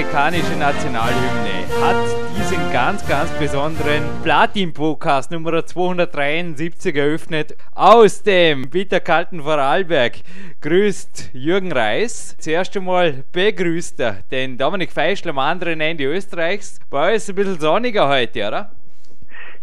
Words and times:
amerikanische 0.00 0.56
Nationalhymne 0.56 1.68
hat 1.82 1.96
diesen 2.38 2.72
ganz, 2.72 3.06
ganz 3.06 3.30
besonderen 3.32 4.02
Platin-Podcast 4.22 5.30
Nummer 5.30 5.66
273 5.66 6.96
eröffnet 6.96 7.54
aus 7.74 8.22
dem 8.22 8.70
bitterkalten 8.70 9.42
Vorarlberg. 9.42 10.20
Grüßt 10.62 11.32
Jürgen 11.34 11.70
Reis. 11.70 12.34
Zuerst 12.38 12.74
einmal 12.78 13.24
begrüßt 13.32 14.00
er 14.00 14.22
den 14.30 14.56
Dominik 14.56 14.90
Feischl 14.90 15.28
am 15.28 15.38
anderen 15.38 15.82
Ende 15.82 16.04
Österreichs. 16.04 16.80
Bei 16.88 17.10
euch 17.10 17.16
ist 17.16 17.22
es 17.24 17.28
ein 17.28 17.34
bisschen 17.34 17.60
sonniger 17.60 18.08
heute, 18.08 18.48
oder? 18.48 18.72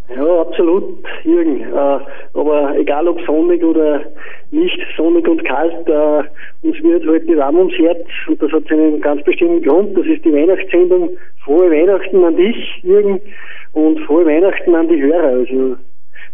Ja, 0.10 0.42
absolut, 0.42 1.04
Jürgen. 1.24 1.62
Äh, 1.62 2.00
aber 2.34 2.78
egal 2.78 3.08
ob 3.10 3.20
sonnig 3.26 3.62
oder 3.64 4.04
nicht 4.52 4.80
sonnig 4.96 5.28
und 5.28 5.44
kalt, 5.44 5.88
äh, 5.88 6.24
uns 6.66 6.82
wird 6.82 7.06
heute 7.06 7.38
warm 7.38 7.58
ums 7.58 7.78
Herz 7.78 8.08
und 8.28 8.42
das 8.42 8.52
hat 8.52 8.68
seinen 8.70 9.02
ganz 9.02 9.22
bestimmten 9.24 9.64
Grund. 9.64 9.98
Das 9.98 10.06
ist 10.06 10.24
die 10.24 10.34
Weihnachtssendung. 10.34 11.10
Frohe 11.44 11.70
Weihnachten 11.70 12.24
an 12.24 12.38
dich, 12.38 12.82
Jürgen, 12.84 13.20
und 13.74 14.00
frohe 14.02 14.26
Weihnachten 14.26 14.74
an 14.76 14.88
die 14.88 15.02
Hörer. 15.02 15.28
Also 15.28 15.76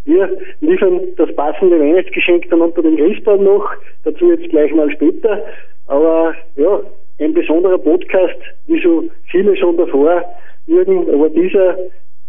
wir 0.06 0.38
liefern 0.62 1.00
das 1.18 1.34
passende 1.36 1.80
Weihnachtsgeschenk 1.80 2.50
dann 2.50 2.62
unter 2.62 2.84
dem 2.84 2.98
Christbaum 2.98 3.44
noch, 3.44 3.72
dazu 4.04 4.32
jetzt 4.32 4.50
gleich 4.50 4.72
mal 4.74 4.92
später. 4.92 5.44
Aber 5.88 6.36
ja, 6.58 6.80
ein 7.20 7.34
besonderer 7.34 7.80
Podcast, 7.80 8.38
wie 8.68 8.82
so 8.82 9.06
viele 9.32 9.56
schon 9.58 9.78
davor, 9.78 10.24
Jürgen, 10.68 11.10
aber 11.12 11.30
dieser 11.30 11.78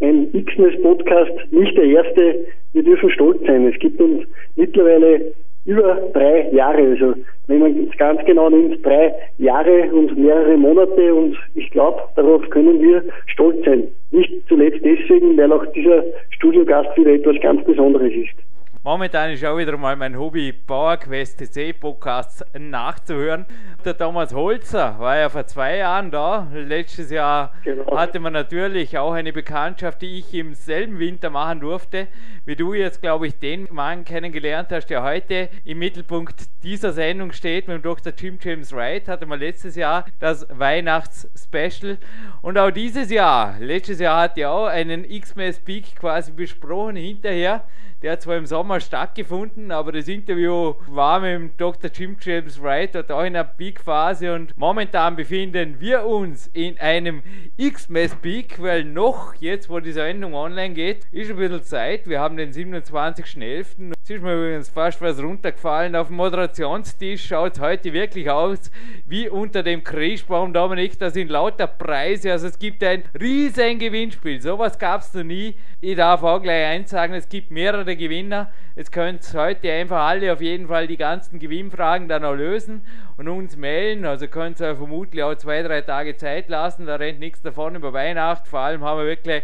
ein 0.01 0.33
Xmas-Podcast 0.33 1.33
nicht 1.53 1.77
der 1.77 1.85
erste. 1.85 2.47
Wir 2.73 2.83
dürfen 2.83 3.11
stolz 3.11 3.41
sein. 3.47 3.67
Es 3.67 3.79
gibt 3.79 4.01
uns 4.01 4.27
mittlerweile 4.57 5.33
über 5.65 5.95
drei 6.13 6.51
Jahre, 6.53 6.83
also 6.83 7.15
wenn 7.47 7.59
man 7.59 7.89
es 7.89 7.97
ganz 7.97 8.23
genau 8.27 8.51
nimmt, 8.51 8.85
drei 8.85 9.15
Jahre 9.39 9.91
und 9.93 10.17
mehrere 10.19 10.57
Monate 10.57 11.15
und 11.15 11.37
ich 11.55 11.71
glaube, 11.71 12.03
darauf 12.17 12.49
können 12.51 12.83
wir 12.83 13.03
stolz 13.27 13.65
sein. 13.65 13.89
Nicht 14.11 14.33
zuletzt 14.49 14.85
deswegen, 14.85 15.37
weil 15.37 15.53
auch 15.53 15.65
dieser 15.73 16.05
Studiogast 16.31 16.97
wieder 16.97 17.13
etwas 17.13 17.41
ganz 17.41 17.65
Besonderes 17.65 18.13
ist. 18.13 18.54
Momentan 18.87 19.31
ist 19.31 19.43
auch 19.47 19.57
wieder 19.57 19.79
mal 19.79 19.97
mein 19.97 20.19
Hobby, 20.19 20.53
PowerQuest 20.53 21.39
TC 21.39 21.81
Podcasts 21.81 22.45
nachzuhören. 22.53 23.47
Der 23.83 23.97
Thomas 23.97 24.35
Holzer 24.35 24.99
war 24.99 25.17
ja 25.17 25.31
vor 25.31 25.47
zwei 25.47 25.79
Jahren 25.79 26.11
da. 26.11 26.49
Letztes 26.53 27.11
Jahr 27.11 27.55
genau. 27.65 27.97
hatte 27.97 28.21
man 28.21 28.35
natürlich 28.35 28.99
auch 28.99 29.15
eine 29.15 29.33
Bekanntschaft, 29.33 30.03
die 30.03 30.19
ich 30.19 30.35
im 30.35 30.53
selben 30.53 30.99
Winter 30.99 31.31
machen 31.31 31.61
durfte, 31.61 32.09
wie 32.45 32.57
du 32.57 32.75
jetzt, 32.75 33.01
glaube 33.01 33.27
ich, 33.27 33.39
den 33.39 33.69
Mann 33.73 34.05
kennengelernt 34.05 34.69
hast, 34.71 34.89
der 34.89 35.03
heute 35.03 35.49
im 35.65 35.79
Mittelpunkt 35.79 36.35
dieser 36.63 36.93
Sendung 36.93 37.33
steht. 37.33 37.69
Mit 37.69 37.79
dem 37.79 37.83
Dr. 37.83 38.13
Jim 38.15 38.39
James 38.39 38.71
Wright 38.71 39.09
hatte 39.09 39.25
man 39.25 39.41
letztes 39.41 39.77
Jahr 39.77 40.05
das 40.21 40.47
Weihnachts-Special. 40.51 41.97
Und 42.43 42.59
auch 42.59 42.71
dieses 42.71 43.11
Jahr, 43.11 43.57
letztes 43.61 43.99
Jahr 43.99 44.25
hat 44.25 44.37
er 44.37 44.53
auch 44.53 44.67
einen 44.67 45.07
X-Mass 45.11 45.59
Peak 45.59 45.97
quasi 45.97 46.33
besprochen 46.33 46.97
hinterher. 46.97 47.65
Der 48.05 48.13
hat 48.13 48.21
zwar 48.21 48.37
im 48.37 48.45
Sommer 48.45 48.81
stattgefunden, 48.81 49.71
aber 49.71 49.91
das 49.93 50.09
Interview 50.09 50.75
war 50.89 51.21
mit 51.21 51.31
dem 51.31 51.57
Dr. 51.57 51.91
Jim 51.91 52.19
James 52.21 52.63
Wright 52.63 52.95
dort 52.95 53.11
auch 53.11 53.21
in 53.21 53.35
einer 53.35 53.45
Peak-Phase 53.45 54.35
und 54.35 54.55
momentan 54.59 55.17
befinden 55.17 55.81
wir 55.81 56.05
uns 56.05 56.49
in 56.49 56.79
einem 56.81 57.23
X-Mess-Peak, 57.57 58.61
weil 58.61 58.85
noch 58.85 59.35
jetzt, 59.37 59.71
wo 59.71 59.81
die 59.81 59.93
Sendung 59.93 60.35
online 60.35 60.75
geht, 60.75 61.07
ist 61.13 61.31
ein 61.31 61.39
bisschen 61.39 61.63
Zeit. 61.63 62.07
Wir 62.07 62.21
haben 62.21 62.37
den 62.37 62.53
27.11. 62.53 63.95
Jetzt 64.07 64.11
ist 64.11 64.23
mir 64.23 64.35
übrigens 64.35 64.69
fast 64.69 65.01
was 65.01 65.19
runtergefallen. 65.23 65.97
Auf 65.97 66.09
dem 66.09 66.17
Moderationstisch 66.17 67.27
schaut 67.27 67.55
es 67.55 67.61
heute 67.61 67.95
wirklich 67.95 68.29
aus 68.29 68.71
wie 69.07 69.31
unter 69.31 69.63
dem 69.63 69.83
Krischbaum, 69.83 70.53
Dominik. 70.53 70.99
Da 70.99 71.09
sind 71.09 71.31
lauter 71.31 71.67
Preise. 71.67 72.33
Also 72.33 72.49
es 72.49 72.59
gibt 72.59 72.85
ein 72.85 73.05
riesen 73.19 73.79
Gewinnspiel. 73.79 74.43
Sowas 74.43 74.79
gab 74.79 75.01
es 75.01 75.15
noch 75.15 75.23
nie. 75.23 75.55
Ich 75.81 75.97
darf 75.97 76.23
auch 76.23 76.43
gleich 76.43 76.67
eins 76.67 76.91
sagen, 76.91 77.15
es 77.15 77.31
gibt 77.31 77.51
mehrere 77.51 77.94
Gewinner. 77.97 78.51
Jetzt 78.77 78.93
könnt 78.93 79.23
heute 79.35 79.73
einfach 79.73 80.07
alle 80.07 80.33
auf 80.33 80.41
jeden 80.41 80.69
Fall 80.69 80.87
die 80.87 80.97
ganzen 80.97 81.39
Gewinnfragen 81.39 82.09
dann 82.09 82.25
auch 82.25 82.35
lösen 82.35 82.83
und 83.17 83.29
uns 83.29 83.57
melden. 83.57 84.05
Also 84.05 84.29
könnt 84.29 84.61
ihr 84.61 84.77
vermutlich 84.77 85.23
auch 85.23 85.35
zwei, 85.35 85.63
drei 85.63 85.81
Tage 85.81 86.17
Zeit 86.17 86.49
lassen. 86.49 86.87
Da 86.87 86.97
rennt 86.97 87.21
nichts 87.21 87.43
davon 87.43 87.75
über 87.75 87.93
Weihnachten. 87.93 88.47
Vor 88.47 88.61
allem 88.61 88.85
haben 88.85 88.99
wir 88.99 89.07
wirklich 89.07 89.43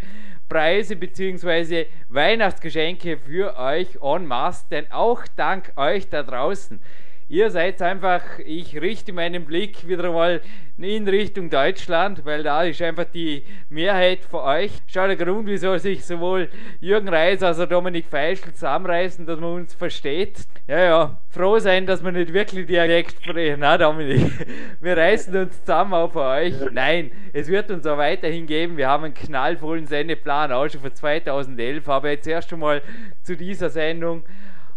Preise 0.49 0.95
bzw. 0.95 1.85
Weihnachtsgeschenke 2.09 3.17
für 3.17 3.57
euch 3.57 3.99
en 4.01 4.25
masse, 4.25 4.65
denn 4.69 4.91
auch 4.91 5.23
dank 5.37 5.71
euch 5.77 6.09
da 6.09 6.23
draußen. 6.23 6.81
Ihr 7.31 7.49
seid 7.49 7.81
einfach, 7.81 8.39
ich 8.43 8.81
richte 8.81 9.13
meinen 9.13 9.45
Blick 9.45 9.87
wieder 9.87 10.11
mal 10.11 10.41
in 10.77 11.07
Richtung 11.07 11.49
Deutschland, 11.49 12.25
weil 12.25 12.43
da 12.43 12.63
ist 12.63 12.81
einfach 12.81 13.05
die 13.05 13.45
Mehrheit 13.69 14.25
von 14.25 14.41
euch. 14.41 14.71
Schau 14.87 15.07
der 15.07 15.15
Grund, 15.15 15.47
wieso 15.47 15.77
sich 15.77 16.03
sowohl 16.03 16.49
Jürgen 16.81 17.07
Reis 17.07 17.41
als 17.41 17.57
auch 17.61 17.69
Dominik 17.69 18.07
Feischl 18.07 18.51
zusammenreißen, 18.51 19.25
dass 19.25 19.39
man 19.39 19.53
uns 19.53 19.73
versteht. 19.73 20.39
Ja, 20.67 20.79
ja, 20.79 21.21
froh 21.29 21.57
sein, 21.59 21.85
dass 21.85 22.03
wir 22.03 22.11
nicht 22.11 22.33
wirklich 22.33 22.65
Dialekt 22.65 23.23
sprechen, 23.23 23.61
na 23.61 23.77
Dominik. 23.77 24.29
Wir 24.81 24.97
reißen 24.97 25.33
uns 25.33 25.57
zusammen 25.61 25.93
auf 25.93 26.17
euch. 26.17 26.53
Nein, 26.73 27.11
es 27.31 27.47
wird 27.47 27.71
uns 27.71 27.87
auch 27.87 27.97
weiterhin 27.97 28.45
geben. 28.45 28.75
Wir 28.75 28.89
haben 28.89 29.05
einen 29.05 29.13
knallvollen 29.13 29.87
Sendeplan, 29.87 30.51
auch 30.51 30.67
schon 30.67 30.81
für 30.81 30.93
2011, 30.93 31.87
aber 31.87 32.09
jetzt 32.09 32.27
erst 32.27 32.51
einmal 32.51 32.81
zu 33.23 33.37
dieser 33.37 33.69
Sendung. 33.69 34.23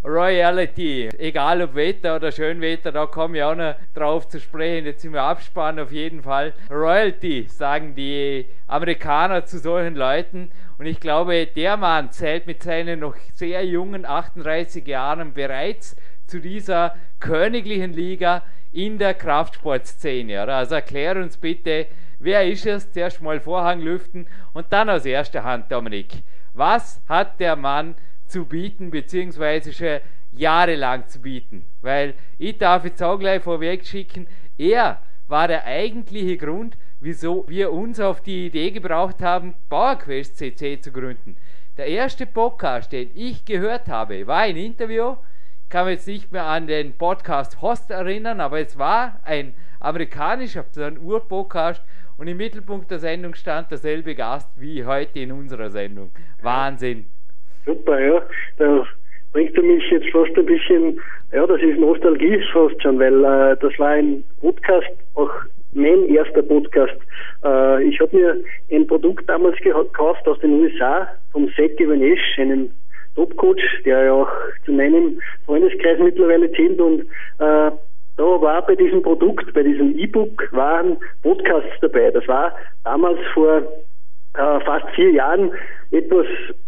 Royalty, 0.04 1.09
egal 1.19 1.62
ob 1.62 1.75
Wetter 1.75 2.16
oder 2.16 2.31
Schönwetter, 2.31 2.92
da 2.92 3.06
komme 3.06 3.38
ich 3.38 3.42
auch 3.42 3.54
noch 3.54 3.75
drauf 3.94 4.28
zu 4.28 4.38
sprechen. 4.38 4.84
Jetzt 4.84 5.00
sind 5.00 5.15
wir 5.15 5.22
abspannen 5.22 5.82
auf 5.82 5.92
jeden 5.92 6.22
Fall. 6.22 6.53
Royalty, 6.70 7.47
sagen 7.48 7.94
die 7.94 8.44
Amerikaner 8.66 9.47
zu 9.47 9.59
solchen 9.59 9.97
Leuten. 9.97 10.50
Und 10.76 10.84
ich 10.84 11.00
glaube, 11.00 11.47
der 11.47 11.78
Mann 11.78 12.10
zählt 12.10 12.47
mit 12.47 12.62
seinen 12.62 13.00
noch 13.00 13.16
sehr 13.32 13.64
jungen 13.64 14.04
38 14.04 14.87
Jahren 14.87 15.32
bereits 15.32 15.97
zu 16.26 16.38
dieser 16.38 16.97
königlichen 17.19 17.94
Liga 17.94 18.43
in 18.72 18.98
der 18.98 19.14
Kraftsportszene. 19.14 20.43
Also 20.43 20.75
erklär 20.75 21.16
uns 21.16 21.38
bitte, 21.38 21.87
wer 22.19 22.47
ist 22.47 22.66
es? 22.66 22.93
Zuerst 22.93 23.22
mal 23.22 23.41
Vorhang 23.41 23.81
lüften 23.81 24.26
und 24.53 24.66
dann 24.70 24.91
aus 24.91 25.06
erster 25.06 25.44
Hand, 25.44 25.72
Dominik. 25.72 26.25
Was 26.53 27.00
hat 27.09 27.41
der 27.41 27.56
Mann 27.56 27.94
zu 28.34 28.47
bieten, 28.47 28.91
beziehungsweise 28.91 29.72
schon 29.72 30.00
jahrelang 30.32 31.06
zu 31.06 31.20
bieten. 31.20 31.64
Weil 31.82 32.14
ich 32.37 32.58
darf 32.58 32.85
jetzt 32.85 33.00
auch 33.00 33.17
gleich 33.17 33.41
vorweg 33.41 33.87
schicken, 33.87 34.26
er 34.58 35.00
war 35.29 35.47
der 35.47 35.64
eigentliche 35.67 36.37
Grund, 36.37 36.76
wieso 36.99 37.49
wir 37.49 37.73
uns 37.73 38.00
auf 38.00 38.20
die 38.23 38.47
Idee 38.47 38.73
gebraucht 38.73 39.23
haben, 39.23 39.55
PowerQuest 39.69 40.37
CC 40.37 40.81
zu 40.81 40.91
gründen. 40.91 41.37
Der 41.76 41.87
erste 41.87 42.26
Podcast, 42.26 42.91
den 42.91 43.12
ich 43.14 43.44
gehört 43.44 43.87
habe, 43.87 44.26
war 44.26 44.41
ein 44.41 44.56
Interview. 44.56 45.14
Ich 45.62 45.69
kann 45.69 45.87
mich 45.87 45.99
jetzt 45.99 46.08
nicht 46.08 46.32
mehr 46.32 46.47
an 46.47 46.67
den 46.67 46.94
Podcast-Host 46.94 47.93
erinnern, 47.93 48.41
aber 48.41 48.58
es 48.58 48.76
war 48.76 49.20
ein 49.23 49.55
amerikanischer, 49.79 50.64
so 50.73 50.82
ein 50.82 50.99
Ur-Podcast 50.99 51.82
und 52.17 52.26
im 52.26 52.38
Mittelpunkt 52.38 52.91
der 52.91 52.99
Sendung 52.99 53.35
stand 53.35 53.70
derselbe 53.70 54.17
Gast 54.17 54.50
wie 54.56 54.85
heute 54.85 55.20
in 55.20 55.31
unserer 55.31 55.70
Sendung. 55.70 56.11
Wahnsinn. 56.43 57.06
Super, 57.64 58.00
ja. 58.00 58.22
Da 58.58 58.87
bringst 59.32 59.56
du 59.56 59.62
mich 59.62 59.82
jetzt 59.90 60.08
fast 60.11 60.37
ein 60.37 60.46
bisschen, 60.46 61.00
ja, 61.32 61.46
das 61.46 61.61
ist 61.61 61.78
Nostalgie 61.78 62.40
fast 62.52 62.81
schon, 62.82 62.99
weil 62.99 63.25
äh, 63.25 63.56
das 63.61 63.78
war 63.78 63.90
ein 63.90 64.25
Podcast, 64.40 64.90
auch 65.14 65.31
mein 65.72 66.08
erster 66.08 66.43
Podcast. 66.43 66.96
Äh, 67.44 67.84
ich 67.84 67.99
habe 68.00 68.16
mir 68.16 68.37
ein 68.70 68.87
Produkt 68.87 69.28
damals 69.28 69.58
gekauft 69.58 70.26
aus 70.28 70.38
den 70.40 70.61
USA 70.61 71.08
vom 71.32 71.49
Seth 71.56 71.76
Givenesh, 71.76 72.38
einem 72.38 72.70
Top-Coach, 73.16 73.82
der 73.84 74.05
ja 74.05 74.12
auch 74.12 74.31
zu 74.64 74.72
meinem 74.72 75.20
Freundeskreis 75.46 75.99
mittlerweile 76.00 76.50
zählt 76.52 76.81
und 76.81 77.02
äh, 77.38 77.70
da 78.17 78.22
war 78.40 78.64
bei 78.64 78.76
diesem 78.76 79.02
Produkt, 79.02 79.52
bei 79.55 79.64
diesem 79.64 79.99
E-Book, 79.99 80.49
waren 80.52 80.96
Podcasts 81.22 81.72
dabei. 81.81 82.12
Das 82.12 82.26
war 82.28 82.55
damals 82.84 83.19
vor 83.32 83.62
äh, 84.34 84.60
fast 84.60 84.88
vier 84.94 85.10
Jahren 85.12 85.52
etwas 85.90 86.26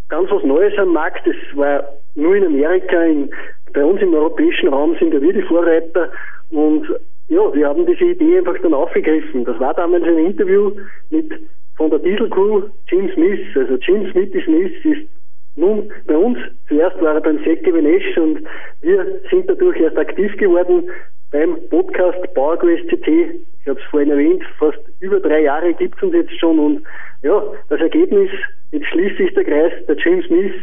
ganz 0.09 0.29
was 0.31 0.43
Neues 0.43 0.77
am 0.77 0.93
Markt. 0.93 1.25
Das 1.25 1.35
war 1.55 1.83
nur 2.15 2.35
in 2.35 2.45
Amerika, 2.45 3.01
in, 3.03 3.29
bei 3.73 3.83
uns 3.83 4.01
im 4.01 4.13
europäischen 4.13 4.69
Raum 4.69 4.95
sind 4.99 5.11
wir 5.11 5.33
die 5.33 5.41
Vorreiter 5.43 6.09
und 6.51 6.87
ja, 7.29 7.53
wir 7.53 7.67
haben 7.67 7.85
diese 7.85 8.05
Idee 8.05 8.37
einfach 8.37 8.57
dann 8.61 8.73
aufgegriffen. 8.73 9.43
Das 9.43 9.59
war 9.59 9.73
damals 9.73 10.03
ein 10.03 10.17
Interview 10.17 10.71
mit 11.09 11.29
von 11.75 11.89
der 11.89 11.99
Diesel 11.99 12.29
Crew 12.29 12.63
Jim 12.87 13.09
Smith. 13.13 13.39
Also 13.55 13.75
Jim 13.75 14.09
Smithy 14.11 14.41
Smith 14.43 14.85
ist 14.85 15.09
nun 15.55 15.91
bei 16.05 16.15
uns. 16.15 16.37
Zuerst 16.67 17.01
war 17.01 17.15
er 17.15 17.21
beim 17.21 17.43
Säcke 17.43 17.73
Venesch 17.73 18.17
und 18.17 18.39
wir 18.81 19.19
sind 19.29 19.49
dadurch 19.49 19.79
erst 19.79 19.97
aktiv 19.97 20.35
geworden 20.37 20.89
beim 21.31 21.57
Podcast 21.69 22.17
PowerQuest 22.33 22.87
CT. 22.89 23.07
Ich 23.07 23.67
habe 23.67 23.79
es 23.79 23.85
vorhin 23.89 24.11
erwähnt, 24.11 24.43
fast 24.59 24.79
über 24.99 25.19
drei 25.19 25.41
Jahre 25.41 25.73
gibt 25.73 25.97
es 25.97 26.03
uns 26.03 26.13
jetzt 26.13 26.39
schon 26.39 26.57
und 26.59 26.83
ja, 27.23 27.43
das 27.69 27.81
Ergebnis, 27.81 28.29
jetzt 28.71 28.87
schließt 28.87 29.17
sich 29.17 29.33
der 29.33 29.43
Kreis, 29.43 29.73
der 29.87 29.97
James 29.97 30.25
Smith 30.25 30.53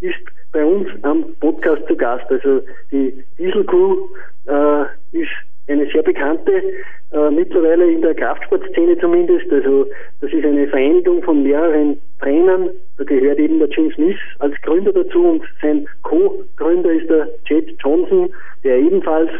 ist 0.00 0.18
bei 0.52 0.64
uns 0.64 0.88
am 1.02 1.24
Podcast 1.40 1.86
zu 1.86 1.96
Gast. 1.96 2.24
Also 2.30 2.60
die 2.90 3.24
Diesel 3.38 3.64
Crew 3.64 4.08
äh, 4.46 4.82
ist 5.12 5.30
eine 5.68 5.86
sehr 5.92 6.02
bekannte, 6.02 6.62
äh, 7.12 7.30
mittlerweile 7.30 7.90
in 7.90 8.02
der 8.02 8.14
Kraftsportszene 8.14 8.98
zumindest. 8.98 9.50
Also 9.52 9.86
das 10.20 10.32
ist 10.32 10.44
eine 10.44 10.66
Vereinigung 10.66 11.22
von 11.22 11.42
mehreren 11.42 11.98
Trainern. 12.20 12.70
Da 12.98 13.04
gehört 13.04 13.38
eben 13.38 13.58
der 13.58 13.68
James 13.70 13.94
Smith 13.94 14.18
als 14.40 14.54
Gründer 14.62 14.92
dazu 14.92 15.24
und 15.24 15.42
sein 15.62 15.86
Co-Gründer 16.02 16.90
ist 16.92 17.08
der 17.08 17.28
Jet 17.46 17.76
Johnson, 17.82 18.30
der 18.64 18.78
ebenfalls 18.78 19.30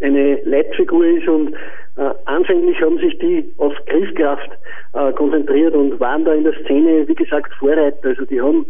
eine 0.00 0.40
Leitfigur 0.44 1.04
ist 1.04 1.28
und 1.28 1.54
äh, 1.96 2.10
anfänglich 2.26 2.80
haben 2.80 2.98
sich 2.98 3.18
die 3.18 3.52
auf 3.58 3.74
Griffkraft 3.86 4.50
äh, 4.94 5.12
konzentriert 5.12 5.74
und 5.74 5.98
waren 6.00 6.24
da 6.24 6.32
in 6.32 6.44
der 6.44 6.54
Szene, 6.64 7.06
wie 7.08 7.14
gesagt, 7.14 7.52
Vorreiter. 7.54 8.08
Also 8.08 8.24
die 8.24 8.40
haben 8.40 8.66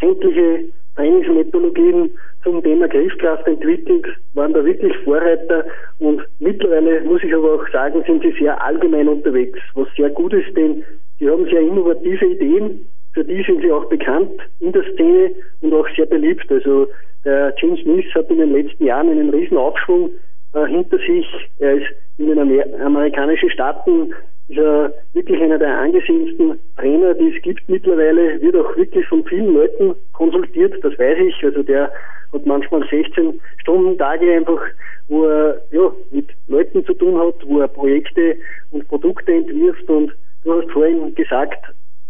sämtliche 0.00 0.64
Trainingsmethodologien 0.96 2.10
zum 2.42 2.62
Thema 2.62 2.88
Griffkraft 2.88 3.46
entwickelt, 3.46 4.06
waren 4.34 4.52
da 4.52 4.64
wirklich 4.64 4.96
Vorreiter 5.04 5.64
und 5.98 6.22
mittlerweile 6.38 7.00
muss 7.02 7.22
ich 7.22 7.34
aber 7.34 7.54
auch 7.54 7.68
sagen, 7.72 8.02
sind 8.06 8.22
sie 8.22 8.34
sehr 8.38 8.62
allgemein 8.62 9.08
unterwegs, 9.08 9.58
was 9.74 9.88
sehr 9.96 10.10
gut 10.10 10.32
ist, 10.32 10.56
denn 10.56 10.84
sie 11.18 11.28
haben 11.28 11.44
sehr 11.46 11.60
innovative 11.60 12.24
Ideen, 12.24 12.86
für 13.14 13.24
die 13.24 13.42
sind 13.42 13.62
sie 13.62 13.72
auch 13.72 13.86
bekannt 13.86 14.30
in 14.60 14.72
der 14.72 14.84
Szene 14.92 15.30
und 15.62 15.72
auch 15.72 15.88
sehr 15.96 16.06
beliebt. 16.06 16.50
Also 16.50 16.86
der 17.24 17.54
James 17.58 17.80
Smith 17.80 18.04
hat 18.14 18.30
in 18.30 18.38
den 18.38 18.52
letzten 18.52 18.84
Jahren 18.84 19.10
einen 19.10 19.30
riesen 19.30 19.56
Aufschwung 19.56 20.10
äh, 20.56 20.66
hinter 20.66 20.98
sich. 20.98 21.26
Er 21.58 21.74
ist 21.74 21.86
in 22.18 22.28
den 22.28 22.38
Amer 22.38 22.64
amerikanischen 22.84 23.50
Staaten 23.50 24.14
ist 24.48 24.58
er 24.58 24.92
wirklich 25.12 25.40
einer 25.42 25.58
der 25.58 25.76
angesehensten 25.76 26.58
Trainer, 26.76 27.14
die 27.14 27.34
es 27.36 27.42
gibt 27.42 27.68
mittlerweile, 27.68 28.40
wird 28.40 28.56
auch 28.56 28.76
wirklich 28.76 29.06
von 29.08 29.24
vielen 29.24 29.52
Leuten 29.52 29.94
konsultiert, 30.12 30.72
das 30.82 30.96
weiß 30.98 31.18
ich. 31.18 31.44
Also 31.44 31.62
der 31.62 31.90
hat 32.32 32.46
manchmal 32.46 32.86
16 32.88 33.40
Stunden 33.58 33.98
Tage 33.98 34.32
einfach, 34.32 34.60
wo 35.08 35.24
er 35.24 35.60
ja, 35.72 35.90
mit 36.10 36.28
Leuten 36.46 36.84
zu 36.86 36.94
tun 36.94 37.18
hat, 37.18 37.34
wo 37.44 37.60
er 37.60 37.68
Projekte 37.68 38.36
und 38.70 38.86
Produkte 38.88 39.32
entwirft 39.32 39.88
und 39.90 40.12
du 40.44 40.52
hast 40.52 40.70
vorhin 40.70 41.14
gesagt, 41.16 41.58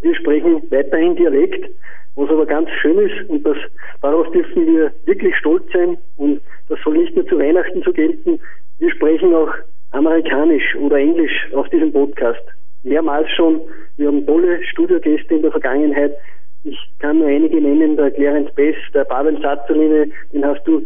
wir 0.03 0.15
sprechen 0.15 0.63
weiterhin 0.71 1.17
Dialekt, 1.17 1.71
was 2.17 2.31
aber 2.31 2.47
ganz 2.47 2.69
schön 2.81 2.99
ist 2.99 3.29
und 3.29 3.47
das, 3.47 3.57
darauf 4.03 4.31
dürfen 4.33 4.67
wir 4.67 4.91
wirklich 5.05 5.37
stolz 5.37 5.65
sein 5.73 5.97
und 6.17 6.41
das 6.69 6.79
soll 6.83 6.97
nicht 6.97 7.15
nur 7.15 7.27
zu 7.27 7.39
Weihnachten 7.39 7.83
so 7.83 7.93
gelten. 7.93 8.41
Wir 8.79 8.91
sprechen 8.91 9.35
auch 9.35 9.53
Amerikanisch 9.93 10.75
oder 10.77 10.97
Englisch 10.97 11.47
auf 11.55 11.69
diesem 11.69 11.93
Podcast. 11.93 12.43
Mehrmals 12.83 13.29
schon. 13.31 13.61
Wir 13.97 14.09
haben 14.09 14.27
tolle 14.27 14.63
Studiogäste 14.65 15.35
in 15.35 15.43
der 15.43 15.51
Vergangenheit. 15.51 16.17
Ich 16.65 16.79
kann 16.99 17.19
nur 17.19 17.29
einige 17.29 17.61
nennen, 17.61 17.97
der 17.97 18.11
Clarence 18.11 18.53
Bess, 18.55 18.77
der 18.93 19.05
Pavel 19.05 19.41
Satzeline, 19.41 20.09
den 20.33 20.45
hast 20.45 20.65
du 20.67 20.85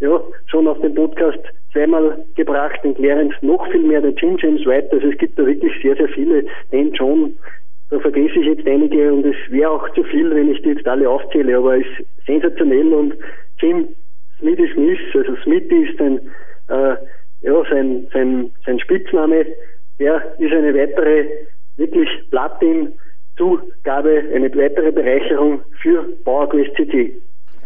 ja 0.00 0.20
schon 0.46 0.66
auf 0.66 0.80
dem 0.80 0.94
Podcast 0.94 1.38
zweimal 1.72 2.24
gebracht, 2.34 2.80
den 2.84 2.94
Clarence 2.94 3.34
noch 3.40 3.66
viel 3.70 3.82
mehr, 3.82 4.00
der 4.00 4.12
Jim 4.12 4.36
James 4.38 4.66
White. 4.66 4.88
Also 4.92 5.08
es 5.08 5.18
gibt 5.18 5.38
da 5.38 5.46
wirklich 5.46 5.72
sehr, 5.82 5.96
sehr 5.96 6.08
viele. 6.08 6.44
Den 6.70 6.92
John, 6.92 7.34
da 7.92 8.00
vergesse 8.00 8.38
ich 8.38 8.46
jetzt 8.46 8.66
einige 8.66 9.12
und 9.12 9.26
es 9.26 9.36
wäre 9.50 9.70
auch 9.70 9.86
zu 9.90 10.02
viel, 10.04 10.34
wenn 10.34 10.50
ich 10.50 10.62
die 10.62 10.70
jetzt 10.70 10.88
alle 10.88 11.08
aufzähle, 11.08 11.58
aber 11.58 11.76
es 11.76 11.84
ist 11.98 12.26
sensationell 12.26 12.90
und 12.94 13.14
Jim 13.58 13.86
Smithy 14.38 14.66
Smith, 14.72 14.98
also 15.14 15.36
Smithy 15.42 15.84
ist 15.84 16.00
ein 16.00 16.18
äh, 16.68 16.96
ja, 17.42 17.62
sein, 17.70 18.06
sein, 18.14 18.50
sein 18.64 18.80
Spitzname, 18.80 19.44
der 19.98 20.22
ist 20.38 20.54
eine 20.54 20.74
weitere 20.74 21.26
wirklich 21.76 22.08
Platin-Zugabe, 22.30 24.22
eine 24.34 24.54
weitere 24.56 24.90
Bereicherung 24.90 25.60
für 25.82 26.02
PowerQuest 26.24 26.74
CT. 26.74 27.12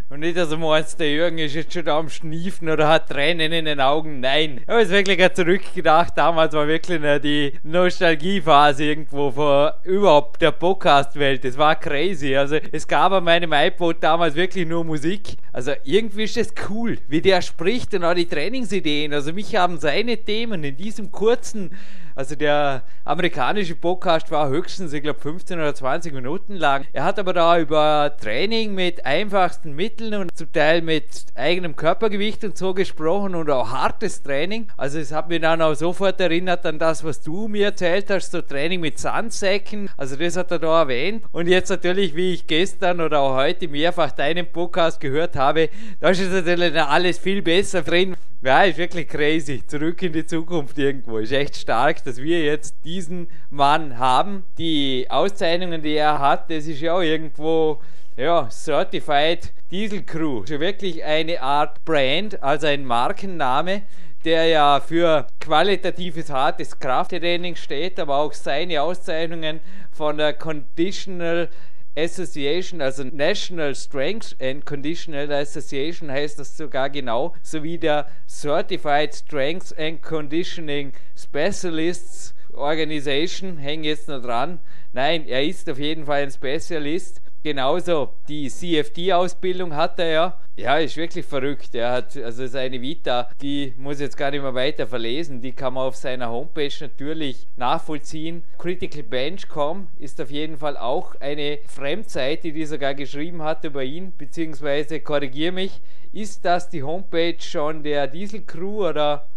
Und 0.08 0.20
nicht, 0.20 0.36
dass 0.36 0.50
du 0.50 0.56
meinst, 0.56 1.00
der 1.00 1.10
Jürgen 1.10 1.38
ist 1.38 1.56
jetzt 1.56 1.72
schon 1.72 1.84
da 1.84 1.98
am 1.98 2.08
Schniefen 2.08 2.68
oder 2.68 2.88
hat 2.88 3.08
Tränen 3.08 3.50
in 3.50 3.64
den 3.64 3.80
Augen. 3.80 4.20
Nein. 4.20 4.60
Ich 4.62 4.68
habe 4.68 4.80
jetzt 4.82 4.92
wirklich 4.92 5.32
zurückgedacht. 5.34 6.16
Damals 6.16 6.54
war 6.54 6.68
wirklich 6.68 7.00
die 7.22 7.52
Nostalgiephase 7.64 8.84
irgendwo 8.84 9.32
vor 9.32 9.74
überhaupt 9.82 10.40
der 10.42 10.52
Podcast-Welt. 10.52 11.42
Das 11.42 11.58
war 11.58 11.74
crazy. 11.74 12.36
Also, 12.36 12.58
es 12.70 12.86
gab 12.86 13.10
an 13.10 13.24
meinem 13.24 13.52
iPod 13.52 13.96
damals 14.00 14.36
wirklich 14.36 14.64
nur 14.64 14.84
Musik. 14.84 15.38
Also, 15.52 15.72
irgendwie 15.82 16.22
ist 16.22 16.36
das 16.36 16.54
cool, 16.70 16.98
wie 17.08 17.20
der 17.20 17.42
spricht 17.42 17.92
und 17.92 18.04
auch 18.04 18.14
die 18.14 18.28
Trainingsideen. 18.28 19.12
Also, 19.12 19.32
mich 19.32 19.56
haben 19.56 19.80
seine 19.80 20.18
Themen 20.18 20.62
in 20.62 20.76
diesem 20.76 21.10
kurzen 21.10 21.72
also 22.16 22.34
der 22.34 22.82
amerikanische 23.04 23.74
Podcast 23.74 24.30
war 24.30 24.48
höchstens, 24.48 24.94
ich 24.94 25.02
glaube, 25.02 25.20
15 25.20 25.58
oder 25.58 25.74
20 25.74 26.14
Minuten 26.14 26.56
lang. 26.56 26.86
Er 26.94 27.04
hat 27.04 27.18
aber 27.18 27.34
da 27.34 27.58
über 27.58 28.16
Training 28.18 28.74
mit 28.74 29.04
einfachsten 29.04 29.74
Mitteln 29.74 30.14
und 30.14 30.34
zum 30.34 30.50
Teil 30.50 30.80
mit 30.80 31.26
eigenem 31.34 31.76
Körpergewicht 31.76 32.42
und 32.42 32.56
so 32.56 32.72
gesprochen 32.72 33.34
und 33.34 33.50
auch 33.50 33.70
hartes 33.70 34.22
Training. 34.22 34.68
Also 34.78 34.98
es 34.98 35.12
hat 35.12 35.28
mich 35.28 35.42
dann 35.42 35.60
auch 35.60 35.74
sofort 35.74 36.18
erinnert 36.18 36.64
an 36.64 36.78
das, 36.78 37.04
was 37.04 37.20
du 37.20 37.48
mir 37.48 37.66
erzählt 37.66 38.08
hast, 38.08 38.32
so 38.32 38.40
Training 38.40 38.80
mit 38.80 38.98
Sandsäcken. 38.98 39.90
Also 39.98 40.16
das 40.16 40.38
hat 40.38 40.50
er 40.50 40.58
da 40.58 40.80
erwähnt. 40.80 41.22
Und 41.32 41.48
jetzt 41.48 41.68
natürlich, 41.68 42.16
wie 42.16 42.32
ich 42.32 42.46
gestern 42.46 43.02
oder 43.02 43.20
auch 43.20 43.36
heute 43.36 43.68
mehrfach 43.68 44.12
deinen 44.12 44.50
Podcast 44.50 45.00
gehört 45.00 45.36
habe, 45.36 45.68
da 46.00 46.08
ist 46.08 46.22
natürlich 46.22 46.80
alles 46.80 47.18
viel 47.18 47.42
besser 47.42 47.82
drin. 47.82 48.16
Ja, 48.42 48.62
ist 48.62 48.78
wirklich 48.78 49.08
crazy. 49.08 49.66
Zurück 49.66 50.02
in 50.02 50.12
die 50.12 50.24
Zukunft 50.24 50.78
irgendwo. 50.78 51.18
Ist 51.18 51.32
echt 51.32 51.56
stark, 51.56 52.04
dass 52.06 52.18
wir 52.18 52.44
jetzt 52.44 52.76
diesen 52.84 53.28
Mann 53.50 53.98
haben. 53.98 54.44
Die 54.58 55.06
Auszeichnungen, 55.08 55.82
die 55.82 55.94
er 55.94 56.18
hat, 56.18 56.50
das 56.50 56.66
ist 56.66 56.80
ja 56.80 56.94
auch 56.94 57.02
irgendwo 57.02 57.80
ja, 58.16 58.48
Certified 58.50 59.52
Diesel 59.70 60.02
Crew. 60.02 60.44
Ja 60.46 60.60
wirklich 60.60 61.04
eine 61.04 61.42
Art 61.42 61.84
Brand, 61.84 62.42
also 62.42 62.66
ein 62.66 62.84
Markenname, 62.84 63.82
der 64.24 64.46
ja 64.46 64.80
für 64.80 65.26
qualitatives 65.40 66.30
hartes 66.30 66.78
Krafttraining 66.78 67.56
steht, 67.56 68.00
aber 68.00 68.16
auch 68.18 68.32
seine 68.32 68.82
Auszeichnungen 68.82 69.60
von 69.92 70.16
der 70.16 70.32
Conditional 70.32 71.48
Association, 71.96 72.82
also 72.82 73.04
National 73.04 73.74
Strength 73.74 74.36
and 74.40 74.66
Conditional 74.66 75.32
Association 75.32 76.10
heißt 76.10 76.38
das 76.38 76.56
sogar 76.56 76.90
genau, 76.90 77.34
sowie 77.42 77.78
der 77.78 78.06
Certified 78.28 79.14
Strength 79.14 79.78
and 79.78 80.02
Conditioning 80.02 80.92
Specialists 81.16 82.34
Organization, 82.52 83.58
hängen 83.58 83.84
jetzt 83.84 84.08
noch 84.08 84.22
dran. 84.22 84.60
Nein, 84.92 85.26
er 85.26 85.44
ist 85.44 85.68
auf 85.68 85.78
jeden 85.78 86.06
Fall 86.06 86.22
ein 86.22 86.30
Spezialist 86.30 87.20
genauso 87.46 88.08
die 88.28 88.48
CFD-Ausbildung 88.48 89.76
hat 89.76 90.00
er 90.00 90.10
ja. 90.10 90.38
Ja, 90.56 90.78
ist 90.78 90.96
wirklich 90.96 91.24
verrückt. 91.24 91.76
Er 91.76 91.92
hat 91.92 92.16
also 92.16 92.44
seine 92.48 92.82
Vita, 92.82 93.28
die 93.40 93.72
muss 93.78 93.96
ich 93.96 94.06
jetzt 94.06 94.16
gar 94.16 94.32
nicht 94.32 94.42
mehr 94.42 94.54
weiter 94.54 94.88
verlesen. 94.88 95.40
Die 95.40 95.52
kann 95.52 95.74
man 95.74 95.84
auf 95.84 95.94
seiner 95.94 96.28
Homepage 96.28 96.72
natürlich 96.80 97.46
nachvollziehen. 97.56 98.42
CriticalBench.com 98.58 99.86
ist 100.00 100.20
auf 100.20 100.32
jeden 100.32 100.56
Fall 100.56 100.76
auch 100.76 101.14
eine 101.20 101.60
Fremdseite, 101.68 102.50
die 102.50 102.64
sogar 102.64 102.94
geschrieben 102.94 103.42
hat 103.42 103.62
über 103.62 103.84
ihn, 103.84 104.12
beziehungsweise 104.18 104.98
korrigiere 104.98 105.52
mich, 105.52 105.80
ist 106.12 106.44
das 106.44 106.68
die 106.68 106.82
Homepage 106.82 107.38
schon 107.38 107.84
der 107.84 108.08
Diesel 108.08 108.42
Crew 108.44 108.88
oder 108.88 109.28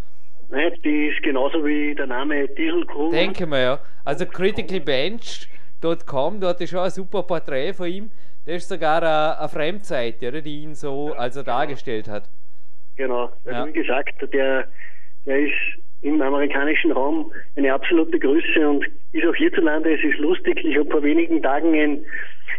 Nein, 0.51 0.73
die 0.83 1.09
ist 1.09 1.21
genauso 1.21 1.63
wie 1.63 1.93
der 1.93 2.07
Name 2.07 2.47
Diesel 2.47 2.83
Crew. 2.87 3.11
Denke 3.11 3.45
mal, 3.45 3.61
ja. 3.61 3.79
Also 4.03 4.25
Critical 4.25 4.79
Bench 4.79 5.47
dort 5.81 6.61
ist 6.61 6.69
schon 6.69 6.79
ein 6.79 6.89
super 6.89 7.23
Porträt 7.23 7.73
von 7.73 7.87
ihm. 7.87 8.11
Das 8.45 8.55
ist 8.55 8.69
sogar 8.69 9.01
eine, 9.01 9.39
eine 9.39 9.49
Fremdseite, 9.49 10.29
oder, 10.29 10.41
die 10.41 10.63
ihn 10.63 10.75
so 10.75 11.13
also 11.13 11.43
dargestellt 11.43 12.07
hat. 12.07 12.29
Genau, 12.95 13.31
also 13.45 13.49
ja. 13.49 13.65
wie 13.67 13.73
gesagt, 13.73 14.15
der, 14.33 14.67
der 15.25 15.39
ist 15.39 15.53
im 16.01 16.21
amerikanischen 16.21 16.91
Raum 16.91 17.31
eine 17.55 17.73
absolute 17.73 18.17
Größe 18.19 18.69
und 18.69 18.85
ist 19.11 19.25
auch 19.25 19.35
hierzulande, 19.35 19.93
es 19.93 20.03
ist 20.03 20.19
lustig, 20.19 20.63
ich 20.63 20.77
habe 20.77 20.89
vor 20.89 21.03
wenigen 21.03 21.41
Tagen 21.41 21.73
ein 21.75 22.05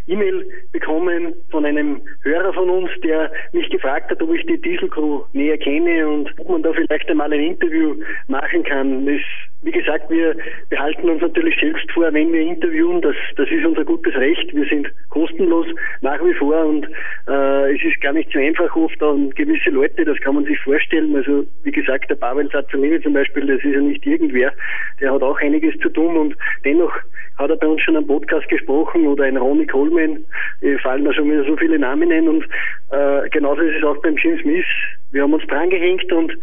E-Mail 0.07 0.45
bekommen 0.71 1.33
von 1.49 1.65
einem 1.65 2.01
Hörer 2.23 2.53
von 2.53 2.69
uns, 2.69 2.89
der 3.03 3.31
mich 3.53 3.69
gefragt 3.69 4.11
hat, 4.11 4.21
ob 4.21 4.33
ich 4.33 4.45
die 4.45 4.61
Dieselcrew 4.61 5.23
näher 5.33 5.57
kenne 5.57 6.07
und 6.07 6.29
ob 6.39 6.49
man 6.49 6.63
da 6.63 6.73
vielleicht 6.73 7.09
einmal 7.09 7.31
ein 7.31 7.39
Interview 7.39 7.95
machen 8.27 8.63
kann. 8.63 9.05
Das, 9.05 9.21
wie 9.63 9.71
gesagt, 9.71 10.09
wir 10.09 10.35
behalten 10.69 11.09
uns 11.09 11.21
natürlich 11.21 11.55
selbst 11.59 11.89
vor, 11.91 12.11
wenn 12.11 12.33
wir 12.33 12.41
interviewen, 12.41 13.01
das, 13.01 13.15
das 13.35 13.49
ist 13.49 13.63
unser 13.63 13.85
gutes 13.85 14.15
Recht. 14.15 14.53
Wir 14.55 14.65
sind 14.65 14.91
kostenlos 15.09 15.67
nach 16.01 16.23
wie 16.23 16.33
vor 16.33 16.65
und 16.65 16.87
äh, 17.27 17.75
es 17.75 17.83
ist 17.83 18.01
gar 18.01 18.13
nicht 18.13 18.31
so 18.33 18.39
einfach 18.39 18.75
oft 18.75 19.01
an 19.03 19.29
gewisse 19.31 19.69
Leute, 19.69 20.03
das 20.03 20.19
kann 20.21 20.35
man 20.35 20.45
sich 20.45 20.59
vorstellen. 20.59 21.15
Also 21.15 21.45
wie 21.63 21.71
gesagt, 21.71 22.09
der 22.09 22.15
Pavel 22.15 22.49
Sazzolini 22.51 23.01
zum 23.01 23.13
Beispiel, 23.13 23.45
das 23.45 23.63
ist 23.63 23.75
ja 23.75 23.81
nicht 23.81 24.05
irgendwer, 24.05 24.51
der 24.99 25.13
hat 25.13 25.21
auch 25.21 25.39
einiges 25.39 25.77
zu 25.79 25.89
tun 25.89 26.17
und 26.17 26.35
dennoch 26.65 26.93
hat 27.37 27.51
er 27.51 27.57
bei 27.57 27.67
uns 27.67 27.81
schon 27.81 27.97
am 27.97 28.07
Podcast 28.07 28.47
gesprochen 28.49 29.05
oder 29.07 29.25
ein 29.25 29.37
Ronnie 29.37 29.67
Coleman, 29.67 30.23
äh, 30.61 30.77
fallen 30.79 31.05
da 31.05 31.13
schon 31.13 31.29
wieder 31.29 31.43
so 31.45 31.55
viele 31.57 31.77
Namen 31.77 32.11
ein 32.11 32.27
und 32.27 32.43
äh, 32.89 33.29
genauso 33.29 33.61
ist 33.61 33.77
es 33.77 33.83
auch 33.83 34.01
beim 34.01 34.15
Jim 34.17 34.39
Smith. 34.39 34.65
Wir 35.11 35.21
haben 35.21 35.33
uns 35.33 35.45
drangehängt 35.47 36.11
und 36.11 36.35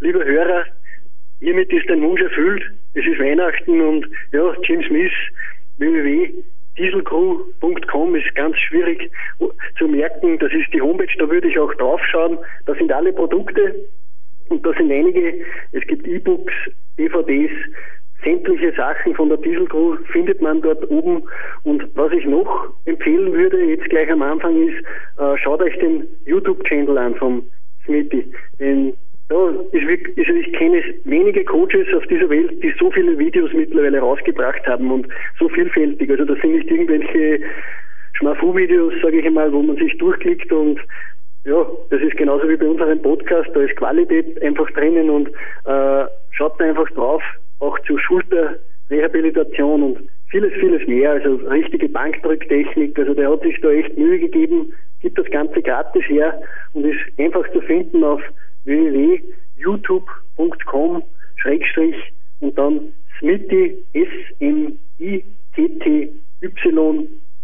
liebe 0.00 0.22
Hörer, 0.24 0.66
hiermit 1.40 1.72
ist 1.72 1.88
dein 1.88 2.02
Wunsch 2.02 2.20
erfüllt. 2.20 2.62
Es 2.94 3.06
ist 3.06 3.18
Weihnachten 3.18 3.80
und 3.80 4.06
ja, 4.32 4.54
Jim 4.62 4.82
Smith, 4.84 5.12
www.dieselcrew.com 5.78 8.14
ist 8.14 8.34
ganz 8.34 8.56
schwierig 8.58 9.10
zu 9.78 9.88
merken. 9.88 10.38
Das 10.38 10.52
ist 10.52 10.72
die 10.72 10.80
Homepage, 10.80 11.12
da 11.18 11.28
würde 11.28 11.48
ich 11.48 11.58
auch 11.58 11.74
draufschauen. 11.74 12.38
Da 12.66 12.74
sind 12.74 12.92
alle 12.92 13.12
Produkte 13.12 13.74
und 14.48 14.64
da 14.64 14.72
sind 14.74 14.90
einige. 14.90 15.44
Es 15.72 15.86
gibt 15.86 16.06
E-Books, 16.06 16.54
DVDs, 16.98 17.52
sämtliche 18.22 18.72
Sachen 18.72 19.14
von 19.14 19.28
der 19.28 19.38
Dieselcrew 19.38 19.96
findet 20.10 20.40
man 20.40 20.62
dort 20.62 20.88
oben. 20.90 21.22
Und 21.64 21.84
was 21.94 22.12
ich 22.12 22.24
noch 22.24 22.72
empfehlen 22.84 23.32
würde, 23.32 23.62
jetzt 23.64 23.88
gleich 23.90 24.10
am 24.10 24.22
Anfang, 24.22 24.68
ist, 24.68 24.84
äh, 25.18 25.36
schaut 25.38 25.62
euch 25.62 25.76
den 25.78 26.06
YouTube-Channel 26.24 26.96
an 26.98 27.14
vom 27.16 27.42
Smitty. 27.84 28.32
Denn 28.58 28.94
ja, 29.30 29.48
ist, 29.72 30.08
ist, 30.16 30.28
ich 30.28 30.52
kenne 30.52 30.82
wenige 31.04 31.44
Coaches 31.44 31.88
auf 31.96 32.06
dieser 32.06 32.30
Welt, 32.30 32.62
die 32.62 32.72
so 32.78 32.90
viele 32.90 33.18
Videos 33.18 33.52
mittlerweile 33.52 33.98
rausgebracht 33.98 34.64
haben 34.66 34.90
und 34.90 35.08
so 35.38 35.48
vielfältig. 35.48 36.10
Also 36.10 36.24
das 36.24 36.38
sind 36.40 36.52
nicht 36.52 36.70
irgendwelche 36.70 37.40
Schmafu-Videos, 38.14 38.94
sage 39.02 39.18
ich 39.18 39.26
einmal, 39.26 39.52
wo 39.52 39.62
man 39.62 39.76
sich 39.76 39.96
durchklickt 39.98 40.52
und 40.52 40.80
ja, 41.44 41.64
das 41.90 42.00
ist 42.00 42.16
genauso 42.16 42.48
wie 42.48 42.56
bei 42.56 42.66
unserem 42.66 43.00
Podcast, 43.02 43.48
da 43.54 43.60
ist 43.60 43.76
Qualität 43.76 44.42
einfach 44.42 44.68
drinnen 44.72 45.10
und 45.10 45.28
äh, 45.64 46.04
schaut 46.30 46.60
da 46.60 46.64
einfach 46.64 46.90
drauf, 46.90 47.22
auch 47.60 47.78
zur 47.80 48.00
Schulterrehabilitation 48.00 49.82
und 49.82 49.98
vieles, 50.28 50.52
vieles 50.54 50.86
mehr, 50.88 51.12
also 51.12 51.36
richtige 51.48 51.88
Bankdrücktechnik, 51.88 52.98
also 52.98 53.14
der 53.14 53.30
hat 53.30 53.42
sich 53.42 53.60
da 53.60 53.70
echt 53.70 53.96
Mühe 53.96 54.18
gegeben, 54.18 54.72
gibt 55.00 55.18
das 55.18 55.26
Ganze 55.30 55.62
gratis 55.62 56.02
her 56.08 56.40
und 56.72 56.84
ist 56.84 56.98
einfach 57.18 57.48
zu 57.52 57.60
finden 57.60 58.02
auf 58.02 58.20
www.youtube.com 58.66 61.02
Schrägstrich 61.36 61.96
und 62.40 62.58
dann 62.58 62.92
Smitty 63.18 63.82
S-M-I-T-T-Y 63.94 64.78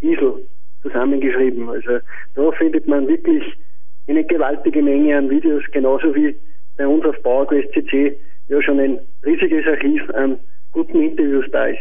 Diesel 0.01 0.47
zusammengeschrieben. 0.81 1.69
Also 1.69 1.99
da 2.35 2.51
findet 2.51 2.87
man 2.87 3.07
wirklich 3.07 3.43
eine 4.07 4.23
gewaltige 4.23 4.81
Menge 4.81 5.17
an 5.17 5.29
Videos, 5.29 5.63
genauso 5.71 6.13
wie 6.13 6.35
bei 6.77 6.85
uns 6.85 7.05
auf 7.05 7.21
PowerQuest 7.23 7.71
CC 7.73 8.17
ja 8.49 8.61
schon 8.61 8.79
ein 8.79 8.99
riesiges 9.25 9.65
Archiv 9.65 10.07
an 10.11 10.37
guten 10.73 11.01
Interviews 11.01 11.45
da 11.51 11.67
ist. 11.67 11.79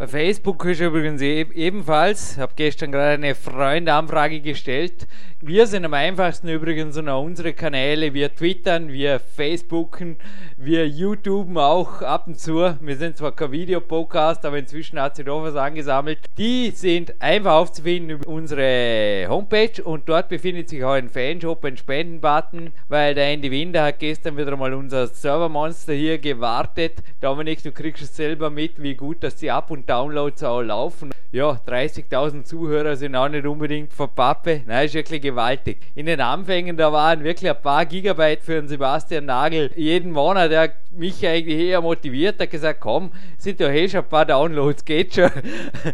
Bei 0.00 0.06
Facebook 0.06 0.64
ist 0.64 0.80
übrigens 0.80 1.20
ebenfalls, 1.20 2.38
habe 2.38 2.54
gestern 2.56 2.90
gerade 2.90 3.22
eine 3.22 3.34
Freundanfrage 3.34 4.40
gestellt. 4.40 5.06
Wir 5.42 5.66
sind 5.66 5.84
am 5.84 5.92
einfachsten 5.92 6.48
übrigens 6.48 6.96
und 6.96 7.10
auch 7.10 7.22
unsere 7.22 7.52
Kanäle. 7.52 8.14
Wir 8.14 8.34
twittern, 8.34 8.90
wir 8.92 9.20
Facebooken, 9.20 10.16
wir 10.56 10.88
YouTuben 10.88 11.58
auch 11.58 12.00
ab 12.00 12.26
und 12.28 12.38
zu. 12.38 12.74
Wir 12.80 12.96
sind 12.96 13.18
zwar 13.18 13.32
kein 13.32 13.52
Videopodcast, 13.52 14.44
aber 14.46 14.58
inzwischen 14.58 14.98
hat 14.98 15.16
sich 15.16 15.26
doch 15.26 15.42
was 15.42 15.54
angesammelt. 15.54 16.18
Die 16.38 16.70
sind 16.70 17.20
einfach 17.20 17.52
aufzufinden 17.52 18.10
über 18.10 18.28
unsere 18.28 19.26
Homepage 19.28 19.82
und 19.84 20.08
dort 20.08 20.30
befindet 20.30 20.70
sich 20.70 20.82
auch 20.82 20.92
ein 20.92 21.10
Fanshop, 21.10 21.62
ein 21.64 21.76
Spendenbutton, 21.76 22.72
weil 22.88 23.14
der 23.14 23.28
Andy 23.32 23.50
Winder 23.50 23.84
hat 23.84 23.98
gestern 23.98 24.38
wieder 24.38 24.56
mal 24.56 24.72
unser 24.72 25.08
Servermonster 25.08 25.92
hier 25.92 26.18
gewartet. 26.18 27.02
Dominik, 27.20 27.62
du 27.62 27.72
kriegst 27.72 28.02
es 28.02 28.16
selber 28.16 28.48
mit, 28.48 28.82
wie 28.82 28.94
gut 28.94 29.22
dass 29.22 29.36
die 29.36 29.50
ab 29.50 29.70
und 29.70 29.89
Downloads 29.90 30.44
auch 30.44 30.62
laufen. 30.62 31.10
Ja, 31.32 31.60
30.000 31.66 32.44
Zuhörer 32.44 32.94
sind 32.94 33.16
auch 33.16 33.28
nicht 33.28 33.44
unbedingt 33.44 33.92
von 33.92 34.08
Pappe. 34.14 34.62
Nein, 34.66 34.86
ist 34.86 34.94
wirklich 34.94 35.20
gewaltig. 35.20 35.78
In 35.96 36.06
den 36.06 36.20
Anfängen, 36.20 36.76
da 36.76 36.92
waren 36.92 37.24
wirklich 37.24 37.50
ein 37.50 37.60
paar 37.60 37.86
Gigabyte 37.86 38.42
für 38.42 38.54
den 38.54 38.68
Sebastian 38.68 39.26
Nagel 39.26 39.70
jeden 39.74 40.12
Monat. 40.12 40.50
Der 40.52 40.74
mich 40.90 41.26
eigentlich 41.26 41.58
eher 41.58 41.80
motiviert, 41.80 42.40
hat 42.40 42.50
gesagt, 42.50 42.80
komm, 42.80 43.12
sind 43.38 43.60
ja 43.60 43.68
eh 43.68 43.88
schon 43.88 44.00
ein 44.00 44.08
paar 44.08 44.26
Downloads, 44.26 44.84
geht 44.84 45.14
schon, 45.14 45.30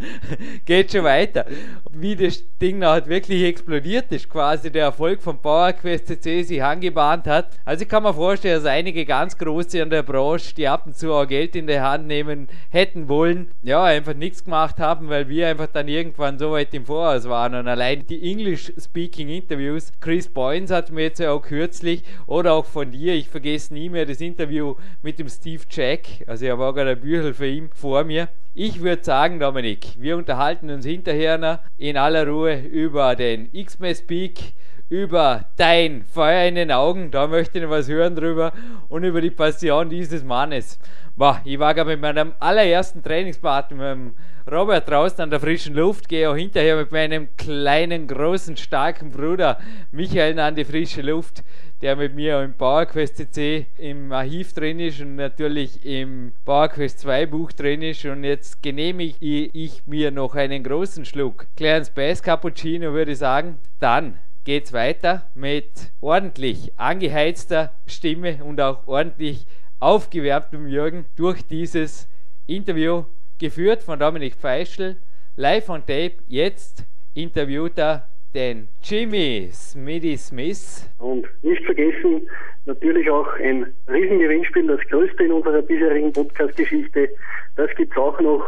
geht 0.64 0.92
schon 0.92 1.04
weiter. 1.04 1.44
Wie 1.90 2.16
das 2.16 2.42
Ding 2.60 2.82
halt 2.84 3.06
wirklich 3.06 3.42
explodiert 3.44 4.10
ist, 4.12 4.28
quasi 4.28 4.70
der 4.70 4.84
Erfolg 4.84 5.22
von 5.22 5.38
PowerQuest 5.38 6.06
CC 6.06 6.42
sich 6.42 6.62
angebahnt 6.62 7.26
hat. 7.26 7.50
Also 7.64 7.82
ich 7.82 7.88
kann 7.88 8.02
mir 8.02 8.14
vorstellen, 8.14 8.62
dass 8.62 8.64
einige 8.64 9.04
ganz 9.04 9.36
große 9.36 9.78
in 9.78 9.90
der 9.90 10.02
Branche, 10.02 10.54
die 10.54 10.66
ab 10.66 10.86
und 10.86 10.96
zu 10.96 11.12
auch 11.12 11.26
Geld 11.26 11.56
in 11.56 11.66
die 11.66 11.80
Hand 11.80 12.06
nehmen 12.06 12.48
hätten 12.70 13.08
wollen, 13.08 13.50
ja, 13.62 13.85
einfach 13.86 14.14
nichts 14.14 14.44
gemacht 14.44 14.78
haben, 14.78 15.08
weil 15.08 15.28
wir 15.28 15.48
einfach 15.48 15.68
dann 15.68 15.88
irgendwann 15.88 16.38
so 16.38 16.52
weit 16.52 16.74
im 16.74 16.84
Voraus 16.86 17.28
waren. 17.28 17.54
Und 17.54 17.68
allein 17.68 18.06
die 18.06 18.30
English-Speaking-Interviews, 18.30 19.92
Chris 20.00 20.28
Boynes 20.28 20.70
hat 20.70 20.90
mir 20.90 21.02
jetzt 21.02 21.20
ja 21.20 21.32
auch 21.32 21.42
kürzlich, 21.42 22.02
oder 22.26 22.54
auch 22.54 22.64
von 22.64 22.90
dir, 22.90 23.14
ich 23.14 23.28
vergesse 23.28 23.74
nie 23.74 23.88
mehr 23.88 24.06
das 24.06 24.20
Interview 24.20 24.74
mit 25.02 25.18
dem 25.18 25.28
Steve 25.28 25.62
Jack, 25.70 26.24
also 26.26 26.44
ich 26.44 26.50
habe 26.50 26.64
auch 26.64 26.72
gerade 26.72 26.90
ein 26.90 27.00
Büchel 27.00 27.34
für 27.34 27.46
ihn 27.46 27.70
vor 27.74 28.04
mir. 28.04 28.28
Ich 28.54 28.80
würde 28.80 29.04
sagen, 29.04 29.38
Dominik, 29.38 29.88
wir 29.98 30.16
unterhalten 30.16 30.70
uns 30.70 30.86
hinterher 30.86 31.60
in 31.76 31.96
aller 31.96 32.26
Ruhe 32.26 32.58
über 32.60 33.14
den 33.14 33.48
X-Mess 33.52 34.06
Peak, 34.06 34.54
über 34.88 35.46
dein 35.56 36.04
Feuer 36.04 36.46
in 36.46 36.54
den 36.54 36.70
Augen, 36.70 37.10
da 37.10 37.26
möchte 37.26 37.58
ich 37.58 37.64
noch 37.64 37.70
was 37.70 37.88
hören 37.88 38.14
drüber, 38.14 38.52
und 38.88 39.02
über 39.04 39.20
die 39.20 39.30
Passion 39.30 39.90
dieses 39.90 40.22
Mannes. 40.22 40.78
Boah, 41.18 41.40
ich 41.46 41.58
war 41.58 41.72
gerade 41.72 41.88
mit 41.88 42.02
meinem 42.02 42.34
allerersten 42.40 43.02
Trainingspartner, 43.02 43.76
mit 43.76 43.86
dem 43.86 44.14
Robert, 44.52 44.86
draußen 44.86 45.22
an 45.22 45.30
der 45.30 45.40
frischen 45.40 45.74
Luft, 45.74 46.10
gehe 46.10 46.28
auch 46.28 46.36
hinterher 46.36 46.76
mit 46.76 46.92
meinem 46.92 47.34
kleinen, 47.38 48.06
großen, 48.06 48.58
starken 48.58 49.12
Bruder 49.12 49.58
Michael 49.92 50.38
an 50.38 50.54
die 50.54 50.66
frische 50.66 51.00
Luft, 51.00 51.42
der 51.80 51.96
mit 51.96 52.14
mir 52.14 52.42
im 52.42 52.52
PowerQuest 52.52 53.16
CC 53.16 53.64
im 53.78 54.12
Archiv 54.12 54.52
drin 54.52 54.78
ist 54.78 55.00
und 55.00 55.16
natürlich 55.16 55.86
im 55.86 56.34
PowerQuest 56.44 56.98
2 56.98 57.24
Buch 57.24 57.50
drin 57.52 57.80
ist. 57.80 58.04
Und 58.04 58.22
jetzt 58.22 58.62
genehmige 58.62 59.16
ich 59.18 59.86
mir 59.86 60.10
noch 60.10 60.34
einen 60.34 60.62
großen 60.62 61.06
Schluck 61.06 61.46
Clarence 61.56 61.88
Bass 61.88 62.22
Cappuccino, 62.22 62.92
würde 62.92 63.12
ich 63.12 63.18
sagen. 63.18 63.58
Dann 63.80 64.18
geht's 64.44 64.74
weiter 64.74 65.22
mit 65.34 65.70
ordentlich 66.02 66.72
angeheizter 66.76 67.72
Stimme 67.86 68.44
und 68.44 68.60
auch 68.60 68.86
ordentlich 68.86 69.46
aufgewärmtem 69.80 70.68
Jürgen 70.68 71.06
durch 71.16 71.46
dieses 71.46 72.08
Interview, 72.46 73.04
geführt 73.38 73.82
von 73.82 73.98
Dominik 73.98 74.34
Feischl, 74.34 74.96
live 75.36 75.68
on 75.68 75.80
tape. 75.80 76.14
Jetzt 76.28 76.84
interviewt 77.14 77.78
er 77.78 78.08
den 78.34 78.68
Jimmy 78.82 79.50
Smitty 79.52 80.16
Smith. 80.16 80.88
Und 80.98 81.26
nicht 81.42 81.64
vergessen, 81.64 82.28
natürlich 82.66 83.08
auch 83.10 83.28
ein 83.42 83.72
Riesengewinnspiel, 83.88 84.66
das 84.66 84.80
größte 84.88 85.24
in 85.24 85.32
unserer 85.32 85.62
bisherigen 85.62 86.12
Podcast-Geschichte. 86.12 87.08
Das 87.56 87.70
gibt 87.76 87.92
es 87.92 87.98
auch 87.98 88.20
noch 88.20 88.44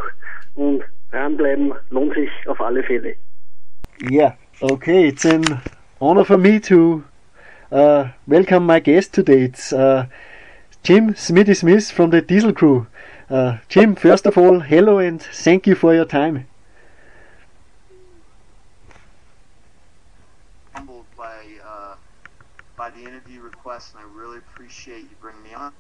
und 0.55 0.83
dranbleiben 1.11 1.73
lohnt 1.91 2.15
sich 2.15 2.31
auf 2.47 2.61
alle 2.61 2.83
Fälle. 2.83 3.15
Yeah, 4.11 4.37
okay, 4.61 5.09
it's 5.09 5.25
an 5.25 5.43
honor 6.01 6.25
for 6.25 6.39
me 6.39 6.61
to 6.61 7.03
uh, 7.73 8.05
welcome 8.27 8.67
my 8.67 8.81
guest 8.81 9.15
today. 9.15 9.45
It's 9.45 9.73
uh, 9.73 10.05
Jim 10.83 11.15
Smitty 11.15 11.57
Smith 11.57 11.91
from 11.91 12.11
the 12.11 12.23
Diesel 12.23 12.53
Crew. 12.53 12.87
Uh, 13.29 13.59
Jim, 13.69 13.95
first 13.95 14.25
of 14.27 14.39
all, 14.39 14.61
hello 14.61 14.99
and 14.99 15.21
thank 15.21 15.67
you 15.67 15.75
for 15.75 15.95
your 15.95 16.07
time. 16.07 16.47
Humbled 20.73 21.05
by 21.17 21.43
uh, 21.67 21.95
by 22.77 22.91
the 22.91 23.01
interview 23.01 23.43
request, 23.43 23.95
and 23.95 24.03
I 24.03 24.19
really 24.19 24.39
appreciate 24.39 25.03
you 25.03 25.17
bringing 25.21 25.43
me 25.43 25.53
on. 25.53 25.73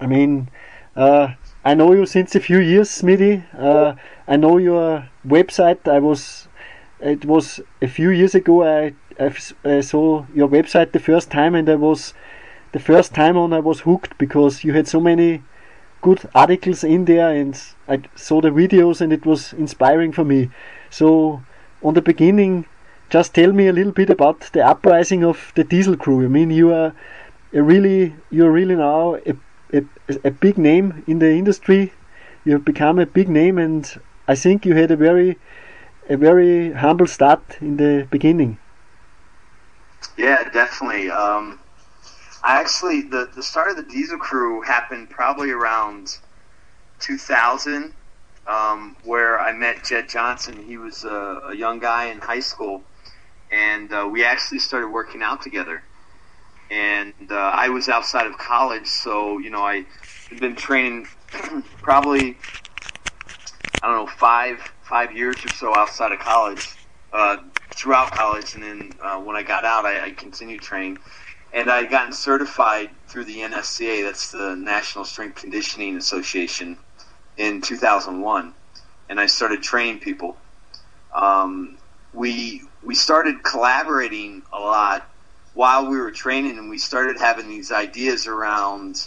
I 0.00 0.06
mean, 0.06 0.48
uh, 0.96 1.34
I 1.64 1.74
know 1.74 1.92
you 1.92 2.06
since 2.06 2.34
a 2.34 2.40
few 2.40 2.60
years, 2.60 2.88
Smitty. 2.88 3.44
Uh, 3.56 3.94
I 4.26 4.36
know 4.36 4.56
your 4.58 5.08
website. 5.26 5.86
I 5.86 5.98
was, 5.98 6.48
it 7.00 7.24
was 7.24 7.60
a 7.82 7.88
few 7.88 8.10
years 8.10 8.34
ago. 8.34 8.64
I, 8.64 8.94
I 9.64 9.80
saw 9.80 10.24
your 10.34 10.48
website 10.48 10.92
the 10.92 11.00
first 11.00 11.30
time, 11.30 11.54
and 11.54 11.68
I 11.68 11.74
was 11.74 12.14
the 12.72 12.78
first 12.78 13.14
time 13.14 13.36
on 13.36 13.52
I 13.52 13.60
was 13.60 13.80
hooked 13.80 14.18
because 14.18 14.64
you 14.64 14.72
had 14.72 14.88
so 14.88 15.00
many 15.00 15.42
good 16.00 16.28
articles 16.34 16.84
in 16.84 17.04
there 17.06 17.30
and 17.30 17.60
I 17.88 18.02
saw 18.14 18.40
the 18.40 18.50
videos 18.50 19.00
and 19.00 19.12
it 19.12 19.26
was 19.26 19.52
inspiring 19.52 20.12
for 20.12 20.24
me. 20.24 20.50
So 20.90 21.42
on 21.82 21.94
the 21.94 22.02
beginning, 22.02 22.66
just 23.10 23.34
tell 23.34 23.52
me 23.52 23.68
a 23.68 23.72
little 23.72 23.92
bit 23.92 24.10
about 24.10 24.40
the 24.52 24.64
uprising 24.64 25.24
of 25.24 25.52
the 25.54 25.64
diesel 25.64 25.96
crew. 25.96 26.24
I 26.24 26.28
mean, 26.28 26.50
you 26.50 26.72
are 26.72 26.92
a 27.52 27.62
really, 27.62 28.14
you're 28.30 28.50
really 28.50 28.76
now 28.76 29.16
a, 29.26 29.34
a, 29.72 29.84
a 30.24 30.30
big 30.30 30.58
name 30.58 31.02
in 31.06 31.18
the 31.18 31.30
industry. 31.30 31.92
You 32.44 32.52
have 32.52 32.64
become 32.64 32.98
a 32.98 33.06
big 33.06 33.28
name, 33.28 33.58
and 33.58 34.00
I 34.26 34.34
think 34.34 34.64
you 34.64 34.74
had 34.74 34.90
a 34.90 34.96
very, 34.96 35.38
a 36.08 36.16
very 36.16 36.72
humble 36.72 37.06
start 37.06 37.42
in 37.60 37.76
the 37.76 38.06
beginning. 38.10 38.58
Yeah, 40.16 40.48
definitely. 40.50 41.10
Um, 41.10 41.58
I 42.42 42.60
actually 42.60 43.02
the 43.02 43.30
the 43.34 43.42
start 43.42 43.70
of 43.70 43.76
the 43.76 43.84
Diesel 43.84 44.18
Crew 44.18 44.62
happened 44.62 45.10
probably 45.10 45.50
around 45.50 46.08
2000, 47.00 47.94
um, 48.46 48.96
where 49.02 49.38
I 49.40 49.52
met 49.52 49.84
Jed 49.84 50.08
Johnson. 50.08 50.62
He 50.62 50.76
was 50.78 51.04
a, 51.04 51.40
a 51.50 51.56
young 51.56 51.80
guy 51.80 52.06
in 52.06 52.20
high 52.20 52.40
school, 52.40 52.84
and 53.50 53.92
uh, 53.92 54.08
we 54.10 54.24
actually 54.24 54.60
started 54.60 54.88
working 54.88 55.22
out 55.22 55.42
together. 55.42 55.82
And 56.70 57.14
uh, 57.30 57.34
I 57.36 57.70
was 57.70 57.88
outside 57.88 58.26
of 58.26 58.38
college, 58.38 58.86
so 58.88 59.38
you 59.38 59.50
know 59.50 59.62
I 59.62 59.86
had 60.30 60.40
been 60.40 60.56
training 60.56 61.08
probably 61.82 62.38
I 63.82 63.88
don't 63.88 64.06
know 64.06 64.12
five 64.12 64.60
five 64.82 65.12
years 65.16 65.44
or 65.44 65.50
so 65.50 65.74
outside 65.74 66.12
of 66.12 66.20
college, 66.20 66.66
uh, 67.12 67.38
throughout 67.76 68.12
college, 68.12 68.54
and 68.54 68.62
then 68.62 68.96
uh, 69.02 69.20
when 69.20 69.36
I 69.36 69.42
got 69.42 69.64
out, 69.64 69.86
I, 69.86 70.06
I 70.06 70.10
continued 70.12 70.62
training. 70.62 70.98
And 71.52 71.70
I 71.70 71.82
had 71.82 71.90
gotten 71.90 72.12
certified 72.12 72.90
through 73.06 73.24
the 73.24 73.38
NSCA, 73.38 74.04
that's 74.04 74.32
the 74.32 74.54
National 74.54 75.04
Strength 75.04 75.36
Conditioning 75.36 75.96
Association, 75.96 76.76
in 77.38 77.62
2001, 77.62 78.52
and 79.08 79.20
I 79.20 79.26
started 79.26 79.62
training 79.62 80.00
people. 80.00 80.36
Um, 81.14 81.78
we 82.12 82.62
we 82.82 82.94
started 82.94 83.42
collaborating 83.42 84.42
a 84.52 84.58
lot 84.58 85.08
while 85.54 85.88
we 85.88 85.98
were 85.98 86.10
training, 86.10 86.58
and 86.58 86.68
we 86.68 86.78
started 86.78 87.18
having 87.18 87.48
these 87.48 87.72
ideas 87.72 88.26
around, 88.26 89.06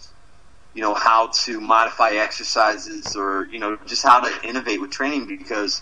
you 0.74 0.82
know, 0.82 0.94
how 0.94 1.28
to 1.28 1.60
modify 1.60 2.12
exercises 2.12 3.16
or 3.16 3.48
you 3.52 3.60
know 3.60 3.78
just 3.86 4.04
how 4.04 4.22
to 4.22 4.48
innovate 4.48 4.82
with 4.82 4.92
training 4.92 5.28
because 5.28 5.82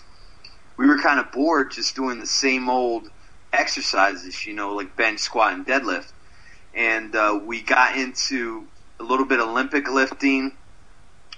we 0.76 0.86
were 0.86 0.98
kind 0.98 1.20
of 1.20 1.30
bored 1.32 1.70
just 1.70 1.94
doing 1.94 2.18
the 2.18 2.26
same 2.26 2.68
old 2.68 3.08
exercises, 3.52 4.44
you 4.44 4.54
know, 4.54 4.74
like 4.74 4.96
bench, 4.96 5.20
squat, 5.20 5.52
and 5.52 5.66
deadlift. 5.66 6.12
And 6.74 7.14
uh, 7.14 7.40
we 7.44 7.62
got 7.62 7.96
into 7.96 8.66
a 8.98 9.02
little 9.02 9.26
bit 9.26 9.40
of 9.40 9.48
Olympic 9.48 9.88
lifting 9.88 10.52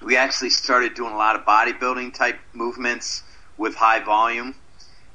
we 0.05 0.17
actually 0.17 0.51
started 0.51 0.95
doing 0.95 1.13
a 1.13 1.17
lot 1.17 1.37
of 1.37 1.43
bodybuilding 1.43 2.15
type 2.15 2.39
movements 2.53 3.23
with 3.57 3.75
high 3.75 4.01
volume, 4.01 4.55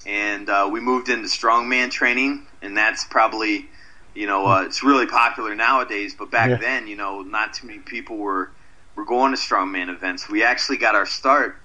and 0.05 0.49
uh, 0.49 0.69
we 0.71 0.79
moved 0.79 1.09
into 1.09 1.27
strongman 1.27 1.91
training, 1.91 2.45
and 2.61 2.77
that's 2.77 3.03
probably, 3.05 3.67
you 4.13 4.27
know, 4.27 4.45
uh, 4.47 4.63
it's 4.63 4.83
really 4.83 5.07
popular 5.07 5.55
nowadays. 5.55 6.15
But 6.17 6.31
back 6.31 6.49
yeah. 6.49 6.57
then, 6.57 6.87
you 6.87 6.95
know, 6.95 7.21
not 7.21 7.53
too 7.53 7.67
many 7.67 7.79
people 7.79 8.17
were 8.17 8.51
were 8.95 9.05
going 9.05 9.35
to 9.35 9.37
strongman 9.37 9.89
events. 9.89 10.29
We 10.29 10.43
actually 10.43 10.77
got 10.77 10.95
our 10.95 11.05
start 11.05 11.57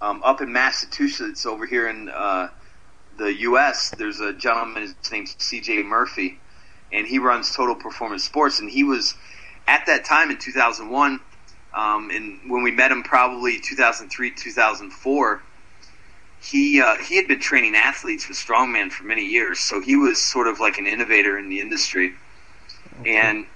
um, 0.00 0.22
up 0.24 0.40
in 0.40 0.52
Massachusetts, 0.52 1.46
over 1.46 1.66
here 1.66 1.88
in 1.88 2.08
uh, 2.08 2.48
the 3.16 3.32
U.S. 3.40 3.90
There's 3.96 4.20
a 4.20 4.32
gentleman, 4.32 4.82
his 4.82 5.12
name's 5.12 5.36
C.J. 5.38 5.82
Murphy, 5.84 6.40
and 6.94 7.06
he 7.06 7.18
runs 7.18 7.54
Total 7.54 7.74
Performance 7.74 8.24
Sports, 8.24 8.60
and 8.60 8.70
he 8.70 8.84
was 8.84 9.14
at 9.66 9.84
that 9.86 10.04
time 10.04 10.30
in 10.30 10.38
2001 10.38 11.20
um, 11.74 12.10
and 12.10 12.38
when 12.50 12.62
we 12.62 12.70
met 12.70 12.92
him, 12.92 13.02
probably 13.02 13.58
2003, 13.58 14.30
2004, 14.30 15.42
he 16.40 16.80
uh, 16.80 16.96
he 16.96 17.16
had 17.16 17.26
been 17.26 17.40
training 17.40 17.74
athletes 17.74 18.28
with 18.28 18.36
strongman 18.36 18.92
for 18.92 19.04
many 19.04 19.24
years, 19.24 19.58
so 19.58 19.80
he 19.80 19.96
was 19.96 20.20
sort 20.20 20.46
of 20.46 20.60
like 20.60 20.78
an 20.78 20.86
innovator 20.86 21.38
in 21.38 21.48
the 21.48 21.60
industry. 21.60 22.12
Okay. 23.00 23.16
And 23.16 23.46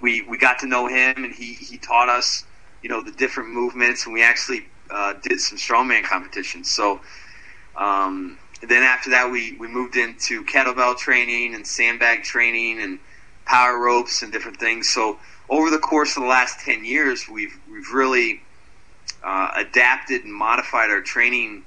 we 0.00 0.22
we 0.22 0.38
got 0.38 0.60
to 0.60 0.66
know 0.66 0.86
him, 0.86 1.24
and 1.24 1.34
he 1.34 1.52
he 1.54 1.76
taught 1.78 2.08
us, 2.08 2.44
you 2.82 2.88
know, 2.88 3.02
the 3.02 3.10
different 3.12 3.50
movements, 3.50 4.06
and 4.06 4.14
we 4.14 4.22
actually 4.22 4.66
uh, 4.90 5.14
did 5.22 5.40
some 5.40 5.58
strongman 5.58 6.04
competitions. 6.04 6.70
So. 6.70 7.00
Um, 7.76 8.38
then 8.60 8.82
after 8.82 9.10
that, 9.10 9.30
we, 9.30 9.56
we 9.58 9.68
moved 9.68 9.96
into 9.96 10.44
kettlebell 10.44 10.96
training 10.96 11.54
and 11.54 11.66
sandbag 11.66 12.24
training 12.24 12.80
and 12.80 12.98
power 13.44 13.78
ropes 13.78 14.22
and 14.22 14.32
different 14.32 14.58
things. 14.58 14.88
So 14.88 15.18
over 15.48 15.70
the 15.70 15.78
course 15.78 16.16
of 16.16 16.22
the 16.22 16.28
last 16.28 16.60
10 16.60 16.84
years, 16.84 17.28
we've, 17.28 17.56
we've 17.70 17.90
really 17.92 18.42
uh, 19.24 19.52
adapted 19.56 20.24
and 20.24 20.32
modified 20.32 20.90
our 20.90 21.00
training 21.00 21.64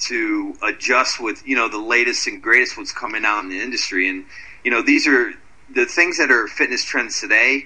to 0.00 0.54
adjust 0.62 1.20
with, 1.20 1.46
you 1.46 1.56
know, 1.56 1.68
the 1.68 1.78
latest 1.78 2.26
and 2.26 2.42
greatest 2.42 2.78
what's 2.78 2.92
coming 2.92 3.24
out 3.24 3.42
in 3.44 3.50
the 3.50 3.60
industry. 3.60 4.08
And, 4.08 4.24
you 4.64 4.70
know, 4.70 4.82
these 4.82 5.06
are 5.06 5.32
the 5.74 5.84
things 5.84 6.18
that 6.18 6.30
are 6.30 6.46
fitness 6.46 6.84
trends 6.84 7.20
today. 7.20 7.64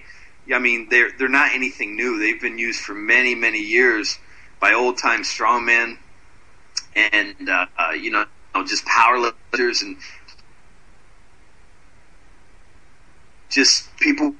I 0.52 0.58
mean, 0.58 0.88
they're, 0.90 1.10
they're 1.16 1.28
not 1.28 1.54
anything 1.54 1.96
new. 1.96 2.18
They've 2.18 2.40
been 2.40 2.58
used 2.58 2.80
for 2.80 2.94
many, 2.94 3.34
many 3.34 3.60
years 3.60 4.18
by 4.60 4.72
old 4.72 4.98
time 4.98 5.22
strongmen 5.22 5.98
and, 6.94 7.48
uh, 7.48 7.66
uh, 7.78 7.90
you 7.92 8.10
know, 8.10 8.24
just 8.62 8.84
power 8.86 9.18
lifters 9.18 9.82
and 9.82 9.96
just 13.50 13.96
people 13.98 14.34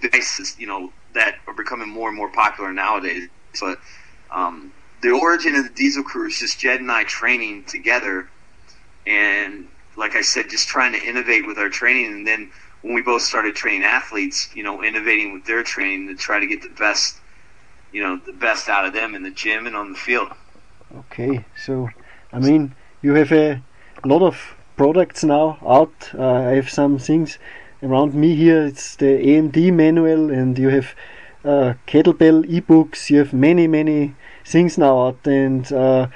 devices, 0.00 0.56
you 0.58 0.66
know, 0.66 0.90
that 1.14 1.36
are 1.46 1.54
becoming 1.54 1.88
more 1.88 2.08
and 2.08 2.16
more 2.16 2.30
popular 2.32 2.72
nowadays. 2.72 3.28
But 3.60 3.78
um, 4.30 4.72
the 5.02 5.10
origin 5.10 5.54
of 5.54 5.64
the 5.64 5.70
Diesel 5.70 6.02
Crew 6.02 6.28
is 6.28 6.38
just 6.38 6.58
Jed 6.58 6.80
and 6.80 6.90
I 6.90 7.04
training 7.04 7.64
together, 7.64 8.28
and 9.06 9.66
like 9.96 10.16
I 10.16 10.22
said, 10.22 10.50
just 10.50 10.68
trying 10.68 10.92
to 10.92 11.02
innovate 11.02 11.46
with 11.46 11.58
our 11.58 11.68
training. 11.68 12.12
And 12.12 12.26
then 12.26 12.50
when 12.82 12.94
we 12.94 13.02
both 13.02 13.22
started 13.22 13.54
training 13.54 13.84
athletes, 13.84 14.48
you 14.54 14.62
know, 14.62 14.82
innovating 14.82 15.32
with 15.32 15.44
their 15.44 15.62
training 15.62 16.08
to 16.08 16.14
try 16.14 16.40
to 16.40 16.46
get 16.46 16.62
the 16.62 16.70
best, 16.70 17.16
you 17.92 18.02
know, 18.02 18.20
the 18.26 18.32
best 18.32 18.68
out 18.68 18.86
of 18.86 18.92
them 18.92 19.14
in 19.14 19.22
the 19.22 19.30
gym 19.30 19.66
and 19.66 19.76
on 19.76 19.92
the 19.92 19.98
field. 19.98 20.28
Okay, 20.96 21.44
so 21.64 21.88
I 22.32 22.38
mean, 22.38 22.74
you 23.04 23.12
have 23.14 23.30
a 23.32 23.62
lot 24.04 24.22
of 24.22 24.56
products 24.76 25.22
now 25.22 25.58
out. 25.64 26.10
Uh, 26.18 26.50
I 26.50 26.54
have 26.54 26.70
some 26.70 26.98
things 26.98 27.38
around 27.82 28.14
me 28.14 28.34
here 28.34 28.64
it's 28.64 28.96
the 28.96 29.12
Amped 29.32 29.72
manual 29.72 30.30
and 30.30 30.58
you 30.58 30.70
have 30.70 30.94
uh, 31.44 31.74
kettlebell 31.86 32.42
ebooks 32.48 33.10
you 33.10 33.18
have 33.18 33.34
many 33.34 33.66
many 33.66 34.14
things 34.46 34.78
now 34.78 35.06
out 35.06 35.26
and 35.26 35.70
uh, 35.70 36.06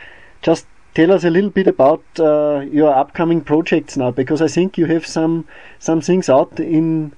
just 0.41 0.67
tell 0.95 1.13
us 1.13 1.25
a 1.25 1.31
little 1.31 1.51
bit 1.51 1.67
about 1.67 2.03
uh, 2.19 2.65
your 2.73 2.95
upcoming 2.95 3.43
projects 3.43 3.99
now 3.99 4.11
because 4.11 4.41
I 4.41 4.49
think 4.49 4.79
you 4.79 4.87
have 4.87 5.07
some 5.07 5.47
some 5.79 6.01
things 6.01 6.31
out 6.31 6.59
in 6.59 7.13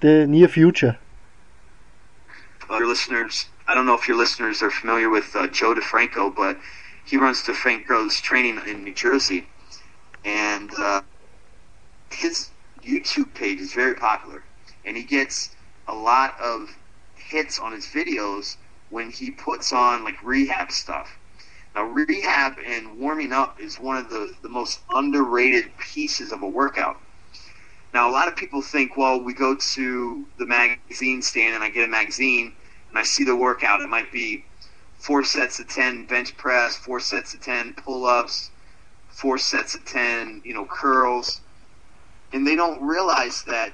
the 0.00 0.26
near 0.26 0.48
future. 0.48 0.98
Your 2.68 2.88
listeners, 2.88 3.46
I 3.68 3.74
don't 3.74 3.86
know 3.86 3.94
if 3.94 4.08
your 4.08 4.16
listeners 4.16 4.62
are 4.62 4.70
familiar 4.70 5.08
with 5.10 5.36
uh, 5.36 5.46
Joe 5.46 5.74
DeFranco, 5.74 6.34
but 6.34 6.58
he 7.04 7.16
runs 7.16 7.42
DeFranco's 7.42 8.20
training 8.20 8.60
in 8.66 8.84
New 8.84 8.94
Jersey, 8.94 9.48
and 10.24 10.70
uh, 10.78 11.02
his 12.10 12.50
YouTube 12.84 13.34
page 13.34 13.60
is 13.60 13.72
very 13.72 13.94
popular, 13.94 14.42
and 14.84 14.96
he 14.96 15.02
gets 15.02 15.54
a 15.88 15.94
lot 15.94 16.34
of 16.40 16.68
hits 17.14 17.58
on 17.58 17.72
his 17.72 17.86
videos 17.86 18.56
when 18.90 19.10
he 19.10 19.30
puts 19.30 19.72
on 19.72 20.04
like 20.04 20.22
rehab 20.22 20.70
stuff. 20.70 21.16
Now, 21.74 21.84
rehab 21.84 22.58
and 22.64 22.98
warming 22.98 23.32
up 23.32 23.58
is 23.58 23.76
one 23.76 23.96
of 23.96 24.10
the, 24.10 24.34
the 24.42 24.48
most 24.48 24.80
underrated 24.90 25.70
pieces 25.78 26.30
of 26.30 26.42
a 26.42 26.48
workout. 26.48 26.96
Now, 27.94 28.08
a 28.08 28.12
lot 28.12 28.28
of 28.28 28.36
people 28.36 28.60
think, 28.60 28.96
well, 28.96 29.22
we 29.22 29.32
go 29.32 29.56
to 29.56 30.26
the 30.38 30.46
magazine 30.46 31.22
stand 31.22 31.54
and 31.54 31.64
I 31.64 31.70
get 31.70 31.84
a 31.84 31.90
magazine 31.90 32.52
and 32.90 32.98
I 32.98 33.02
see 33.02 33.24
the 33.24 33.36
workout. 33.36 33.80
It 33.80 33.88
might 33.88 34.12
be 34.12 34.44
four 35.02 35.24
sets 35.24 35.58
of 35.58 35.68
10 35.68 36.06
bench 36.06 36.36
press, 36.36 36.76
four 36.76 37.00
sets 37.00 37.34
of 37.34 37.40
10 37.40 37.74
pull 37.74 38.06
ups, 38.06 38.50
four 39.08 39.38
sets 39.38 39.74
of 39.74 39.84
10, 39.84 40.42
you 40.44 40.54
know, 40.54 40.66
curls 40.66 41.40
and 42.32 42.46
they 42.46 42.56
don't 42.56 42.82
realize 42.82 43.42
that 43.44 43.72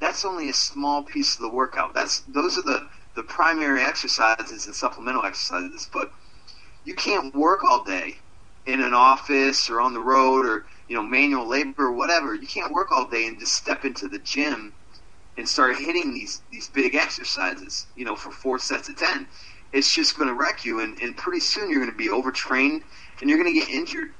that's 0.00 0.24
only 0.24 0.48
a 0.48 0.54
small 0.54 1.02
piece 1.02 1.36
of 1.36 1.42
the 1.42 1.48
workout. 1.48 1.94
That's 1.94 2.20
those 2.28 2.58
are 2.58 2.62
the 2.62 2.88
the 3.14 3.22
primary 3.22 3.82
exercises 3.82 4.66
and 4.66 4.74
supplemental 4.74 5.24
exercises, 5.24 5.88
but 5.92 6.12
you 6.84 6.94
can't 6.94 7.34
work 7.34 7.62
all 7.62 7.84
day 7.84 8.16
in 8.66 8.80
an 8.80 8.94
office 8.94 9.70
or 9.70 9.80
on 9.80 9.94
the 9.94 10.00
road 10.00 10.46
or 10.46 10.66
you 10.88 10.96
know 10.96 11.02
manual 11.02 11.46
labor 11.46 11.86
or 11.86 11.92
whatever. 11.92 12.34
You 12.34 12.46
can't 12.46 12.72
work 12.72 12.90
all 12.90 13.06
day 13.06 13.26
and 13.26 13.38
just 13.38 13.52
step 13.54 13.84
into 13.84 14.08
the 14.08 14.18
gym 14.18 14.72
and 15.36 15.48
start 15.48 15.76
hitting 15.76 16.12
these 16.12 16.42
these 16.50 16.68
big 16.68 16.94
exercises. 16.94 17.86
You 17.94 18.04
know, 18.04 18.16
for 18.16 18.32
four 18.32 18.58
sets 18.58 18.88
of 18.88 18.96
ten, 18.96 19.28
it's 19.72 19.92
just 19.94 20.16
going 20.16 20.28
to 20.28 20.34
wreck 20.34 20.64
you, 20.64 20.80
and, 20.80 21.00
and 21.00 21.16
pretty 21.16 21.40
soon 21.40 21.70
you're 21.70 21.80
going 21.80 21.90
to 21.90 21.96
be 21.96 22.10
overtrained 22.10 22.82
and 23.20 23.30
you're 23.30 23.38
going 23.42 23.52
to 23.52 23.58
get 23.58 23.68
injured. 23.68 24.10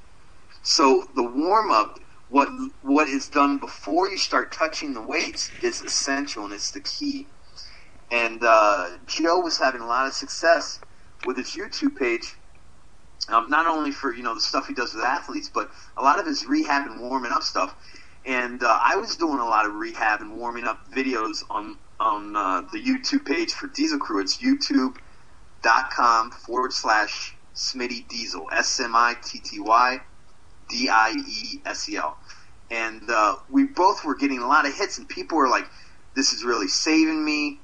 So 0.63 1.07
the 1.15 1.23
warm 1.23 1.71
up 1.71 1.99
what 2.29 2.49
what 2.81 3.07
is 3.07 3.27
done 3.27 3.59
before 3.59 4.09
you 4.09 4.17
start 4.17 4.51
touching 4.51 4.93
the 4.93 5.01
weights 5.01 5.51
is 5.61 5.81
essential 5.81 6.45
and 6.45 6.53
it's 6.53 6.71
the 6.71 6.79
key. 6.79 7.27
And 8.11 8.43
uh, 8.43 8.97
Joe 9.05 9.39
was 9.39 9.59
having 9.59 9.81
a 9.81 9.85
lot 9.85 10.07
of 10.07 10.13
success 10.13 10.79
with 11.25 11.37
his 11.37 11.51
YouTube 11.51 11.95
page, 11.97 12.35
Um, 13.29 13.49
not 13.49 13.67
only 13.67 13.91
for 13.91 14.13
you 14.13 14.23
know 14.23 14.35
the 14.35 14.41
stuff 14.41 14.67
he 14.67 14.73
does 14.73 14.93
with 14.93 15.03
athletes, 15.03 15.49
but 15.49 15.71
a 15.97 16.03
lot 16.03 16.19
of 16.19 16.25
his 16.25 16.45
rehab 16.45 16.87
and 16.89 16.99
warming 17.01 17.31
up 17.31 17.43
stuff. 17.43 17.75
And 18.25 18.63
uh, 18.63 18.79
I 18.81 18.95
was 18.95 19.15
doing 19.15 19.39
a 19.39 19.45
lot 19.45 19.65
of 19.65 19.73
rehab 19.75 20.21
and 20.21 20.37
warming 20.37 20.65
up 20.65 20.91
videos 20.91 21.43
on 21.49 21.77
on 21.99 22.35
uh, 22.35 22.61
the 22.71 22.81
YouTube 22.81 23.25
page 23.25 23.53
for 23.53 23.67
Diesel 23.67 23.99
Crew. 23.99 24.21
It's 24.21 24.37
youtube.com 25.63 26.31
forward 26.31 26.73
slash 26.73 27.35
Smitty 27.55 28.07
Diesel. 28.07 28.49
S 28.51 28.79
M 28.79 28.95
I 28.95 29.15
T 29.23 29.39
T 29.39 29.59
Y 29.59 29.99
D 30.69 30.89
I 30.89 31.11
E 31.11 31.61
S 31.65 31.89
E 31.89 31.97
L. 31.97 32.17
And 32.71 33.09
uh, 33.09 33.35
we 33.49 33.65
both 33.65 34.03
were 34.03 34.15
getting 34.15 34.39
a 34.39 34.47
lot 34.47 34.65
of 34.65 34.75
hits, 34.75 34.97
and 34.97 35.07
people 35.07 35.37
were 35.37 35.49
like, 35.49 35.65
this 36.15 36.33
is 36.33 36.43
really 36.43 36.67
saving 36.67 37.23
me. 37.23 37.59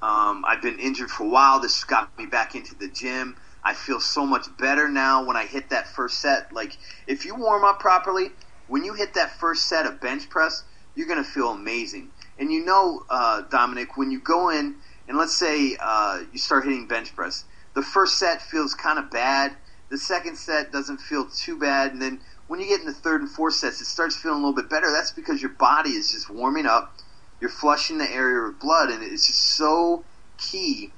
Um, 0.00 0.44
I've 0.46 0.62
been 0.62 0.78
injured 0.78 1.10
for 1.10 1.24
a 1.24 1.28
while. 1.28 1.60
This 1.60 1.84
got 1.84 2.16
me 2.18 2.26
back 2.26 2.54
into 2.54 2.74
the 2.74 2.88
gym. 2.88 3.36
I 3.64 3.74
feel 3.74 4.00
so 4.00 4.26
much 4.26 4.46
better 4.58 4.88
now 4.88 5.24
when 5.24 5.36
I 5.36 5.46
hit 5.46 5.70
that 5.70 5.88
first 5.88 6.20
set. 6.20 6.52
Like, 6.52 6.76
if 7.06 7.24
you 7.24 7.34
warm 7.36 7.64
up 7.64 7.78
properly, 7.78 8.30
when 8.66 8.84
you 8.84 8.94
hit 8.94 9.14
that 9.14 9.38
first 9.38 9.66
set 9.66 9.86
of 9.86 10.00
bench 10.00 10.28
press, 10.28 10.64
you're 10.94 11.06
going 11.06 11.22
to 11.22 11.28
feel 11.28 11.50
amazing. 11.50 12.10
And 12.38 12.52
you 12.52 12.64
know, 12.64 13.04
uh, 13.08 13.42
Dominic, 13.42 13.96
when 13.96 14.10
you 14.10 14.20
go 14.20 14.50
in 14.50 14.76
and 15.12 15.18
let's 15.18 15.36
say 15.36 15.76
uh, 15.78 16.22
you 16.32 16.38
start 16.38 16.64
hitting 16.64 16.86
bench 16.86 17.14
press, 17.14 17.44
the 17.74 17.82
first 17.82 18.18
set 18.18 18.40
feels 18.40 18.72
kind 18.72 18.98
of 18.98 19.10
bad. 19.10 19.54
The 19.90 19.98
second 19.98 20.38
set 20.38 20.72
doesn't 20.72 21.02
feel 21.02 21.28
too 21.28 21.58
bad, 21.58 21.92
and 21.92 22.00
then 22.00 22.22
when 22.46 22.60
you 22.60 22.66
get 22.66 22.80
in 22.80 22.86
the 22.86 22.94
third 22.94 23.20
and 23.20 23.28
fourth 23.28 23.52
sets, 23.52 23.78
it 23.82 23.84
starts 23.84 24.16
feeling 24.16 24.38
a 24.38 24.40
little 24.40 24.54
bit 24.54 24.70
better. 24.70 24.90
That's 24.90 25.12
because 25.12 25.42
your 25.42 25.50
body 25.50 25.90
is 25.90 26.10
just 26.10 26.30
warming 26.30 26.64
up. 26.64 26.96
You're 27.42 27.50
flushing 27.50 27.98
the 27.98 28.10
area 28.10 28.46
with 28.46 28.58
blood, 28.58 28.88
and 28.88 29.02
it's 29.02 29.26
just 29.26 29.54
so 29.54 30.02
key 30.38 30.92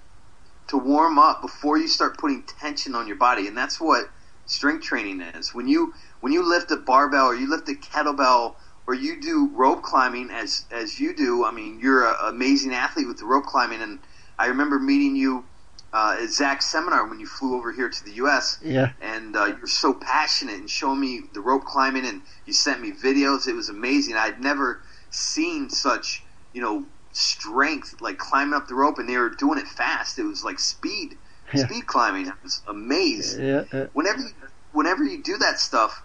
to 0.68 0.76
warm 0.78 1.18
up 1.18 1.42
before 1.42 1.76
you 1.76 1.88
start 1.88 2.16
putting 2.16 2.44
tension 2.44 2.94
on 2.94 3.08
your 3.08 3.16
body. 3.16 3.48
And 3.48 3.56
that's 3.56 3.80
what 3.80 4.10
strength 4.46 4.84
training 4.84 5.22
is. 5.22 5.52
When 5.52 5.66
you 5.66 5.92
when 6.20 6.32
you 6.32 6.48
lift 6.48 6.70
a 6.70 6.76
barbell 6.76 7.26
or 7.26 7.34
you 7.34 7.50
lift 7.50 7.68
a 7.68 7.72
kettlebell 7.72 8.54
or 8.86 8.94
you 8.94 9.20
do 9.20 9.50
rope 9.54 9.82
climbing 9.82 10.30
as 10.30 10.64
as 10.70 11.00
you 11.00 11.14
do, 11.14 11.44
I 11.44 11.50
mean, 11.50 11.80
you're 11.80 12.06
an 12.06 12.14
amazing 12.26 12.72
athlete 12.74 13.06
with 13.08 13.18
the 13.18 13.24
rope 13.24 13.44
climbing. 13.44 13.80
And 13.82 13.98
I 14.38 14.46
remember 14.46 14.78
meeting 14.78 15.16
you 15.16 15.44
uh, 15.92 16.18
at 16.20 16.28
Zach's 16.28 16.66
seminar 16.66 17.06
when 17.08 17.20
you 17.20 17.26
flew 17.26 17.56
over 17.56 17.72
here 17.72 17.88
to 17.88 18.04
the 18.04 18.12
U.S. 18.14 18.58
Yeah. 18.62 18.90
And 19.00 19.36
uh, 19.36 19.46
you're 19.56 19.66
so 19.66 19.94
passionate 19.94 20.56
and 20.56 20.68
showing 20.68 21.00
me 21.00 21.22
the 21.32 21.40
rope 21.40 21.64
climbing, 21.64 22.04
and 22.04 22.20
you 22.46 22.52
sent 22.52 22.80
me 22.80 22.92
videos. 22.92 23.46
It 23.48 23.54
was 23.54 23.68
amazing. 23.68 24.16
I'd 24.16 24.40
never 24.40 24.80
seen 25.10 25.70
such, 25.70 26.24
you 26.52 26.60
know, 26.60 26.84
strength 27.12 28.00
like 28.00 28.18
climbing 28.18 28.54
up 28.54 28.68
the 28.68 28.74
rope, 28.74 28.98
and 28.98 29.08
they 29.08 29.16
were 29.16 29.30
doing 29.30 29.58
it 29.58 29.66
fast. 29.68 30.18
It 30.18 30.24
was 30.24 30.44
like 30.44 30.58
speed, 30.58 31.16
Yeah. 31.54 31.66
speed 31.66 31.86
climbing. 31.86 32.28
I 32.28 32.32
was 32.42 32.60
amazed. 32.66 33.40
Yeah, 33.40 33.64
uh, 33.72 33.86
Whenever 33.92 34.18
you, 34.20 34.30
whenever 34.72 35.04
you 35.04 35.22
do 35.22 35.38
that 35.38 35.58
stuff, 35.60 36.02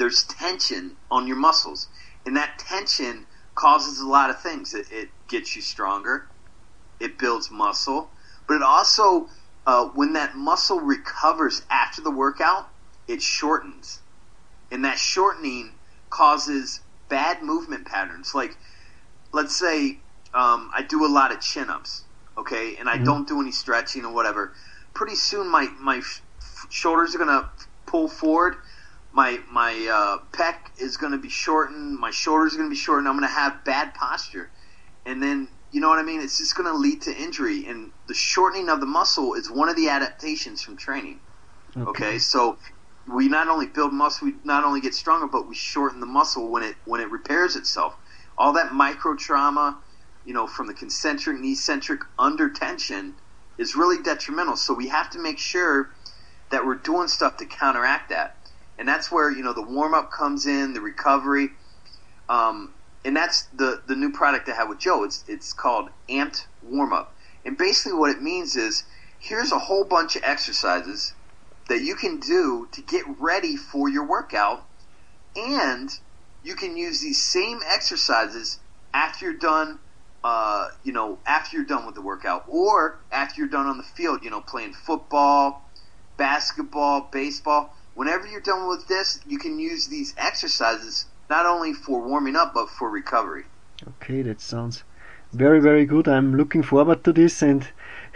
there's 0.00 0.24
tension 0.24 0.96
on 1.10 1.26
your 1.26 1.36
muscles, 1.36 1.86
and 2.24 2.38
that 2.38 2.58
tension 2.58 3.26
causes 3.54 4.00
a 4.00 4.08
lot 4.08 4.30
of 4.30 4.40
things. 4.40 4.72
It, 4.72 4.86
it 4.90 5.08
gets 5.28 5.54
you 5.54 5.60
stronger. 5.60 6.22
It 6.98 7.18
builds 7.18 7.50
muscle, 7.50 8.10
but 8.48 8.54
it 8.54 8.62
also, 8.62 9.26
uh, 9.66 9.90
when 9.94 10.14
that 10.14 10.36
muscle 10.36 10.80
recovers 10.80 11.62
after 11.70 12.00
the 12.00 12.10
workout, 12.10 12.66
it 13.06 13.20
shortens, 13.20 14.00
and 14.70 14.86
that 14.86 14.98
shortening 14.98 15.78
causes 16.08 16.80
bad 17.10 17.42
movement 17.42 17.86
patterns. 17.86 18.32
Like, 18.34 18.52
let's 19.34 19.54
say 19.58 19.98
um, 20.32 20.70
I 20.74 20.82
do 20.88 21.04
a 21.04 21.12
lot 21.12 21.30
of 21.30 21.40
chin 21.42 21.68
ups, 21.68 22.04
okay, 22.38 22.76
and 22.76 22.88
I 22.88 22.96
Mhm. 22.96 23.04
don't 23.04 23.28
do 23.28 23.40
any 23.40 23.52
stretching 23.52 24.06
or 24.06 24.14
whatever. 24.14 24.54
Pretty 24.94 25.14
soon, 25.14 25.48
my 25.48 25.68
my 25.78 25.98
f- 25.98 26.22
shoulders 26.70 27.14
are 27.14 27.18
gonna 27.18 27.50
pull 27.86 28.08
forward. 28.08 28.56
My 29.12 29.40
my 29.50 29.72
uh, 29.92 30.18
pec 30.36 30.54
is 30.78 30.96
gonna 30.96 31.18
be 31.18 31.28
shortened. 31.28 31.98
My 31.98 32.10
shoulders 32.10 32.54
are 32.54 32.58
gonna 32.58 32.70
be 32.70 32.76
shortened. 32.76 33.08
I'm 33.08 33.16
gonna 33.16 33.26
have 33.26 33.64
bad 33.64 33.94
posture, 33.94 34.50
and 35.04 35.22
then 35.22 35.48
you 35.72 35.80
know 35.80 35.88
what 35.88 35.98
I 35.98 36.02
mean. 36.02 36.20
It's 36.20 36.38
just 36.38 36.56
gonna 36.56 36.74
lead 36.74 37.02
to 37.02 37.16
injury. 37.16 37.66
And 37.66 37.90
the 38.06 38.14
shortening 38.14 38.68
of 38.68 38.80
the 38.80 38.86
muscle 38.86 39.34
is 39.34 39.50
one 39.50 39.68
of 39.68 39.76
the 39.76 39.88
adaptations 39.88 40.62
from 40.62 40.76
training. 40.76 41.20
Okay, 41.76 42.18
so 42.18 42.58
we 43.12 43.28
not 43.28 43.48
only 43.48 43.66
build 43.66 43.92
muscle, 43.92 44.28
we 44.28 44.34
not 44.44 44.64
only 44.64 44.80
get 44.80 44.94
stronger, 44.94 45.26
but 45.26 45.48
we 45.48 45.54
shorten 45.54 46.00
the 46.00 46.06
muscle 46.06 46.50
when 46.50 46.62
it 46.62 46.76
when 46.84 47.00
it 47.00 47.10
repairs 47.10 47.56
itself. 47.56 47.96
All 48.38 48.52
that 48.54 48.72
micro 48.72 49.16
trauma, 49.16 49.78
you 50.24 50.34
know, 50.34 50.46
from 50.46 50.66
the 50.66 50.74
concentric 50.74 51.36
and 51.36 51.44
eccentric 51.44 52.00
under 52.18 52.48
tension 52.50 53.14
is 53.58 53.76
really 53.76 54.02
detrimental. 54.02 54.56
So 54.56 54.74
we 54.74 54.88
have 54.88 55.10
to 55.10 55.18
make 55.18 55.38
sure 55.38 55.90
that 56.50 56.64
we're 56.64 56.76
doing 56.76 57.08
stuff 57.08 57.36
to 57.38 57.46
counteract 57.46 58.10
that. 58.10 58.36
And 58.80 58.88
that's 58.88 59.12
where, 59.12 59.30
you 59.30 59.42
know, 59.42 59.52
the 59.52 59.62
warm 59.62 59.92
up 59.92 60.10
comes 60.10 60.46
in, 60.46 60.72
the 60.72 60.80
recovery. 60.80 61.50
Um, 62.30 62.72
and 63.04 63.14
that's 63.14 63.44
the, 63.52 63.82
the 63.86 63.94
new 63.94 64.10
product 64.10 64.48
I 64.48 64.54
have 64.54 64.70
with 64.70 64.80
Joe. 64.80 65.04
It's 65.04 65.22
it's 65.28 65.52
called 65.52 65.90
Amped 66.08 66.46
Warm 66.62 66.94
Up. 66.94 67.14
And 67.44 67.58
basically 67.58 67.92
what 67.92 68.10
it 68.10 68.22
means 68.22 68.56
is 68.56 68.84
here's 69.18 69.52
a 69.52 69.58
whole 69.58 69.84
bunch 69.84 70.16
of 70.16 70.22
exercises 70.24 71.12
that 71.68 71.82
you 71.82 71.94
can 71.94 72.20
do 72.20 72.68
to 72.72 72.80
get 72.80 73.04
ready 73.20 73.54
for 73.54 73.90
your 73.90 74.08
workout 74.08 74.66
and 75.36 75.90
you 76.42 76.54
can 76.54 76.74
use 76.74 77.02
these 77.02 77.22
same 77.22 77.60
exercises 77.70 78.60
after 78.94 79.26
you're 79.26 79.38
done 79.38 79.78
uh, 80.24 80.68
you 80.82 80.92
know 80.92 81.18
after 81.26 81.56
you're 81.56 81.66
done 81.66 81.84
with 81.86 81.94
the 81.94 82.02
workout 82.02 82.44
or 82.48 82.98
after 83.12 83.40
you're 83.40 83.50
done 83.50 83.66
on 83.66 83.76
the 83.76 83.84
field 83.84 84.20
you 84.22 84.30
know 84.30 84.40
playing 84.40 84.72
football 84.72 85.70
basketball 86.16 87.08
baseball 87.12 87.74
whenever 88.00 88.26
you're 88.26 88.48
done 88.52 88.64
with 88.72 88.84
this 88.88 89.20
you 89.32 89.38
can 89.44 89.54
use 89.58 89.82
these 89.88 90.14
exercises 90.16 91.06
not 91.28 91.44
only 91.44 91.72
for 91.72 91.96
warming 92.10 92.36
up 92.42 92.50
but 92.54 92.68
for 92.76 92.88
recovery 92.90 93.44
Okay, 93.88 94.20
that 94.20 94.42
sounds 94.42 94.84
very, 95.32 95.58
very 95.58 95.86
good. 95.86 96.06
I'm 96.06 96.36
looking 96.36 96.62
forward 96.62 97.02
to 97.04 97.14
this, 97.14 97.40
and 97.40 97.66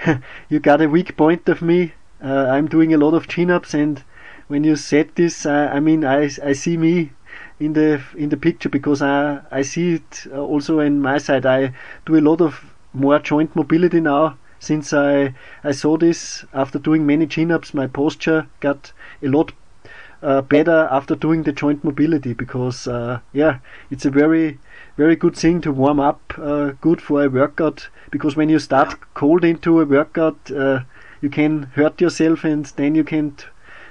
you 0.51 0.61
got 0.61 0.83
a 0.83 0.89
weak 0.91 1.17
point 1.17 1.49
of 1.49 1.63
me. 1.63 1.95
Uh, 2.23 2.49
I'm 2.49 2.67
doing 2.67 2.93
a 2.93 2.99
lot 2.99 3.15
of 3.15 3.29
chin-ups, 3.29 3.73
and 3.73 4.05
when 4.49 4.63
you 4.63 4.77
said 4.77 5.13
this, 5.15 5.47
uh, 5.47 5.71
I 5.73 5.81
mean, 5.81 6.05
I, 6.05 6.29
I 6.43 6.53
see 6.53 6.77
me 6.77 7.13
in 7.59 7.73
the 7.73 8.03
in 8.15 8.29
the 8.29 8.37
picture 8.37 8.69
because 8.69 9.01
I 9.01 9.41
I 9.51 9.63
see 9.63 9.95
it 9.95 10.27
uh, 10.31 10.41
also 10.41 10.81
in 10.81 11.01
my 11.01 11.17
side. 11.17 11.47
I 11.47 11.73
do 12.05 12.17
a 12.17 12.27
lot 12.29 12.43
of 12.43 12.75
more 12.93 13.19
joint 13.21 13.57
mobility 13.57 14.01
now 14.01 14.37
since 14.59 14.93
I 14.93 15.35
I 15.63 15.73
saw 15.73 15.97
this 15.97 16.45
after 16.53 16.79
doing 16.79 17.07
many 17.07 17.27
chin-ups. 17.27 17.73
My 17.73 17.87
posture 17.87 18.49
got 18.61 18.93
a 19.23 19.29
lot 19.29 19.53
uh, 20.25 20.41
better 20.43 20.89
after 20.91 21.15
doing 21.15 21.43
the 21.43 21.53
joint 21.53 21.85
mobility 21.85 22.33
because 22.33 22.89
uh, 22.89 23.21
yeah, 23.33 23.59
it's 23.91 24.05
a 24.05 24.11
very 24.11 24.59
very 24.97 25.17
good 25.17 25.37
thing 25.37 25.61
to 25.61 25.73
warm 25.73 26.01
up, 26.01 26.21
uh, 26.39 26.73
good 26.81 27.03
for 27.03 27.25
a 27.25 27.29
workout. 27.29 27.89
Because 28.11 28.37
when 28.37 28.49
you 28.49 28.59
start 28.59 28.99
cold 29.15 29.45
into 29.45 29.81
a 29.81 29.85
workout, 29.85 30.51
uh, 30.51 30.81
you 31.21 31.29
can 31.29 31.65
hurt 31.75 32.01
yourself, 32.01 32.45
and 32.45 32.65
then 32.77 32.95
you 32.95 33.05
can't 33.05 33.47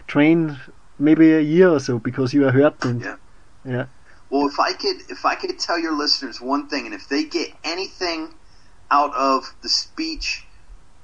train 0.08 0.58
maybe 0.98 1.34
a 1.34 1.42
year 1.42 1.70
or 1.70 1.80
so 1.80 2.00
because 2.00 2.34
you 2.34 2.48
are 2.48 2.52
hurt. 2.52 2.84
And 2.86 3.02
Yeah. 3.02 3.16
yeah, 3.66 3.86
Well, 4.30 4.48
if 4.48 4.60
I 4.60 4.74
could, 4.74 4.98
if 5.10 5.26
I 5.26 5.36
could 5.36 5.60
tell 5.60 5.80
your 5.80 5.96
listeners 5.96 6.42
one 6.42 6.68
thing, 6.68 6.86
and 6.86 6.96
if 6.96 7.08
they 7.10 7.24
get 7.24 7.50
anything 7.64 8.34
out 8.90 9.14
of 9.16 9.54
the 9.62 9.70
speech 9.70 10.46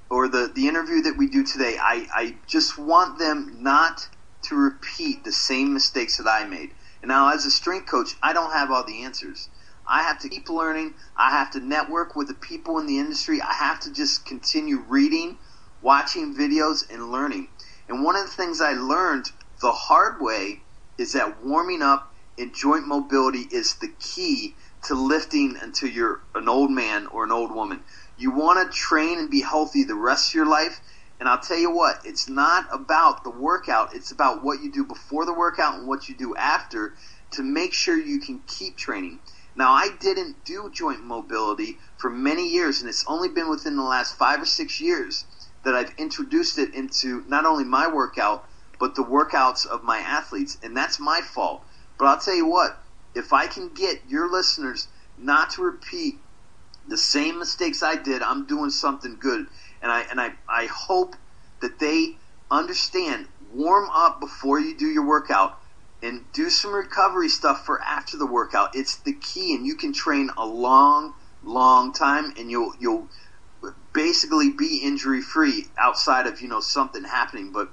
or 0.09 0.27
the 0.27 0.51
the 0.53 0.67
interview 0.67 1.01
that 1.01 1.17
we 1.17 1.27
do 1.27 1.43
today, 1.43 1.77
I 1.77 2.07
I 2.21 2.35
just 2.47 2.77
want 2.77 3.19
them 3.19 3.57
not 3.59 4.07
to 4.49 4.55
repeat 4.55 5.23
the 5.23 5.31
same 5.31 5.73
mistakes 5.73 6.17
that 6.17 6.27
I 6.27 6.45
made. 6.45 6.71
And 7.01 7.09
now, 7.09 7.33
as 7.33 7.45
a 7.45 7.51
strength 7.51 7.87
coach, 7.87 8.15
I 8.21 8.33
don't 8.33 8.51
have 8.51 8.71
all 8.71 8.83
the 8.83 9.03
answers. 9.03 9.49
I 9.87 10.03
have 10.03 10.19
to 10.19 10.29
keep 10.29 10.49
learning. 10.49 10.93
I 11.17 11.31
have 11.31 11.51
to 11.51 11.59
network 11.59 12.15
with 12.15 12.27
the 12.27 12.33
people 12.33 12.77
in 12.79 12.85
the 12.85 12.99
industry. 12.99 13.41
I 13.41 13.53
have 13.53 13.79
to 13.81 13.93
just 13.93 14.25
continue 14.25 14.83
reading, 14.87 15.37
watching 15.81 16.35
videos, 16.35 16.83
and 16.91 17.11
learning. 17.11 17.47
And 17.87 18.03
one 18.03 18.15
of 18.15 18.23
the 18.23 18.31
things 18.31 18.61
I 18.61 18.73
learned 18.73 19.31
the 19.61 19.71
hard 19.71 20.21
way 20.21 20.59
is 20.97 21.13
that 21.13 21.43
warming 21.43 21.81
up 21.81 22.13
and 22.37 22.53
joint 22.53 22.87
mobility 22.87 23.47
is 23.51 23.75
the 23.75 23.91
key 23.99 24.55
to 24.83 24.93
lifting 24.93 25.57
until 25.61 25.89
you're 25.89 26.21
an 26.35 26.47
old 26.47 26.71
man 26.71 27.07
or 27.07 27.23
an 27.23 27.31
old 27.31 27.53
woman. 27.53 27.81
You 28.17 28.31
want 28.31 28.71
to 28.71 28.77
train 28.77 29.19
and 29.19 29.29
be 29.29 29.41
healthy 29.41 29.83
the 29.83 29.95
rest 29.95 30.29
of 30.29 30.35
your 30.35 30.45
life. 30.45 30.79
And 31.19 31.27
I'll 31.27 31.39
tell 31.39 31.57
you 31.57 31.69
what, 31.71 32.01
it's 32.05 32.29
not 32.29 32.67
about 32.71 33.23
the 33.23 33.29
workout, 33.29 33.93
it's 33.93 34.11
about 34.11 34.43
what 34.43 34.61
you 34.61 34.71
do 34.71 34.85
before 34.85 35.25
the 35.25 35.33
workout 35.33 35.75
and 35.75 35.87
what 35.87 36.07
you 36.07 36.15
do 36.15 36.35
after 36.35 36.93
to 37.31 37.43
make 37.43 37.73
sure 37.73 37.97
you 37.97 38.19
can 38.19 38.39
keep 38.47 38.77
training. 38.77 39.19
Now, 39.55 39.73
I 39.73 39.89
didn't 39.99 40.45
do 40.45 40.71
joint 40.73 41.03
mobility 41.03 41.77
for 41.97 42.09
many 42.09 42.47
years, 42.47 42.79
and 42.79 42.89
it's 42.89 43.03
only 43.07 43.27
been 43.27 43.49
within 43.49 43.75
the 43.75 43.83
last 43.83 44.17
five 44.17 44.41
or 44.41 44.45
six 44.45 44.79
years 44.79 45.25
that 45.63 45.75
I've 45.75 45.93
introduced 45.97 46.57
it 46.57 46.73
into 46.73 47.25
not 47.27 47.45
only 47.45 47.65
my 47.65 47.87
workout, 47.87 48.47
but 48.79 48.95
the 48.95 49.03
workouts 49.03 49.65
of 49.65 49.83
my 49.83 49.97
athletes. 49.97 50.57
And 50.63 50.77
that's 50.77 50.99
my 50.99 51.19
fault. 51.19 51.63
But 51.97 52.05
I'll 52.05 52.19
tell 52.19 52.35
you 52.35 52.45
what, 52.45 52.81
if 53.13 53.33
I 53.33 53.47
can 53.47 53.69
get 53.73 54.01
your 54.07 54.31
listeners 54.31 54.87
not 55.17 55.49
to 55.51 55.63
repeat 55.63 56.15
the 56.87 56.97
same 56.97 57.39
mistakes 57.39 57.83
I 57.83 57.95
did, 57.95 58.23
I'm 58.23 58.45
doing 58.45 58.69
something 58.69 59.17
good. 59.19 59.47
And 59.81 59.91
I 59.91 60.01
and 60.01 60.19
I, 60.19 60.33
I 60.47 60.65
hope 60.65 61.15
that 61.61 61.79
they 61.79 62.15
understand 62.51 63.27
warm 63.53 63.89
up 63.91 64.19
before 64.19 64.59
you 64.59 64.77
do 64.77 64.87
your 64.87 65.05
workout 65.05 65.59
and 66.01 66.23
do 66.31 66.49
some 66.49 66.73
recovery 66.73 67.29
stuff 67.29 67.65
for 67.65 67.81
after 67.81 68.17
the 68.17 68.25
workout. 68.25 68.75
It's 68.75 68.97
the 68.97 69.13
key, 69.13 69.53
and 69.53 69.65
you 69.65 69.75
can 69.75 69.93
train 69.93 70.29
a 70.37 70.45
long, 70.45 71.13
long 71.43 71.93
time, 71.93 72.33
and 72.37 72.49
you'll 72.49 72.73
you'll 72.79 73.07
basically 73.93 74.51
be 74.51 74.81
injury 74.83 75.21
free 75.21 75.65
outside 75.77 76.27
of 76.27 76.41
you 76.41 76.47
know 76.47 76.61
something 76.61 77.03
happening. 77.03 77.51
But 77.51 77.69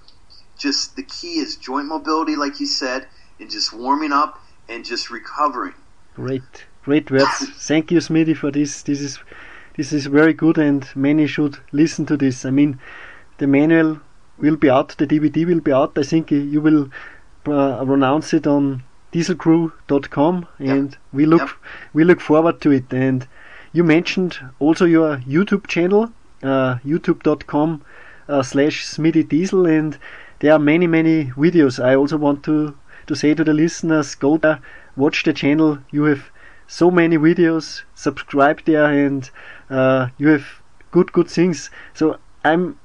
just 0.58 0.96
the 0.96 1.02
key 1.02 1.38
is 1.38 1.56
joint 1.56 1.86
mobility, 1.86 2.36
like 2.36 2.60
you 2.60 2.66
said, 2.66 3.06
and 3.38 3.50
just 3.50 3.72
warming 3.72 4.12
up 4.12 4.42
and 4.68 4.84
just 4.84 5.10
recovering. 5.10 5.74
Great, 6.14 6.66
great 6.82 7.10
words. 7.10 7.50
Thank 7.58 7.90
you, 7.90 7.98
Smitty, 7.98 8.36
for 8.36 8.50
this. 8.50 8.82
This 8.82 9.00
is 9.00 9.18
this 9.76 9.92
is 9.92 10.06
very 10.06 10.32
good, 10.32 10.58
and 10.58 10.86
many 10.94 11.26
should 11.26 11.58
listen 11.72 12.06
to 12.06 12.16
this. 12.16 12.44
I 12.44 12.50
mean, 12.50 12.78
the 13.38 13.46
manual 13.46 14.00
will 14.38 14.56
be 14.56 14.70
out, 14.70 14.96
the 14.98 15.06
DVD 15.06 15.46
will 15.46 15.60
be 15.60 15.72
out. 15.72 15.96
I 15.96 16.02
think 16.02 16.30
you 16.30 16.60
will 16.60 16.90
uh, 17.46 17.84
announce 17.86 18.32
it 18.34 18.46
on 18.46 18.82
dieselcrew.com, 19.12 20.46
and 20.58 20.90
yep. 20.90 21.00
we 21.12 21.26
look 21.26 21.40
yep. 21.40 21.50
we 21.92 22.04
look 22.04 22.20
forward 22.20 22.60
to 22.62 22.70
it. 22.70 22.92
And 22.92 23.26
you 23.72 23.84
mentioned 23.84 24.38
also 24.58 24.84
your 24.84 25.18
YouTube 25.18 25.66
channel, 25.66 26.12
uh, 26.42 26.76
youtube.com 26.84 27.82
uh, 28.28 28.42
slash 28.42 28.84
Smitty 28.84 29.28
Diesel, 29.28 29.66
and 29.66 29.98
there 30.40 30.52
are 30.52 30.58
many 30.58 30.86
many 30.86 31.26
videos. 31.26 31.82
I 31.82 31.94
also 31.94 32.16
want 32.16 32.42
to 32.44 32.76
to 33.06 33.14
say 33.14 33.34
to 33.34 33.44
the 33.44 33.54
listeners, 33.54 34.14
go 34.14 34.36
there, 34.36 34.60
watch 34.96 35.22
the 35.22 35.32
channel. 35.32 35.78
You 35.90 36.04
have 36.04 36.30
so 36.66 36.90
many 36.90 37.16
videos. 37.16 37.82
Subscribe 37.94 38.64
there, 38.64 38.86
and 38.86 39.30
uh, 39.70 40.09
you 40.18 40.29
have 40.29 40.46
good 40.90 41.12
good 41.12 41.29
things. 41.29 41.70
So 41.94 42.18
I'm 42.44 42.79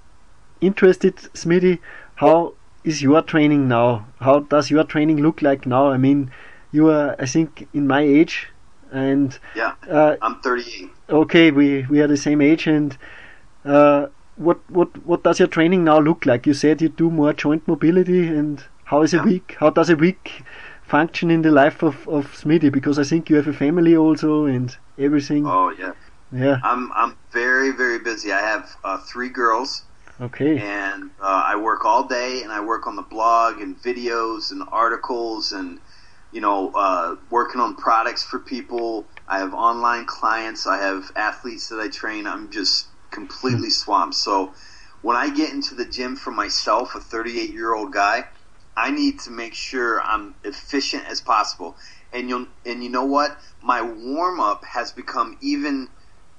interested, 0.59 1.15
Smitty, 1.33 1.79
how 2.15 2.53
is 2.83 3.01
your 3.01 3.21
training 3.21 3.67
now? 3.67 4.07
How 4.19 4.39
does 4.39 4.71
your 4.71 4.83
training 4.83 5.21
look 5.21 5.41
like 5.41 5.65
now? 5.65 5.89
I 5.89 5.97
mean, 5.97 6.31
you 6.71 6.89
are, 6.89 7.15
I 7.19 7.25
think, 7.25 7.67
in 7.73 7.87
my 7.87 8.01
age, 8.01 8.47
and 8.91 9.37
yeah, 9.55 9.73
uh, 9.89 10.15
I'm 10.21 10.39
38. 10.41 10.89
Okay, 11.09 11.51
we 11.51 11.85
we 11.89 12.01
are 12.01 12.07
the 12.07 12.17
same 12.17 12.41
age, 12.41 12.67
and 12.67 12.97
uh, 13.65 14.07
what 14.35 14.59
what 14.69 15.05
what 15.05 15.23
does 15.23 15.39
your 15.39 15.47
training 15.47 15.83
now 15.83 15.99
look 15.99 16.25
like? 16.25 16.47
You 16.47 16.53
said 16.53 16.81
you 16.81 16.89
do 16.89 17.09
more 17.09 17.33
joint 17.33 17.67
mobility, 17.67 18.27
and 18.27 18.63
how 18.85 19.01
is 19.01 19.13
yeah. 19.13 19.21
a 19.21 19.23
week? 19.23 19.55
How 19.59 19.69
does 19.69 19.89
a 19.89 19.95
week 19.95 20.43
function 20.83 21.31
in 21.31 21.41
the 21.41 21.51
life 21.51 21.83
of 21.83 22.07
of 22.07 22.33
Smitty? 22.33 22.71
Because 22.71 22.99
I 22.99 23.03
think 23.03 23.29
you 23.29 23.35
have 23.35 23.47
a 23.47 23.53
family 23.53 23.95
also 23.95 24.45
and 24.45 24.75
everything. 24.97 25.45
Oh 25.45 25.69
yeah, 25.77 25.93
yeah. 26.31 26.57
I'm 26.63 26.91
I'm 26.93 27.17
very 27.33 27.71
very 27.71 27.99
busy. 27.99 28.31
I 28.31 28.41
have 28.41 28.69
uh, 28.83 28.99
three 29.11 29.29
girls. 29.29 29.83
Okay. 30.19 30.57
And 30.57 31.11
uh, 31.21 31.43
I 31.47 31.55
work 31.57 31.85
all 31.85 32.07
day, 32.07 32.43
and 32.43 32.51
I 32.51 32.61
work 32.61 32.87
on 32.87 32.95
the 32.97 33.03
blog 33.03 33.61
and 33.61 33.81
videos 33.81 34.51
and 34.51 34.63
articles, 34.71 35.51
and 35.53 35.79
you 36.31 36.41
know, 36.41 36.71
uh, 36.75 37.15
working 37.29 37.61
on 37.61 37.75
products 37.75 38.23
for 38.23 38.39
people. 38.39 39.09
I 39.27 39.39
have 39.39 39.53
online 39.53 40.05
clients. 40.05 40.67
I 40.67 40.77
have 40.79 41.11
athletes 41.15 41.69
that 41.69 41.79
I 41.79 41.89
train. 41.89 42.27
I'm 42.27 42.51
just 42.51 42.89
completely 43.11 43.69
Hmm. 43.69 43.69
swamped. 43.69 44.15
So 44.15 44.53
when 45.01 45.15
I 45.17 45.29
get 45.29 45.53
into 45.53 45.75
the 45.75 45.85
gym 45.85 46.15
for 46.17 46.31
myself, 46.31 46.95
a 46.95 46.99
38 46.99 47.51
year 47.51 47.73
old 47.73 47.93
guy, 47.93 48.25
I 48.75 48.91
need 48.91 49.19
to 49.21 49.31
make 49.31 49.53
sure 49.53 50.01
I'm 50.01 50.35
efficient 50.43 51.05
as 51.07 51.21
possible. 51.21 51.77
And 52.11 52.29
you'll 52.29 52.47
and 52.65 52.83
you 52.83 52.89
know 52.89 53.05
what? 53.05 53.37
My 53.61 53.81
warm 53.81 54.39
up 54.41 54.63
has 54.65 54.91
become 54.91 55.37
even 55.41 55.89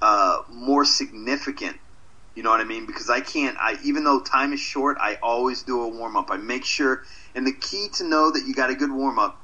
uh, 0.02 0.42
more 0.50 0.84
significant 0.84 1.78
you 2.34 2.42
know 2.42 2.50
what 2.50 2.60
I 2.60 2.64
mean? 2.64 2.86
Because 2.86 3.10
I 3.10 3.20
can't. 3.20 3.56
I 3.58 3.76
even 3.84 4.04
though 4.04 4.20
time 4.20 4.52
is 4.52 4.60
short, 4.60 4.96
I 5.00 5.18
always 5.22 5.62
do 5.62 5.82
a 5.82 5.88
warm 5.88 6.16
up. 6.16 6.30
I 6.30 6.38
make 6.38 6.64
sure. 6.64 7.02
And 7.34 7.46
the 7.46 7.52
key 7.52 7.88
to 7.94 8.04
know 8.04 8.30
that 8.30 8.44
you 8.46 8.54
got 8.54 8.70
a 8.70 8.74
good 8.74 8.90
warm 8.90 9.18
up, 9.18 9.38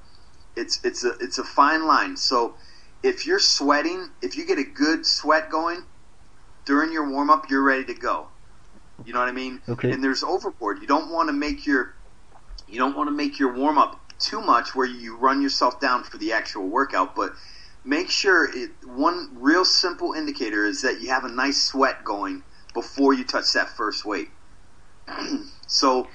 it's 0.57 0.83
it's 0.85 1.05
a 1.05 1.11
it's 1.21 1.39
a 1.39 1.45
fine 1.45 1.87
line. 1.87 2.17
So 2.17 2.55
if 3.03 3.27
you're 3.27 3.41
sweating, 3.41 4.09
if 4.23 4.39
you 4.39 4.47
get 4.47 4.59
a 4.59 4.65
good 4.65 5.05
sweat 5.05 5.51
going 5.51 5.85
during 6.65 6.91
your 6.91 7.11
warm 7.11 7.29
up, 7.29 7.51
you're 7.51 7.63
ready 7.63 7.85
to 7.85 7.95
go. 7.95 8.29
You 9.05 9.13
know 9.13 9.21
what 9.21 9.29
I 9.29 9.33
mean? 9.33 9.61
Okay. 9.69 9.91
And 9.91 10.03
there's 10.03 10.23
overboard. 10.23 10.79
You 10.81 10.87
don't 10.87 11.13
want 11.13 11.29
to 11.29 11.35
make 11.35 11.67
your 11.67 11.95
you 12.67 12.79
don't 12.79 12.97
want 12.97 13.09
to 13.09 13.15
make 13.15 13.39
your 13.39 13.55
warm 13.55 13.77
up 13.77 14.01
too 14.19 14.41
much 14.41 14.75
where 14.75 14.87
you 14.87 15.19
run 15.19 15.43
yourself 15.43 15.79
down 15.79 16.05
for 16.05 16.17
the 16.17 16.33
actual 16.33 16.67
workout, 16.67 17.15
but 17.15 17.33
make 17.85 18.11
sure 18.11 18.49
it 18.57 18.71
one 18.87 19.31
real 19.35 19.65
simple 19.65 20.13
indicator 20.13 20.65
is 20.65 20.83
that 20.83 21.01
you 21.01 21.09
have 21.09 21.25
a 21.25 21.29
nice 21.29 21.63
sweat 21.63 22.05
going 22.05 22.43
before 22.75 23.13
you 23.15 23.25
touch 23.25 23.53
that 23.55 23.69
first 23.71 24.05
weight. 24.05 24.29
so, 25.67 26.09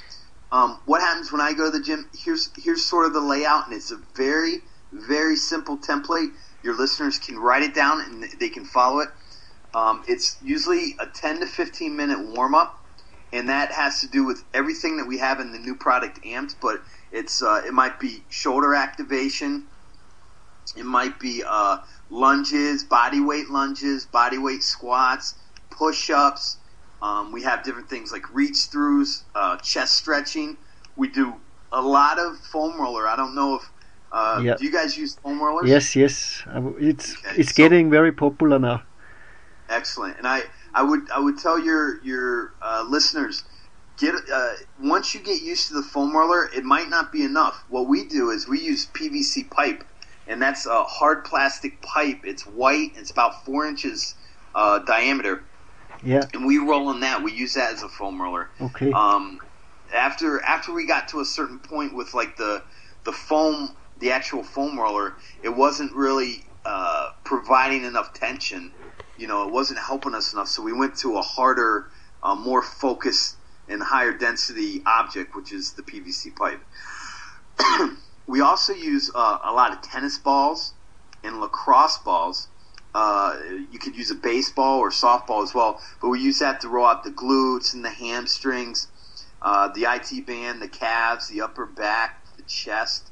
um, 0.52 0.80
what 0.86 1.02
happens 1.02 1.32
when 1.32 1.41
I 1.41 1.54
go 1.54 1.71
to 1.71 1.78
the 1.78 1.84
gym? 1.84 2.10
Here's 2.17 2.49
here's 2.58 2.86
sort 2.86 3.06
of 3.06 3.13
the 3.13 3.21
layout, 3.21 3.67
and 3.67 3.76
it's 3.76 3.91
a 3.91 3.99
very 4.15 4.62
very 4.93 5.36
simple 5.36 5.78
template. 5.78 6.30
Your 6.63 6.78
listeners 6.78 7.19
can 7.19 7.38
write 7.38 7.63
it 7.63 7.73
down 7.73 8.02
and 8.02 8.23
they 8.39 8.49
can 8.49 8.65
follow 8.65 8.99
it. 8.99 9.10
Um, 9.73 10.04
it's 10.08 10.38
usually 10.41 10.95
a 10.99 11.08
10 11.08 11.39
to 11.39 11.47
15 11.47 11.95
minute 11.95 12.36
warm 12.36 12.54
up, 12.54 12.80
and 13.32 13.49
that 13.49 13.71
has 13.71 14.02
to 14.02 14.08
do 14.08 14.23
with 14.23 14.43
everything 14.54 14.97
that 14.97 15.08
we 15.08 15.17
have 15.17 15.39
in 15.39 15.52
the 15.52 15.60
new 15.60 15.76
product 15.76 16.23
Amped. 16.23 16.56
But 16.62 16.82
it's 17.12 17.41
uh, 17.41 17.63
it 17.65 17.73
might 17.73 17.99
be 17.99 18.23
shoulder 18.30 18.76
activation, 18.76 19.65
it 20.75 20.86
might 20.86 21.19
be 21.19 21.43
uh, 21.47 21.77
lunges, 22.09 22.83
body 22.83 23.19
weight 23.19 23.49
lunges, 23.49 24.05
body 24.05 24.38
weight 24.38 24.63
squats 24.63 25.36
push-ups. 25.71 26.57
Um, 27.01 27.31
we 27.31 27.41
have 27.43 27.63
different 27.63 27.89
things 27.89 28.12
like 28.12 28.33
reach 28.33 28.69
throughs, 28.73 29.23
uh, 29.36 29.57
chest 29.57 29.97
stretching. 29.97 30.57
We 30.95 31.09
do 31.09 31.33
a 31.71 31.81
lot 31.81 32.19
of 32.19 32.38
foam 32.38 32.79
roller. 32.79 33.07
I 33.07 33.15
don't 33.15 33.36
know 33.36 33.55
if 33.55 33.62
uh, 34.12 34.39
Yeah. 34.43 34.55
do 34.55 34.63
you 34.65 34.71
guys 34.71 34.95
use 34.97 35.15
foam 35.23 35.41
rollers? 35.41 35.67
Yes, 35.69 35.95
yes. 35.95 36.43
It's 36.77 37.17
Okay, 37.17 37.39
it's 37.41 37.49
so- 37.55 37.63
getting 37.63 37.89
very 37.89 38.12
popular 38.12 38.59
now. 38.59 38.83
Excellent. 39.69 40.17
And 40.17 40.27
I, 40.27 40.43
I 40.73 40.83
would 40.83 41.09
I 41.12 41.19
would 41.19 41.39
tell 41.39 41.57
your 41.59 42.03
your 42.03 42.51
uh, 42.62 42.86
listeners 42.88 43.43
get 43.97 44.13
uh, 44.31 44.53
once 44.79 45.13
you 45.15 45.21
get 45.21 45.41
used 45.41 45.69
to 45.69 45.73
the 45.73 45.81
foam 45.81 46.15
roller, 46.15 46.49
it 46.55 46.63
might 46.63 46.89
not 46.89 47.12
be 47.12 47.23
enough. 47.23 47.63
What 47.69 47.88
we 47.88 48.05
do 48.07 48.29
is 48.29 48.47
we 48.47 48.59
use 48.62 48.86
PVC 48.86 49.49
pipe, 49.49 49.83
and 50.27 50.41
that's 50.41 50.65
a 50.65 50.83
hard 50.83 51.25
plastic 51.25 51.81
pipe. 51.81 52.21
It's 52.23 52.43
white. 52.45 52.91
It's 52.95 53.12
about 53.12 53.45
four 53.45 53.65
inches 53.65 54.15
uh, 54.55 54.79
diameter, 54.79 55.43
Yeah. 56.03 56.23
and 56.33 56.45
we 56.45 56.57
roll 56.57 56.88
on 56.89 57.01
that. 57.01 57.23
We 57.23 57.31
use 57.33 57.55
that 57.55 57.73
as 57.73 57.83
a 57.83 57.89
foam 57.89 58.21
roller. 58.21 58.49
Okay. 58.62 58.91
um, 58.91 59.39
after 59.93 60.41
after 60.41 60.73
we 60.73 60.88
got 60.88 61.09
to 61.09 61.19
a 61.19 61.25
certain 61.25 61.59
point 61.59 61.93
with 61.95 62.13
like 62.13 62.38
the 62.38 62.63
the 63.03 63.12
foam, 63.12 63.75
the 63.99 64.12
actual 64.12 64.43
foam 64.43 64.79
roller, 64.79 65.13
it 65.41 65.49
wasn't 65.49 65.93
really 65.93 66.43
uh, 66.65 67.09
providing 67.25 67.83
enough 67.83 68.13
tension. 68.13 68.71
You 69.17 69.27
know, 69.27 69.45
it 69.47 69.51
wasn't 69.51 69.79
helping 69.79 70.15
us 70.15 70.33
enough. 70.33 70.47
So 70.47 70.63
we 70.63 70.73
went 70.73 70.95
to 70.99 71.17
a 71.17 71.21
harder, 71.21 71.88
uh, 72.23 72.36
more 72.36 72.62
focused 72.63 73.36
and 73.67 73.81
higher 73.81 74.12
density 74.17 74.81
object, 74.86 75.36
which 75.36 75.51
is 75.51 75.73
the 75.73 75.83
PVC 75.83 76.36
pipe. 76.36 76.62
we 78.27 78.41
also 78.41 78.73
use 78.73 79.12
uh, 79.13 79.39
a 79.43 79.51
lot 79.51 79.73
of 79.73 79.81
tennis 79.81 80.17
balls 80.17 80.73
and 81.23 81.39
lacrosse 81.39 81.97
balls. 81.99 82.47
Uh, 82.95 83.38
you 83.71 83.79
could 83.79 83.95
use 83.95 84.12
a 84.12 84.15
baseball 84.15 84.79
or 84.79 84.89
softball 84.89 85.43
as 85.43 85.53
well, 85.53 85.81
but 86.01 86.09
we 86.09 86.19
use 86.19 86.39
that 86.39 86.62
to 86.62 86.69
roll 86.69 86.86
out 86.86 87.03
the 87.03 87.12
glutes 87.12 87.73
and 87.73 87.83
the 87.83 87.89
hamstrings, 87.89 88.88
uh, 89.41 89.67
the 89.69 89.83
IT 89.83 90.25
band, 90.27 90.62
the 90.62 90.67
calves, 90.67 91.27
the 91.27 91.41
upper 91.41 91.65
back, 91.65 92.23
the 92.38 92.43
chest. 92.43 93.12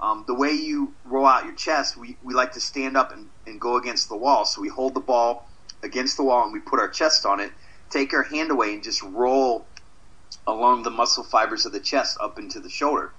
Um, 0.00 0.24
the 0.26 0.34
way 0.34 0.52
you 0.52 0.92
roll 1.04 1.26
out 1.26 1.44
your 1.44 1.54
chest, 1.54 1.96
we, 1.96 2.16
we 2.22 2.34
like 2.34 2.52
to 2.52 2.60
stand 2.60 2.96
up 2.96 3.12
and, 3.12 3.30
and 3.46 3.60
go 3.60 3.76
against 3.76 4.08
the 4.08 4.16
wall. 4.16 4.44
So 4.44 4.60
we 4.60 4.68
hold 4.68 4.94
the 4.94 5.00
ball 5.00 5.48
against 5.82 6.16
the 6.16 6.24
wall 6.24 6.44
and 6.44 6.52
we 6.52 6.60
put 6.60 6.78
our 6.78 6.88
chest 6.88 7.24
on 7.24 7.40
it, 7.40 7.52
take 7.90 8.12
our 8.12 8.24
hand 8.24 8.50
away, 8.50 8.74
and 8.74 8.82
just 8.82 9.02
roll 9.02 9.64
along 10.46 10.82
the 10.82 10.90
muscle 10.90 11.24
fibers 11.24 11.64
of 11.64 11.72
the 11.72 11.80
chest 11.80 12.18
up 12.20 12.38
into 12.38 12.60
the 12.60 12.68
shoulder. 12.68 13.12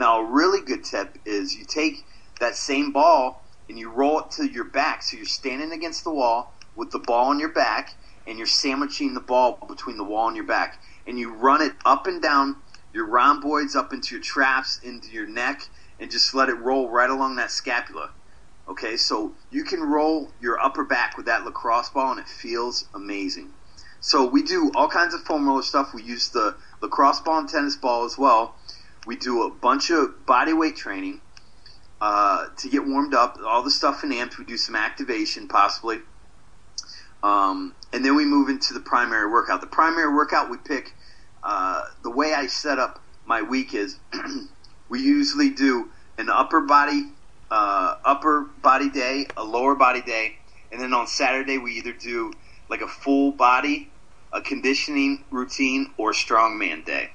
Now, 0.00 0.20
a 0.20 0.24
really 0.24 0.62
good 0.62 0.82
tip 0.82 1.18
is 1.26 1.54
you 1.54 1.66
take 1.66 2.06
that 2.40 2.56
same 2.56 2.90
ball 2.90 3.44
and 3.68 3.78
you 3.78 3.90
roll 3.90 4.20
it 4.20 4.30
to 4.32 4.50
your 4.50 4.64
back. 4.64 5.02
So 5.02 5.18
you're 5.18 5.26
standing 5.26 5.72
against 5.72 6.04
the 6.04 6.10
wall 6.10 6.54
with 6.74 6.90
the 6.90 6.98
ball 6.98 7.26
on 7.26 7.38
your 7.38 7.52
back 7.52 7.94
and 8.26 8.38
you're 8.38 8.46
sandwiching 8.46 9.12
the 9.12 9.20
ball 9.20 9.58
between 9.68 9.98
the 9.98 10.04
wall 10.04 10.26
and 10.26 10.36
your 10.36 10.46
back. 10.46 10.78
And 11.06 11.18
you 11.18 11.34
run 11.34 11.60
it 11.60 11.72
up 11.84 12.06
and 12.06 12.22
down 12.22 12.56
your 12.94 13.08
rhomboids, 13.08 13.76
up 13.76 13.92
into 13.92 14.14
your 14.14 14.24
traps, 14.24 14.80
into 14.82 15.10
your 15.10 15.26
neck, 15.26 15.60
and 16.00 16.10
just 16.10 16.34
let 16.34 16.48
it 16.48 16.54
roll 16.54 16.88
right 16.88 17.10
along 17.10 17.36
that 17.36 17.50
scapula. 17.50 18.10
Okay, 18.68 18.96
so 18.96 19.34
you 19.50 19.64
can 19.64 19.82
roll 19.82 20.30
your 20.40 20.58
upper 20.58 20.84
back 20.84 21.18
with 21.18 21.26
that 21.26 21.44
lacrosse 21.44 21.90
ball 21.90 22.12
and 22.12 22.20
it 22.20 22.28
feels 22.28 22.86
amazing. 22.94 23.50
So 24.00 24.24
we 24.24 24.42
do 24.42 24.72
all 24.74 24.88
kinds 24.88 25.12
of 25.12 25.20
foam 25.20 25.46
roller 25.46 25.62
stuff. 25.62 25.92
We 25.92 26.02
use 26.02 26.30
the 26.30 26.56
lacrosse 26.80 27.20
ball 27.20 27.40
and 27.40 27.48
tennis 27.50 27.76
ball 27.76 28.06
as 28.06 28.16
well. 28.16 28.54
We 29.06 29.16
do 29.16 29.42
a 29.42 29.50
bunch 29.50 29.90
of 29.90 30.26
body 30.26 30.52
weight 30.52 30.76
training 30.76 31.20
uh, 32.00 32.46
to 32.58 32.68
get 32.68 32.86
warmed 32.86 33.14
up. 33.14 33.36
All 33.44 33.62
the 33.62 33.70
stuff 33.70 34.04
in 34.04 34.12
amps. 34.12 34.38
We 34.38 34.44
do 34.44 34.56
some 34.56 34.76
activation 34.76 35.48
possibly, 35.48 35.98
um, 37.22 37.74
and 37.92 38.04
then 38.04 38.14
we 38.14 38.24
move 38.24 38.48
into 38.48 38.74
the 38.74 38.80
primary 38.80 39.30
workout. 39.30 39.60
The 39.60 39.66
primary 39.66 40.14
workout 40.14 40.50
we 40.50 40.58
pick 40.58 40.94
uh, 41.42 41.82
the 42.02 42.10
way 42.10 42.34
I 42.34 42.46
set 42.46 42.78
up 42.78 43.02
my 43.24 43.42
week 43.42 43.74
is 43.74 43.98
we 44.88 45.00
usually 45.00 45.50
do 45.50 45.90
an 46.18 46.28
upper 46.28 46.60
body 46.60 47.12
uh, 47.50 47.94
upper 48.04 48.46
body 48.62 48.90
day, 48.90 49.26
a 49.36 49.44
lower 49.44 49.74
body 49.74 50.02
day, 50.02 50.34
and 50.70 50.80
then 50.80 50.94
on 50.94 51.06
Saturday 51.06 51.58
we 51.58 51.72
either 51.72 51.92
do 51.92 52.32
like 52.68 52.80
a 52.80 52.86
full 52.86 53.32
body, 53.32 53.88
a 54.32 54.40
conditioning 54.40 55.24
routine, 55.32 55.88
or 55.98 56.12
strongman 56.12 56.84
day. 56.84 57.10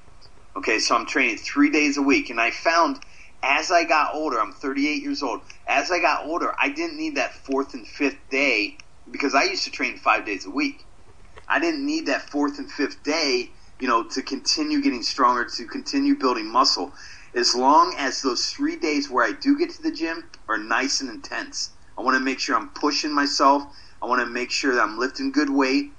Okay, 0.57 0.79
so 0.79 0.95
I'm 0.95 1.07
training 1.07 1.37
three 1.37 1.71
days 1.71 1.97
a 1.97 2.03
week, 2.03 2.29
and 2.29 2.39
I 2.39 2.51
found 2.51 2.99
as 3.43 3.71
I 3.71 3.85
got 3.85 4.15
older, 4.15 4.39
I'm 4.39 4.53
38 4.53 5.01
years 5.03 5.23
old. 5.23 5.41
As 5.67 5.91
I 5.91 5.99
got 5.99 6.27
older, 6.27 6.53
I 6.61 6.69
didn't 6.69 6.97
need 6.97 7.17
that 7.17 7.33
fourth 7.33 7.73
and 7.73 7.87
fifth 7.87 8.19
day 8.31 8.77
because 9.11 9.35
I 9.35 9.45
used 9.45 9.65
to 9.65 9.71
train 9.71 9.97
five 9.97 10.25
days 10.25 10.45
a 10.45 10.51
week. 10.51 10.83
I 11.47 11.59
didn't 11.59 11.85
need 11.85 12.07
that 12.07 12.29
fourth 12.29 12.59
and 12.59 12.71
fifth 12.71 13.03
day, 13.03 13.51
you 13.79 13.87
know, 13.87 14.07
to 14.09 14.21
continue 14.23 14.81
getting 14.81 15.03
stronger, 15.03 15.45
to 15.57 15.67
continue 15.67 16.17
building 16.17 16.51
muscle. 16.51 16.93
As 17.35 17.55
long 17.55 17.95
as 17.97 18.21
those 18.21 18.47
three 18.47 18.77
days 18.77 19.09
where 19.09 19.25
I 19.25 19.33
do 19.33 19.57
get 19.59 19.71
to 19.71 19.83
the 19.83 19.91
gym 19.91 20.23
are 20.49 20.57
nice 20.57 21.01
and 21.01 21.09
intense. 21.09 21.71
I 21.97 22.03
want 22.03 22.15
to 22.17 22.23
make 22.23 22.39
sure 22.39 22.55
I'm 22.55 22.69
pushing 22.69 23.13
myself. 23.13 23.63
I 24.01 24.07
want 24.07 24.21
to 24.21 24.27
make 24.27 24.51
sure 24.51 24.75
that 24.75 24.81
I'm 24.81 24.99
lifting 24.99 25.31
good 25.31 25.49
weight. 25.49 25.93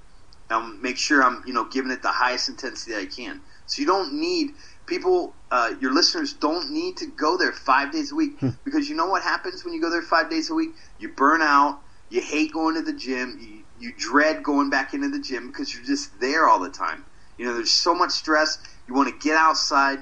And 0.51 0.81
make 0.81 0.99
sure 0.99 1.23
I'm, 1.23 1.43
you 1.47 1.53
know, 1.53 1.67
giving 1.67 1.91
it 1.91 2.03
the 2.03 2.13
highest 2.13 2.49
intensity 2.49 2.93
that 2.93 3.03
I 3.03 3.07
can. 3.07 3.43
So 3.67 3.81
you 3.83 3.87
don't 3.87 4.15
need 4.21 4.53
people, 4.87 5.35
uh, 5.51 5.75
your 5.81 5.93
listeners 5.93 6.33
don't 6.35 6.71
need 6.71 6.97
to 6.99 7.07
go 7.07 7.37
there 7.37 7.53
five 7.53 7.93
days 7.93 8.13
a 8.13 8.15
week 8.15 8.39
Hmm. 8.41 8.51
because 8.65 8.89
you 8.89 8.95
know 8.97 9.07
what 9.07 9.23
happens 9.23 9.65
when 9.65 9.75
you 9.75 9.81
go 9.81 9.91
there 9.91 10.03
five 10.03 10.31
days 10.31 10.51
a 10.51 10.55
week? 10.55 10.71
You 10.99 11.13
burn 11.15 11.43
out. 11.43 11.81
You 12.09 12.21
hate 12.21 12.53
going 12.53 12.77
to 12.77 12.83
the 12.83 12.93
gym. 12.93 13.37
You, 13.41 13.65
you 13.79 13.93
dread 13.99 14.45
going 14.45 14.71
back 14.71 14.95
into 14.95 15.09
the 15.09 15.19
gym 15.21 15.49
because 15.49 15.75
you're 15.75 15.85
just 15.85 16.21
there 16.21 16.47
all 16.49 16.61
the 16.61 16.71
time. 16.71 17.05
You 17.37 17.47
know, 17.47 17.55
there's 17.55 17.73
so 17.73 17.95
much 17.95 18.13
stress. 18.13 18.59
You 18.87 18.95
want 18.95 19.09
to 19.09 19.29
get 19.29 19.37
outside. 19.37 19.99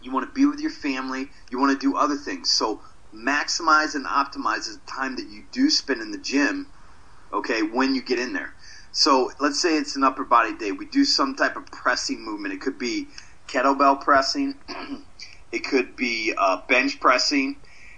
You 0.00 0.12
want 0.12 0.26
to 0.26 0.32
be 0.32 0.46
with 0.46 0.60
your 0.60 0.70
family. 0.70 1.28
You 1.50 1.58
want 1.60 1.78
to 1.78 1.86
do 1.90 1.96
other 1.96 2.16
things. 2.16 2.50
So 2.50 2.80
maximize 3.14 3.94
and 3.94 4.06
optimize 4.06 4.66
the 4.66 4.80
time 4.86 5.16
that 5.16 5.26
you 5.28 5.44
do 5.52 5.68
spend 5.70 6.00
in 6.00 6.12
the 6.12 6.18
gym. 6.18 6.70
Okay, 7.32 7.62
when 7.62 7.94
you 7.94 8.02
get 8.02 8.18
in 8.18 8.32
there. 8.32 8.54
So 8.96 9.30
let's 9.38 9.60
say 9.60 9.76
it's 9.76 9.94
an 9.96 10.04
upper 10.04 10.24
body 10.24 10.56
day. 10.56 10.72
We 10.72 10.86
do 10.86 11.04
some 11.04 11.36
type 11.36 11.56
of 11.56 11.66
pressing 11.66 12.24
movement. 12.24 12.54
It 12.54 12.62
could 12.62 12.78
be 12.78 13.08
kettlebell 13.46 14.00
pressing. 14.00 14.54
it 15.52 15.66
could 15.66 15.96
be 15.96 16.32
uh, 16.36 16.62
bench 16.66 16.98
pressing. 16.98 17.56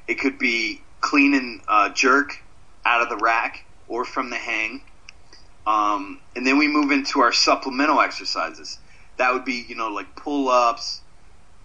It 0.09 0.19
could 0.19 0.41
be 0.41 0.83
clean 1.01 1.35
and 1.35 1.61
uh, 1.69 1.91
jerk 1.91 2.33
out 2.85 3.01
of 3.01 3.11
the 3.11 3.17
rack 3.17 3.65
or 3.87 4.05
from 4.05 4.31
the 4.31 4.37
hang. 4.37 4.83
Um, 5.65 6.21
and 6.35 6.45
then 6.45 6.59
we 6.59 6.67
move 6.67 6.91
into 6.91 7.21
our 7.21 7.33
supplemental 7.33 8.01
exercises. 8.01 8.81
That 9.19 9.33
would 9.35 9.45
be, 9.45 9.65
you 9.69 9.77
know, 9.77 9.91
like 9.91 10.17
pull 10.17 10.49
ups, 10.49 11.03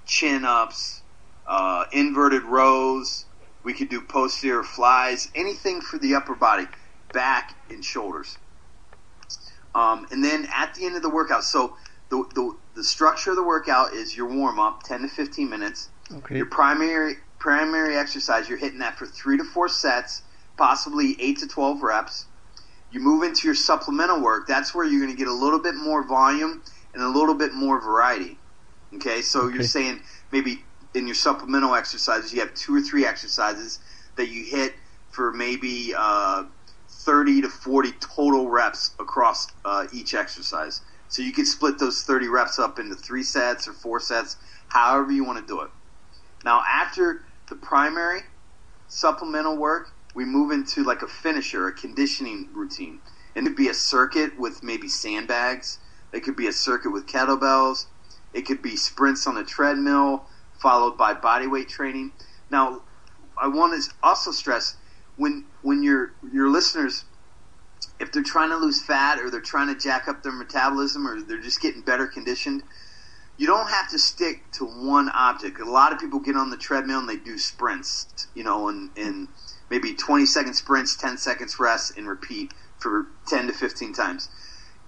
chin 0.05 0.45
ups, 0.45 1.01
uh, 1.47 1.85
inverted 1.91 2.43
rows. 2.43 3.25
We 3.63 3.73
could 3.73 3.89
do 3.89 4.01
posterior 4.01 4.61
flies, 4.61 5.31
anything 5.33 5.81
for 5.81 5.97
the 5.97 6.13
upper 6.13 6.35
body, 6.35 6.67
back 7.13 7.55
and 7.71 7.83
shoulders. 7.83 8.37
Um, 9.75 10.07
and 10.11 10.23
then 10.23 10.47
at 10.53 10.75
the 10.75 10.85
end 10.85 10.95
of 10.95 11.01
the 11.01 11.09
workout, 11.09 11.43
so 11.43 11.75
the, 12.09 12.23
the, 12.35 12.55
the 12.75 12.83
structure 12.83 13.31
of 13.31 13.35
the 13.35 13.43
workout 13.43 13.93
is 13.93 14.15
your 14.15 14.27
warm 14.27 14.59
up, 14.59 14.83
10 14.83 15.01
to 15.01 15.07
15 15.07 15.49
minutes. 15.49 15.89
Okay. 16.11 16.37
Your 16.37 16.45
primary 16.45 17.15
primary 17.39 17.97
exercise, 17.97 18.47
you're 18.47 18.57
hitting 18.57 18.79
that 18.79 18.97
for 18.97 19.05
three 19.05 19.37
to 19.37 19.43
four 19.43 19.67
sets, 19.67 20.21
possibly 20.55 21.17
eight 21.19 21.37
to 21.39 21.47
12 21.47 21.81
reps. 21.83 22.25
You 22.91 23.01
move 23.01 23.23
into 23.23 23.47
your 23.47 23.55
supplemental 23.55 24.21
work. 24.21 24.47
That's 24.47 24.73
where 24.73 24.85
you're 24.85 25.01
going 25.01 25.11
to 25.11 25.17
get 25.17 25.27
a 25.27 25.33
little 25.33 25.59
bit 25.59 25.75
more 25.75 26.07
volume 26.07 26.61
and 26.93 27.03
a 27.03 27.09
little 27.09 27.33
bit 27.35 27.53
more 27.53 27.81
variety. 27.81 28.37
Okay, 28.95 29.21
so 29.21 29.41
Okay. 29.41 29.55
you're 29.55 29.63
saying 29.63 30.01
maybe 30.31 30.63
in 30.93 31.05
your 31.05 31.15
supplemental 31.15 31.75
exercises, 31.75 32.31
you 32.31 32.39
have 32.39 32.53
two 32.53 32.75
or 32.75 32.81
three 32.81 33.05
exercises 33.05 33.79
that 34.15 34.29
you 34.29 34.43
hit 34.45 34.73
for 35.09 35.33
maybe 35.33 35.93
uh, 35.97 36.45
30 37.03 37.41
to 37.41 37.49
40 37.49 37.91
total 37.99 38.49
reps 38.49 38.95
across 38.99 39.47
uh, 39.65 39.87
each 39.93 40.13
exercise. 40.13 40.81
So 41.09 41.21
you 41.21 41.31
could 41.31 41.47
split 41.47 41.77
those 41.77 42.03
30 42.03 42.27
reps 42.27 42.59
up 42.59 42.79
into 42.79 42.95
three 42.95 43.23
sets 43.23 43.67
or 43.67 43.73
four 43.73 43.99
sets, 43.99 44.37
however 44.69 45.11
you 45.11 45.23
want 45.23 45.39
to 45.39 45.45
do 45.45 45.61
it. 45.61 45.69
Now, 46.43 46.63
after 46.67 47.23
the 47.49 47.55
primary 47.55 48.21
supplemental 48.87 49.57
work, 49.57 49.91
we 50.15 50.25
move 50.25 50.51
into 50.51 50.83
like 50.83 51.01
a 51.01 51.07
finisher, 51.07 51.67
a 51.67 51.73
conditioning 51.73 52.49
routine. 52.53 52.99
And 53.35 53.45
it 53.45 53.51
could 53.51 53.57
be 53.57 53.69
a 53.69 53.73
circuit 53.73 54.37
with 54.39 54.63
maybe 54.63 54.87
sandbags. 54.87 55.79
It 56.11 56.23
could 56.23 56.35
be 56.35 56.47
a 56.47 56.53
circuit 56.53 56.91
with 56.91 57.07
kettlebells. 57.07 57.85
It 58.33 58.45
could 58.45 58.61
be 58.61 58.75
sprints 58.75 59.27
on 59.27 59.37
a 59.37 59.43
treadmill, 59.43 60.25
followed 60.59 60.97
by 60.97 61.13
body 61.13 61.47
weight 61.47 61.69
training. 61.69 62.11
Now, 62.49 62.81
I 63.41 63.47
want 63.47 63.81
to 63.81 63.91
also 64.03 64.31
stress 64.31 64.77
when 65.17 65.45
when 65.61 65.83
your 65.83 66.13
your 66.31 66.49
listeners, 66.49 67.05
if 67.99 68.11
they're 68.11 68.23
trying 68.23 68.49
to 68.49 68.57
lose 68.57 68.81
fat 68.81 69.19
or 69.19 69.29
they're 69.29 69.41
trying 69.41 69.73
to 69.73 69.79
jack 69.79 70.07
up 70.07 70.23
their 70.23 70.31
metabolism 70.31 71.07
or 71.07 71.21
they're 71.21 71.41
just 71.41 71.61
getting 71.61 71.81
better 71.81 72.07
conditioned, 72.07 72.63
you 73.37 73.47
don't 73.47 73.69
have 73.69 73.89
to 73.91 73.99
stick 73.99 74.43
to 74.53 74.65
one 74.65 75.09
object. 75.09 75.59
A 75.59 75.65
lot 75.65 75.91
of 75.91 75.99
people 75.99 76.19
get 76.19 76.35
on 76.35 76.49
the 76.49 76.57
treadmill 76.57 76.99
and 76.99 77.09
they 77.09 77.17
do 77.17 77.37
sprints, 77.37 78.27
you 78.33 78.43
know, 78.43 78.69
and, 78.69 78.89
and 78.95 79.27
maybe 79.69 79.93
20 79.93 80.25
second 80.25 80.53
sprints, 80.53 80.95
10 80.95 81.17
seconds 81.17 81.59
rest, 81.59 81.97
and 81.97 82.07
repeat 82.07 82.53
for 82.77 83.07
10 83.27 83.47
to 83.47 83.53
15 83.53 83.93
times. 83.93 84.29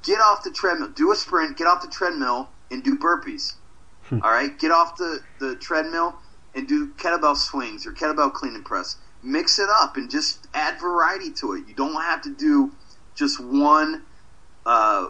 Get 0.04 0.20
off 0.20 0.44
the 0.44 0.52
treadmill, 0.52 0.90
do 0.90 1.12
a 1.12 1.16
sprint, 1.16 1.58
get 1.58 1.66
off 1.66 1.82
the 1.82 1.88
treadmill, 1.88 2.50
and 2.70 2.84
do 2.84 2.96
burpees. 2.98 3.56
Hmm. 4.04 4.20
All 4.24 4.32
right, 4.32 4.58
get 4.60 4.72
off 4.72 4.98
the, 4.98 5.22
the 5.40 5.56
treadmill 5.56 6.16
and 6.54 6.68
do 6.68 6.90
kettlebell 6.94 7.36
swings 7.36 7.88
or 7.88 7.92
kettlebell 7.92 8.32
clean 8.32 8.54
and 8.54 8.64
press. 8.64 8.98
Mix 9.26 9.60
it 9.60 9.70
up 9.70 9.98
and 9.98 10.10
just 10.10 10.48
add 10.54 10.80
variety 10.80 11.32
to 11.34 11.54
it. 11.54 11.68
You 11.68 11.74
don't 11.74 12.00
have 12.02 12.22
to 12.22 12.34
do 12.34 12.72
just 13.16 13.44
one. 13.44 14.04
Uh, 14.66 15.08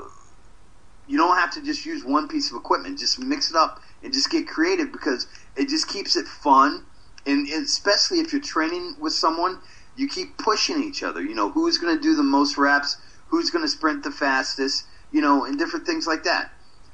you 1.08 1.18
don't 1.18 1.38
have 1.38 1.52
to 1.54 1.62
just 1.62 1.86
use 1.86 2.04
one 2.04 2.28
piece 2.28 2.50
of 2.50 2.58
equipment. 2.58 2.98
Just 2.98 3.20
mix 3.20 3.50
it 3.50 3.58
up 3.58 3.82
and 4.02 4.14
just 4.14 4.32
get 4.32 4.48
creative 4.48 4.92
because 4.92 5.28
it 5.56 5.68
just 5.68 5.90
keeps 5.90 6.16
it 6.16 6.26
fun. 6.26 6.86
And 7.26 7.48
especially 7.50 8.20
if 8.20 8.32
you're 8.32 8.42
training 8.42 8.96
with 9.00 9.14
someone, 9.14 9.60
you 9.98 10.08
keep 10.08 10.38
pushing 10.38 10.82
each 10.84 11.04
other. 11.04 11.22
You 11.22 11.36
know, 11.36 11.50
who's 11.52 11.78
going 11.78 11.96
to 11.96 12.02
do 12.02 12.16
the 12.16 12.24
most 12.24 12.58
reps, 12.58 12.98
who's 13.28 13.50
going 13.50 13.66
to 13.66 13.70
sprint 13.70 14.04
the 14.04 14.12
fastest, 14.12 14.86
you 15.12 15.22
know, 15.22 15.46
and 15.46 15.58
different 15.58 15.86
things 15.86 16.08
like 16.08 16.24
that. 16.24 16.52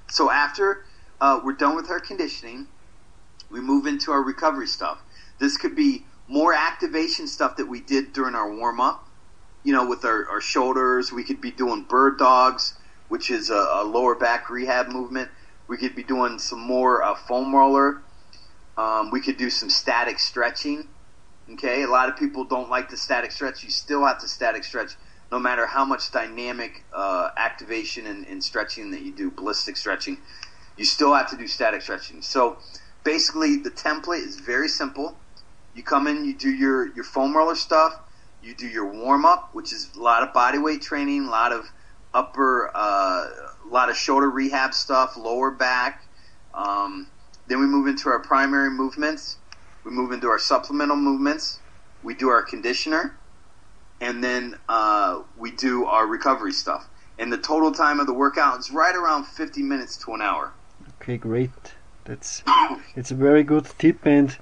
So 0.07 0.31
after 0.31 0.83
uh, 1.19 1.39
we're 1.43 1.53
done 1.53 1.75
with 1.75 1.89
our 1.89 1.99
conditioning, 1.99 2.67
we 3.49 3.61
move 3.61 3.85
into 3.85 4.11
our 4.11 4.23
recovery 4.23 4.67
stuff. 4.67 4.99
This 5.39 5.57
could 5.57 5.75
be 5.75 6.05
more 6.27 6.53
activation 6.53 7.27
stuff 7.27 7.57
that 7.57 7.67
we 7.67 7.81
did 7.81 8.13
during 8.13 8.35
our 8.35 8.53
warm 8.53 8.79
up. 8.79 9.07
You 9.63 9.73
know, 9.73 9.87
with 9.87 10.05
our, 10.05 10.27
our 10.29 10.41
shoulders, 10.41 11.11
we 11.11 11.23
could 11.23 11.41
be 11.41 11.51
doing 11.51 11.83
bird 11.83 12.17
dogs, 12.17 12.75
which 13.09 13.29
is 13.29 13.49
a, 13.49 13.53
a 13.53 13.83
lower 13.83 14.15
back 14.15 14.49
rehab 14.49 14.87
movement. 14.87 15.29
We 15.67 15.77
could 15.77 15.95
be 15.95 16.03
doing 16.03 16.39
some 16.39 16.59
more 16.59 17.03
uh, 17.03 17.15
foam 17.15 17.53
roller. 17.53 18.01
Um, 18.77 19.11
we 19.11 19.21
could 19.21 19.37
do 19.37 19.49
some 19.49 19.69
static 19.69 20.19
stretching. 20.19 20.87
Okay, 21.53 21.83
a 21.83 21.87
lot 21.87 22.09
of 22.09 22.17
people 22.17 22.45
don't 22.45 22.69
like 22.69 22.89
the 22.89 22.97
static 22.97 23.31
stretch. 23.31 23.63
You 23.63 23.69
still 23.69 24.05
have 24.05 24.19
to 24.21 24.27
static 24.27 24.63
stretch, 24.63 24.91
no 25.31 25.39
matter 25.39 25.65
how 25.65 25.85
much 25.85 26.11
dynamic 26.11 26.85
uh, 26.93 27.29
activation 27.35 28.07
and, 28.07 28.25
and 28.27 28.43
stretching 28.43 28.91
that 28.91 29.01
you 29.01 29.11
do, 29.11 29.31
ballistic 29.31 29.75
stretching. 29.75 30.17
You 30.77 30.85
still 30.85 31.13
have 31.13 31.29
to 31.31 31.37
do 31.37 31.47
static 31.47 31.81
stretching. 31.81 32.21
So 32.21 32.57
basically, 33.03 33.57
the 33.57 33.71
template 33.71 34.25
is 34.25 34.37
very 34.37 34.69
simple. 34.69 35.17
You 35.73 35.83
come 35.83 36.07
in, 36.07 36.25
you 36.25 36.35
do 36.35 36.49
your, 36.49 36.93
your 36.93 37.03
foam 37.03 37.35
roller 37.35 37.55
stuff, 37.55 37.99
you 38.43 38.55
do 38.55 38.67
your 38.67 38.91
warm 38.91 39.25
up, 39.25 39.49
which 39.53 39.71
is 39.71 39.89
a 39.95 39.99
lot 39.99 40.23
of 40.23 40.33
body 40.33 40.57
weight 40.57 40.81
training, 40.81 41.25
a 41.25 41.29
lot 41.29 41.51
of 41.51 41.65
upper, 42.13 42.71
uh, 42.73 43.27
a 43.65 43.69
lot 43.69 43.89
of 43.89 43.95
shoulder 43.95 44.29
rehab 44.29 44.73
stuff, 44.73 45.15
lower 45.17 45.51
back. 45.51 46.03
Um, 46.53 47.07
then 47.47 47.59
we 47.59 47.65
move 47.65 47.87
into 47.87 48.09
our 48.09 48.19
primary 48.19 48.69
movements. 48.69 49.37
We 49.83 49.91
move 49.91 50.11
into 50.11 50.27
our 50.27 50.39
supplemental 50.39 50.97
movements. 50.97 51.59
We 52.03 52.15
do 52.15 52.29
our 52.29 52.41
conditioner, 52.41 53.15
and 53.99 54.23
then 54.23 54.57
uh, 54.67 55.21
we 55.37 55.51
do 55.51 55.85
our 55.85 56.07
recovery 56.07 56.51
stuff. 56.51 56.87
And 57.19 57.31
the 57.31 57.37
total 57.37 57.71
time 57.71 57.99
of 57.99 58.07
the 58.07 58.13
workout 58.13 58.59
is 58.59 58.71
right 58.71 58.95
around 58.95 59.25
50 59.25 59.61
minutes 59.61 59.97
to 60.05 60.13
an 60.13 60.21
hour. 60.21 60.51
Okay, 61.01 61.17
great. 61.17 61.51
That's 62.05 62.43
it's 62.95 63.11
a 63.11 63.15
very 63.15 63.43
good 63.43 63.65
tip, 63.77 64.05
and 64.05 64.35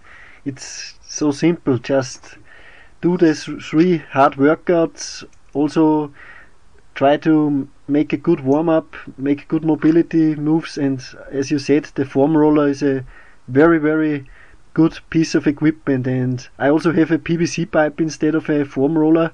it's 0.45 0.93
so 1.10 1.32
simple. 1.32 1.80
Just 1.80 2.38
do 3.01 3.18
the 3.18 3.34
th- 3.34 3.64
three 3.64 3.97
hard 3.97 4.34
workouts. 4.34 5.24
Also, 5.53 6.14
try 6.93 7.18
to 7.18 7.68
make 7.88 8.14
a 8.14 8.18
good 8.18 8.41
warm 8.41 8.70
up, 8.70 8.95
make 9.18 9.47
good 9.47 9.66
mobility 9.66 10.36
moves, 10.36 10.78
and 10.78 11.03
as 11.32 11.49
you 11.49 11.57
said, 11.57 11.86
the 11.95 12.05
foam 12.05 12.38
roller 12.38 12.68
is 12.70 12.84
a 12.84 13.03
very 13.47 13.80
very 13.80 14.30
good 14.76 14.99
piece 15.10 15.34
of 15.34 15.47
equipment. 15.47 16.05
And 16.05 16.47
I 16.60 16.70
also 16.70 16.91
have 16.91 17.10
a 17.12 17.18
PVC 17.18 17.70
pipe 17.70 17.99
instead 17.99 18.36
of 18.36 18.47
a 18.49 18.64
foam 18.64 18.95
roller. 18.97 19.32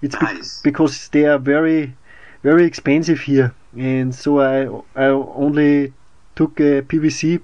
It's 0.00 0.16
be- 0.16 0.68
because 0.70 1.08
they 1.08 1.26
are 1.26 1.38
very 1.38 1.94
very 2.42 2.64
expensive 2.64 3.20
here, 3.20 3.54
and 3.76 4.14
so 4.14 4.40
I 4.40 4.56
I 4.96 5.08
only 5.08 5.92
took 6.34 6.58
a 6.60 6.80
PVC 6.82 7.40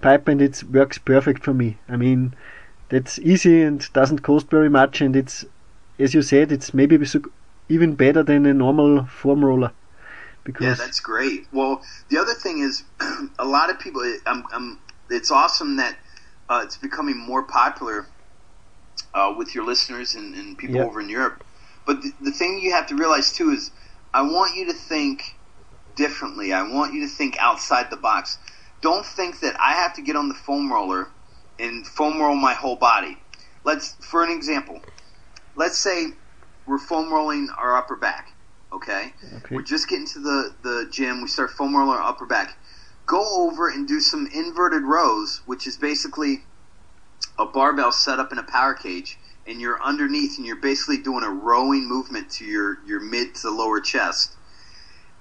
pipe 0.00 0.28
and 0.28 0.40
it 0.40 0.62
works 0.64 0.96
perfect 0.98 1.44
for 1.44 1.52
me. 1.52 1.76
I 1.88 1.96
mean, 1.96 2.34
that's 2.88 3.18
easy 3.18 3.62
and 3.62 3.92
doesn't 3.92 4.20
cost 4.20 4.48
very 4.48 4.70
much, 4.70 5.00
and 5.00 5.16
it's, 5.16 5.44
as 5.98 6.14
you 6.14 6.22
said, 6.22 6.52
it's 6.52 6.72
maybe 6.72 6.98
even 7.68 7.94
better 7.94 8.22
than 8.22 8.46
a 8.46 8.54
normal 8.54 9.06
foam 9.06 9.44
roller. 9.44 9.72
Because 10.44 10.78
yeah, 10.78 10.84
that's 10.84 11.00
great. 11.00 11.46
Well, 11.52 11.82
the 12.08 12.18
other 12.18 12.34
thing 12.34 12.60
is, 12.60 12.84
a 13.38 13.44
lot 13.44 13.70
of 13.70 13.80
people. 13.80 14.02
I'm, 14.26 14.44
I'm, 14.52 14.78
it's 15.10 15.30
awesome 15.32 15.76
that 15.76 15.96
uh, 16.48 16.62
it's 16.64 16.76
becoming 16.76 17.18
more 17.18 17.42
popular 17.42 18.06
uh, 19.12 19.34
with 19.36 19.54
your 19.54 19.64
listeners 19.64 20.14
and, 20.14 20.34
and 20.34 20.56
people 20.56 20.76
yep. 20.76 20.86
over 20.86 21.00
in 21.00 21.08
Europe. 21.08 21.42
But 21.84 22.02
the, 22.02 22.12
the 22.20 22.30
thing 22.30 22.60
you 22.60 22.72
have 22.72 22.86
to 22.88 22.94
realize 22.94 23.32
too 23.32 23.50
is, 23.50 23.72
I 24.14 24.22
want 24.22 24.56
you 24.56 24.66
to 24.66 24.72
think 24.72 25.34
differently. 25.96 26.52
I 26.52 26.62
want 26.62 26.94
you 26.94 27.00
to 27.00 27.08
think 27.08 27.36
outside 27.38 27.90
the 27.90 27.96
box. 27.96 28.38
Don't 28.82 29.04
think 29.04 29.40
that 29.40 29.58
I 29.58 29.72
have 29.72 29.94
to 29.94 30.02
get 30.02 30.14
on 30.14 30.28
the 30.28 30.34
foam 30.34 30.72
roller 30.72 31.08
and 31.58 31.86
foam 31.86 32.20
roll 32.20 32.36
my 32.36 32.54
whole 32.54 32.76
body. 32.76 33.18
Let's, 33.64 33.94
for 33.94 34.22
an 34.22 34.30
example, 34.30 34.80
let's 35.56 35.78
say 35.78 36.08
we're 36.66 36.78
foam 36.78 37.12
rolling 37.12 37.48
our 37.56 37.76
upper 37.76 37.96
back. 37.96 38.32
Okay? 38.72 39.12
okay. 39.36 39.54
We're 39.54 39.62
just 39.62 39.88
getting 39.88 40.06
to 40.08 40.18
the, 40.20 40.54
the 40.62 40.88
gym. 40.90 41.22
We 41.22 41.28
start 41.28 41.50
foam 41.50 41.74
rolling 41.76 41.98
our 41.98 42.02
upper 42.02 42.26
back. 42.26 42.56
Go 43.06 43.46
over 43.46 43.68
and 43.68 43.86
do 43.86 44.00
some 44.00 44.28
inverted 44.32 44.82
rows, 44.82 45.40
which 45.46 45.66
is 45.66 45.76
basically 45.76 46.42
a 47.38 47.46
barbell 47.46 47.92
set 47.92 48.18
up 48.18 48.32
in 48.32 48.38
a 48.38 48.42
power 48.42 48.74
cage, 48.74 49.18
and 49.46 49.60
you're 49.60 49.80
underneath, 49.80 50.38
and 50.38 50.46
you're 50.46 50.56
basically 50.56 50.98
doing 50.98 51.22
a 51.22 51.30
rowing 51.30 51.88
movement 51.88 52.30
to 52.32 52.44
your, 52.44 52.78
your 52.84 53.00
mid 53.00 53.34
to 53.36 53.50
lower 53.50 53.80
chest. 53.80 54.34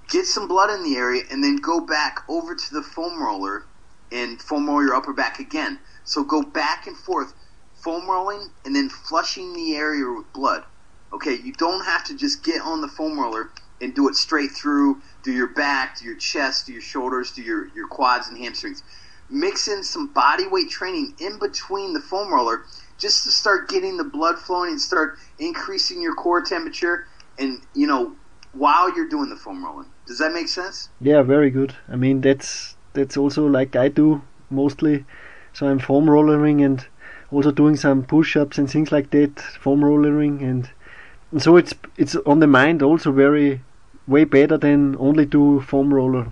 Get 0.10 0.26
some 0.26 0.48
blood 0.48 0.72
in 0.72 0.84
the 0.84 0.98
area, 0.98 1.24
and 1.30 1.44
then 1.44 1.58
go 1.58 1.80
back 1.80 2.24
over 2.28 2.56
to 2.56 2.74
the 2.74 2.82
foam 2.82 3.22
roller 3.22 3.66
and 4.12 4.42
foam 4.42 4.68
roll 4.68 4.84
your 4.84 4.96
upper 4.96 5.14
back 5.14 5.40
again. 5.40 5.80
So 6.04 6.24
go 6.24 6.42
back 6.42 6.88
and 6.88 6.96
forth, 6.96 7.34
foam 7.74 8.10
rolling, 8.10 8.50
and 8.64 8.76
then 8.76 8.90
flushing 8.90 9.54
the 9.54 9.76
area 9.76 10.06
with 10.12 10.32
blood. 10.34 10.64
Okay, 11.14 11.36
you 11.36 11.54
don't 11.54 11.86
have 11.86 12.04
to 12.06 12.18
just 12.18 12.44
get 12.44 12.62
on 12.62 12.82
the 12.82 12.88
foam 12.88 13.20
roller 13.20 13.50
and 13.82 13.94
do 13.94 14.08
it 14.08 14.16
straight 14.16 14.52
through, 14.52 15.02
do 15.24 15.32
your 15.32 15.48
back, 15.48 16.00
do 16.00 16.06
your 16.06 16.16
chest, 16.16 16.68
do 16.68 16.74
your 16.74 16.82
shoulders, 16.82 17.32
do 17.32 17.42
your, 17.42 17.68
your 17.76 17.88
quads 17.88 18.28
and 18.28 18.38
hamstrings. 18.38 18.84
Mix 19.30 19.68
in 19.68 19.84
some 19.84 20.08
body 20.14 20.48
weight 20.48 20.70
training 20.70 21.14
in 21.20 21.40
between 21.40 21.94
the 21.94 22.00
foam 22.00 22.32
roller 22.32 22.64
just 22.98 23.24
to 23.24 23.32
start 23.32 23.70
getting 23.70 23.98
the 23.98 24.04
blood 24.04 24.38
flowing 24.38 24.72
and 24.72 24.82
start 24.82 25.18
increasing 25.40 26.02
your 26.02 26.14
core 26.14 26.42
temperature 26.42 27.08
and, 27.38 27.62
you 27.74 27.88
know, 27.88 28.14
while 28.54 28.96
you're 28.96 29.10
doing 29.10 29.30
the 29.30 29.36
foam 29.36 29.64
rolling. 29.64 29.88
Does 30.08 30.20
that 30.20 30.32
make 30.32 30.48
sense? 30.48 30.90
Yeah, 31.02 31.24
very 31.24 31.50
good. 31.50 31.76
I 31.90 31.96
mean, 31.96 32.22
that's 32.22 32.76
that's 32.96 33.18
also 33.18 33.46
like 33.46 33.76
I 33.76 33.90
do 33.90 34.22
mostly. 34.50 35.06
So 35.54 35.68
I'm 35.68 35.80
foam 35.80 36.10
rollering 36.10 36.62
and 36.62 36.86
also 37.32 37.52
doing 37.52 37.76
some 37.76 38.04
push-ups 38.04 38.58
and 38.58 38.70
things 38.70 38.92
like 38.92 39.12
that, 39.12 39.40
foam 39.40 39.84
rollering 39.84 40.42
and 40.42 40.70
and 41.32 41.42
so 41.42 41.58
it's 41.58 41.74
it's 41.98 42.16
on 42.26 42.40
the 42.40 42.48
mind 42.48 42.82
also 42.82 43.12
very 43.12 43.62
way 44.08 44.24
better 44.24 44.58
than 44.58 44.96
only 45.00 45.26
do 45.26 45.62
foam 45.62 45.94
roller 45.94 46.32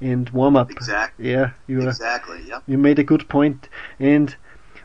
and 0.00 0.30
warm 0.30 0.56
up. 0.56 0.70
Exactly. 0.70 1.30
Yeah, 1.30 1.50
you 1.66 1.82
exactly. 1.82 2.40
Yeah. 2.46 2.60
You 2.66 2.78
made 2.78 2.98
a 2.98 3.04
good 3.04 3.28
point. 3.28 3.68
And 3.98 4.34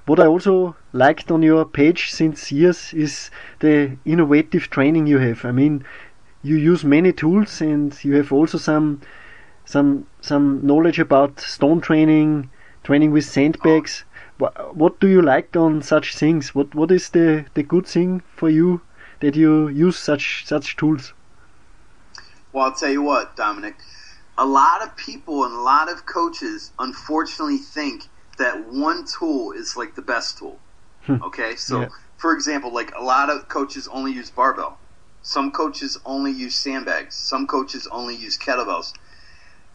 what 0.05 0.19
I 0.19 0.25
also 0.25 0.75
liked 0.93 1.31
on 1.31 1.43
your 1.43 1.65
page 1.65 2.11
since 2.11 2.51
years 2.51 2.93
is 2.93 3.29
the 3.59 3.97
innovative 4.05 4.69
training 4.69 5.07
you 5.07 5.19
have. 5.19 5.45
I 5.45 5.51
mean, 5.51 5.83
you 6.41 6.55
use 6.55 6.83
many 6.83 7.11
tools 7.11 7.61
and 7.61 7.97
you 8.03 8.15
have 8.15 8.31
also 8.31 8.57
some 8.57 9.01
some 9.69 10.07
some 10.19 10.65
knowledge 10.65 10.97
about 10.97 11.39
stone 11.39 11.79
training, 11.79 12.49
training 12.83 13.11
with 13.11 13.25
sandbags. 13.25 14.03
What, 14.39 14.75
what 14.75 14.99
do 14.99 15.07
you 15.07 15.21
like 15.21 15.55
on 15.55 15.83
such 15.83 16.15
things? 16.15 16.55
What 16.55 16.73
what 16.73 16.89
is 16.91 17.09
the 17.09 17.45
the 17.53 17.61
good 17.61 17.85
thing 17.85 18.23
for 18.35 18.49
you 18.49 18.81
that 19.19 19.35
you 19.35 19.67
use 19.67 19.97
such 19.97 20.45
such 20.47 20.75
tools? 20.75 21.13
Well, 22.51 22.65
I'll 22.65 22.73
tell 22.73 22.89
you 22.89 23.03
what, 23.03 23.37
Dominik. 23.37 23.75
A 24.39 24.45
lot 24.45 24.81
of 24.81 24.95
people 24.97 25.43
and 25.45 25.53
a 25.53 25.61
lot 25.61 25.91
of 25.91 26.05
coaches, 26.07 26.71
unfortunately, 26.79 27.57
think 27.57 28.07
that 28.39 28.55
one 28.73 29.05
tool 29.05 29.51
is 29.51 29.77
like 29.77 29.93
the 29.93 30.01
best 30.01 30.39
tool. 30.39 30.57
Hmm. 31.03 31.21
okay, 31.23 31.55
so 31.55 31.81
yeah. 31.81 31.89
for 32.17 32.33
example, 32.33 32.73
like 32.73 32.91
a 32.95 33.03
lot 33.03 33.29
of 33.29 33.47
coaches 33.49 33.87
only 33.91 34.13
use 34.13 34.31
barbell. 34.31 34.79
Some 35.21 35.51
coaches 35.51 35.99
only 36.05 36.31
use 36.31 36.55
sandbags. 36.55 37.13
Some 37.15 37.45
coaches 37.45 37.87
only 37.91 38.15
use 38.15 38.35
kettlebells. 38.35 38.93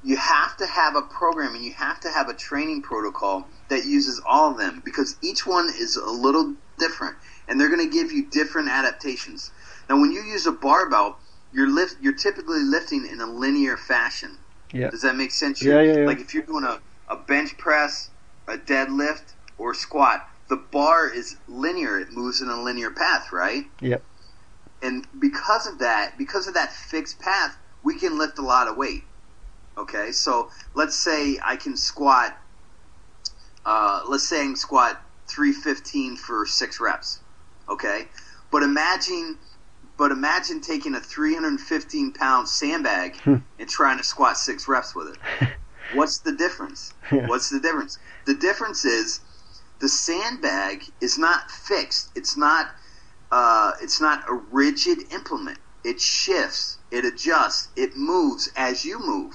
You 0.05 0.17
have 0.17 0.57
to 0.59 0.67
have 0.67 0.97
a 0.97 1.03
program 1.03 1.55
and 1.55 1.65
you 1.65 1.73
have 1.73 2.01
to 2.01 2.11
have 2.11 2.29
a 2.29 2.35
training 2.35 2.83
protocol 2.83 3.49
that 3.69 3.87
uses 3.87 4.21
all 4.27 4.51
of 4.51 4.59
them 4.59 4.83
because 4.85 5.17
each 5.23 5.47
one 5.47 5.69
is 5.69 5.97
a 5.97 6.11
little 6.11 6.55
different 6.79 7.17
and 7.49 7.61
they're 7.61 7.75
going 7.75 7.89
to 7.89 7.93
give 7.93 8.13
you 8.13 8.27
different 8.27 8.69
adaptations. 8.69 9.51
Now, 9.89 10.01
when 10.01 10.13
you 10.13 10.23
use 10.23 10.47
a 10.47 10.53
barbell, 10.53 11.19
you're 11.53 11.69
lift 11.69 11.97
you're 12.01 12.15
typically 12.15 12.61
lifting 12.61 13.07
in 13.07 13.21
a 13.21 13.27
linear 13.27 13.77
fashion. 13.77 14.37
Yeah. 14.73 14.91
Does 14.91 15.03
that 15.03 15.17
make 15.17 15.31
sense? 15.31 15.63
Yeah, 15.63 15.81
yeah, 15.81 15.99
yeah. 15.99 16.07
Like 16.07 16.21
if 16.21 16.35
you're 16.35 16.43
doing 16.43 16.65
a, 16.65 16.81
a 17.09 17.17
bench 17.17 17.57
press, 17.57 18.11
a 18.49 18.59
deadlift, 18.59 19.35
or 19.57 19.73
squat, 19.73 20.29
the 20.49 20.57
bar 20.57 21.09
is 21.09 21.37
linear. 21.49 22.01
It 22.01 22.13
moves 22.13 22.41
in 22.41 22.49
a 22.49 22.61
linear 22.61 22.91
path, 22.91 23.33
right? 23.33 23.65
Yep. 23.81 24.03
And 24.83 25.07
because 25.19 25.67
of 25.67 25.79
that, 25.79 26.19
because 26.19 26.49
of 26.49 26.55
that 26.55 26.73
fixed 26.73 27.21
path, 27.21 27.57
we 27.83 27.99
can 27.99 28.19
lift 28.19 28.39
a 28.39 28.43
lot 28.43 28.69
of 28.69 28.77
weight. 28.77 29.05
Okay, 29.77 30.13
so 30.13 30.51
let's 30.75 30.97
say 30.97 31.39
I 31.43 31.57
can 31.57 31.77
squat. 31.77 32.37
Uh, 33.67 34.03
let's 34.09 34.29
say 34.29 34.41
I 34.41 34.45
can 34.45 34.57
squat 34.57 35.01
315 35.29 36.17
for 36.17 36.47
six 36.47 36.81
reps. 36.81 37.21
Okay, 37.69 38.09
but 38.51 38.63
imagine, 38.63 39.39
but 39.97 40.13
imagine 40.13 40.61
taking 40.61 40.95
a 40.95 41.01
315 41.01 42.13
pound 42.13 42.49
sandbag 42.49 43.17
hmm. 43.17 43.37
and 43.59 43.69
trying 43.69 43.99
to 43.99 44.05
squat 44.05 44.37
six 44.37 44.69
reps 44.69 44.95
with 44.95 45.09
it. 45.09 45.49
What's 45.95 46.19
the 46.19 46.33
difference? 46.33 46.93
What's 47.11 47.51
the 47.51 47.61
difference? 47.61 47.99
The 48.27 48.35
difference 48.35 48.85
is 48.85 49.21
the 49.81 49.89
sandbag 49.89 50.85
is 51.01 51.19
not 51.19 51.51
fixed. 51.51 52.11
It's 52.15 52.37
not. 52.37 52.71
Uh, 53.31 53.73
it's 53.83 54.01
not 54.01 54.25
a 54.29 54.35
rigid 54.35 55.13
implement. 55.13 55.59
It 55.83 56.01
shifts. 56.01 56.79
It 56.91 57.05
adjusts. 57.05 57.69
It 57.77 57.97
moves 57.97 58.51
as 58.57 58.85
you 58.85 58.99
move. 58.99 59.35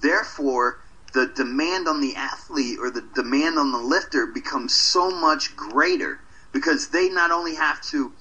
Therefore, 0.00 0.80
the 1.12 1.26
demand 1.26 1.88
on 1.88 2.00
the 2.00 2.14
athlete 2.14 2.78
or 2.78 2.90
the 2.90 3.04
demand 3.14 3.58
on 3.58 3.72
the 3.72 3.78
lifter 3.78 4.26
becomes 4.26 4.74
so 4.74 5.10
much 5.10 5.56
greater 5.56 6.20
because 6.52 6.88
they 6.88 7.08
not 7.08 7.30
only 7.30 7.54
have 7.54 7.80
to 7.82 8.12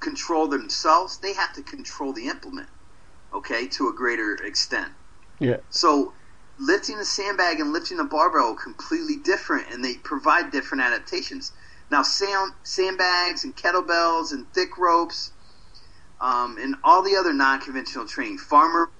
control 0.00 0.48
themselves, 0.48 1.18
they 1.18 1.32
have 1.34 1.52
to 1.54 1.62
control 1.62 2.12
the 2.12 2.26
implement, 2.26 2.68
okay, 3.32 3.66
to 3.68 3.88
a 3.88 3.92
greater 3.92 4.34
extent. 4.34 4.92
Yeah. 5.38 5.58
So 5.70 6.12
lifting 6.58 6.98
a 6.98 7.04
sandbag 7.04 7.60
and 7.60 7.72
lifting 7.72 7.98
a 8.00 8.04
barbell 8.04 8.52
are 8.52 8.62
completely 8.62 9.16
different, 9.16 9.70
and 9.70 9.84
they 9.84 9.94
provide 9.94 10.50
different 10.50 10.82
adaptations. 10.84 11.52
Now, 11.90 12.02
sand, 12.02 12.52
sandbags 12.62 13.44
and 13.44 13.56
kettlebells 13.56 14.32
and 14.32 14.50
thick 14.52 14.78
ropes 14.78 15.32
um, 16.20 16.56
and 16.58 16.76
all 16.82 17.02
the 17.02 17.16
other 17.16 17.32
non-conventional 17.32 18.06
training, 18.06 18.38
farmer 18.38 18.90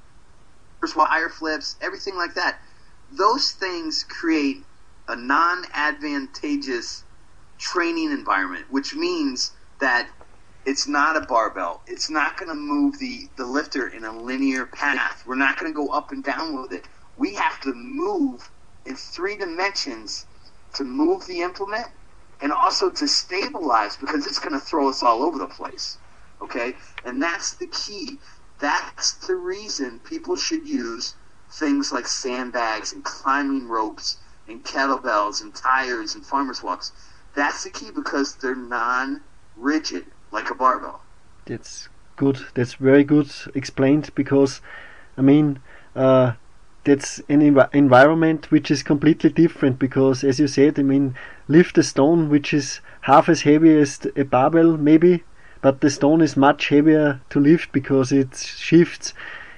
wire 0.93 1.29
flips, 1.29 1.77
everything 1.81 2.17
like 2.17 2.35
that, 2.35 2.59
those 3.13 3.53
things 3.53 4.05
create 4.09 4.65
a 5.09 5.17
non-advantageous 5.17 7.05
training 7.59 8.11
environment, 8.11 8.67
which 8.71 8.95
means 8.95 9.53
that 9.81 10.09
it's 10.67 10.89
not 10.89 11.17
a 11.17 11.21
barbell. 11.21 11.83
It's 11.87 12.09
not 12.09 12.37
going 12.37 12.49
to 12.49 12.55
move 12.55 12.99
the, 12.99 13.29
the 13.37 13.45
lifter 13.45 13.89
in 13.89 14.05
a 14.05 14.19
linear 14.19 14.67
path. 14.67 15.25
We're 15.27 15.35
not 15.35 15.59
going 15.59 15.71
to 15.71 15.77
go 15.77 15.89
up 15.89 16.11
and 16.11 16.25
down 16.25 16.61
with 16.61 16.73
it. 16.73 16.87
We 17.17 17.35
have 17.35 17.61
to 17.63 17.73
move 17.75 18.51
in 18.87 18.97
three 18.97 19.37
dimensions 19.37 20.27
to 20.75 20.85
move 20.85 21.27
the 21.27 21.43
implement 21.43 21.87
and 22.41 22.53
also 22.53 22.91
to 22.91 23.07
stabilize 23.07 23.97
because 23.97 24.27
it's 24.27 24.39
going 24.39 24.53
to 24.53 24.61
throw 24.61 24.89
us 24.89 25.03
all 25.03 25.23
over 25.23 25.39
the 25.39 25.47
place. 25.47 25.99
Okay? 26.43 26.75
And 27.05 27.23
that's 27.23 27.55
the 27.55 27.67
key. 27.67 28.19
That's 28.61 29.15
the 29.27 29.35
reason 29.35 30.01
people 30.01 30.37
should 30.37 30.67
use 30.69 31.15
things 31.51 31.93
like 31.93 32.07
sandbags 32.07 32.93
and 32.93 33.05
climbing 33.05 33.69
ropes 33.69 34.19
and 34.49 34.65
kettlebells 34.65 35.41
and 35.41 35.55
tires 35.55 36.15
and 36.15 36.25
farmer's 36.25 36.63
walks 36.63 36.93
that's 37.35 37.65
the 37.65 37.71
key 37.71 37.91
because 37.91 38.37
they're 38.37 38.55
non-rigid 38.55 40.07
like 40.31 40.51
a 40.51 40.55
barbell. 40.55 41.01
That's 41.47 41.89
good. 42.17 42.39
That's 42.55 42.75
very 42.75 43.05
good 43.05 43.31
explained 43.55 44.11
because, 44.15 44.61
I 45.19 45.23
mean, 45.23 45.61
uh, 45.97 46.33
that's 46.85 47.19
an 47.29 47.41
env 47.41 47.75
environment 47.75 48.51
which 48.51 48.71
is 48.71 48.83
completely 48.83 49.31
different 49.31 49.79
because, 49.79 50.23
as 50.23 50.39
you 50.39 50.47
said, 50.47 50.79
I 50.79 50.83
mean, 50.83 51.17
lift 51.49 51.79
a 51.79 51.83
stone 51.83 52.29
which 52.29 52.55
is 52.55 52.81
half 53.03 53.29
as 53.29 53.43
heavy 53.43 53.77
as 53.77 54.07
a 54.17 54.25
barbell, 54.25 54.77
maybe, 54.77 55.25
but 55.65 55.81
the 55.81 55.89
stone 55.89 56.21
is 56.21 56.37
much 56.37 56.69
heavier 56.69 57.23
to 57.31 57.41
lift 57.41 57.73
because 57.73 58.13
it 58.13 58.37
shifts 58.37 59.15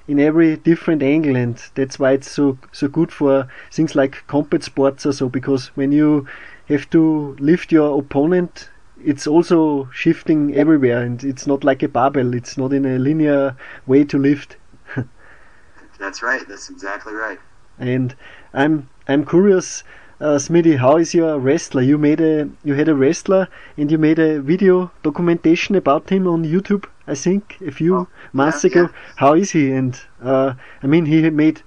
in 0.07 0.21
every 0.21 0.57
different 0.57 1.03
angle, 1.03 1.35
and 1.35 1.61
that's 1.75 1.99
why 1.99 2.13
it's 2.13 2.31
so 2.31 2.57
so 2.71 2.87
good 2.87 3.11
for 3.11 3.49
things 3.73 3.97
like 3.97 4.23
combat 4.29 4.63
sports 4.63 5.05
or 5.05 5.13
so. 5.13 5.29
Because 5.29 5.67
when 5.75 5.91
you 5.91 6.29
have 6.69 6.89
to 6.91 7.37
lift 7.41 7.73
your 7.73 7.99
opponent, 7.99 8.69
it's 9.05 9.27
also 9.27 9.89
shifting 9.93 10.55
everywhere, 10.55 11.03
and 11.03 11.25
it's 11.25 11.45
not 11.45 11.65
like 11.65 11.83
a 11.83 11.89
barbell. 11.89 12.35
It's 12.35 12.57
not 12.57 12.73
in 12.73 12.87
a 12.87 13.01
linear 13.01 13.57
way 13.89 14.05
to 14.05 14.17
lift. 14.17 14.59
That's 15.99 16.23
right. 16.23 16.47
That's 16.47 16.71
exactly 16.71 17.15
right. 17.15 17.41
And 17.81 18.15
I'm 18.55 18.89
I'm 19.09 19.27
curious, 19.27 19.83
uh, 20.21 20.37
Smitty, 20.39 20.79
how 20.79 20.97
is 20.97 21.15
your 21.15 21.39
wrestler? 21.39 21.83
You 21.83 21.99
made 21.99 22.21
a 22.21 22.49
you 22.65 22.75
had 22.75 22.89
a 22.89 22.95
wrestler 22.95 23.49
and 23.77 23.91
you 23.91 23.99
made 23.99 24.19
a 24.19 24.41
video 24.41 24.91
documentation 25.03 25.75
about 25.75 26.09
him 26.11 26.27
on 26.27 26.45
YouTube. 26.45 26.87
I 27.07 27.15
think 27.15 27.59
a 27.61 27.71
few 27.71 27.97
Oh, 27.97 28.09
months 28.33 28.65
yeah, 28.65 28.69
ago. 28.71 28.83
yeah. 28.83 28.89
How 29.17 29.35
is 29.35 29.51
he? 29.53 29.71
And 29.73 30.01
uh, 30.23 30.55
I 30.83 30.87
mean, 30.87 31.07
he 31.07 31.23
had 31.23 31.35
made 31.35 31.63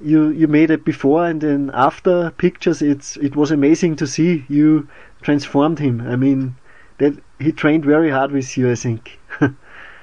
you 0.00 0.28
you 0.30 0.48
made 0.48 0.70
it 0.70 0.84
before 0.84 1.26
and 1.26 1.40
then 1.40 1.70
after 1.74 2.30
pictures. 2.32 2.82
It's 2.82 3.16
it 3.18 3.36
was 3.36 3.50
amazing 3.50 3.96
to 3.96 4.06
see 4.06 4.44
you 4.48 4.88
transformed 5.22 5.78
him. 5.78 6.00
I 6.02 6.16
mean, 6.16 6.56
that 6.98 7.14
he 7.38 7.52
trained 7.52 7.84
very 7.84 8.10
hard 8.10 8.32
with 8.32 8.56
you. 8.56 8.70
I 8.70 8.74
think. 8.76 9.18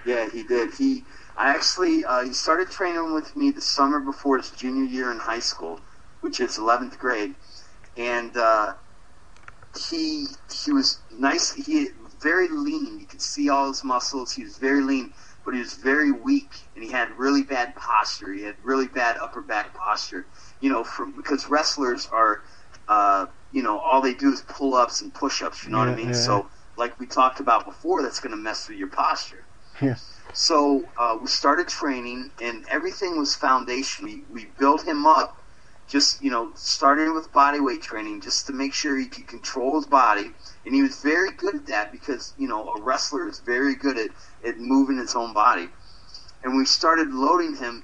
Yeah, 0.04 0.30
he 0.30 0.44
did. 0.44 0.74
He, 0.74 1.06
I 1.36 1.50
actually, 1.50 2.04
uh, 2.06 2.24
he 2.24 2.34
started 2.34 2.72
training 2.72 3.14
with 3.14 3.36
me 3.36 3.52
the 3.52 3.62
summer 3.62 4.00
before 4.00 4.38
his 4.38 4.50
junior 4.52 4.86
year 4.86 5.12
in 5.12 5.20
high 5.20 5.40
school, 5.40 5.82
which 6.22 6.40
is 6.40 6.58
11th 6.58 6.98
grade, 6.98 7.36
and 7.98 8.36
uh, 8.38 8.74
he 9.90 10.28
he 10.66 10.72
was 10.72 11.04
nice. 11.12 11.54
He 11.54 11.90
very 12.22 12.48
lean. 12.50 13.00
You 13.00 13.08
could 13.08 13.22
see 13.22 13.50
all 13.50 13.68
his 13.68 13.84
muscles. 13.84 14.34
He 14.34 14.44
was 14.44 14.58
very 14.58 14.82
lean, 14.82 15.14
but 15.46 15.54
he 15.54 15.60
was 15.60 15.74
very 15.76 16.12
weak, 16.12 16.70
and 16.76 16.84
he 16.84 16.92
had 16.92 17.10
really 17.18 17.44
bad 17.44 17.76
posture. 17.76 18.34
He 18.34 18.44
had 18.44 18.56
really 18.64 18.88
bad 18.88 19.18
upper 19.18 19.42
back 19.42 19.74
posture. 19.76 20.28
You 20.60 20.70
know, 20.70 20.84
from 20.84 21.16
because 21.16 21.48
wrestlers 21.50 22.08
are, 22.12 22.44
uh, 22.88 23.28
you 23.52 23.64
know, 23.64 23.80
all 23.80 24.02
they 24.02 24.14
do 24.14 24.32
is 24.32 24.42
pull 24.42 24.76
ups 24.76 25.02
and 25.02 25.14
push 25.14 25.42
ups. 25.42 25.64
You 25.64 25.72
know 25.72 25.80
what 25.80 25.90
I 25.90 25.96
mean? 25.96 26.08
yeah. 26.08 26.14
So, 26.14 26.50
like 26.78 27.00
we 27.00 27.08
talked 27.08 27.40
about 27.40 27.66
before, 27.66 28.02
that's 28.04 28.20
going 28.20 28.32
to 28.32 28.38
mess 28.42 28.68
with 28.68 28.78
your 28.78 28.90
posture. 28.90 29.48
yes. 29.82 30.20
So 30.34 30.92
uh, 30.98 31.18
we 31.22 31.28
started 31.28 31.68
training, 31.68 32.32
and 32.42 32.66
everything 32.70 33.18
was 33.18 33.36
foundation. 33.36 34.06
We, 34.06 34.26
we 34.30 34.46
built 34.60 34.86
him 34.86 35.06
up, 35.06 35.37
just 35.88 36.22
you 36.22 36.30
know, 36.30 36.52
starting 36.54 37.14
with 37.16 37.32
body 37.32 37.60
weight 37.60 37.82
training, 37.82 38.22
just 38.22 38.48
to 38.48 38.54
make 38.54 38.74
sure 38.74 38.98
he 38.98 39.06
could 39.06 39.28
control 39.28 39.76
his 39.76 39.86
body, 39.86 40.32
and 40.66 40.76
he 40.76 40.82
was 40.82 41.02
very 41.02 41.32
good 41.32 41.56
at 41.56 41.68
that 41.68 41.92
because 41.92 42.34
you 42.38 42.48
know 42.48 42.70
a 42.74 42.82
wrestler 42.82 43.28
is 43.28 43.40
very 43.40 43.76
good 43.76 43.98
at 43.98 44.10
at 44.46 44.60
moving 44.60 44.98
his 44.98 45.16
own 45.16 45.34
body, 45.34 45.70
and 46.44 46.58
we 46.58 46.66
started 46.66 47.12
loading 47.12 47.56
him 47.56 47.84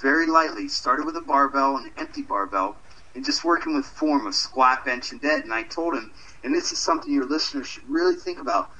very 0.00 0.26
lightly. 0.26 0.68
Started 0.68 1.06
with 1.06 1.16
a 1.16 1.20
barbell, 1.20 1.76
an 1.76 1.92
empty 1.96 2.22
barbell, 2.22 2.76
and 3.14 3.24
just 3.24 3.44
working 3.44 3.74
with 3.74 3.86
form 3.86 4.26
of 4.26 4.34
squat, 4.34 4.84
bench, 4.84 5.12
and 5.12 5.20
dead. 5.20 5.44
And 5.44 5.54
I 5.54 5.62
told 5.62 5.94
him, 5.94 6.10
and 6.42 6.54
this 6.54 6.72
is 6.72 6.78
something 6.78 7.12
your 7.12 7.26
listeners 7.26 7.68
should 7.68 7.88
really 7.88 8.16
think 8.16 8.40
about. 8.40 8.70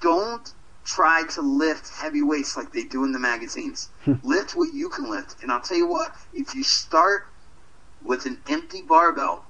Don't 0.00 0.52
try 0.84 1.24
to 1.30 1.42
lift 1.42 1.88
heavy 1.88 2.22
weights 2.22 2.56
like 2.56 2.72
they 2.72 2.84
do 2.84 3.04
in 3.04 3.12
the 3.12 3.18
magazines. 3.18 3.88
Hmm. 4.04 4.14
lift 4.22 4.56
what 4.56 4.74
you 4.74 4.88
can 4.88 5.10
lift. 5.10 5.42
And 5.42 5.50
I'll 5.52 5.60
tell 5.60 5.76
you 5.76 5.86
what, 5.86 6.14
if 6.32 6.54
you 6.54 6.64
start 6.64 7.26
with 8.04 8.26
an 8.26 8.38
empty 8.48 8.82
barbell 8.82 9.44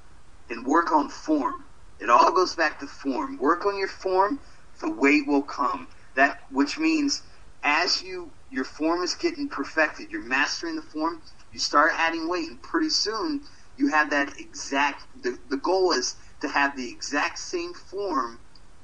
and 0.50 0.66
work 0.66 0.92
on 0.92 1.08
form, 1.08 1.64
it 2.00 2.10
all 2.10 2.32
goes 2.32 2.54
back 2.54 2.80
to 2.80 2.86
form. 2.86 3.38
Work 3.38 3.64
on 3.66 3.78
your 3.78 3.88
form, 3.88 4.40
the 4.80 4.90
weight 4.90 5.26
will 5.26 5.42
come. 5.42 5.86
That 6.14 6.42
which 6.50 6.78
means 6.78 7.22
as 7.62 8.02
you 8.02 8.30
your 8.50 8.64
form 8.64 9.02
is 9.02 9.14
getting 9.14 9.48
perfected, 9.48 10.10
you're 10.10 10.22
mastering 10.22 10.76
the 10.76 10.82
form, 10.82 11.22
you 11.52 11.58
start 11.58 11.92
adding 11.96 12.28
weight 12.28 12.48
and 12.48 12.60
pretty 12.62 12.90
soon 12.90 13.42
you 13.76 13.88
have 13.88 14.10
that 14.10 14.38
exact 14.38 15.06
the, 15.22 15.38
the 15.48 15.56
goal 15.56 15.92
is 15.92 16.16
to 16.40 16.48
have 16.48 16.76
the 16.76 16.88
exact 16.90 17.38
same 17.38 17.72
form 17.72 18.38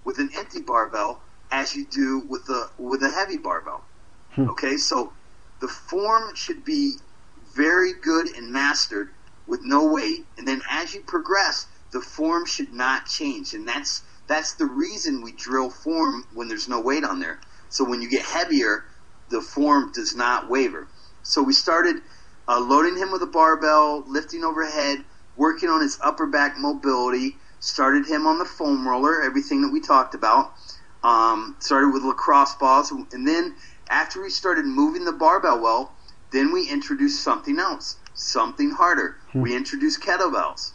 with 0.04 0.18
an 0.18 0.30
empty 0.36 0.60
barbell 0.60 1.20
as 1.50 1.74
you 1.74 1.86
do 1.86 2.20
with 2.20 2.48
a 2.48 2.70
with 2.78 3.02
a 3.02 3.10
heavy 3.10 3.36
barbell. 3.36 3.82
Hmm. 4.32 4.48
Okay, 4.50 4.76
so 4.76 5.12
the 5.60 5.68
form 5.68 6.34
should 6.34 6.64
be 6.64 6.94
very 7.54 7.92
good 7.92 8.28
and 8.36 8.52
mastered 8.52 9.10
with 9.48 9.64
no 9.64 9.92
weight, 9.92 10.26
and 10.36 10.46
then 10.46 10.62
as 10.70 10.94
you 10.94 11.00
progress, 11.00 11.66
the 11.90 12.00
form 12.00 12.46
should 12.46 12.72
not 12.72 13.06
change, 13.06 13.54
and 13.54 13.66
that's 13.66 14.02
that's 14.26 14.52
the 14.54 14.66
reason 14.66 15.22
we 15.22 15.32
drill 15.32 15.70
form 15.70 16.24
when 16.34 16.48
there's 16.48 16.68
no 16.68 16.80
weight 16.80 17.02
on 17.02 17.18
there. 17.18 17.40
So 17.70 17.84
when 17.84 18.02
you 18.02 18.10
get 18.10 18.22
heavier, 18.22 18.84
the 19.30 19.40
form 19.40 19.90
does 19.92 20.14
not 20.14 20.50
waver. 20.50 20.86
So 21.22 21.42
we 21.42 21.54
started 21.54 21.96
uh, 22.46 22.60
loading 22.60 22.96
him 22.96 23.10
with 23.10 23.22
a 23.22 23.26
barbell, 23.26 24.04
lifting 24.06 24.44
overhead, 24.44 25.02
working 25.36 25.70
on 25.70 25.80
his 25.80 25.98
upper 26.02 26.26
back 26.26 26.58
mobility. 26.58 27.36
Started 27.60 28.06
him 28.06 28.26
on 28.26 28.38
the 28.38 28.44
foam 28.44 28.86
roller, 28.86 29.22
everything 29.22 29.62
that 29.62 29.72
we 29.72 29.80
talked 29.80 30.14
about. 30.14 30.52
Um, 31.02 31.56
started 31.58 31.92
with 31.92 32.02
lacrosse 32.02 32.54
balls, 32.54 32.90
and 32.90 33.26
then 33.26 33.54
after 33.88 34.20
we 34.20 34.30
started 34.30 34.64
moving 34.64 35.04
the 35.04 35.12
barbell 35.12 35.60
well, 35.60 35.92
then 36.32 36.52
we 36.52 36.68
introduced 36.68 37.22
something 37.22 37.58
else, 37.58 37.96
something 38.18 38.70
harder. 38.70 39.16
Hmm. 39.32 39.42
We 39.42 39.56
introduced 39.56 40.02
kettlebells. 40.02 40.72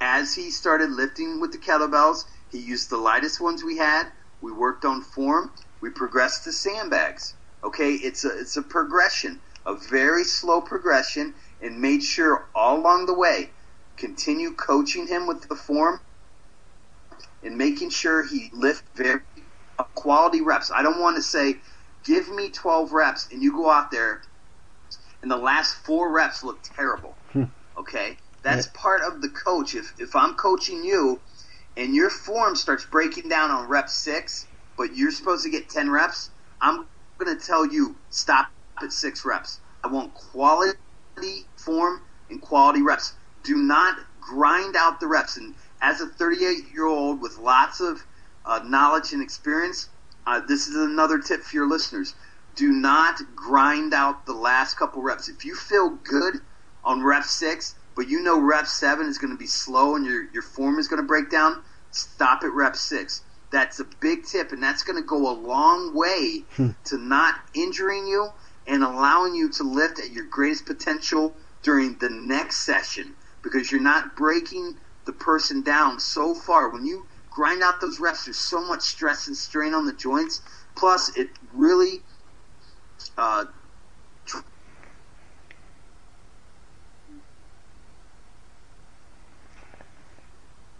As 0.00 0.34
he 0.34 0.50
started 0.50 0.90
lifting 0.90 1.40
with 1.40 1.52
the 1.52 1.58
kettlebells, 1.58 2.24
he 2.50 2.58
used 2.58 2.90
the 2.90 2.96
lightest 2.96 3.40
ones 3.40 3.62
we 3.62 3.76
had. 3.76 4.06
We 4.40 4.52
worked 4.52 4.84
on 4.84 5.02
form. 5.02 5.52
We 5.80 5.90
progressed 5.90 6.44
to 6.44 6.52
sandbags. 6.52 7.34
Okay, 7.62 7.92
it's 7.92 8.24
a 8.24 8.38
it's 8.38 8.56
a 8.56 8.62
progression, 8.62 9.40
a 9.66 9.74
very 9.74 10.24
slow 10.24 10.62
progression, 10.62 11.34
and 11.60 11.80
made 11.80 12.02
sure 12.02 12.46
all 12.54 12.78
along 12.78 13.06
the 13.06 13.14
way, 13.14 13.50
continue 13.98 14.52
coaching 14.52 15.06
him 15.06 15.26
with 15.26 15.46
the 15.46 15.54
form, 15.54 16.00
and 17.42 17.58
making 17.58 17.90
sure 17.90 18.22
he 18.22 18.50
lift 18.54 18.84
very 18.96 19.20
quality 19.94 20.40
reps. 20.40 20.70
I 20.70 20.82
don't 20.82 21.00
want 21.00 21.16
to 21.16 21.22
say, 21.22 21.56
give 22.04 22.30
me 22.30 22.50
12 22.50 22.92
reps, 22.92 23.28
and 23.30 23.42
you 23.42 23.52
go 23.52 23.70
out 23.70 23.90
there, 23.90 24.22
and 25.22 25.30
the 25.30 25.36
last 25.36 25.74
four 25.74 26.10
reps 26.10 26.42
look 26.42 26.62
terrible. 26.62 27.14
Okay, 27.78 28.16
that's 28.42 28.66
part 28.74 29.02
of 29.02 29.22
the 29.22 29.28
coach. 29.28 29.74
If 29.74 29.94
if 29.98 30.14
I'm 30.16 30.34
coaching 30.34 30.84
you, 30.84 31.20
and 31.76 31.94
your 31.94 32.10
form 32.10 32.56
starts 32.56 32.84
breaking 32.84 33.28
down 33.28 33.50
on 33.50 33.68
rep 33.68 33.88
six, 33.88 34.46
but 34.76 34.96
you're 34.96 35.10
supposed 35.10 35.44
to 35.44 35.50
get 35.50 35.68
10 35.68 35.90
reps, 35.90 36.30
I'm 36.60 36.86
going 37.18 37.38
to 37.38 37.46
tell 37.46 37.66
you 37.66 37.96
stop 38.10 38.50
at 38.82 38.92
six 38.92 39.24
reps. 39.24 39.60
I 39.84 39.88
want 39.88 40.14
quality 40.14 40.76
form 41.56 42.02
and 42.28 42.40
quality 42.40 42.82
reps. 42.82 43.14
Do 43.44 43.56
not 43.56 43.98
grind 44.20 44.76
out 44.76 45.00
the 45.00 45.06
reps. 45.06 45.36
And 45.36 45.54
as 45.80 46.00
a 46.00 46.06
38 46.06 46.72
year 46.72 46.86
old 46.86 47.20
with 47.20 47.38
lots 47.38 47.80
of 47.80 48.02
uh, 48.44 48.60
knowledge 48.64 49.12
and 49.12 49.22
experience, 49.22 49.88
uh, 50.26 50.40
this 50.40 50.68
is 50.68 50.76
another 50.76 51.18
tip 51.18 51.42
for 51.42 51.56
your 51.56 51.68
listeners. 51.68 52.14
Do 52.60 52.72
not 52.72 53.22
grind 53.34 53.94
out 53.94 54.26
the 54.26 54.34
last 54.34 54.76
couple 54.76 55.00
reps. 55.00 55.30
If 55.30 55.46
you 55.46 55.54
feel 55.54 55.88
good 55.88 56.42
on 56.84 57.02
rep 57.02 57.24
six, 57.24 57.74
but 57.96 58.06
you 58.06 58.20
know 58.22 58.38
rep 58.38 58.66
seven 58.66 59.06
is 59.06 59.16
going 59.16 59.32
to 59.32 59.38
be 59.38 59.46
slow 59.46 59.96
and 59.96 60.04
your, 60.04 60.24
your 60.34 60.42
form 60.42 60.78
is 60.78 60.86
going 60.86 61.00
to 61.00 61.08
break 61.08 61.30
down, 61.30 61.62
stop 61.90 62.42
at 62.44 62.52
rep 62.52 62.76
six. 62.76 63.22
That's 63.50 63.80
a 63.80 63.86
big 64.00 64.26
tip, 64.26 64.52
and 64.52 64.62
that's 64.62 64.82
going 64.82 65.02
to 65.02 65.08
go 65.08 65.30
a 65.30 65.32
long 65.32 65.94
way 65.94 66.44
hmm. 66.56 66.72
to 66.84 66.98
not 66.98 67.36
injuring 67.54 68.06
you 68.06 68.28
and 68.66 68.84
allowing 68.84 69.34
you 69.34 69.48
to 69.52 69.62
lift 69.62 69.98
at 69.98 70.10
your 70.10 70.26
greatest 70.26 70.66
potential 70.66 71.34
during 71.62 71.96
the 71.96 72.10
next 72.10 72.58
session 72.58 73.14
because 73.40 73.72
you're 73.72 73.80
not 73.80 74.16
breaking 74.16 74.76
the 75.06 75.14
person 75.14 75.62
down 75.62 75.98
so 75.98 76.34
far. 76.34 76.68
When 76.68 76.84
you 76.84 77.06
grind 77.30 77.62
out 77.62 77.80
those 77.80 77.98
reps, 78.00 78.26
there's 78.26 78.36
so 78.36 78.60
much 78.60 78.82
stress 78.82 79.28
and 79.28 79.36
strain 79.36 79.72
on 79.72 79.86
the 79.86 79.94
joints. 79.94 80.42
Plus, 80.74 81.16
it 81.16 81.30
really 81.54 82.02
uh, 83.20 83.44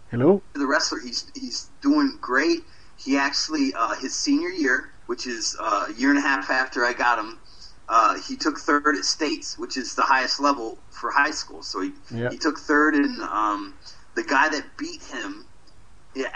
Hello. 0.09 0.43
the 0.55 0.67
wrestler. 0.67 0.99
He's 0.99 1.31
he's 1.33 1.69
doing 1.81 2.17
great. 2.19 2.59
He 2.97 3.17
actually 3.17 3.73
uh, 3.73 3.95
his 3.95 4.13
senior 4.13 4.49
year, 4.49 4.89
which 5.05 5.25
is 5.25 5.55
uh, 5.59 5.85
a 5.89 5.93
year 5.93 6.09
and 6.09 6.19
a 6.19 6.21
half 6.21 6.49
after 6.49 6.83
I 6.83 6.91
got 6.91 7.17
him, 7.17 7.39
uh, 7.87 8.17
he 8.27 8.35
took 8.35 8.57
third 8.59 8.97
at 8.97 9.05
states, 9.05 9.57
which 9.57 9.77
is 9.77 9.95
the 9.95 10.01
highest 10.01 10.41
level 10.41 10.79
for 10.89 11.11
high 11.11 11.31
school. 11.31 11.63
So 11.63 11.81
he 11.81 11.91
Yeah. 12.13 12.29
he 12.29 12.37
took 12.37 12.59
third, 12.59 12.95
and 12.95 13.21
um, 13.21 13.75
the 14.15 14.23
guy 14.23 14.49
that 14.49 14.77
beat 14.77 15.01
him 15.03 15.45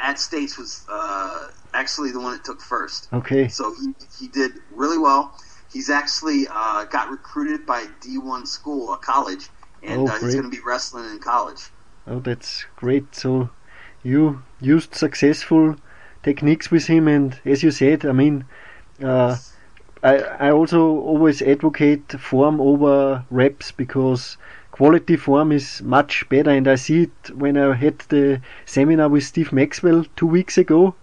at 0.02 0.20
states 0.20 0.58
was 0.58 0.86
uh, 0.90 1.48
actually 1.74 2.12
the 2.12 2.20
one 2.22 2.32
that 2.32 2.46
took 2.46 2.62
first. 2.62 3.10
Okay. 3.12 3.50
So 3.50 3.74
he, 3.76 3.94
he 4.20 4.28
did 4.30 4.54
really 4.72 4.98
well. 4.98 5.34
He's 5.72 5.90
actually 5.90 6.48
uh, 6.50 6.86
got 6.86 7.10
recruited 7.10 7.66
by 7.66 7.82
a 7.82 7.88
D1 8.06 8.48
school, 8.48 8.94
a 8.94 8.98
college, 8.98 9.48
and 9.84 10.02
Oh, 10.02 10.08
uh, 10.08 10.20
he's 10.20 10.34
going 10.36 10.50
to 10.50 10.50
be 10.50 10.64
wrestling 10.66 11.10
in 11.12 11.20
college. 11.20 11.70
Oh, 12.08 12.20
that's 12.20 12.66
great. 12.76 13.16
So 13.16 13.50
you 14.04 14.44
used 14.62 14.96
successful 14.96 15.76
techniques 16.24 16.72
with 16.72 16.88
him, 16.88 17.08
and 17.08 17.40
as 17.46 17.64
you 17.64 17.72
said, 17.72 18.06
I 18.06 18.12
mean, 18.12 18.46
uh, 19.04 19.38
I, 20.04 20.18
I 20.18 20.52
also 20.52 20.82
always 20.82 21.42
advocate 21.42 22.12
form 22.20 22.62
over 22.62 23.26
reps 23.32 23.72
because 23.72 24.38
quality 24.72 25.16
form 25.16 25.52
is 25.52 25.82
much 25.82 26.28
better 26.30 26.52
and 26.52 26.68
I 26.68 26.76
see 26.76 27.04
it 27.04 27.32
when 27.34 27.58
I 27.58 27.74
had 27.74 28.00
the 28.10 28.42
seminar 28.66 29.10
with 29.10 29.24
Steve 29.24 29.52
Maxwell 29.52 30.06
two 30.16 30.28
weeks 30.28 30.58
ago. 30.58 30.94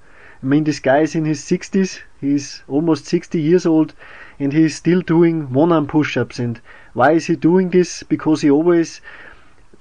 I 0.43 0.47
mean 0.47 0.65
this 0.65 0.79
guy 0.79 1.01
is 1.01 1.15
in 1.15 1.25
his 1.25 1.41
60s, 1.41 2.01
he's 2.21 2.63
almost 2.69 3.07
60 3.07 3.41
years 3.41 3.67
old 3.67 3.95
and 4.39 4.53
he's 4.53 4.75
still 4.75 5.01
doing 5.01 5.53
one 5.53 5.73
arm 5.73 5.87
push-ups 5.87 6.39
and 6.39 6.61
why 6.95 7.13
is 7.13 7.27
he 7.27 7.37
doing 7.37 7.71
this? 7.71 8.03
Because 8.03 8.43
he 8.43 8.51
always 8.51 9.01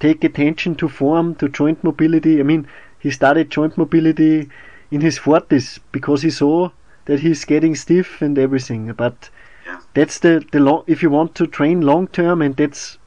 take 0.00 0.24
attention 0.24 0.74
to 0.76 0.88
form, 0.88 1.34
to 1.36 1.48
joint 1.48 1.82
mobility. 1.84 2.40
I 2.40 2.42
mean 2.42 2.66
he 2.98 3.10
started 3.10 3.50
joint 3.50 3.76
mobility 3.76 4.48
in 4.90 5.00
his 5.00 5.18
40s 5.18 5.78
because 5.90 6.22
he 6.22 6.30
saw 6.30 6.70
that 7.06 7.20
he's 7.20 7.44
getting 7.44 7.74
stiff 7.74 8.22
and 8.22 8.38
everything. 8.38 8.92
But 8.92 9.30
that's 9.94 10.18
the 10.18 10.44
the 10.52 10.60
long. 10.60 10.84
If 10.86 11.02
you 11.02 11.10
want 11.10 11.34
to 11.36 11.46
train 11.46 11.80
long 11.80 12.06
term, 12.08 12.42
and 12.42 12.56
that's 12.56 12.98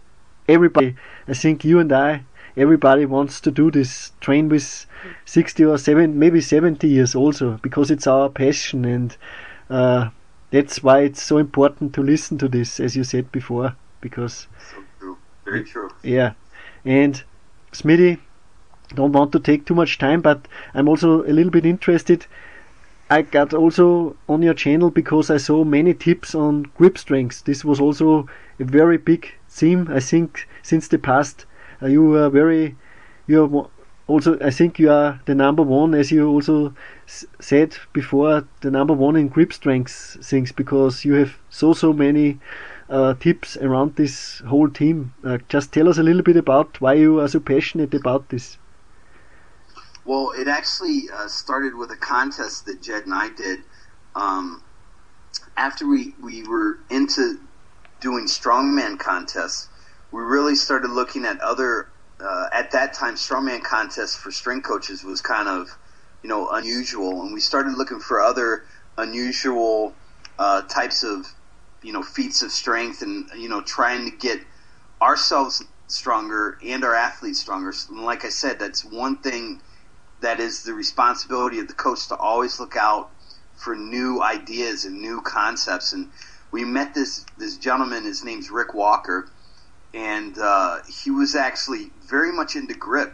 everybody. 0.47 0.95
I 1.27 1.33
think 1.33 1.63
you 1.63 1.79
and 1.79 1.91
I, 1.91 2.23
everybody 2.57 3.05
wants 3.05 3.41
to 3.41 3.51
do 3.51 3.71
this. 3.71 4.11
Train 4.21 4.49
with 4.49 4.85
60 5.25 5.65
or 5.65 5.77
7, 5.77 6.17
maybe 6.17 6.41
70 6.41 6.87
years 6.87 7.15
also, 7.15 7.59
because 7.61 7.91
it's 7.91 8.07
our 8.07 8.29
passion, 8.29 8.85
and 8.85 9.17
uh, 9.69 10.09
that's 10.51 10.83
why 10.83 11.01
it's 11.01 11.21
so 11.21 11.37
important 11.37 11.93
to 11.95 12.01
listen 12.01 12.37
to 12.39 12.47
this, 12.47 12.79
as 12.79 12.95
you 12.95 13.03
said 13.03 13.31
before. 13.31 13.75
Because 14.01 14.47
So 14.71 14.83
true. 14.99 15.17
Very 15.45 15.63
true. 15.63 15.89
yeah, 16.03 16.33
and 16.83 17.23
Smitty, 17.71 18.19
don't 18.93 19.11
want 19.11 19.31
to 19.31 19.39
take 19.39 19.65
too 19.65 19.75
much 19.75 19.97
time, 19.97 20.21
but 20.21 20.47
I'm 20.73 20.87
also 20.87 21.23
a 21.23 21.33
little 21.33 21.51
bit 21.51 21.65
interested. 21.65 22.25
I 23.09 23.21
got 23.21 23.53
also 23.53 24.15
on 24.27 24.41
your 24.41 24.53
channel 24.55 24.89
because 24.89 25.29
I 25.29 25.37
saw 25.37 25.63
many 25.63 25.93
tips 25.93 26.33
on 26.33 26.63
grip 26.77 26.97
strength. 26.97 27.43
This 27.45 27.63
was 27.63 27.79
also 27.79 28.27
a 28.59 28.63
very 28.63 28.97
big 28.97 29.31
theme, 29.49 29.87
I 29.91 29.99
think, 29.99 30.47
since 30.63 30.87
the 30.87 30.97
past. 30.97 31.45
Uh, 31.81 31.87
you 31.87 32.15
are 32.15 32.29
very, 32.29 32.75
you 33.27 33.43
are 33.43 33.69
also, 34.07 34.39
I 34.39 34.49
think 34.49 34.79
you 34.79 34.89
are 34.91 35.19
the 35.25 35.35
number 35.35 35.61
one, 35.63 35.93
as 35.93 36.11
you 36.11 36.27
also 36.27 36.73
said 37.07 37.77
before, 37.93 38.47
the 38.61 38.71
number 38.71 38.93
one 38.93 39.15
in 39.15 39.27
grip 39.27 39.53
strength 39.53 40.17
things 40.23 40.51
because 40.51 41.05
you 41.05 41.13
have 41.13 41.37
so 41.49 41.73
so 41.73 41.93
many 41.93 42.39
uh, 42.89 43.13
tips 43.15 43.57
around 43.57 43.95
this 43.95 44.39
whole 44.39 44.69
team. 44.69 45.13
Uh, 45.23 45.37
just 45.49 45.71
tell 45.71 45.89
us 45.89 45.97
a 45.97 46.03
little 46.03 46.23
bit 46.23 46.37
about 46.37 46.79
why 46.81 46.93
you 46.93 47.19
are 47.19 47.27
so 47.27 47.39
passionate 47.39 47.93
about 47.93 48.29
this. 48.29 48.57
Well, 50.05 50.33
it 50.37 50.47
actually 50.47 51.03
uh, 51.11 51.27
started 51.27 51.75
with 51.75 51.89
a 51.91 51.95
contest 51.95 52.67
that 52.67 52.81
Jed 52.81 53.05
and 53.05 53.13
I 53.13 53.29
did. 53.29 53.59
Um, 54.15 54.61
after 55.57 55.87
we, 55.87 56.13
we 56.21 56.43
were 56.43 56.77
into 56.89 57.39
doing 58.01 58.27
strongman 58.27 58.99
contests, 58.99 59.67
we 60.11 60.21
really 60.21 60.55
started 60.55 60.91
looking 60.91 61.25
at 61.25 61.39
other, 61.41 61.87
uh, 62.19 62.47
at 62.53 62.71
that 62.71 62.93
time, 62.93 63.15
strongman 63.15 63.63
contests 63.63 64.15
for 64.15 64.31
strength 64.31 64.67
coaches 64.67 65.03
was 65.03 65.21
kind 65.21 65.47
of, 65.49 65.75
you 66.23 66.29
know, 66.29 66.49
unusual. 66.49 67.21
And 67.21 67.33
we 67.33 67.39
started 67.39 67.73
looking 67.77 67.99
for 67.99 68.21
other 68.21 68.63
unusual 68.97 69.93
uh, 70.39 70.61
types 70.63 71.03
of, 71.03 71.25
you 71.81 71.93
know, 71.93 72.01
feats 72.03 72.41
of 72.41 72.51
strength 72.51 73.01
and, 73.01 73.29
you 73.37 73.49
know, 73.49 73.61
trying 73.61 74.09
to 74.09 74.17
get 74.17 74.39
ourselves 75.01 75.63
stronger 75.87 76.57
and 76.63 76.83
our 76.83 76.95
athletes 76.95 77.39
stronger. 77.39 77.73
And 77.89 78.03
like 78.03 78.25
I 78.25 78.29
said, 78.29 78.59
that's 78.59 78.83
one 78.83 79.17
thing 79.17 79.61
that 80.21 80.39
is 80.39 80.63
the 80.63 80.73
responsibility 80.73 81.59
of 81.59 81.67
the 81.67 81.73
coach 81.73 82.07
to 82.07 82.15
always 82.15 82.59
look 82.59 82.75
out 82.75 83.11
for 83.55 83.75
new 83.75 84.21
ideas 84.21 84.85
and 84.85 85.01
new 85.01 85.21
concepts. 85.21 85.93
And 85.93 86.09
we 86.51 86.63
met 86.63 86.93
this 86.93 87.25
this 87.37 87.57
gentleman. 87.57 88.05
His 88.05 88.23
name's 88.23 88.49
Rick 88.49 88.73
Walker, 88.73 89.27
and 89.93 90.37
uh, 90.37 90.79
he 91.03 91.11
was 91.11 91.35
actually 91.35 91.91
very 92.07 92.31
much 92.31 92.55
into 92.55 92.73
grip. 92.73 93.13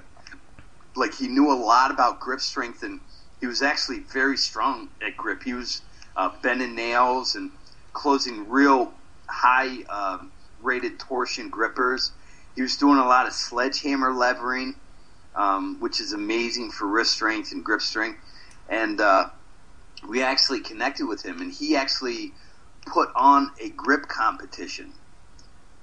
Like 0.96 1.14
he 1.14 1.28
knew 1.28 1.52
a 1.52 1.56
lot 1.56 1.92
about 1.92 2.20
grip 2.20 2.42
strength, 2.42 2.84
and 2.84 3.00
he 3.40 3.48
was 3.48 3.62
actually 3.62 4.00
very 4.00 4.38
strong 4.38 4.90
at 5.06 5.16
grip. 5.18 5.44
He 5.44 5.54
was 5.54 5.82
uh, 6.16 6.30
bending 6.42 6.76
nails 6.76 7.36
and 7.36 7.52
closing 7.94 8.50
real 8.50 8.94
high 9.28 9.84
um, 9.90 10.32
rated 10.62 11.00
torsion 11.00 11.50
grippers. 11.50 12.12
He 12.56 12.62
was 12.62 12.76
doing 12.76 12.98
a 12.98 13.06
lot 13.06 13.28
of 13.28 13.34
sledgehammer 13.34 14.14
levering 14.14 14.76
um, 15.36 15.80
which 15.80 16.00
is 16.00 16.14
amazing 16.14 16.72
for 16.72 16.88
wrist 16.88 17.14
strength 17.14 17.52
and 17.52 17.64
grip 17.64 17.82
strength. 17.82 18.20
And 18.70 19.00
uh, 19.00 19.30
we 20.08 20.24
actually 20.24 20.62
connected 20.62 21.06
with 21.06 21.24
him, 21.24 21.42
and 21.42 21.52
he 21.52 21.76
actually 21.76 22.34
put 22.86 23.10
on 23.16 23.52
a 23.62 23.70
grip 23.70 24.08
competition, 24.08 24.94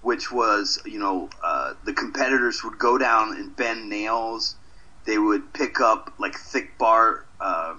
which 0.03 0.31
was, 0.31 0.81
you 0.85 0.99
know, 0.99 1.29
uh, 1.43 1.75
the 1.85 1.93
competitors 1.93 2.63
would 2.65 2.79
go 2.79 2.99
down 2.99 3.37
and 3.37 3.55
bend 3.55 3.89
nails. 3.89 4.57
They 5.09 5.17
would 5.17 5.55
pick 5.55 5.81
up 5.81 6.13
like 6.19 6.35
thick 6.37 6.77
bar, 6.79 7.25
uh, 7.41 7.77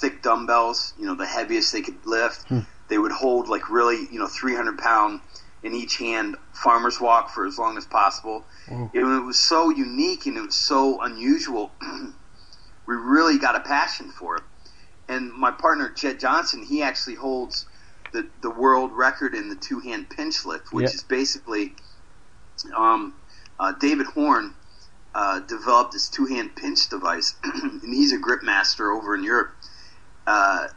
thick 0.00 0.22
dumbbells, 0.24 0.92
you 0.98 1.06
know, 1.06 1.14
the 1.14 1.24
heaviest 1.24 1.72
they 1.72 1.82
could 1.82 2.04
lift. 2.04 2.50
They 2.88 2.98
would 2.98 3.12
hold 3.12 3.46
like 3.48 3.70
really, 3.70 4.08
you 4.10 4.18
know, 4.18 4.26
300 4.26 4.76
pound 4.78 5.20
in 5.62 5.72
each 5.72 5.98
hand 5.98 6.36
farmer's 6.52 7.00
walk 7.00 7.30
for 7.30 7.46
as 7.46 7.58
long 7.58 7.78
as 7.78 7.86
possible. 7.86 8.44
It, 8.92 8.98
it 8.98 9.24
was 9.24 9.38
so 9.38 9.70
unique 9.70 10.26
and 10.26 10.36
it 10.36 10.40
was 10.40 10.56
so 10.56 11.00
unusual. 11.00 11.74
we 12.88 12.94
really 12.96 13.38
got 13.38 13.54
a 13.54 13.60
passion 13.60 14.10
for 14.10 14.38
it. 14.38 14.42
And 15.08 15.32
my 15.32 15.52
partner 15.52 15.92
Jed 15.96 16.18
Johnson, 16.18 16.64
he 16.64 16.82
actually 16.82 17.14
holds 17.14 17.66
the 18.12 18.28
the 18.42 18.50
world 18.50 18.90
record 18.92 19.32
in 19.36 19.48
the 19.48 19.54
two 19.56 19.78
hand 19.78 20.10
pinch 20.10 20.44
lift, 20.44 20.72
which 20.72 20.86
Yeah. 20.90 20.94
is 20.94 21.04
basically 21.04 21.76
um, 22.76 23.14
uh, 23.60 23.72
David 23.78 24.06
Horne 24.06 24.54
uh, 25.14 25.40
developed 25.40 25.92
this 25.92 26.08
two 26.08 26.26
hand 26.26 26.56
pinch 26.56 26.88
device, 26.88 27.34
and 27.44 27.82
he's 27.82 28.12
a 28.12 28.18
grip 28.18 28.42
master 28.42 28.90
over 28.90 29.14
in 29.14 29.22
Europe. 29.22 29.52
Uh, 30.26 30.68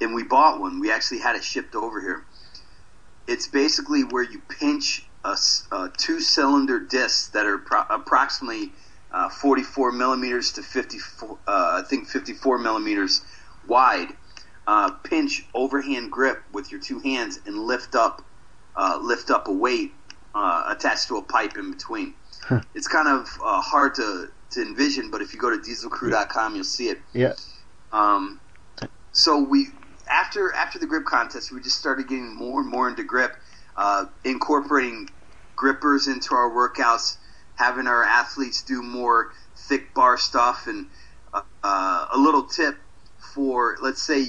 and 0.00 0.14
we 0.14 0.22
bought 0.22 0.60
one. 0.60 0.80
We 0.80 0.90
actually 0.90 1.20
had 1.20 1.36
it 1.36 1.44
shipped 1.44 1.74
over 1.74 2.00
here. 2.00 2.24
It's 3.26 3.46
basically 3.46 4.02
where 4.02 4.22
you 4.22 4.40
pinch 4.48 5.06
a, 5.24 5.36
a 5.72 5.90
two 5.96 6.20
cylinder 6.20 6.80
disc 6.80 7.32
that 7.32 7.46
are 7.46 7.58
pro- 7.58 7.84
approximately 7.88 8.72
uh, 9.12 9.28
44 9.28 9.92
millimeters 9.92 10.52
to 10.52 10.62
54, 10.62 11.30
uh, 11.30 11.36
I 11.46 11.82
think 11.88 12.08
54 12.08 12.58
millimeters 12.58 13.22
wide. 13.66 14.08
Uh, 14.66 14.90
pinch 14.90 15.46
overhand 15.54 16.10
grip 16.10 16.42
with 16.52 16.72
your 16.72 16.80
two 16.80 16.98
hands 16.98 17.38
and 17.46 17.58
lift 17.58 17.94
up, 17.94 18.22
uh, 18.74 18.98
lift 19.00 19.30
up 19.30 19.46
a 19.46 19.52
weight 19.52 19.92
attached 20.34 21.08
to 21.08 21.16
a 21.16 21.22
pipe 21.22 21.56
in 21.56 21.70
between. 21.70 22.14
It's 22.74 22.88
kind 22.88 23.08
of 23.08 23.26
uh, 23.44 23.60
hard 23.60 23.94
to, 23.96 24.28
to 24.52 24.62
envision, 24.62 25.10
but 25.10 25.22
if 25.22 25.32
you 25.32 25.40
go 25.40 25.50
to 25.50 25.56
dieselcrew.com, 25.56 26.54
you'll 26.54 26.64
see 26.64 26.88
it. 26.88 26.98
Yeah, 27.12 27.34
Um, 27.92 28.40
so 29.12 29.38
we 29.42 29.68
after 30.10 30.52
after 30.52 30.78
the 30.78 30.86
grip 30.86 31.04
contest, 31.04 31.52
we 31.52 31.60
just 31.60 31.78
started 31.78 32.08
getting 32.08 32.34
more 32.36 32.60
and 32.60 32.70
more 32.70 32.88
into 32.88 33.04
grip, 33.04 33.32
uh, 33.76 34.06
incorporating 34.24 35.08
grippers 35.56 36.08
into 36.08 36.34
our 36.34 36.50
workouts, 36.50 37.16
having 37.56 37.86
our 37.86 38.02
athletes 38.02 38.62
do 38.64 38.82
more 38.82 39.30
thick 39.68 39.94
bar 39.94 40.18
stuff, 40.18 40.66
and 40.66 40.86
uh, 41.32 41.42
uh, 41.62 42.06
a 42.12 42.18
little 42.18 42.46
tip 42.46 42.76
for 43.34 43.76
let's 43.82 44.02
say 44.02 44.26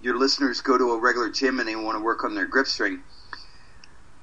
your 0.00 0.18
listeners 0.18 0.60
go 0.60 0.78
to 0.78 0.92
a 0.92 1.00
regular 1.00 1.30
gym 1.30 1.58
and 1.58 1.68
they 1.68 1.76
want 1.76 1.96
to 1.98 2.04
work 2.04 2.24
on 2.24 2.34
their 2.34 2.46
grip 2.46 2.66
strength. 2.66 3.02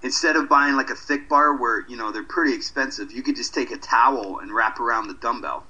Instead 0.03 0.35
of 0.35 0.49
buying 0.49 0.75
like 0.75 0.89
a 0.89 0.95
thick 0.95 1.29
bar 1.29 1.55
where 1.55 1.85
you 1.87 1.95
know 1.95 2.11
they're 2.11 2.23
pretty 2.23 2.53
expensive, 2.53 3.11
you 3.11 3.23
could 3.23 3.35
just 3.35 3.53
take 3.53 3.71
a 3.71 3.77
towel 3.77 4.39
and 4.39 4.53
wrap 4.53 4.79
around 4.79 5.07
the 5.07 5.13
dumbbell 5.15 5.65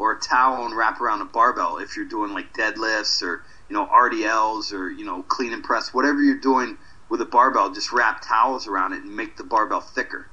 or 0.00 0.12
a 0.12 0.20
towel 0.20 0.64
and 0.64 0.74
wrap 0.74 1.00
around 1.00 1.20
a 1.20 1.26
barbell 1.26 1.76
if 1.76 1.94
you're 1.94 2.06
doing 2.06 2.32
like 2.32 2.54
deadlifts 2.54 3.22
or 3.22 3.44
you 3.68 3.74
know 3.76 3.86
RDLs 3.86 4.72
or 4.72 4.90
you 4.90 5.04
know 5.04 5.22
clean 5.22 5.52
and 5.52 5.62
press, 5.62 5.92
whatever 5.92 6.22
you're 6.22 6.40
doing 6.40 6.78
with 7.08 7.20
a 7.20 7.26
barbell, 7.26 7.70
just 7.70 7.92
wrap 7.92 8.22
towels 8.22 8.66
around 8.66 8.92
it 8.92 9.02
and 9.02 9.14
make 9.14 9.36
the 9.36 9.44
barbell 9.44 9.80
thicker. 9.80 10.26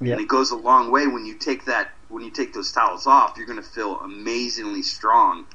Yeah. 0.00 0.12
And 0.12 0.20
it 0.20 0.28
goes 0.28 0.50
a 0.50 0.56
long 0.56 0.92
way 0.92 1.06
when 1.06 1.26
you 1.26 1.34
take 1.34 1.64
that 1.64 1.90
when 2.08 2.22
you 2.22 2.30
take 2.30 2.52
those 2.52 2.72
towels 2.72 3.06
off, 3.06 3.34
you're 3.36 3.46
going 3.46 3.62
to 3.62 3.68
feel 3.68 3.98
amazingly 4.00 4.82
strong 4.82 5.46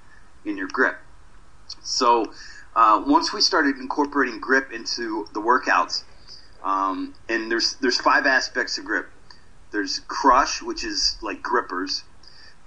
in 0.46 0.58
your 0.58 0.68
grip. 0.68 0.98
So 1.82 2.32
uh, 2.76 3.04
once 3.06 3.34
we 3.34 3.42
started 3.42 3.78
incorporating 3.78 4.40
grip 4.40 4.72
into 4.72 5.28
the 5.34 5.40
workouts, 5.40 6.04
um, 6.64 7.14
and 7.28 7.52
there's 7.52 7.76
there's 7.76 8.00
five 8.00 8.26
aspects 8.26 8.78
of 8.78 8.86
grip. 8.86 9.10
There's 9.72 10.00
crush, 10.08 10.62
which 10.62 10.84
is 10.84 11.18
like 11.22 11.42
grippers. 11.42 12.04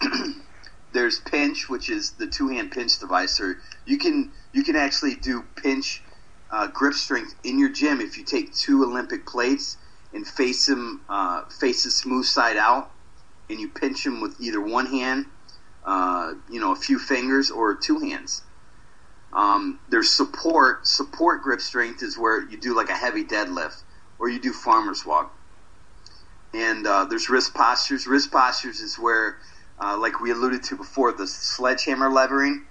there's 0.92 1.18
pinch, 1.20 1.68
which 1.68 1.88
is 1.88 2.12
the 2.12 2.26
two 2.26 2.48
hand 2.48 2.72
pinch 2.72 2.98
device. 2.98 3.40
Or 3.40 3.58
you 3.86 3.98
can 3.98 4.32
you 4.52 4.62
can 4.62 4.76
actually 4.76 5.14
do 5.14 5.44
pinch 5.56 6.02
uh, 6.50 6.66
grip 6.68 6.94
strength 6.94 7.34
in 7.42 7.58
your 7.58 7.70
gym 7.70 8.00
if 8.00 8.18
you 8.18 8.24
take 8.24 8.54
two 8.54 8.84
Olympic 8.84 9.26
plates 9.26 9.76
and 10.12 10.26
face 10.26 10.66
them 10.66 11.02
uh, 11.08 11.44
face 11.46 11.84
the 11.84 11.90
smooth 11.90 12.26
side 12.26 12.56
out, 12.56 12.90
and 13.48 13.60
you 13.60 13.68
pinch 13.68 14.04
them 14.04 14.20
with 14.20 14.40
either 14.40 14.60
one 14.60 14.86
hand, 14.86 15.26
uh, 15.84 16.34
you 16.50 16.60
know, 16.60 16.72
a 16.72 16.76
few 16.76 16.98
fingers, 16.98 17.50
or 17.50 17.74
two 17.74 17.98
hands. 18.00 18.42
Um, 19.36 19.78
there's 19.90 20.10
support. 20.10 20.86
Support 20.86 21.42
grip 21.42 21.60
strength 21.60 22.02
is 22.02 22.16
where 22.16 22.48
you 22.48 22.56
do 22.56 22.74
like 22.74 22.88
a 22.88 22.96
heavy 22.96 23.22
deadlift 23.22 23.82
or 24.18 24.30
you 24.30 24.40
do 24.40 24.52
farmer's 24.52 25.04
walk. 25.04 25.36
And 26.54 26.86
uh, 26.86 27.04
there's 27.04 27.28
wrist 27.28 27.52
postures. 27.52 28.06
Wrist 28.06 28.32
postures 28.32 28.80
is 28.80 28.98
where, 28.98 29.36
uh, 29.78 29.98
like 29.98 30.20
we 30.20 30.30
alluded 30.30 30.62
to 30.64 30.76
before, 30.76 31.12
the 31.12 31.26
sledgehammer 31.26 32.10
levering. 32.10 32.64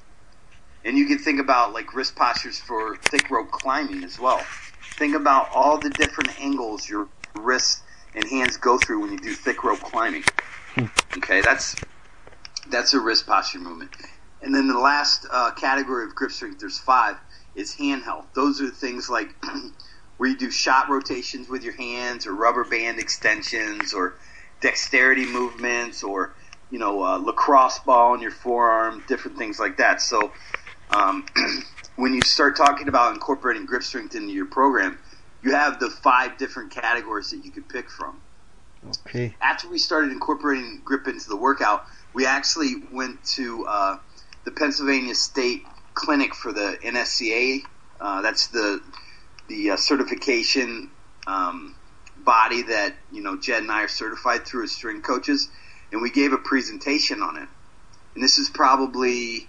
And 0.84 0.98
you 0.98 1.06
can 1.06 1.20
think 1.20 1.40
about 1.40 1.72
like 1.72 1.94
wrist 1.94 2.16
postures 2.16 2.60
for 2.60 2.98
thick 2.98 3.30
rope 3.30 3.52
climbing 3.52 4.04
as 4.04 4.20
well. 4.20 4.44
Think 4.98 5.16
about 5.16 5.50
all 5.54 5.78
the 5.78 5.92
different 5.92 6.42
angles 6.42 6.90
your 6.90 7.08
wrists 7.36 7.84
and 8.16 8.24
hands 8.28 8.58
go 8.58 8.80
through 8.80 9.02
when 9.02 9.12
you 9.12 9.20
do 9.20 9.34
thick 9.34 9.64
rope 9.64 9.82
climbing. 9.82 10.24
Hmm. 10.74 10.86
Okay, 11.18 11.42
that's 11.42 11.76
that's 12.70 12.96
a 12.96 13.00
wrist 13.00 13.28
posture 13.28 13.60
movement. 13.60 13.92
And 14.46 14.54
then 14.54 14.68
the 14.68 14.78
last 14.78 15.26
uh, 15.32 15.52
category 15.56 16.06
of 16.06 16.14
grip 16.14 16.30
strength, 16.30 16.60
there's 16.60 16.78
five, 16.78 17.16
is 17.56 17.74
hand 17.74 18.04
health. 18.04 18.28
Those 18.36 18.62
are 18.62 18.70
things 18.70 19.10
like 19.10 19.30
where 20.18 20.30
you 20.30 20.38
do 20.38 20.52
shot 20.52 20.88
rotations 20.88 21.50
with 21.50 21.64
your 21.64 21.76
hands, 21.76 22.28
or 22.28 22.34
rubber 22.36 22.64
band 22.64 23.00
extensions, 23.00 23.92
or 23.92 24.18
dexterity 24.62 25.26
movements, 25.26 26.04
or 26.04 26.36
you 26.70 26.78
know 26.78 27.04
uh, 27.04 27.18
lacrosse 27.18 27.80
ball 27.80 28.14
in 28.14 28.22
your 28.22 28.30
forearm, 28.30 29.04
different 29.08 29.36
things 29.36 29.60
like 29.60 29.78
that. 29.78 30.00
So 30.00 30.32
um, 30.92 31.28
when 31.96 32.14
you 32.14 32.22
start 32.22 32.56
talking 32.56 32.88
about 32.88 33.16
incorporating 33.16 33.66
grip 33.66 33.82
strength 33.82 34.14
into 34.14 34.32
your 34.32 34.46
program, 34.46 35.00
you 35.42 35.54
have 35.54 35.80
the 35.80 35.90
five 35.90 36.38
different 36.38 36.72
categories 36.72 37.32
that 37.32 37.44
you 37.44 37.52
could 37.52 37.68
pick 37.68 37.90
from. 37.90 38.22
Okay. 39.08 39.36
After 39.42 39.68
we 39.68 39.80
started 39.80 40.12
incorporating 40.12 40.82
grip 40.86 41.08
into 41.08 41.30
the 41.30 41.36
workout, 41.36 41.82
we 42.14 42.28
actually 42.28 42.76
went 42.92 43.24
to 43.36 43.66
uh, 43.66 43.98
the 44.46 44.52
Pennsylvania 44.52 45.16
State 45.16 45.64
Clinic 45.94 46.34
for 46.34 46.54
the 46.54 46.78
NSCA. 46.84 47.64
Uh, 48.00 48.22
that's 48.22 48.48
the 48.48 48.82
the 49.48 49.72
uh, 49.72 49.78
certification 49.78 50.90
um, 51.28 51.76
body 52.18 52.64
that 52.64 52.96
you 53.12 53.22
know 53.22 53.38
Jed 53.38 53.64
and 53.64 53.72
I 53.72 53.84
are 53.84 53.88
certified 53.88 54.46
through 54.46 54.64
as 54.64 54.72
string 54.72 55.02
coaches, 55.02 55.50
and 55.92 56.02
we 56.02 56.10
gave 56.10 56.34
a 56.34 56.38
presentation 56.38 57.22
on 57.22 57.38
it. 57.38 57.50
And 58.14 58.24
this 58.24 58.38
is 58.38 58.50
probably 58.50 59.48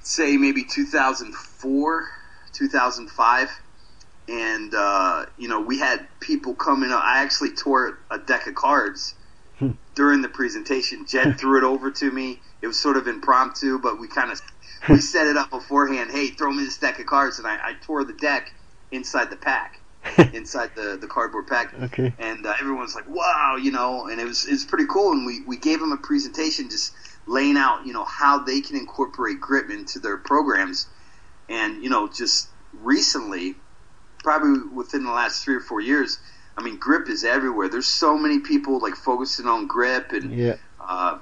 say 0.00 0.36
maybe 0.36 0.64
2004, 0.64 2.08
2005 2.52 3.50
and 4.28 4.74
uh, 4.74 5.26
you 5.38 5.48
know 5.48 5.60
we 5.60 5.78
had 5.78 6.06
people 6.20 6.54
coming 6.54 6.90
up. 6.90 7.02
I 7.02 7.22
actually 7.22 7.52
tore 7.52 7.98
a 8.10 8.18
deck 8.18 8.46
of 8.46 8.54
cards 8.54 9.14
hmm. 9.58 9.72
during 9.94 10.22
the 10.22 10.28
presentation. 10.28 11.06
Jed 11.06 11.38
threw 11.38 11.58
it 11.58 11.64
over 11.64 11.90
to 11.90 12.10
me. 12.10 12.40
It 12.62 12.66
was 12.66 12.80
sort 12.80 12.96
of 12.96 13.06
impromptu, 13.06 13.78
but 13.78 14.00
we 14.00 14.08
kind 14.08 14.32
of 14.32 14.40
we 14.88 14.96
set 15.00 15.26
it 15.26 15.36
up 15.36 15.50
beforehand. 15.50 16.10
Hey, 16.10 16.28
throw 16.28 16.50
me 16.50 16.64
this 16.64 16.78
deck 16.78 16.98
of 16.98 17.06
cards, 17.06 17.38
and 17.38 17.46
I, 17.46 17.54
I 17.56 17.74
tore 17.82 18.04
the 18.04 18.14
deck 18.14 18.52
inside 18.90 19.30
the 19.30 19.36
pack, 19.36 19.80
inside 20.32 20.70
the 20.74 20.96
the 21.00 21.06
cardboard 21.06 21.46
pack. 21.46 21.74
Okay. 21.74 22.12
And 22.18 22.46
uh, 22.46 22.54
everyone's 22.60 22.94
like, 22.94 23.08
"Wow," 23.08 23.56
you 23.60 23.72
know, 23.72 24.06
and 24.06 24.20
it 24.20 24.24
was 24.24 24.46
it's 24.46 24.64
pretty 24.64 24.86
cool. 24.86 25.12
And 25.12 25.26
we 25.26 25.42
we 25.46 25.56
gave 25.56 25.80
them 25.80 25.92
a 25.92 25.98
presentation 25.98 26.70
just 26.70 26.92
laying 27.26 27.56
out, 27.56 27.86
you 27.86 27.92
know, 27.92 28.04
how 28.04 28.38
they 28.38 28.60
can 28.60 28.76
incorporate 28.76 29.40
grip 29.40 29.70
into 29.70 29.98
their 29.98 30.16
programs, 30.16 30.86
and 31.48 31.82
you 31.82 31.90
know, 31.90 32.08
just 32.08 32.48
recently 32.82 33.56
probably 34.26 34.68
within 34.74 35.04
the 35.04 35.10
last 35.12 35.44
three 35.44 35.54
or 35.54 35.60
four 35.60 35.80
years, 35.80 36.18
I 36.56 36.62
mean, 36.62 36.78
grip 36.78 37.08
is 37.08 37.22
everywhere. 37.22 37.68
There's 37.68 37.86
so 37.86 38.18
many 38.18 38.40
people 38.40 38.80
like 38.80 38.96
focusing 38.96 39.46
on 39.46 39.68
grip, 39.68 40.10
and 40.10 40.36
yeah. 40.36 40.56
uh, 40.80 41.18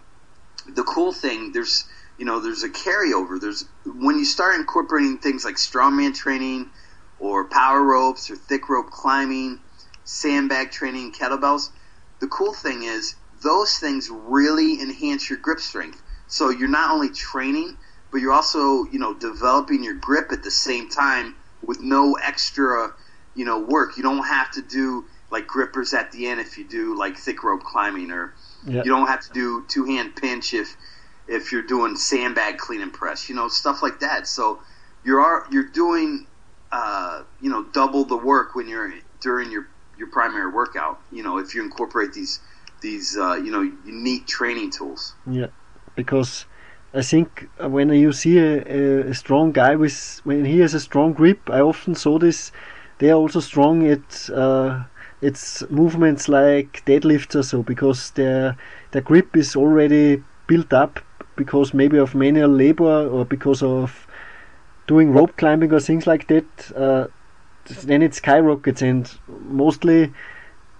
the 0.66 0.82
cool 0.84 1.12
thing 1.12 1.52
there's 1.52 1.84
you 2.18 2.24
know 2.24 2.40
there's 2.40 2.62
a 2.62 2.68
carryover. 2.68 3.40
There's 3.40 3.64
when 3.84 4.18
you 4.18 4.24
start 4.24 4.56
incorporating 4.56 5.18
things 5.18 5.44
like 5.44 5.56
strongman 5.56 6.14
training, 6.14 6.70
or 7.18 7.48
power 7.48 7.82
ropes, 7.82 8.30
or 8.30 8.36
thick 8.36 8.68
rope 8.68 8.90
climbing, 8.90 9.60
sandbag 10.04 10.70
training, 10.70 11.12
kettlebells. 11.12 11.70
The 12.20 12.28
cool 12.28 12.52
thing 12.52 12.82
is 12.82 13.16
those 13.42 13.76
things 13.76 14.08
really 14.10 14.80
enhance 14.80 15.28
your 15.28 15.38
grip 15.38 15.60
strength. 15.60 16.02
So 16.26 16.50
you're 16.50 16.68
not 16.68 16.90
only 16.90 17.10
training, 17.10 17.76
but 18.10 18.20
you're 18.20 18.32
also 18.32 18.84
you 18.84 18.98
know 18.98 19.14
developing 19.14 19.82
your 19.82 19.94
grip 19.94 20.32
at 20.32 20.42
the 20.42 20.50
same 20.50 20.88
time 20.88 21.34
with 21.66 21.80
no 21.80 22.14
extra, 22.14 22.92
you 23.34 23.44
know, 23.44 23.58
work. 23.58 23.96
You 23.96 24.02
don't 24.02 24.24
have 24.24 24.50
to 24.52 24.62
do 24.62 25.06
like 25.30 25.46
grippers 25.46 25.94
at 25.94 26.12
the 26.12 26.26
end 26.26 26.40
if 26.40 26.58
you 26.58 26.68
do 26.68 26.96
like 26.96 27.16
thick 27.16 27.42
rope 27.42 27.64
climbing, 27.64 28.10
or 28.10 28.34
yep. 28.66 28.84
you 28.84 28.90
don't 28.90 29.06
have 29.06 29.20
to 29.26 29.32
do 29.32 29.64
two 29.68 29.84
hand 29.84 30.16
pinch 30.16 30.54
if 30.54 30.76
if 31.26 31.52
you're 31.52 31.62
doing 31.62 31.96
sandbag 31.96 32.58
clean 32.58 32.80
and 32.80 32.92
press. 32.92 33.28
You 33.28 33.34
know, 33.34 33.48
stuff 33.48 33.82
like 33.82 34.00
that. 34.00 34.26
So 34.26 34.60
you're 35.04 35.46
you're 35.50 35.68
doing 35.68 36.26
uh, 36.72 37.22
you 37.40 37.50
know 37.50 37.64
double 37.64 38.04
the 38.04 38.16
work 38.16 38.54
when 38.54 38.68
you're 38.68 38.92
during 39.20 39.50
your 39.50 39.68
your 39.98 40.08
primary 40.08 40.50
workout. 40.50 41.00
You 41.12 41.22
know, 41.22 41.38
if 41.38 41.54
you 41.54 41.62
incorporate 41.62 42.12
these 42.12 42.40
these 42.80 43.16
uh, 43.16 43.34
you 43.34 43.50
know 43.50 43.62
unique 43.84 44.26
training 44.26 44.70
tools. 44.70 45.14
Yeah, 45.26 45.48
because 45.94 46.46
I 46.92 47.02
think 47.02 47.48
when 47.58 47.88
you 47.90 48.12
see 48.12 48.38
a, 48.38 49.08
a, 49.08 49.14
strong 49.14 49.52
guy 49.52 49.74
with 49.74 50.20
when 50.24 50.44
he 50.44 50.60
has 50.60 50.74
a 50.74 50.80
strong 50.80 51.12
grip, 51.12 51.50
I 51.50 51.60
often 51.60 51.94
saw 51.94 52.18
this. 52.18 52.52
They 52.98 53.10
are 53.10 53.16
also 53.16 53.40
strong 53.40 53.86
at 53.86 54.30
uh, 54.30 54.84
its 55.20 55.62
movements 55.70 56.28
like 56.28 56.82
deadlifts 56.86 57.34
or 57.34 57.42
so 57.42 57.62
because 57.62 58.10
their 58.12 58.56
their 58.92 59.02
grip 59.02 59.36
is 59.36 59.56
already 59.56 60.22
built 60.46 60.72
up 60.72 61.00
because 61.36 61.74
maybe 61.74 61.98
of 61.98 62.14
manual 62.14 62.50
labor 62.50 63.08
or 63.08 63.24
because 63.24 63.62
of 63.62 64.06
doing 64.86 65.12
rope 65.12 65.36
climbing 65.36 65.72
or 65.72 65.80
things 65.80 66.06
like 66.06 66.26
that. 66.28 66.44
Uh, 66.76 67.06
then 67.84 68.02
it 68.02 68.14
skyrockets 68.14 68.82
and 68.82 69.10
mostly, 69.48 70.12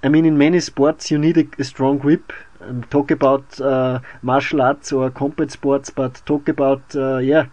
I 0.03 0.09
mean, 0.09 0.26
in 0.26 0.37
many 0.37 0.61
sports 0.61 1.11
you 1.11 1.18
need 1.18 1.39
a, 1.39 1.47
a 1.59 1.64
strong 1.64 1.99
grip 1.99 2.32
um, 2.61 2.82
talk 2.85 3.11
about 3.11 3.61
uh, 3.61 4.01
martial 4.22 4.61
arts 4.62 4.93
or 4.93 5.11
combat 5.11 5.51
sports, 5.51 5.91
but 5.91 6.20
talk 6.26 6.49
about 6.49 6.82
uh, 6.95 7.18
yeah, 7.18 7.47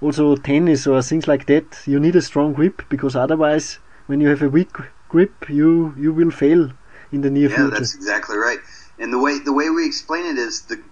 also 0.00 0.36
tennis 0.36 0.86
or 0.86 1.02
things 1.02 1.26
like 1.26 1.46
that. 1.46 1.82
You 1.86 1.98
need 1.98 2.16
a 2.16 2.22
strong 2.22 2.52
grip 2.52 2.82
because 2.88 3.16
otherwise, 3.16 3.78
when 4.06 4.20
you 4.20 4.28
have 4.28 4.42
a 4.42 4.48
weak 4.48 4.76
grip, 5.08 5.48
you 5.48 5.94
you 5.96 6.12
will 6.12 6.30
fail 6.30 6.70
in 7.12 7.20
the 7.22 7.30
near 7.30 7.48
yeah, 7.48 7.56
future. 7.56 7.72
Yeah, 7.72 7.78
that's 7.78 7.94
exactly 7.94 8.36
right. 8.36 8.58
And 8.98 9.12
the 9.12 9.18
way 9.18 9.38
the 9.38 9.52
way 9.52 9.70
we 9.70 9.86
explain 9.86 10.26
it 10.26 10.38
is 10.38 10.62
the 10.62 10.82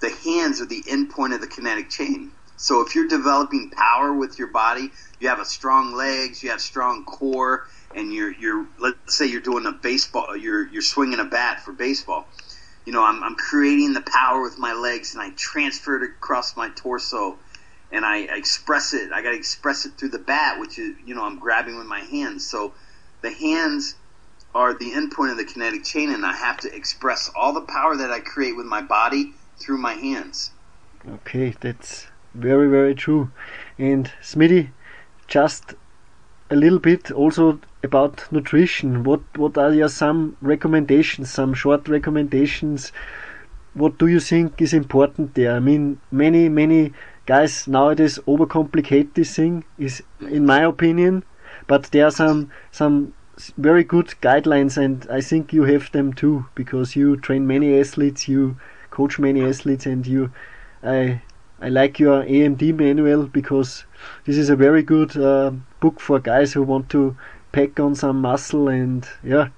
the 0.00 0.10
hands 0.10 0.60
are 0.60 0.66
the 0.66 0.82
endpoint 0.82 1.34
of 1.34 1.40
the 1.40 1.48
kinetic 1.48 1.90
chain. 1.90 2.32
So 2.56 2.80
if 2.80 2.94
you're 2.94 3.08
developing 3.08 3.70
power 3.70 4.12
with 4.12 4.38
your 4.38 4.48
body, 4.48 4.90
you 5.20 5.28
have 5.28 5.38
a 5.38 5.44
strong 5.44 5.94
legs, 5.94 6.42
you 6.42 6.50
have 6.50 6.60
strong 6.60 7.04
core, 7.04 7.66
and 7.94 8.12
you're 8.12 8.32
you're 8.32 8.66
let's 8.78 9.16
say 9.16 9.26
you're 9.26 9.40
doing 9.40 9.66
a 9.66 9.72
baseball, 9.72 10.36
you're 10.36 10.66
you're 10.66 10.82
swinging 10.82 11.20
a 11.20 11.24
bat 11.24 11.64
for 11.64 11.72
baseball 11.72 12.26
you 12.88 12.94
know, 12.94 13.04
I'm, 13.04 13.22
I'm 13.22 13.34
creating 13.34 13.92
the 13.92 14.00
power 14.00 14.40
with 14.40 14.58
my 14.58 14.72
legs 14.72 15.12
and 15.12 15.22
I 15.22 15.28
transfer 15.36 16.02
it 16.02 16.02
across 16.04 16.56
my 16.56 16.70
torso 16.70 17.36
and 17.92 18.02
I, 18.02 18.20
I 18.20 18.36
express 18.38 18.94
it. 18.94 19.12
I 19.12 19.20
got 19.20 19.32
to 19.32 19.36
express 19.36 19.84
it 19.84 19.98
through 19.98 20.08
the 20.08 20.18
bat, 20.18 20.58
which 20.58 20.78
is, 20.78 20.96
you 21.04 21.14
know, 21.14 21.22
I'm 21.22 21.38
grabbing 21.38 21.76
with 21.76 21.86
my 21.86 22.00
hands. 22.00 22.48
So 22.48 22.72
the 23.22 23.32
hands 23.32 23.96
are 24.54 24.74
the 24.74 24.92
endpoint 24.92 25.30
of 25.30 25.36
the 25.36 25.44
kinetic 25.44 25.84
chain 25.84 26.10
and 26.10 26.24
I 26.24 26.32
have 26.32 26.58
to 26.58 26.74
express 26.74 27.30
all 27.36 27.52
the 27.52 27.60
power 27.60 27.96
that 27.96 28.10
I 28.10 28.20
create 28.20 28.56
with 28.56 28.66
my 28.66 28.80
body 28.80 29.32
through 29.58 29.78
my 29.78 29.94
hands. 29.94 30.50
Okay, 31.06 31.54
that's 31.60 32.08
very, 32.34 32.68
very 32.68 32.94
true. 32.94 33.30
And 33.78 34.10
Smitty, 34.22 34.70
just 35.26 35.74
a 36.50 36.56
little 36.56 36.78
bit 36.78 37.10
also 37.10 37.60
about 37.82 38.30
nutrition. 38.32 39.04
What 39.04 39.20
what 39.36 39.58
are 39.58 39.72
your 39.72 39.88
some 39.88 40.36
recommendations, 40.40 41.30
some 41.30 41.54
short 41.54 41.88
recommendations? 41.88 42.92
What 43.74 43.98
do 43.98 44.06
you 44.06 44.20
think 44.20 44.60
is 44.60 44.72
important 44.72 45.34
there? 45.34 45.54
I 45.54 45.60
mean, 45.60 46.00
many 46.10 46.48
many 46.48 46.92
guys 47.26 47.68
nowadays 47.68 48.18
overcomplicate 48.26 49.14
this 49.14 49.36
thing. 49.36 49.64
Is 49.78 50.02
in 50.20 50.46
my 50.46 50.62
opinion, 50.62 51.24
but 51.68 51.84
there 51.92 52.06
are 52.06 52.10
some 52.10 52.50
some 52.72 53.14
very 53.56 53.84
good 53.84 54.08
guidelines, 54.20 54.76
and 54.76 55.06
I 55.08 55.20
think 55.20 55.52
you 55.52 55.62
have 55.64 55.92
them 55.92 56.12
too 56.12 56.46
because 56.56 56.96
you 56.96 57.16
train 57.16 57.46
many 57.46 57.78
athletes, 57.78 58.26
you 58.26 58.56
coach 58.90 59.18
many 59.20 59.44
athletes, 59.44 59.86
and 59.86 60.04
you 60.04 60.32
I 60.82 61.22
I 61.60 61.68
like 61.68 62.00
your 62.00 62.24
Amped 62.24 62.74
manual 62.74 63.26
because 63.26 63.84
this 64.24 64.36
is 64.36 64.50
a 64.50 64.56
very 64.56 64.82
good 64.82 65.16
uh, 65.16 65.52
book 65.80 66.00
for 66.00 66.18
guys 66.18 66.52
who 66.52 66.62
want 66.62 66.88
to 66.90 67.16
pack 67.52 67.78
on 67.78 67.94
some 67.94 68.20
muscle 68.20 68.68
and 68.68 69.08
yeah, 69.22 69.48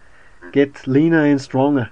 get 0.53 0.87
leaner 0.87 1.25
and 1.25 1.41
stronger. 1.41 1.91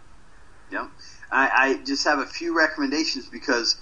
Yeah, 0.70 0.88
I, 1.30 1.50
I 1.54 1.84
just 1.84 2.04
have 2.04 2.18
a 2.18 2.26
few 2.26 2.56
recommendations 2.56 3.28
because 3.28 3.76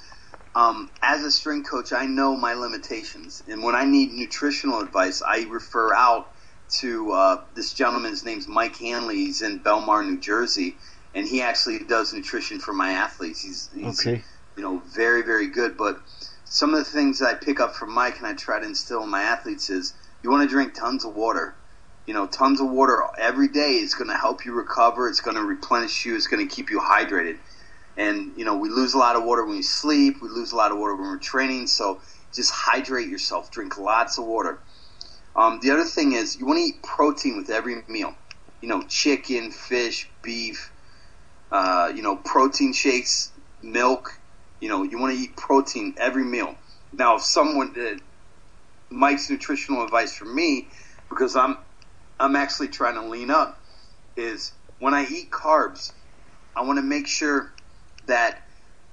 um, 0.57 0.91
as 1.03 1.23
a 1.23 1.31
strength 1.31 1.69
coach, 1.69 1.93
I 1.93 2.07
know 2.07 2.35
my 2.35 2.55
limitations, 2.55 3.43
and 3.47 3.63
when 3.63 3.75
I 3.75 3.85
need 3.85 4.15
nutritional 4.15 4.81
advice, 4.81 5.21
I 5.21 5.45
refer 5.51 5.93
out 5.93 6.33
to 6.81 7.13
uh, 7.13 7.45
this 7.55 7.75
gentleman's 7.75 8.25
name's 8.25 8.49
Mike 8.49 8.75
Hanley. 8.79 9.17
He's 9.17 9.43
in 9.43 9.61
Belmar, 9.61 10.03
New 10.03 10.19
Jersey, 10.19 10.77
and 11.15 11.29
he 11.29 11.43
actually 11.43 11.81
does 11.81 12.15
nutrition 12.15 12.59
for 12.59 12.73
my 12.73 12.93
athletes. 12.93 13.43
He's, 13.43 13.69
he's 13.75 14.01
okay. 14.01 14.23
you 14.57 14.63
know 14.63 14.79
very 14.95 15.23
very 15.23 15.49
good, 15.49 15.77
but 15.77 16.01
some 16.47 16.73
of 16.73 16.79
the 16.79 16.91
things 16.91 17.21
I 17.21 17.35
pick 17.35 17.61
up 17.61 17.75
from 17.75 17.93
Mike 17.93 18.17
and 18.17 18.27
I 18.27 18.33
try 18.33 18.59
to 18.59 18.65
instill 18.65 19.03
in 19.03 19.11
my 19.11 19.25
athletes 19.25 19.69
is 19.69 19.93
you 20.23 20.31
want 20.31 20.49
to 20.49 20.49
drink 20.49 20.73
tons 20.73 21.05
of 21.05 21.15
water. 21.15 21.55
You 22.07 22.15
know, 22.15 22.27
tons 22.27 22.63
of 22.63 22.71
water 22.71 23.03
every 23.19 23.49
day 23.49 23.73
is 23.73 23.95
going 23.95 24.09
to 24.09 24.17
help 24.17 24.47
you 24.47 24.55
recover. 24.55 25.07
It's 25.11 25.21
going 25.21 25.37
to 25.37 25.43
replenish 25.43 26.07
you. 26.07 26.17
It's 26.17 26.29
going 26.29 26.49
to 26.49 26.55
keep 26.55 26.71
you 26.71 26.81
hydrated. 26.81 27.37
And 27.97 28.32
you 28.36 28.44
know, 28.44 28.57
we 28.57 28.68
lose 28.68 28.94
a 28.94 28.99
lot 28.99 29.16
of 29.16 29.24
water 29.24 29.44
when 29.44 29.57
we 29.57 29.62
sleep. 29.62 30.16
We 30.20 30.28
lose 30.28 30.53
a 30.53 30.57
lot 30.57 30.72
of 30.72 30.78
water 30.78 30.94
when 30.94 31.09
we're 31.09 31.18
training. 31.18 31.66
So 31.66 32.01
just 32.34 32.53
hydrate 32.53 33.09
yourself. 33.09 33.51
Drink 33.51 33.78
lots 33.78 34.18
of 34.18 34.26
water. 34.26 34.61
Um, 35.34 35.61
the 35.62 35.70
other 35.70 35.84
thing 35.84 36.12
is 36.12 36.36
you 36.36 36.47
want 36.47 36.59
to 36.59 36.62
eat 36.62 36.82
protein 36.82 37.36
with 37.36 37.51
every 37.51 37.82
meal. 37.88 38.14
You 38.61 38.68
know, 38.68 38.82
chicken, 38.82 39.51
fish, 39.51 40.11
beef. 40.22 40.72
Uh, 41.51 41.92
you 41.94 42.03
know, 42.03 42.16
protein 42.16 42.72
shakes, 42.72 43.32
milk. 43.62 44.11
You 44.61 44.68
know, 44.68 44.82
you 44.82 44.99
want 44.99 45.14
to 45.14 45.20
eat 45.20 45.36
protein 45.36 45.94
every 45.99 46.24
meal. 46.24 46.55
Now, 46.92 47.16
if 47.16 47.22
someone 47.22 47.72
did 47.72 48.01
Mike's 48.90 49.30
nutritional 49.30 49.84
advice 49.84 50.14
for 50.14 50.24
me, 50.24 50.68
because 51.09 51.36
I'm 51.36 51.59
I'm 52.18 52.36
actually 52.36 52.68
trying 52.68 52.94
to 52.94 53.07
lean 53.07 53.30
up, 53.30 53.61
is 54.16 54.53
when 54.78 54.94
I 54.94 55.07
eat 55.07 55.30
carbs, 55.30 55.92
I 56.55 56.62
want 56.62 56.78
to 56.78 56.82
make 56.82 57.07
sure 57.07 57.53
that 58.07 58.43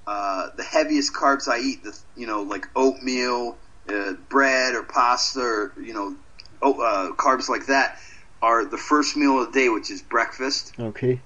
uh, 0.06 0.48
the 0.56 0.62
heaviest 0.62 1.14
carbs 1.14 1.48
I 1.48 1.58
eat, 1.58 1.82
the 1.82 1.98
you 2.16 2.26
know 2.26 2.42
like 2.42 2.66
oatmeal, 2.76 3.56
uh, 3.88 4.12
bread 4.28 4.74
or 4.74 4.82
pasta, 4.82 5.40
or 5.40 5.72
you 5.80 5.94
know 5.94 6.16
uh, 6.62 7.12
carbs 7.16 7.48
like 7.48 7.66
that, 7.66 7.98
are 8.42 8.64
the 8.64 8.78
first 8.78 9.16
meal 9.16 9.40
of 9.40 9.52
the 9.52 9.58
day, 9.60 9.68
which 9.68 9.90
is 9.90 10.02
breakfast. 10.02 10.72
Okay. 10.78 11.20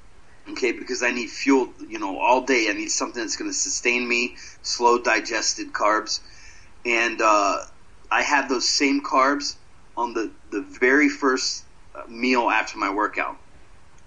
Okay, 0.51 0.72
because 0.72 1.03
I 1.03 1.11
need 1.11 1.28
fuel, 1.28 1.74
you 1.91 1.99
know, 1.99 2.18
all 2.18 2.41
day. 2.41 2.68
I 2.70 2.72
need 2.72 2.89
something 2.89 3.20
that's 3.20 3.36
going 3.36 3.51
to 3.51 3.57
sustain 3.57 4.09
me, 4.09 4.36
slow 4.62 4.99
digested 4.99 5.74
carbs, 5.74 6.20
and 6.86 7.20
uh, 7.20 7.59
I 8.11 8.22
have 8.22 8.49
those 8.49 8.68
same 8.68 9.03
carbs 9.03 9.57
on 9.97 10.14
the 10.14 10.30
the 10.51 10.62
very 10.62 11.09
first 11.09 11.64
uh, 11.95 12.03
meal 12.09 12.49
after 12.49 12.78
my 12.78 12.91
workout. 12.91 13.36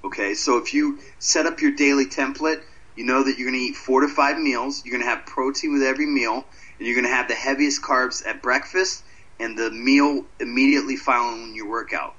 Okay, 0.04 0.34
so 0.34 0.58
if 0.58 0.74
you 0.74 0.98
set 1.20 1.46
up 1.46 1.62
your 1.62 1.74
daily 1.74 2.06
template, 2.08 2.62
you 2.96 3.06
know 3.06 3.24
that 3.24 3.38
you're 3.38 3.50
going 3.50 3.60
to 3.60 3.66
eat 3.66 3.76
four 3.76 4.02
to 4.02 4.08
five 4.08 4.38
meals. 4.38 4.84
You're 4.86 4.98
going 4.98 5.04
to 5.04 5.10
have 5.10 5.26
protein 5.26 5.74
with 5.74 5.84
every 5.84 6.06
meal, 6.06 6.46
and 6.78 6.88
you're 6.88 6.96
going 6.96 7.08
to 7.08 7.14
have 7.14 7.28
the 7.28 7.36
heaviest 7.36 7.82
carbs 7.82 8.26
at 8.26 8.42
breakfast 8.42 9.04
and 9.40 9.58
the 9.58 9.72
meal 9.72 10.24
immediately 10.40 10.96
following 10.96 11.56
your 11.56 11.70
workout. 11.70 12.14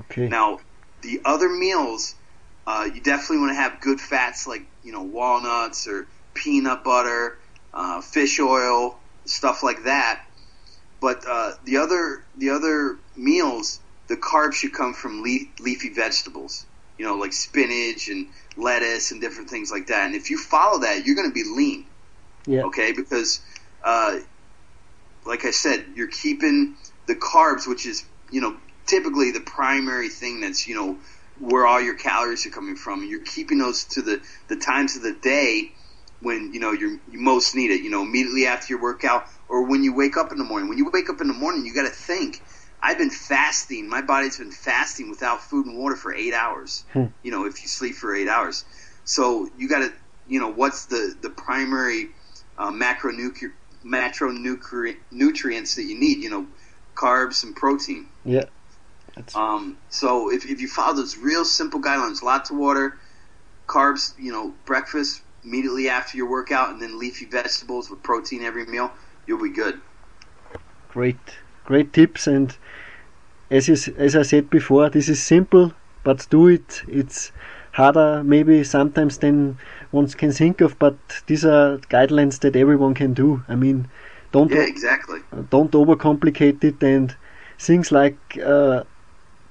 Okay. 0.00 0.28
Now, 0.28 0.60
the 1.00 1.22
other 1.24 1.48
meals, 1.48 2.14
uh, 2.66 2.88
you 2.92 3.00
definitely 3.00 3.38
want 3.38 3.50
to 3.50 3.54
have 3.54 3.80
good 3.80 4.00
fats 4.00 4.46
like 4.46 4.62
you 4.82 4.92
know 4.92 5.02
walnuts 5.02 5.86
or 5.86 6.06
peanut 6.34 6.84
butter, 6.84 7.38
uh, 7.72 8.00
fish 8.00 8.38
oil, 8.38 8.98
stuff 9.24 9.62
like 9.62 9.84
that. 9.84 10.24
But 11.00 11.24
uh, 11.26 11.52
the 11.64 11.78
other 11.78 12.24
the 12.36 12.50
other 12.50 12.98
meals, 13.16 13.80
the 14.08 14.16
carbs 14.16 14.54
should 14.54 14.72
come 14.74 14.94
from 14.94 15.22
leaf, 15.22 15.48
leafy 15.60 15.90
vegetables. 15.90 16.66
You 16.98 17.06
know, 17.06 17.14
like 17.14 17.32
spinach 17.32 18.08
and 18.08 18.26
lettuce 18.58 19.12
and 19.12 19.20
different 19.20 19.48
things 19.48 19.70
like 19.70 19.86
that. 19.86 20.06
And 20.06 20.14
if 20.14 20.30
you 20.30 20.38
follow 20.38 20.80
that, 20.80 21.06
you're 21.06 21.16
going 21.16 21.28
to 21.28 21.34
be 21.34 21.44
lean. 21.44 21.86
Yeah. 22.46 22.62
Okay, 22.64 22.92
because 22.92 23.40
uh, 23.84 24.18
like 25.26 25.44
I 25.44 25.50
said, 25.50 25.84
you're 25.94 26.08
keeping 26.08 26.76
the 27.06 27.14
carbs, 27.14 27.66
which 27.66 27.86
is 27.86 28.04
you 28.30 28.40
know 28.40 28.56
typically 28.86 29.30
the 29.30 29.40
primary 29.40 30.08
thing 30.08 30.40
that's 30.40 30.66
you 30.66 30.74
know 30.74 30.98
where 31.38 31.66
all 31.66 31.80
your 31.80 31.94
calories 31.94 32.46
are 32.46 32.50
coming 32.50 32.76
from. 32.76 33.04
You're 33.04 33.24
keeping 33.24 33.58
those 33.58 33.84
to 33.84 34.02
the 34.02 34.20
the 34.48 34.56
times 34.56 34.96
of 34.96 35.02
the 35.02 35.12
day 35.12 35.72
when 36.20 36.52
you 36.52 36.60
know 36.60 36.72
you're, 36.72 36.98
you 37.10 37.20
most 37.20 37.54
need 37.54 37.70
it. 37.70 37.82
You 37.82 37.90
know, 37.90 38.02
immediately 38.02 38.46
after 38.46 38.72
your 38.72 38.82
workout 38.82 39.26
or 39.48 39.62
when 39.62 39.82
you 39.82 39.94
wake 39.94 40.16
up 40.16 40.32
in 40.32 40.38
the 40.38 40.44
morning. 40.44 40.68
When 40.68 40.78
you 40.78 40.90
wake 40.92 41.08
up 41.08 41.20
in 41.20 41.28
the 41.28 41.34
morning, 41.34 41.64
you 41.64 41.74
got 41.74 41.82
to 41.82 41.94
think. 41.94 42.42
I've 42.80 42.98
been 42.98 43.10
fasting. 43.10 43.88
My 43.88 44.02
body's 44.02 44.38
been 44.38 44.52
fasting 44.52 45.10
without 45.10 45.42
food 45.42 45.66
and 45.66 45.78
water 45.78 45.96
for 45.96 46.14
eight 46.14 46.34
hours. 46.34 46.84
Hmm. 46.92 47.06
You 47.22 47.30
know, 47.30 47.44
if 47.46 47.62
you 47.62 47.68
sleep 47.68 47.94
for 47.94 48.14
eight 48.14 48.28
hours, 48.28 48.64
so 49.04 49.48
you 49.58 49.68
got 49.68 49.80
to, 49.80 49.92
you 50.28 50.40
know, 50.40 50.52
what's 50.52 50.86
the 50.86 51.14
the 51.20 51.30
primary 51.30 52.10
uh, 52.56 52.70
macronuclear 52.70 53.52
macronutrients 53.84 55.76
that 55.76 55.84
you 55.84 55.98
need? 55.98 56.18
You 56.18 56.30
know, 56.30 56.46
carbs 56.94 57.44
and 57.44 57.54
protein. 57.54 58.06
Yeah. 58.24 58.44
That's 59.14 59.34
Um, 59.34 59.78
so 59.88 60.30
if, 60.30 60.46
if 60.46 60.60
you 60.60 60.68
follow 60.68 60.94
those 60.94 61.16
real 61.16 61.44
simple 61.44 61.80
guidelines, 61.80 62.22
lots 62.22 62.50
of 62.50 62.56
water, 62.56 62.96
carbs, 63.66 64.12
you 64.18 64.32
know, 64.32 64.54
breakfast 64.64 65.22
immediately 65.44 65.88
after 65.88 66.16
your 66.16 66.28
workout, 66.28 66.70
and 66.70 66.82
then 66.82 66.98
leafy 66.98 67.24
vegetables 67.24 67.90
with 67.90 68.02
protein 68.02 68.42
every 68.42 68.66
meal, 68.66 68.90
you'll 69.26 69.42
be 69.42 69.50
good. 69.50 69.80
great, 70.88 71.16
great 71.64 71.92
tips. 71.92 72.26
And 72.26 72.56
as 73.50 73.88
as 73.96 74.16
I 74.16 74.22
said 74.22 74.50
before, 74.50 74.90
this 74.90 75.08
is 75.08 75.22
simple, 75.22 75.72
but 76.04 76.26
do 76.30 76.48
it. 76.48 76.82
It's 76.88 77.32
harder 77.72 78.22
maybe 78.24 78.64
sometimes 78.64 79.18
than 79.18 79.58
one 79.90 80.08
can 80.08 80.32
think 80.32 80.60
of, 80.60 80.78
but 80.78 80.96
these 81.26 81.44
are 81.44 81.78
guidelines 81.90 82.40
that 82.40 82.56
everyone 82.56 82.94
can 82.94 83.14
do. 83.14 83.42
I 83.48 83.54
mean, 83.54 83.88
don't 84.32 84.50
Yeah, 84.50 84.62
exactly. 84.62 85.20
don't 85.50 85.72
overcomplicate 85.72 86.64
it 86.64 86.82
and 86.82 87.14
things 87.58 87.92
like 87.92 88.18
uh, 88.44 88.84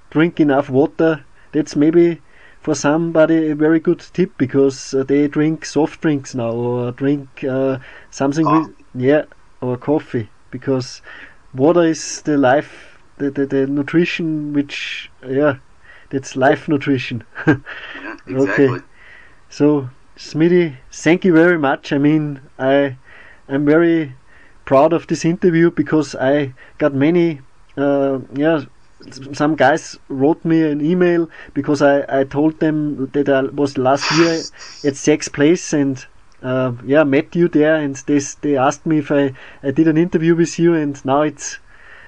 drink 0.10 0.40
enough 0.40 0.70
water 0.70 1.24
that's 1.52 1.76
maybe 1.76 2.22
for 2.62 2.76
somebody 2.76 3.50
a 3.50 3.56
very 3.56 3.80
good 3.80 4.00
tip 4.14 4.32
because 4.38 4.94
uh, 4.94 5.04
they 5.04 5.28
drink 5.28 5.66
soft 5.66 6.02
drinks 6.02 6.36
now 6.36 6.52
or 6.52 6.92
drink 6.92 7.44
uh, 7.44 7.78
something 8.12 8.46
with 8.46 8.76
yeah 8.96 9.24
or 9.62 9.78
coffee 9.78 10.30
because 10.52 11.02
water 11.54 11.84
is 11.84 12.22
the 12.24 12.38
life 12.38 12.97
the, 13.18 13.32
the, 13.32 13.46
the 13.46 13.68
nutrition 13.68 14.54
which 14.54 15.10
yeah 15.28 15.58
that's 16.10 16.36
life 16.36 16.68
nutrition 16.68 17.24
Yeah, 17.48 18.18
exactly. 18.28 18.82
so, 19.50 19.90
Smitty, 20.18 20.78
thank 20.92 21.24
you 21.26 21.34
very 21.34 21.58
much. 21.58 21.94
I 21.94 21.98
mean, 21.98 22.42
I 22.58 22.98
i'm 23.48 23.66
very 23.66 24.14
proud 24.66 24.92
of 24.94 25.08
this 25.08 25.24
interview 25.24 25.72
because 25.72 26.16
I 26.16 26.54
got 26.78 26.94
many, 26.94 27.42
uh, 27.78 28.20
yeah, 28.34 28.66
some 29.32 29.56
guys 29.56 29.98
wrote 30.10 30.44
me 30.44 30.64
an 30.64 30.82
email 30.82 31.30
because 31.54 31.82
I, 31.82 32.04
I 32.10 32.24
told 32.26 32.60
them 32.60 33.10
that 33.14 33.30
I 33.30 33.44
was 33.44 33.78
last 33.78 34.12
year 34.12 34.42
at 34.84 34.96
Zach's 34.96 35.30
place 35.30 35.72
and 35.72 36.06
uh, 36.44 36.74
yeah, 36.86 37.04
met 37.04 37.36
you 37.36 37.48
there 37.48 37.76
and 37.76 37.96
they, 38.08 38.20
they 38.42 38.58
asked 38.58 38.86
me 38.86 38.98
if 39.00 39.12
I, 39.12 39.34
I 39.64 39.72
did 39.72 39.88
an 39.88 39.98
interview 39.98 40.36
with 40.36 40.60
you 40.60 40.74
and 40.74 41.04
now 41.06 41.22
it's, 41.22 41.60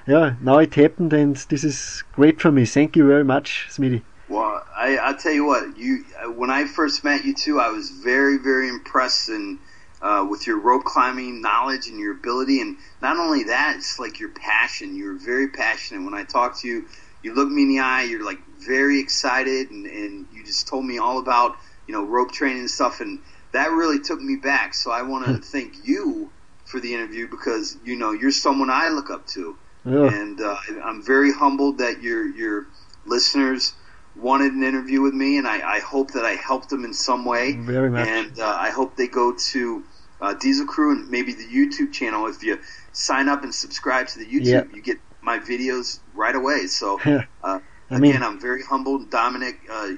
yeah, 0.09 0.35
now 0.41 0.57
it 0.57 0.73
happened 0.73 1.13
and 1.13 1.35
this 1.35 1.63
is 1.63 2.03
great 2.13 2.41
for 2.41 2.51
me. 2.51 2.65
Thank 2.65 2.95
you 2.95 3.07
very 3.07 3.23
much, 3.23 3.67
Smitty. 3.69 4.01
Well, 4.27 4.63
I 4.75 4.97
I 5.01 5.13
tell 5.13 5.31
you 5.31 5.45
what, 5.45 5.77
you 5.77 6.03
uh, 6.23 6.31
when 6.31 6.49
I 6.49 6.65
first 6.65 7.03
met 7.03 7.25
you 7.25 7.35
too, 7.35 7.59
I 7.59 7.69
was 7.69 7.91
very 8.03 8.37
very 8.37 8.69
impressed 8.69 9.29
and 9.29 9.59
uh, 10.01 10.25
with 10.29 10.47
your 10.47 10.59
rope 10.59 10.83
climbing 10.85 11.41
knowledge 11.41 11.87
and 11.87 11.99
your 11.99 12.13
ability, 12.13 12.61
and 12.61 12.77
not 13.01 13.17
only 13.17 13.43
that, 13.45 13.75
it's 13.77 13.99
like 13.99 14.19
your 14.19 14.29
passion. 14.29 14.95
You're 14.95 15.19
very 15.19 15.49
passionate. 15.49 16.05
When 16.05 16.13
I 16.13 16.23
talk 16.23 16.59
to 16.61 16.67
you, 16.67 16.85
you 17.21 17.35
look 17.35 17.49
me 17.49 17.63
in 17.63 17.69
the 17.69 17.79
eye. 17.79 18.03
You're 18.03 18.25
like 18.25 18.39
very 18.65 18.99
excited, 18.99 19.69
and, 19.71 19.85
and 19.85 20.27
you 20.31 20.45
just 20.45 20.67
told 20.67 20.85
me 20.85 20.97
all 20.97 21.19
about 21.19 21.55
you 21.87 21.93
know 21.93 22.05
rope 22.05 22.31
training 22.31 22.59
and 22.59 22.69
stuff, 22.69 23.01
and 23.01 23.19
that 23.51 23.71
really 23.71 23.99
took 23.99 24.21
me 24.21 24.37
back. 24.37 24.73
So 24.73 24.91
I 24.91 25.01
want 25.01 25.25
to 25.25 25.37
thank 25.37 25.73
you 25.83 26.31
for 26.65 26.79
the 26.79 26.93
interview 26.93 27.27
because 27.29 27.77
you 27.83 27.97
know 27.97 28.11
you're 28.13 28.31
someone 28.31 28.69
I 28.69 28.89
look 28.89 29.09
up 29.09 29.27
to 29.33 29.57
Yeah. 29.85 30.13
and 30.13 30.39
uh, 30.41 30.57
I'm 30.83 31.01
very 31.03 31.31
humbled 31.31 31.77
that 31.79 32.01
your 32.01 32.25
your 32.27 32.67
listeners 33.05 33.73
wanted 34.15 34.53
an 34.53 34.63
interview 34.63 35.01
with 35.01 35.13
me, 35.13 35.37
and 35.37 35.47
I, 35.47 35.77
I 35.77 35.79
hope 35.79 36.11
that 36.11 36.25
I 36.25 36.31
helped 36.31 36.69
them 36.69 36.83
in 36.83 36.93
some 36.93 37.23
way. 37.25 37.53
Very 37.55 37.89
much. 37.89 38.07
And 38.07 38.39
uh, 38.39 38.45
I 38.59 38.69
hope 38.71 38.97
they 38.97 39.07
go 39.07 39.33
to 39.51 39.83
uh, 40.19 40.33
Diesel 40.33 40.65
Crew 40.65 40.91
and 40.91 41.09
maybe 41.09 41.33
the 41.33 41.45
YouTube 41.45 41.93
channel. 41.93 42.27
If 42.27 42.43
you 42.43 42.59
sign 42.91 43.29
up 43.29 43.43
and 43.43 43.55
subscribe 43.55 44.07
to 44.07 44.19
the 44.19 44.25
YouTube, 44.25 44.45
Yeah. 44.45 44.63
you 44.73 44.81
get 44.81 44.97
my 45.21 45.39
videos 45.39 45.99
right 46.13 46.35
away. 46.35 46.67
So 46.67 46.99
uh, 47.43 47.59
I 47.89 47.97
mean- 47.97 48.11
again, 48.11 48.23
I'm 48.23 48.39
very 48.41 48.63
humbled. 48.63 49.09
Dominik, 49.09 49.57
uh, 49.71 49.91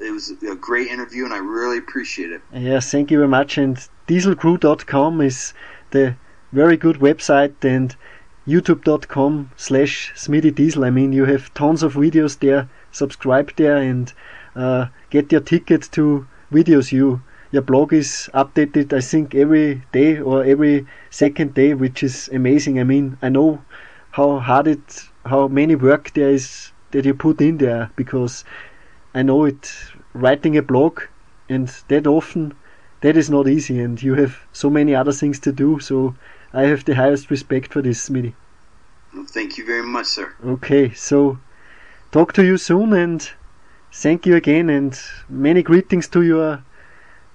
it 0.00 0.10
was 0.10 0.32
a 0.42 0.56
great 0.56 0.88
interview, 0.88 1.24
and 1.24 1.32
I 1.32 1.38
really 1.38 1.78
appreciate 1.78 2.32
it. 2.32 2.40
Yes, 2.52 2.90
thank 2.90 3.10
you 3.12 3.18
very 3.18 3.28
much. 3.28 3.56
And 3.58 3.76
dieselcrew.com 4.08 5.20
is 5.20 5.52
the 5.90 6.16
very 6.52 6.76
good 6.76 6.96
website 6.96 7.62
and 7.64 7.94
youtube.com 8.46 9.50
slash 9.56 10.12
Smitty 10.16 10.54
Diesel. 10.54 10.84
I 10.84 10.90
mean, 10.90 11.12
you 11.12 11.24
have 11.26 11.52
tons 11.54 11.82
of 11.82 11.94
videos 11.94 12.38
there. 12.38 12.68
Subscribe 12.92 13.54
there 13.56 13.76
and 13.76 14.12
uh, 14.56 14.86
get 15.10 15.30
your 15.30 15.40
ticket 15.40 15.88
to 15.92 16.26
videos. 16.52 16.92
You 16.92 17.22
Your 17.52 17.62
blog 17.62 17.92
is 17.92 18.30
updated, 18.32 18.92
I 18.92 19.00
think, 19.00 19.34
every 19.34 19.82
day 19.92 20.20
or 20.20 20.44
every 20.44 20.86
second 21.10 21.54
day, 21.54 21.74
which 21.74 22.02
is 22.02 22.30
amazing. 22.32 22.78
I 22.78 22.84
mean, 22.84 23.18
I 23.22 23.28
know 23.28 23.60
how 24.12 24.38
hard 24.38 24.68
it, 24.68 25.02
how 25.26 25.48
many 25.48 25.74
work 25.74 26.12
there 26.14 26.30
is 26.30 26.72
that 26.92 27.04
you 27.04 27.14
put 27.14 27.40
in 27.40 27.58
there 27.58 27.90
because 27.96 28.44
I 29.14 29.22
know 29.22 29.44
it 29.46 29.74
writing 30.14 30.56
a 30.56 30.62
blog 30.62 31.00
and 31.48 31.68
that 31.88 32.06
often 32.06 32.54
that 33.00 33.16
is 33.16 33.30
not 33.30 33.48
easy, 33.48 33.80
and 33.80 34.00
you 34.00 34.14
have 34.14 34.38
so 34.52 34.70
many 34.70 34.94
other 34.94 35.12
things 35.12 35.40
to 35.40 35.52
do. 35.52 35.80
So 35.80 36.14
I 36.52 36.62
have 36.62 36.84
the 36.84 36.94
highest 36.96 37.30
respect 37.30 37.72
for 37.72 37.82
this, 37.82 38.08
Smitty. 38.08 38.34
Well, 39.14 39.24
thank 39.26 39.58
you 39.58 39.64
very 39.66 39.82
much, 39.86 40.06
sir. 40.06 40.34
Okay, 40.44 40.92
so 40.94 41.38
talk 42.10 42.32
to 42.34 42.44
you 42.44 42.56
soon, 42.56 42.92
and 42.92 43.28
thank 43.92 44.26
you 44.26 44.36
again, 44.36 44.70
and 44.70 44.98
many 45.28 45.62
greetings 45.62 46.08
to 46.08 46.22
your 46.22 46.62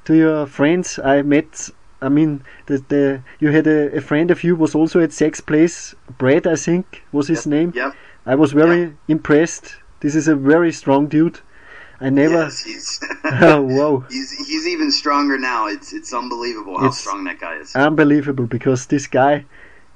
to 0.05 0.15
your 0.15 0.45
friends. 0.47 0.99
I 1.03 1.21
met. 1.21 1.69
I 2.01 2.09
mean, 2.09 2.43
the, 2.67 2.77
the 2.89 3.21
you 3.39 3.51
had 3.51 3.67
a, 3.67 3.95
a 3.97 4.01
friend 4.01 4.29
of 4.31 4.43
you 4.43 4.55
was 4.55 4.75
also 4.75 4.99
at 4.99 5.13
Zach's 5.13 5.41
place. 5.41 5.95
Brad, 6.17 6.45
I 6.45 6.55
think, 6.55 7.03
was 7.11 7.27
his 7.29 7.45
Yep, 7.45 7.51
name. 7.51 7.73
Yep. 7.75 7.93
I 8.25 8.35
was 8.35 8.51
very 8.51 8.81
Yeah. 8.81 8.89
impressed. 9.07 9.75
This 10.01 10.13
is 10.15 10.27
a 10.27 10.35
very 10.35 10.71
strong 10.71 11.07
dude. 11.07 11.39
I 12.01 12.09
never. 12.09 12.33
Yes, 12.33 12.61
he's, 12.61 12.99
oh 13.23 13.61
wow, 13.61 13.99
he's 14.09 14.31
he's 14.31 14.67
even 14.67 14.91
stronger 14.91 15.37
now. 15.37 15.67
It's 15.67 15.93
it's 15.93 16.13
unbelievable 16.13 16.77
how 16.77 16.85
It's- 16.87 16.99
strong 16.99 17.23
that 17.25 17.39
guy 17.39 17.55
is. 17.57 17.75
unbelievable 17.75 18.45
because 18.47 18.87
this 18.87 19.07
guy, 19.07 19.45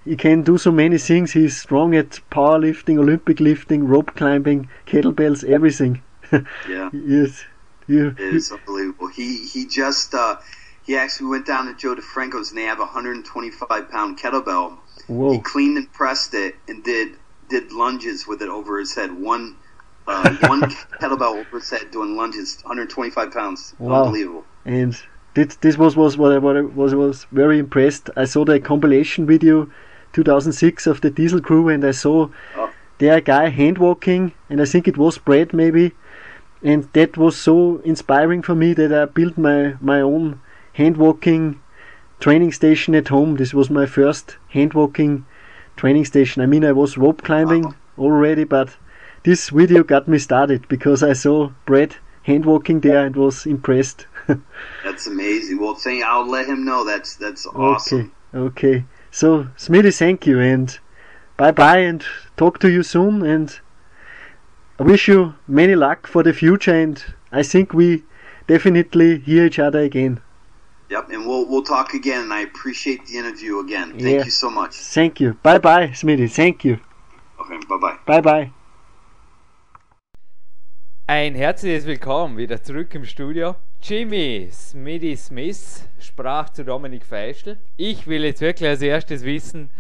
he 0.06 0.16
can 0.16 0.42
do 0.44 0.58
so 0.58 0.72
many 0.72 0.98
things. 0.98 1.32
He's 1.34 1.58
strong 1.58 1.96
at 1.96 2.20
powerlifting, 2.32 2.98
Olympic 3.00 3.40
lifting, 3.40 3.88
rope 3.88 4.16
climbing, 4.16 4.70
kettlebells, 4.86 5.44
everything. 5.44 6.02
yeah, 6.32 6.90
Yes, 6.94 7.44
you. 7.88 8.10
it 8.18 8.34
is 8.36 8.52
unbelievable. 8.52 9.08
He 9.08 9.46
he 9.46 9.66
just 9.66 10.14
uh, 10.14 10.38
he 10.86 10.96
actually 10.98 11.28
went 11.30 11.46
down 11.48 11.66
to 11.68 11.74
Joe 11.74 11.96
DeFranco's 11.96 12.50
and 12.52 12.58
they 12.58 12.64
have 12.64 12.80
a 12.80 12.84
125 12.84 13.90
pound 13.92 14.20
kettlebell. 14.20 14.78
Whoa. 15.08 15.32
He 15.34 15.40
cleaned 15.40 15.78
and 15.78 15.92
pressed 15.92 16.34
it 16.34 16.56
and 16.68 16.84
did 16.84 17.18
did 17.50 17.72
lunges 17.72 18.28
with 18.28 18.42
it 18.42 18.50
over 18.50 18.80
his 18.80 18.94
head. 18.96 19.12
One 19.12 19.56
uh, 20.10 20.30
one 20.48 20.62
kettlebell 21.00 21.46
his 21.54 21.72
doing 21.92 22.18
lunges, 22.18 22.58
125 22.64 23.32
pounds. 23.32 23.74
Wow. 23.80 24.04
Unbelievable. 24.06 24.44
and 24.66 25.00
this 25.36 25.56
this 25.58 25.78
was 25.78 25.96
was 25.96 26.18
what 26.18 26.32
I, 26.34 26.38
what 26.40 26.58
I 26.58 26.62
was 26.62 26.96
was 26.96 27.26
very 27.32 27.60
impressed. 27.60 28.10
I 28.18 28.26
saw 28.26 28.44
the 28.46 28.60
compilation 28.60 29.26
video, 29.28 29.70
2006 30.14 30.88
of 30.88 31.02
the 31.02 31.10
Diesel 31.12 31.42
Crew, 31.42 31.70
and 31.70 31.86
I 31.86 31.92
saw 31.92 32.30
Oh. 32.58 32.70
their 32.98 33.22
guy 33.22 33.50
hand 33.50 33.78
walking, 33.78 34.34
and 34.50 34.62
I 34.62 34.66
think 34.66 34.88
it 34.88 34.98
was 34.98 35.18
Brad 35.20 35.54
maybe, 35.54 35.92
and 36.64 36.90
that 36.94 37.16
was 37.18 37.38
so 37.38 37.80
inspiring 37.86 38.42
for 38.42 38.56
me 38.56 38.74
that 38.74 38.92
I 38.92 39.06
built 39.06 39.38
my 39.38 39.76
my 39.80 40.02
own 40.02 40.40
hand 40.74 40.98
walking 40.98 41.60
training 42.20 42.52
station 42.52 42.96
at 42.96 43.08
home. 43.10 43.36
This 43.36 43.54
was 43.54 43.70
my 43.70 43.86
first 43.86 44.38
hand 44.50 44.74
walking 44.74 45.26
training 45.78 46.06
station. 46.06 46.42
I 46.42 46.48
mean, 46.48 46.66
I 46.66 46.72
was 46.72 46.98
rope 46.98 47.22
climbing 47.24 47.64
Wow. 47.64 47.74
already, 47.98 48.44
but 48.44 48.70
this 49.24 49.50
video 49.50 49.84
got 49.84 50.08
me 50.08 50.18
started 50.18 50.68
because 50.68 51.04
I 51.04 51.14
saw 51.14 51.52
Brett 51.66 51.98
hand 52.24 52.46
walking 52.46 52.80
there 52.80 53.06
and 53.06 53.16
was 53.16 53.46
impressed. 53.46 54.06
That's 54.84 55.08
amazing. 55.08 55.60
Well, 55.60 55.76
thank, 55.76 56.04
I'll 56.04 56.28
let 56.30 56.48
him 56.48 56.66
know. 56.66 56.86
That's 56.86 57.16
that's 57.16 57.46
awesome. 57.48 58.12
Okay, 58.34 58.40
okay. 58.48 58.86
So, 59.12 59.48
Smitty, 59.58 59.98
thank 59.98 60.28
you 60.28 60.40
and 60.40 60.78
bye 61.38 61.52
bye 61.52 61.80
and 61.80 62.04
talk 62.38 62.60
to 62.60 62.70
you 62.70 62.84
soon. 62.84 63.24
And 63.26 63.60
I 64.80 64.84
wish 64.84 65.08
you 65.08 65.34
many 65.48 65.76
luck 65.76 66.06
for 66.08 66.22
the 66.24 66.34
future. 66.34 66.74
And 66.76 67.04
I 67.32 67.44
think 67.44 67.74
we 67.74 68.04
definitely 68.48 69.20
hear 69.20 69.46
each 69.46 69.60
other 69.60 69.80
again. 69.80 70.22
Yep, 70.90 71.10
and 71.12 71.26
we'll 71.28 71.48
we'll 71.48 71.64
talk 71.64 71.94
again. 71.94 72.24
And 72.24 72.34
I 72.34 72.42
appreciate 72.42 73.06
the 73.08 73.18
interview 73.18 73.60
again. 73.60 73.92
Thank 73.92 74.04
Yeah. 74.04 74.26
you 74.26 74.32
so 74.32 74.50
much. 74.50 74.76
Thank 74.76 75.20
you. 75.20 75.34
Bye 75.42 75.60
bye, 75.60 75.88
Smitty. 75.90 76.30
Thank 76.32 76.66
you. 76.66 76.80
Okay, 77.42 77.58
bye 77.68 77.78
bye. 77.78 77.98
Bye 78.06 78.22
bye. 78.22 78.59
Ein 81.12 81.34
herzliches 81.34 81.88
Willkommen 81.88 82.38
wieder 82.38 82.62
zurück 82.62 82.94
im 82.94 83.04
Studio. 83.04 83.56
Jimmy 83.82 84.48
Smitty 84.52 85.18
Smith 85.18 85.90
sprach 86.00 86.52
zu 86.52 86.64
Dominik 86.64 87.04
Feischl. 87.04 87.58
Ich 87.78 88.06
will 88.06 88.24
jetzt 88.26 88.42
wirklich 88.42 88.70
als 88.70 88.84
erstes 88.84 89.24
wissen, 89.26 89.72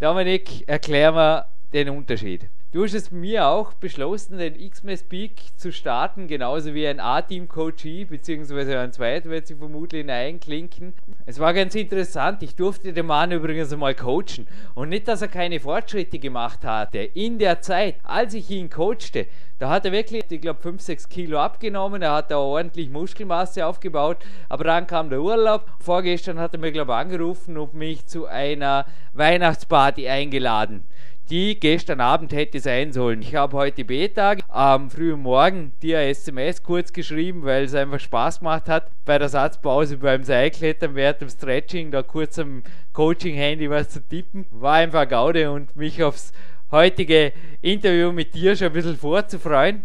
Dominik, 0.00 0.66
erklär 0.66 1.12
mir 1.12 1.44
den 1.74 1.90
Unterschied. 1.90 2.48
Du 2.70 2.84
hast 2.84 2.92
es 2.92 3.10
mir 3.10 3.46
auch 3.46 3.72
beschlossen, 3.72 4.36
den 4.36 4.54
X-Mess 4.54 5.04
Peak 5.04 5.40
zu 5.56 5.72
starten, 5.72 6.28
genauso 6.28 6.74
wie 6.74 6.86
ein 6.86 7.00
A-Team-Coachee, 7.00 8.04
beziehungsweise 8.04 8.78
ein 8.78 8.92
zweiter 8.92 9.30
wird 9.30 9.46
sich 9.46 9.56
vermutlich 9.56 10.00
hineinklinken. 10.02 10.92
Es 11.24 11.38
war 11.38 11.54
ganz 11.54 11.74
interessant, 11.74 12.42
ich 12.42 12.56
durfte 12.56 12.92
den 12.92 13.06
Mann 13.06 13.32
übrigens 13.32 13.72
einmal 13.72 13.94
coachen. 13.94 14.46
Und 14.74 14.90
nicht, 14.90 15.08
dass 15.08 15.22
er 15.22 15.28
keine 15.28 15.60
Fortschritte 15.60 16.18
gemacht 16.18 16.62
hatte. 16.62 16.98
In 16.98 17.38
der 17.38 17.62
Zeit, 17.62 17.94
als 18.02 18.34
ich 18.34 18.50
ihn 18.50 18.68
coachte, 18.68 19.28
da 19.58 19.70
hat 19.70 19.86
er 19.86 19.92
wirklich, 19.92 20.24
ich 20.28 20.40
glaube, 20.42 20.60
5, 20.60 20.82
6 20.82 21.08
Kilo 21.08 21.38
abgenommen, 21.38 22.02
er 22.02 22.12
hat 22.12 22.30
da 22.30 22.36
ordentlich 22.36 22.90
Muskelmasse 22.90 23.64
aufgebaut, 23.64 24.18
aber 24.50 24.64
dann 24.64 24.86
kam 24.86 25.08
der 25.08 25.22
Urlaub. 25.22 25.70
Vorgestern 25.80 26.38
hat 26.38 26.52
er 26.52 26.60
mir, 26.60 26.70
glaube 26.72 26.92
ich, 26.92 26.98
angerufen 26.98 27.56
und 27.56 27.72
mich 27.72 28.04
zu 28.04 28.26
einer 28.26 28.84
Weihnachtsparty 29.14 30.06
eingeladen 30.06 30.84
die 31.30 31.60
gestern 31.60 32.00
Abend 32.00 32.32
hätte 32.32 32.60
sein 32.60 32.92
sollen. 32.92 33.20
Ich 33.20 33.34
habe 33.34 33.56
heute 33.56 33.84
B-Tag 33.84 34.40
am 34.48 34.90
frühen 34.90 35.20
Morgen 35.20 35.72
dir 35.82 36.00
SMS 36.00 36.62
kurz 36.62 36.92
geschrieben, 36.92 37.44
weil 37.44 37.64
es 37.64 37.74
einfach 37.74 38.00
Spaß 38.00 38.38
gemacht 38.40 38.68
hat, 38.68 38.90
bei 39.04 39.18
der 39.18 39.28
Satzpause 39.28 39.98
beim 39.98 40.24
Seilklettern 40.24 40.94
während 40.94 41.20
dem 41.20 41.28
Stretching 41.28 41.90
da 41.90 42.02
kurz 42.02 42.38
am 42.38 42.62
Coaching-Handy 42.92 43.68
was 43.68 43.90
zu 43.90 44.00
tippen. 44.00 44.46
War 44.50 44.74
einfach 44.74 45.08
Gaude 45.08 45.50
und 45.50 45.76
mich 45.76 46.02
aufs 46.02 46.32
heutige 46.70 47.32
Interview 47.60 48.12
mit 48.12 48.34
dir 48.34 48.56
schon 48.56 48.68
ein 48.68 48.72
bisschen 48.72 48.96
vorzufreuen. 48.96 49.82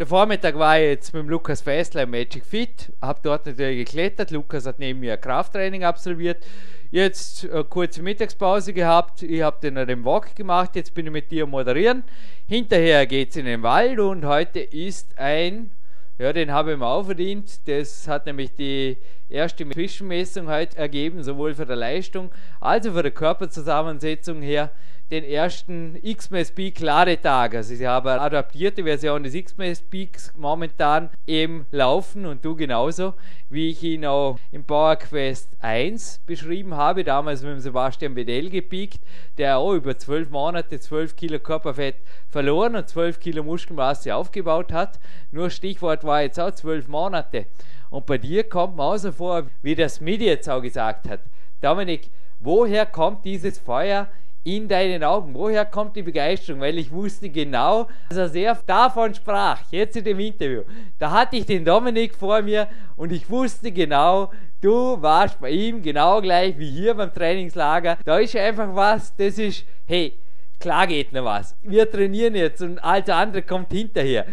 Der 0.00 0.06
Vormittag 0.06 0.58
war 0.58 0.78
ich 0.78 0.86
jetzt 0.86 1.12
mit 1.12 1.22
dem 1.22 1.28
Lukas 1.28 1.60
Fessler 1.60 2.04
im 2.04 2.10
Magic 2.10 2.44
Fit, 2.44 2.90
habe 3.02 3.20
dort 3.22 3.44
natürlich 3.44 3.84
geklettert. 3.84 4.30
Lukas 4.30 4.64
hat 4.64 4.78
neben 4.78 5.00
mir 5.00 5.16
Krafttraining 5.18 5.84
absolviert. 5.84 6.44
Jetzt 6.92 7.44
äh, 7.44 7.62
kurze 7.62 8.02
Mittagspause 8.02 8.72
gehabt, 8.72 9.22
ich 9.22 9.42
habe 9.42 9.58
den, 9.62 9.76
den 9.76 10.04
Walk 10.04 10.34
gemacht, 10.34 10.74
jetzt 10.74 10.92
bin 10.92 11.06
ich 11.06 11.12
mit 11.12 11.30
dir 11.30 11.46
moderieren. 11.46 12.02
Hinterher 12.48 13.06
geht 13.06 13.30
es 13.30 13.36
in 13.36 13.44
den 13.44 13.62
Wald 13.62 14.00
und 14.00 14.24
heute 14.24 14.58
ist 14.58 15.16
ein, 15.16 15.70
ja, 16.18 16.32
den 16.32 16.50
habe 16.50 16.72
ich 16.72 16.78
mir 16.78 16.86
auch 16.88 17.04
verdient. 17.04 17.68
Das 17.68 18.08
hat 18.08 18.26
nämlich 18.26 18.56
die 18.56 18.96
erste 19.28 19.68
Zwischenmessung 19.68 20.48
heute 20.48 20.78
ergeben, 20.78 21.22
sowohl 21.22 21.54
für 21.54 21.64
die 21.64 21.74
Leistung 21.74 22.32
als 22.58 22.88
auch 22.88 22.94
für 22.94 23.04
die 23.04 23.12
Körperzusammensetzung 23.12 24.42
her 24.42 24.72
den 25.10 25.24
ersten 25.24 25.98
X-Mess 26.00 26.52
Peak 26.52 26.78
Ladetag. 26.78 27.54
Also 27.56 27.74
ich 27.74 27.84
habe 27.84 28.12
eine 28.12 28.20
adaptierte 28.20 28.84
Version 28.84 29.24
des 29.24 29.34
X-Mess 29.34 29.82
Peaks 29.82 30.32
momentan 30.36 31.10
im 31.26 31.66
Laufen 31.72 32.26
und 32.26 32.44
du 32.44 32.54
genauso, 32.54 33.14
wie 33.48 33.70
ich 33.70 33.82
ihn 33.82 34.06
auch 34.06 34.38
im 34.52 34.62
Power 34.64 34.94
Quest 34.96 35.56
1 35.60 36.20
beschrieben 36.26 36.76
habe, 36.76 37.02
damals 37.02 37.42
mit 37.42 37.52
dem 37.52 37.60
Sebastian 37.60 38.14
Bedell 38.14 38.50
gepiekt, 38.50 39.00
der 39.36 39.58
auch 39.58 39.72
über 39.72 39.98
12 39.98 40.30
Monate 40.30 40.78
12 40.78 41.16
Kilo 41.16 41.40
Körperfett 41.40 41.96
verloren 42.28 42.76
und 42.76 42.88
12 42.88 43.18
Kilo 43.18 43.42
Muskelmasse 43.42 44.14
aufgebaut 44.14 44.72
hat. 44.72 45.00
Nur 45.32 45.50
Stichwort 45.50 46.04
war 46.04 46.22
jetzt 46.22 46.38
auch 46.38 46.52
12 46.52 46.86
Monate. 46.86 47.46
Und 47.90 48.06
bei 48.06 48.18
dir 48.18 48.44
kommt 48.48 48.76
man 48.76 48.94
auch 48.94 48.98
so 48.98 49.10
vor, 49.10 49.46
wie 49.62 49.74
das 49.74 50.00
Midi 50.00 50.26
jetzt 50.26 50.48
auch 50.48 50.62
gesagt 50.62 51.08
hat. 51.08 51.20
Dominik, 51.60 52.10
woher 52.38 52.86
kommt 52.86 53.24
dieses 53.24 53.58
Feuer 53.58 54.06
in 54.44 54.68
deinen 54.68 55.04
Augen? 55.04 55.34
Woher 55.34 55.64
kommt 55.64 55.96
die 55.96 56.02
Begeisterung? 56.02 56.60
Weil 56.60 56.78
ich 56.78 56.90
wusste 56.90 57.28
genau, 57.28 57.88
dass 58.08 58.18
er 58.18 58.28
sehr 58.28 58.58
davon 58.66 59.14
sprach, 59.14 59.62
jetzt 59.70 59.96
in 59.96 60.04
dem 60.04 60.20
Interview. 60.20 60.62
Da 60.98 61.10
hatte 61.10 61.36
ich 61.36 61.46
den 61.46 61.64
Dominik 61.64 62.14
vor 62.14 62.40
mir 62.42 62.68
und 62.96 63.12
ich 63.12 63.28
wusste 63.28 63.70
genau, 63.70 64.30
du 64.60 65.00
warst 65.02 65.40
bei 65.40 65.50
ihm 65.50 65.82
genau 65.82 66.20
gleich 66.20 66.58
wie 66.58 66.70
hier 66.70 66.94
beim 66.94 67.12
Trainingslager. 67.12 67.98
Da 68.04 68.18
ist 68.18 68.36
einfach 68.36 68.74
was, 68.74 69.14
das 69.16 69.38
ist, 69.38 69.64
hey, 69.86 70.18
klar 70.58 70.86
geht 70.86 71.12
noch 71.12 71.24
was. 71.24 71.56
Wir 71.62 71.90
trainieren 71.90 72.34
jetzt 72.34 72.62
und 72.62 72.78
alles 72.78 73.08
andere 73.08 73.42
kommt 73.42 73.72
hinterher. 73.72 74.26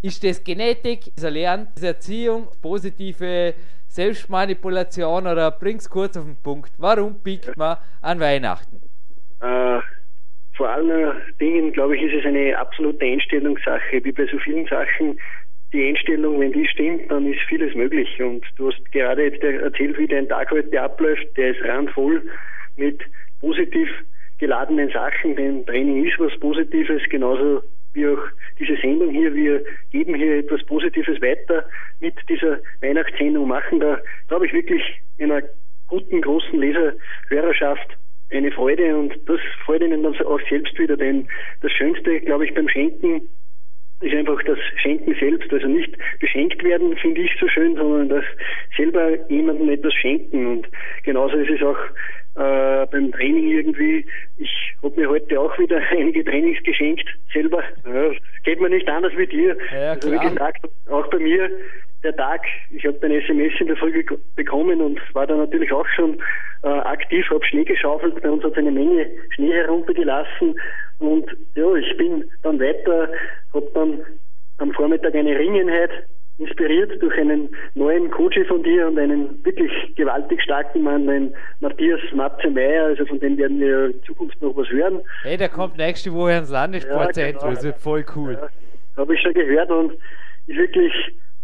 Ist 0.00 0.22
das 0.22 0.44
Genetik, 0.44 1.12
ist 1.16 1.24
Erlernen, 1.24 1.68
ist 1.74 1.82
Erziehung, 1.82 2.48
positive 2.60 3.54
Selbstmanipulation 3.88 5.26
oder 5.26 5.50
bring's 5.50 5.88
kurz 5.88 6.16
auf 6.16 6.24
den 6.24 6.36
Punkt? 6.36 6.72
Warum 6.78 7.20
pickt 7.20 7.56
man 7.56 7.78
an 8.02 8.20
Weihnachten? 8.20 8.82
Äh, 9.44 9.80
vor 10.56 10.68
allen 10.68 11.12
Dingen, 11.40 11.72
glaube 11.72 11.96
ich, 11.96 12.02
ist 12.02 12.20
es 12.20 12.24
eine 12.24 12.56
absolute 12.56 13.04
Einstellungssache, 13.04 14.04
wie 14.04 14.12
bei 14.12 14.26
so 14.26 14.38
vielen 14.38 14.66
Sachen. 14.66 15.18
Die 15.72 15.88
Einstellung, 15.88 16.40
wenn 16.40 16.52
die 16.52 16.66
stimmt, 16.68 17.10
dann 17.10 17.26
ist 17.26 17.40
vieles 17.48 17.74
möglich. 17.74 18.08
Und 18.22 18.44
du 18.56 18.70
hast 18.70 18.92
gerade 18.92 19.24
jetzt 19.24 19.42
erzählt, 19.42 19.98
wie 19.98 20.06
dein 20.06 20.28
Tag 20.28 20.50
heute 20.50 20.80
abläuft. 20.80 21.26
Der 21.36 21.50
ist 21.50 21.64
randvoll 21.64 22.22
mit 22.76 23.02
positiv 23.40 23.88
geladenen 24.38 24.90
Sachen, 24.90 25.36
denn 25.36 25.66
Training 25.66 26.04
ist 26.04 26.18
was 26.18 26.38
Positives, 26.38 27.02
genauso 27.10 27.62
wie 27.92 28.06
auch 28.06 28.22
diese 28.58 28.76
Sendung 28.76 29.10
hier. 29.10 29.34
Wir 29.34 29.64
geben 29.90 30.14
hier 30.14 30.36
etwas 30.38 30.64
Positives 30.64 31.20
weiter 31.20 31.64
mit 32.00 32.14
dieser 32.28 32.58
Weihnachtssendung, 32.80 33.48
machen 33.48 33.80
da, 33.80 33.98
glaube 34.28 34.46
ich, 34.46 34.52
wirklich 34.52 34.82
einer 35.18 35.42
guten, 35.88 36.20
großen 36.20 36.58
Leserhörerschaft 36.58 37.96
eine 38.30 38.50
Freude 38.50 38.96
und 38.96 39.12
das 39.26 39.40
freut 39.64 39.82
ihnen 39.82 40.02
dann 40.02 40.14
auch 40.26 40.40
selbst 40.48 40.78
wieder, 40.78 40.96
denn 40.96 41.28
das 41.60 41.72
Schönste, 41.72 42.20
glaube 42.20 42.46
ich, 42.46 42.54
beim 42.54 42.68
Schenken 42.68 43.22
ist 44.00 44.14
einfach 44.14 44.42
das 44.44 44.58
Schenken 44.82 45.14
selbst. 45.18 45.52
Also 45.52 45.66
nicht 45.66 45.96
beschenkt 46.20 46.62
werden, 46.62 46.96
finde 46.96 47.22
ich 47.22 47.30
so 47.40 47.48
schön, 47.48 47.76
sondern 47.76 48.08
das 48.08 48.24
selber 48.76 49.18
jemandem 49.30 49.70
etwas 49.70 49.94
schenken. 49.94 50.46
Und 50.46 50.68
genauso 51.04 51.36
ist 51.36 51.50
es 51.50 51.62
auch 51.62 51.78
äh, 52.36 52.86
beim 52.86 53.12
Training 53.12 53.48
irgendwie. 53.48 54.04
Ich 54.36 54.50
habe 54.82 55.00
mir 55.00 55.08
heute 55.08 55.40
auch 55.40 55.56
wieder 55.58 55.80
einige 55.90 56.24
Trainings 56.24 56.62
geschenkt, 56.64 57.08
selber. 57.32 57.62
Ja, 57.86 58.10
geht 58.42 58.60
mir 58.60 58.70
nicht 58.70 58.88
anders 58.88 59.12
wie 59.16 59.26
dir. 59.26 59.56
Ja, 59.72 59.92
also 59.92 60.12
wie 60.12 60.18
gesagt, 60.18 60.68
auch 60.90 61.08
bei 61.08 61.18
mir 61.18 61.50
der 62.04 62.16
Tag, 62.16 62.42
ich 62.70 62.84
habe 62.86 62.98
ein 63.02 63.12
SMS 63.12 63.52
in 63.58 63.66
der 63.66 63.76
Früh 63.76 64.04
bekommen 64.36 64.80
und 64.80 65.00
war 65.14 65.26
da 65.26 65.36
natürlich 65.36 65.72
auch 65.72 65.86
schon 65.96 66.18
äh, 66.62 66.68
aktiv, 66.68 67.26
habe 67.30 67.44
Schnee 67.44 67.64
geschaufelt, 67.64 68.20
bei 68.22 68.30
uns 68.30 68.44
hat 68.44 68.52
es 68.52 68.58
eine 68.58 68.70
Menge 68.70 69.06
Schnee 69.34 69.52
heruntergelassen 69.52 70.54
und 70.98 71.26
ja, 71.54 71.74
ich 71.74 71.96
bin 71.96 72.24
dann 72.42 72.60
weiter, 72.60 73.08
habe 73.52 73.70
dann 73.74 74.00
am 74.58 74.72
Vormittag 74.72 75.14
eine 75.14 75.36
Ringenheit 75.38 75.90
inspiriert 76.38 77.00
durch 77.00 77.16
einen 77.16 77.48
neuen 77.74 78.10
Coach 78.10 78.38
von 78.48 78.62
dir 78.62 78.88
und 78.88 78.98
einen 78.98 79.44
wirklich 79.44 79.70
gewaltig 79.94 80.42
starken 80.42 80.82
Mann, 80.82 81.06
den 81.06 81.34
Matthias 81.60 82.00
Matze 82.12 82.50
Meyer, 82.50 82.86
also 82.86 83.06
von 83.06 83.20
dem 83.20 83.38
werden 83.38 83.60
wir 83.60 83.86
in 83.86 84.02
Zukunft 84.02 84.40
noch 84.42 84.56
was 84.56 84.68
hören. 84.68 85.00
Hey, 85.22 85.36
der 85.36 85.48
kommt 85.48 85.78
nächste 85.78 86.12
Woche 86.12 86.32
ins 86.32 86.50
Landessportzentrum, 86.50 87.24
ja, 87.24 87.38
genau. 87.40 87.54
das 87.54 87.64
wird 87.64 87.78
voll 87.78 88.04
cool. 88.16 88.32
Ja, 88.32 88.48
habe 88.96 89.14
ich 89.14 89.20
schon 89.20 89.32
gehört 89.32 89.70
und 89.70 89.92
ist 90.46 90.58
wirklich 90.58 90.92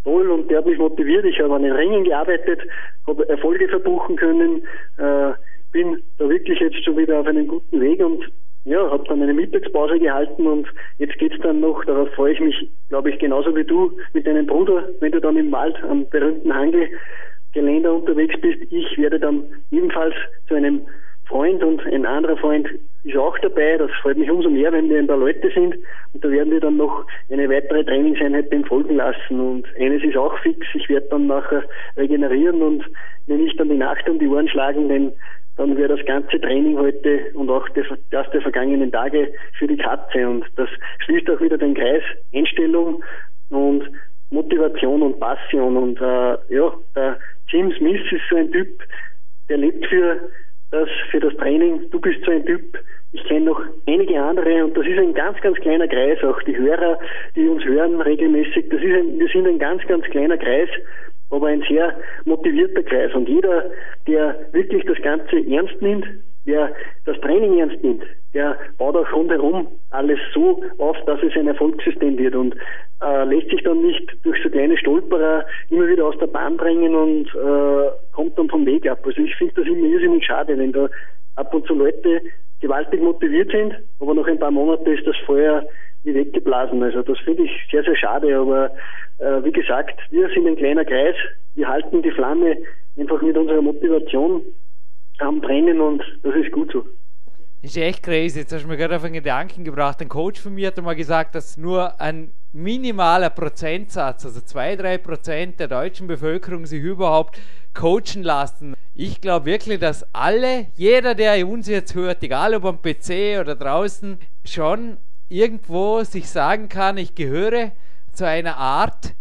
toll 0.03 0.29
und 0.29 0.49
der 0.49 0.59
hat 0.59 0.65
mich 0.65 0.77
motiviert. 0.77 1.25
Ich 1.25 1.39
habe 1.39 1.55
an 1.55 1.63
den 1.63 1.73
Ringen 1.73 2.03
gearbeitet, 2.03 2.61
habe 3.07 3.27
Erfolge 3.29 3.67
verbuchen 3.67 4.15
können, 4.15 4.63
äh, 4.97 5.31
bin 5.71 6.01
da 6.17 6.29
wirklich 6.29 6.59
jetzt 6.59 6.83
schon 6.83 6.97
wieder 6.97 7.19
auf 7.19 7.27
einem 7.27 7.47
guten 7.47 7.79
Weg 7.79 8.03
und 8.03 8.31
ja, 8.63 8.91
habe 8.91 9.03
dann 9.07 9.21
eine 9.21 9.33
Mittagspause 9.33 9.97
gehalten 9.99 10.45
und 10.45 10.67
jetzt 10.99 11.17
geht's 11.17 11.37
dann 11.41 11.61
noch, 11.61 11.83
darauf 11.85 12.09
freue 12.11 12.33
ich 12.33 12.39
mich, 12.39 12.69
glaube 12.89 13.09
ich, 13.09 13.17
genauso 13.17 13.55
wie 13.55 13.63
du 13.63 13.97
mit 14.13 14.27
deinem 14.27 14.45
Bruder, 14.45 14.87
wenn 14.99 15.11
du 15.11 15.19
dann 15.19 15.37
im 15.37 15.51
Wald 15.51 15.75
am 15.83 16.07
berühmten 16.09 16.53
Hangelgeländer 16.53 17.93
unterwegs 17.93 18.39
bist. 18.39 18.59
Ich 18.71 18.97
werde 18.99 19.19
dann 19.19 19.43
ebenfalls 19.71 20.13
zu 20.47 20.53
einem 20.53 20.81
Freund 21.31 21.63
und 21.63 21.81
ein 21.85 22.05
anderer 22.05 22.37
Freund 22.37 22.67
ist 23.03 23.17
auch 23.17 23.37
dabei. 23.39 23.77
Das 23.77 23.89
freut 24.01 24.17
mich 24.17 24.29
umso 24.29 24.49
mehr, 24.49 24.71
wenn 24.71 24.89
wir 24.89 24.99
ein 24.99 25.07
paar 25.07 25.17
Leute 25.17 25.49
sind. 25.49 25.75
Und 26.13 26.23
da 26.23 26.29
werden 26.29 26.51
wir 26.51 26.59
dann 26.59 26.77
noch 26.77 27.05
eine 27.31 27.49
weitere 27.49 27.83
Trainingseinheit 27.83 28.53
folgen 28.67 28.97
lassen. 28.97 29.39
Und 29.39 29.65
eines 29.79 30.03
ist 30.03 30.17
auch 30.17 30.37
fix, 30.39 30.67
ich 30.73 30.87
werde 30.89 31.07
dann 31.09 31.27
nachher 31.27 31.63
regenerieren 31.97 32.61
und 32.61 32.83
mir 33.27 33.37
nicht 33.37 33.59
an 33.59 33.69
die 33.69 33.77
Nacht 33.77 34.07
um 34.09 34.19
die 34.19 34.27
Ohren 34.27 34.49
schlagen, 34.49 34.89
denn 34.89 35.13
dann 35.57 35.77
wäre 35.77 35.95
das 35.95 36.05
ganze 36.05 36.39
Training 36.39 36.77
heute 36.77 37.31
und 37.33 37.49
auch 37.49 37.67
das 37.69 37.85
der 38.11 38.41
vergangenen 38.41 38.91
Tage 38.91 39.33
für 39.57 39.67
die 39.67 39.77
Katze. 39.77 40.27
Und 40.27 40.45
das 40.57 40.69
schließt 40.99 41.29
auch 41.29 41.39
wieder 41.39 41.57
den 41.57 41.75
Kreis 41.75 42.03
Einstellung 42.33 43.03
und 43.49 43.83
Motivation 44.31 45.01
und 45.01 45.19
Passion. 45.19 45.77
Und 45.77 46.01
äh, 46.01 46.37
ja, 46.53 46.73
der 46.95 47.17
Jim 47.47 47.71
Smith 47.77 48.01
ist 48.11 48.21
so 48.29 48.35
ein 48.37 48.51
Typ, 48.51 48.81
der 49.49 49.57
lebt 49.57 49.85
für 49.87 50.19
das, 50.71 50.89
für 51.09 51.19
das 51.19 51.35
Training. 51.37 51.89
Du 51.91 51.99
bist 51.99 52.23
so 52.25 52.31
ein 52.31 52.45
Typ. 52.45 52.77
Ich 53.13 53.23
kenne 53.25 53.45
noch 53.45 53.61
einige 53.87 54.21
andere 54.21 54.63
und 54.63 54.75
das 54.75 54.85
ist 54.85 54.97
ein 54.97 55.13
ganz, 55.13 55.39
ganz 55.41 55.57
kleiner 55.59 55.87
Kreis. 55.87 56.23
Auch 56.23 56.41
die 56.43 56.57
Hörer, 56.57 56.97
die 57.35 57.47
uns 57.47 57.63
hören 57.65 57.99
regelmäßig, 57.99 58.69
das 58.69 58.81
ist 58.81 58.95
ein, 58.95 59.19
wir 59.19 59.27
sind 59.27 59.47
ein 59.47 59.59
ganz, 59.59 59.85
ganz 59.87 60.05
kleiner 60.05 60.37
Kreis 60.37 60.69
aber 61.31 61.47
ein 61.47 61.63
sehr 61.67 61.95
motivierter 62.25 62.83
Kreis. 62.83 63.13
Und 63.13 63.27
jeder, 63.27 63.71
der 64.07 64.35
wirklich 64.51 64.83
das 64.85 65.01
Ganze 65.01 65.37
ernst 65.49 65.81
nimmt, 65.81 66.05
der 66.45 66.73
das 67.05 67.19
Training 67.21 67.59
ernst 67.59 67.83
nimmt, 67.83 68.03
der 68.33 68.57
baut 68.77 68.95
auch 68.95 69.11
rundherum 69.13 69.67
alles 69.89 70.19
so 70.33 70.63
auf, 70.77 70.97
dass 71.05 71.21
es 71.21 71.35
ein 71.35 71.47
Erfolgssystem 71.47 72.17
wird. 72.17 72.35
Und 72.35 72.55
äh, 73.01 73.23
lässt 73.25 73.49
sich 73.49 73.63
dann 73.63 73.81
nicht 73.81 74.17
durch 74.23 74.41
so 74.41 74.49
kleine 74.49 74.77
Stolperer 74.77 75.45
immer 75.69 75.87
wieder 75.87 76.05
aus 76.05 76.17
der 76.19 76.27
Bahn 76.27 76.57
bringen 76.57 76.95
und 76.95 77.27
äh, 77.35 77.91
kommt 78.13 78.37
dann 78.37 78.49
vom 78.49 78.65
Weg 78.65 78.89
ab. 78.89 78.99
Also 79.05 79.21
ich 79.21 79.35
finde 79.35 79.55
das 79.55 79.65
immer 79.65 79.87
irrsinnig 79.87 80.25
schade, 80.25 80.57
wenn 80.57 80.71
da 80.71 80.89
ab 81.35 81.53
und 81.53 81.65
zu 81.65 81.73
Leute 81.73 82.21
gewaltig 82.59 83.01
motiviert 83.01 83.51
sind, 83.51 83.75
aber 83.99 84.13
nach 84.13 84.27
ein 84.27 84.39
paar 84.39 84.51
Monaten 84.51 84.91
ist 84.91 85.05
das 85.05 85.17
Feuer 85.25 85.65
wie 86.03 86.13
weggeblasen. 86.13 86.81
Also 86.83 87.01
das 87.01 87.17
finde 87.19 87.43
ich 87.43 87.51
sehr, 87.71 87.83
sehr 87.83 87.95
schade, 87.95 88.37
aber 88.37 88.71
äh, 89.17 89.43
wie 89.43 89.51
gesagt, 89.51 89.99
wir 90.11 90.29
sind 90.29 90.47
ein 90.47 90.55
kleiner 90.55 90.85
Kreis, 90.85 91.15
wir 91.55 91.67
halten 91.67 92.01
die 92.01 92.11
Flamme 92.11 92.57
einfach 92.97 93.21
mit 93.21 93.37
unserer 93.37 93.61
Motivation 93.61 94.41
am 95.21 95.41
Brennen 95.41 95.81
und 95.81 96.01
das 96.23 96.35
ist 96.35 96.51
gut 96.51 96.71
so. 96.71 96.85
Ist 97.63 97.77
echt 97.77 98.01
crazy. 98.01 98.39
Jetzt 98.39 98.53
hast 98.53 98.63
du 98.63 98.67
mir 98.67 98.77
gerade 98.77 98.95
auf 98.95 99.03
einen 99.03 99.13
Gedanken 99.13 99.63
gebracht. 99.63 100.01
Ein 100.01 100.09
Coach 100.09 100.41
von 100.41 100.53
mir 100.55 100.67
hat 100.67 100.79
einmal 100.79 100.95
gesagt, 100.95 101.35
dass 101.35 101.57
nur 101.57 102.01
ein 102.01 102.31
minimaler 102.53 103.29
Prozentsatz, 103.29 104.25
also 104.25 104.41
zwei, 104.41 104.75
drei 104.75 104.97
Prozent 104.97 105.59
der 105.59 105.67
deutschen 105.67 106.07
Bevölkerung 106.07 106.65
sich 106.65 106.81
überhaupt 106.81 107.39
coachen 107.73 108.23
lassen. 108.23 108.73
Ich 108.95 109.21
glaube 109.21 109.45
wirklich, 109.45 109.79
dass 109.79 110.07
alle, 110.13 110.67
jeder, 110.75 111.13
der 111.13 111.47
uns 111.47 111.67
jetzt 111.67 111.93
hört, 111.93 112.23
egal 112.23 112.55
ob 112.55 112.65
am 112.65 112.81
PC 112.81 113.39
oder 113.39 113.55
draußen, 113.55 114.17
schon 114.43 114.97
irgendwo 115.29 116.03
sich 116.03 116.29
sagen 116.29 116.67
kann, 116.67 116.97
ich 116.97 117.15
gehöre 117.15 117.71
zu 118.11 118.27
einer 118.27 118.57
Art 118.57 119.13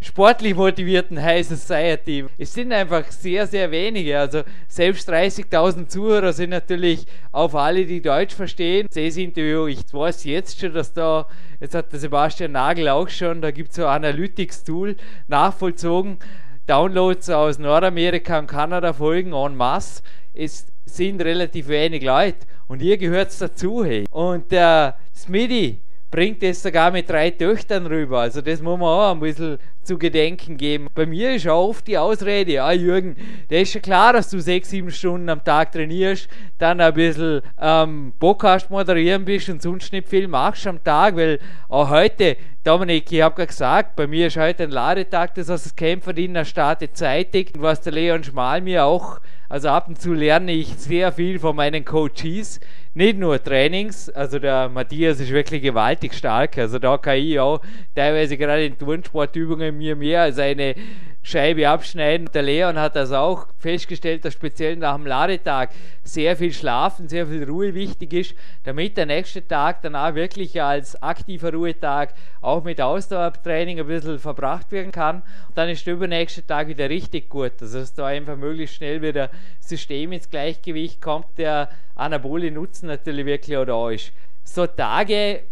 sportlich 0.00 0.54
motivierten 0.54 1.22
High 1.22 1.46
Society. 1.46 2.24
Es 2.38 2.52
sind 2.52 2.72
einfach 2.72 3.10
sehr, 3.10 3.46
sehr 3.46 3.70
wenige. 3.70 4.18
Also 4.18 4.42
selbst 4.68 5.08
30.000 5.08 5.88
Zuhörer 5.88 6.32
sind 6.32 6.50
natürlich 6.50 7.06
auf 7.32 7.54
alle, 7.54 7.86
die 7.86 8.02
Deutsch 8.02 8.34
verstehen. 8.34 8.86
Das 8.92 9.16
Interview, 9.16 9.66
ich 9.66 9.82
weiß 9.92 10.24
jetzt 10.24 10.60
schon, 10.60 10.74
dass 10.74 10.92
da, 10.92 11.26
jetzt 11.60 11.74
hat 11.74 11.92
der 11.92 12.00
Sebastian 12.00 12.52
Nagel 12.52 12.88
auch 12.88 13.08
schon, 13.08 13.40
da 13.40 13.50
gibt 13.50 13.70
es 13.70 13.76
so 13.76 13.86
ein 13.86 14.04
Analytics-Tool 14.04 14.96
nachvollzogen. 15.28 16.18
Downloads 16.66 17.30
aus 17.30 17.58
Nordamerika 17.58 18.40
und 18.40 18.48
Kanada 18.48 18.92
folgen 18.92 19.32
en 19.32 19.56
masse. 19.56 20.02
Es 20.34 20.66
sind 20.84 21.22
relativ 21.22 21.68
wenig 21.68 22.02
Leute 22.02 22.46
und 22.66 22.82
ihr 22.82 22.98
gehört 22.98 23.40
dazu. 23.40 23.84
Hey. 23.84 24.04
Und 24.10 24.50
der 24.50 24.96
Smitty, 25.14 25.80
bringt 26.10 26.42
es 26.42 26.62
sogar 26.62 26.90
mit 26.90 27.10
drei 27.10 27.30
Töchtern 27.30 27.86
rüber. 27.86 28.20
Also 28.20 28.40
das 28.40 28.62
muss 28.62 28.78
man 28.78 28.88
auch 28.88 29.12
ein 29.12 29.20
bisschen 29.20 29.58
zu 29.82 29.98
gedenken 29.98 30.56
geben. 30.56 30.88
Bei 30.94 31.06
mir 31.06 31.34
ist 31.34 31.48
auch 31.48 31.68
oft 31.68 31.86
die 31.86 31.98
Ausrede, 31.98 32.52
ja 32.52 32.72
Jürgen, 32.72 33.16
der 33.50 33.62
ist 33.62 33.72
schon 33.72 33.82
klar, 33.82 34.12
dass 34.12 34.30
du 34.30 34.40
sechs, 34.40 34.70
sieben 34.70 34.90
Stunden 34.90 35.28
am 35.28 35.44
Tag 35.44 35.72
trainierst, 35.72 36.28
dann 36.58 36.80
ein 36.80 36.94
bisschen 36.94 37.42
ähm, 37.60 38.12
Podcast 38.18 38.70
moderieren 38.70 39.24
bist 39.24 39.48
und 39.48 39.62
sonst 39.62 39.92
nicht 39.92 40.08
viel 40.08 40.28
machst 40.28 40.66
am 40.66 40.82
Tag, 40.82 41.16
weil 41.16 41.38
auch 41.68 41.90
heute, 41.90 42.36
Dominik, 42.64 43.10
ich 43.12 43.22
habe 43.22 43.36
gerade 43.36 43.46
gesagt, 43.48 43.96
bei 43.96 44.06
mir 44.06 44.26
ist 44.26 44.36
heute 44.36 44.64
ein 44.64 44.70
Ladetag, 44.70 45.34
das 45.34 45.48
heißt, 45.48 45.66
das 45.66 45.76
Kämpferdiener 45.76 46.44
startet 46.44 46.96
zeitig, 46.96 47.52
was 47.58 47.80
der 47.80 47.92
Leon 47.92 48.24
Schmal 48.24 48.60
mir 48.60 48.84
auch, 48.84 49.20
also 49.48 49.68
ab 49.68 49.86
und 49.86 50.00
zu 50.00 50.12
lerne 50.12 50.50
ich 50.52 50.74
sehr 50.76 51.12
viel 51.12 51.38
von 51.38 51.54
meinen 51.54 51.84
Coaches, 51.84 52.58
nicht 52.96 53.18
nur 53.18 53.42
Trainings, 53.42 54.08
also 54.08 54.38
der 54.38 54.70
Matthias 54.70 55.20
ist 55.20 55.30
wirklich 55.30 55.60
gewaltig 55.60 56.14
stark, 56.14 56.56
also 56.56 56.78
da 56.78 56.96
kann 56.96 57.18
ich 57.18 57.38
auch 57.38 57.60
teilweise 57.94 58.38
gerade 58.38 58.64
in 58.64 58.78
Turnsportübungen 58.78 59.76
mir 59.76 59.94
mehr 59.94 60.22
als 60.22 60.38
eine 60.38 60.74
Scheibe 61.22 61.68
abschneiden. 61.68 62.30
Der 62.32 62.42
Leon 62.42 62.78
hat 62.78 62.94
das 62.94 63.10
auch 63.10 63.48
festgestellt, 63.58 64.24
dass 64.24 64.32
speziell 64.32 64.76
nach 64.76 64.94
dem 64.94 65.06
Ladetag 65.06 65.70
sehr 66.04 66.36
viel 66.36 66.52
Schlafen, 66.52 67.08
sehr 67.08 67.26
viel 67.26 67.42
Ruhe 67.42 67.74
wichtig 67.74 68.12
ist, 68.12 68.34
damit 68.62 68.96
der 68.96 69.06
nächste 69.06 69.46
Tag 69.46 69.82
danach 69.82 70.14
wirklich 70.14 70.62
als 70.62 71.02
aktiver 71.02 71.52
Ruhetag 71.52 72.14
auch 72.40 72.62
mit 72.62 72.80
Ausdauertraining 72.80 73.80
ein 73.80 73.88
bisschen 73.88 74.20
verbracht 74.20 74.70
werden 74.70 74.92
kann. 74.92 75.16
Und 75.48 75.58
dann 75.58 75.68
ist 75.68 75.84
der 75.84 75.94
übernächste 75.94 76.46
Tag 76.46 76.68
wieder 76.68 76.88
richtig 76.88 77.28
gut. 77.28 77.52
Also 77.60 77.80
dass 77.80 77.92
da 77.92 78.06
einfach 78.06 78.36
möglichst 78.36 78.76
schnell 78.76 79.02
wieder 79.02 79.28
System 79.58 80.12
ins 80.12 80.30
Gleichgewicht 80.30 81.02
kommt, 81.02 81.26
der 81.38 81.68
Anabole 81.96 82.50
Nutzen 82.50 82.86
natürlich 82.86 83.26
wirklich 83.26 83.56
auch 83.56 83.64
da 83.64 83.90
ist. 83.90 84.12
So 84.44 84.66
Tage, 84.66 85.42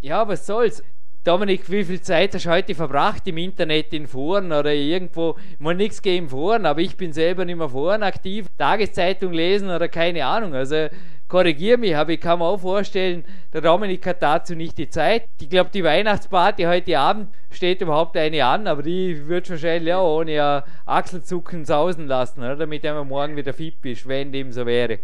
ja, 0.00 0.28
was 0.28 0.46
soll's? 0.46 0.82
Dominik, 1.24 1.68
wie 1.68 1.82
viel 1.82 2.00
Zeit 2.00 2.34
hast 2.34 2.46
du 2.46 2.50
heute 2.50 2.76
verbracht 2.76 3.26
im 3.26 3.38
Internet, 3.38 3.92
in 3.92 4.06
Foren 4.06 4.52
oder 4.52 4.72
irgendwo? 4.72 5.34
Mal 5.58 5.74
nichts 5.74 6.00
gegen 6.00 6.28
Foren, 6.28 6.66
aber 6.66 6.80
ich 6.80 6.96
bin 6.96 7.12
selber 7.12 7.44
nicht 7.44 7.56
mehr 7.56 7.68
Foren 7.68 8.04
aktiv. 8.04 8.46
Tageszeitung 8.56 9.32
lesen 9.32 9.68
oder 9.68 9.88
keine 9.88 10.24
Ahnung. 10.24 10.54
Also 10.54 10.86
korrigiere 11.26 11.78
mich, 11.78 11.96
aber 11.96 12.12
ich 12.12 12.20
kann 12.20 12.38
mir 12.38 12.44
auch 12.44 12.60
vorstellen, 12.60 13.24
der 13.52 13.62
Dominik 13.62 14.06
hat 14.06 14.22
dazu 14.22 14.54
nicht 14.54 14.78
die 14.78 14.88
Zeit. 14.88 15.24
Ich 15.40 15.50
glaube, 15.50 15.70
die 15.74 15.82
Weihnachtsparty 15.82 16.62
heute 16.62 16.96
Abend 16.96 17.34
steht 17.50 17.80
überhaupt 17.80 18.16
eine 18.16 18.44
an, 18.44 18.68
aber 18.68 18.84
die 18.84 19.26
wird 19.26 19.50
wahrscheinlich 19.50 19.94
auch 19.94 20.20
ohne 20.20 20.62
Achselzucken 20.84 21.64
sausen 21.64 22.06
lassen, 22.06 22.38
oder? 22.38 22.54
damit 22.54 22.84
er 22.84 23.02
morgen 23.02 23.34
wieder 23.34 23.52
fit 23.52 23.80
bist, 23.80 24.06
wenn 24.06 24.30
dem 24.30 24.52
so 24.52 24.64
wäre. 24.64 25.00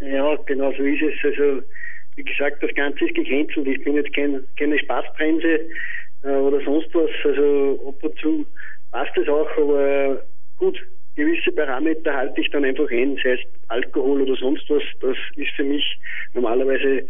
Ja, 0.00 0.36
genau 0.46 0.72
so 0.72 0.82
ist 0.82 1.02
es. 1.02 1.14
Also 1.24 1.62
wie 2.16 2.24
gesagt, 2.24 2.62
das 2.62 2.74
Ganze 2.74 3.04
ist 3.04 3.14
gecancelt. 3.14 3.66
Ich 3.66 3.82
bin 3.84 3.96
jetzt 3.96 4.12
kein, 4.14 4.42
keine 4.58 4.78
Spaßbremse 4.78 5.60
äh, 6.24 6.28
oder 6.28 6.60
sonst 6.64 6.94
was. 6.94 7.10
Also 7.24 7.88
ab 7.88 8.02
und 8.02 8.18
zu 8.18 8.46
passt 8.90 9.16
es 9.16 9.28
auch, 9.28 9.50
aber 9.56 10.22
gut, 10.56 10.78
gewisse 11.14 11.52
Parameter 11.52 12.14
halte 12.14 12.40
ich 12.40 12.50
dann 12.50 12.64
einfach 12.64 12.90
ein, 12.90 13.18
sei 13.22 13.32
es 13.32 13.40
Alkohol 13.68 14.22
oder 14.22 14.36
sonst 14.36 14.68
was. 14.70 14.82
Das 15.00 15.16
ist 15.36 15.50
für 15.56 15.64
mich 15.64 15.98
normalerweise 16.34 17.06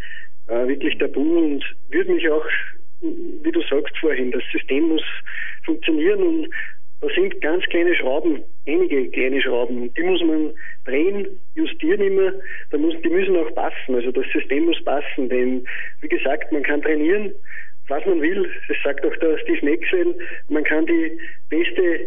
äh, 0.47 0.67
wirklich 0.67 0.97
tabu 0.99 1.39
und 1.39 1.65
würde 1.91 2.13
mich 2.13 2.29
auch 2.29 2.47
wie 3.01 3.53
du 3.53 3.63
sagst 3.63 3.97
vorhin, 3.99 4.31
das 4.31 4.43
System 4.53 4.89
muss 4.89 5.03
funktionieren 5.65 6.23
und 6.23 6.49
da 7.07 7.15
sind 7.15 7.41
ganz 7.41 7.65
kleine 7.67 7.95
Schrauben, 7.95 8.43
einige 8.67 9.09
kleine 9.11 9.41
Schrauben, 9.41 9.93
die 9.95 10.03
muss 10.03 10.21
man 10.23 10.53
drehen, 10.85 11.29
justieren 11.55 12.01
immer, 12.01 12.33
da 12.71 12.79
muss, 12.79 12.95
die 13.03 13.09
müssen 13.09 13.37
auch 13.37 13.55
passen, 13.55 13.95
also 13.95 14.11
das 14.11 14.27
System 14.33 14.67
muss 14.67 14.83
passen, 14.85 15.29
denn 15.29 15.67
wie 16.01 16.09
gesagt, 16.09 16.51
man 16.51 16.63
kann 16.65 16.83
trainieren, 16.83 17.33
was 17.89 18.05
man 18.07 18.21
will, 18.21 18.51
das 18.67 18.77
sagt 18.83 19.07
auch 19.07 19.17
der 19.19 19.39
Steve 19.39 19.65
Maxwell, 19.65 20.15
man 20.49 20.65
kann 20.65 20.87
die 20.87 21.17
beste, 21.49 22.01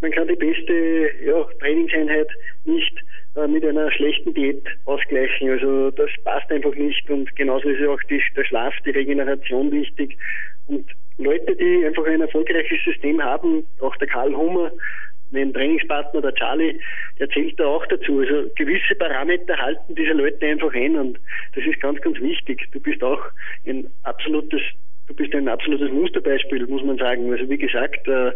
man 0.00 0.10
kann 0.12 0.28
die 0.28 0.36
beste 0.36 1.10
ja, 1.22 1.44
Trainingseinheit 1.60 2.28
nicht 2.64 2.94
äh, 3.34 3.46
mit 3.46 3.62
einer 3.62 3.90
schlechten 3.92 4.32
Diät 4.32 4.66
ausgleichen. 4.86 5.50
Also 5.50 5.90
das 5.90 6.08
passt 6.24 6.50
einfach 6.50 6.74
nicht. 6.74 7.10
Und 7.10 7.34
genauso 7.36 7.68
ist 7.68 7.80
ja 7.80 7.90
auch 7.90 8.02
die, 8.08 8.22
der 8.34 8.44
Schlaf, 8.44 8.72
die 8.86 8.92
Regeneration 8.92 9.70
wichtig. 9.70 10.16
Und 10.68 10.86
Leute, 11.18 11.56
die 11.56 11.84
einfach 11.84 12.04
ein 12.06 12.20
erfolgreiches 12.20 12.78
System 12.84 13.22
haben, 13.22 13.66
auch 13.80 13.96
der 13.96 14.08
Karl 14.08 14.34
Hummer, 14.34 14.70
mein 15.30 15.52
Trainingspartner, 15.52 16.20
der 16.20 16.34
Charlie, 16.34 16.78
der 17.18 17.28
zählt 17.30 17.58
da 17.58 17.66
auch 17.66 17.86
dazu. 17.86 18.20
Also 18.20 18.48
gewisse 18.54 18.94
Parameter 18.94 19.56
halten 19.56 19.94
diese 19.94 20.12
Leute 20.12 20.46
einfach 20.46 20.72
ein 20.74 20.96
und 20.96 21.18
das 21.54 21.64
ist 21.64 21.80
ganz, 21.80 22.00
ganz 22.00 22.20
wichtig. 22.20 22.68
Du 22.72 22.80
bist 22.80 23.02
auch 23.02 23.20
ein 23.66 23.88
absolutes, 24.04 24.60
du 25.08 25.14
bist 25.14 25.34
ein 25.34 25.48
absolutes 25.48 25.90
Musterbeispiel, 25.90 26.66
muss 26.66 26.84
man 26.84 26.98
sagen. 26.98 27.32
Also 27.32 27.48
wie 27.48 27.58
gesagt, 27.58 28.06
äh, 28.06 28.32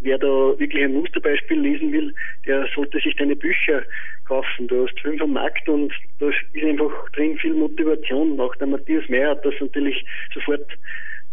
wer 0.00 0.18
da 0.18 0.58
wirklich 0.58 0.84
ein 0.84 0.94
Musterbeispiel 0.94 1.60
lesen 1.60 1.92
will, 1.92 2.14
der 2.46 2.66
sollte 2.74 2.98
sich 3.00 3.14
deine 3.16 3.36
Bücher 3.36 3.82
kaufen. 4.26 4.68
Du 4.68 4.86
hast 4.86 4.98
fünf 5.00 5.20
am 5.22 5.32
Markt 5.32 5.68
und 5.68 5.92
da 6.18 6.28
ist 6.28 6.64
einfach 6.64 7.10
drin 7.10 7.38
viel 7.38 7.54
Motivation. 7.54 8.38
Auch 8.40 8.54
der 8.56 8.66
Matthias 8.66 9.08
Meyer 9.08 9.30
hat 9.30 9.44
das 9.44 9.54
natürlich 9.60 10.04
sofort 10.34 10.66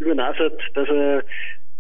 übernasert, 0.05 0.61
dass 0.75 0.87
er 0.89 1.23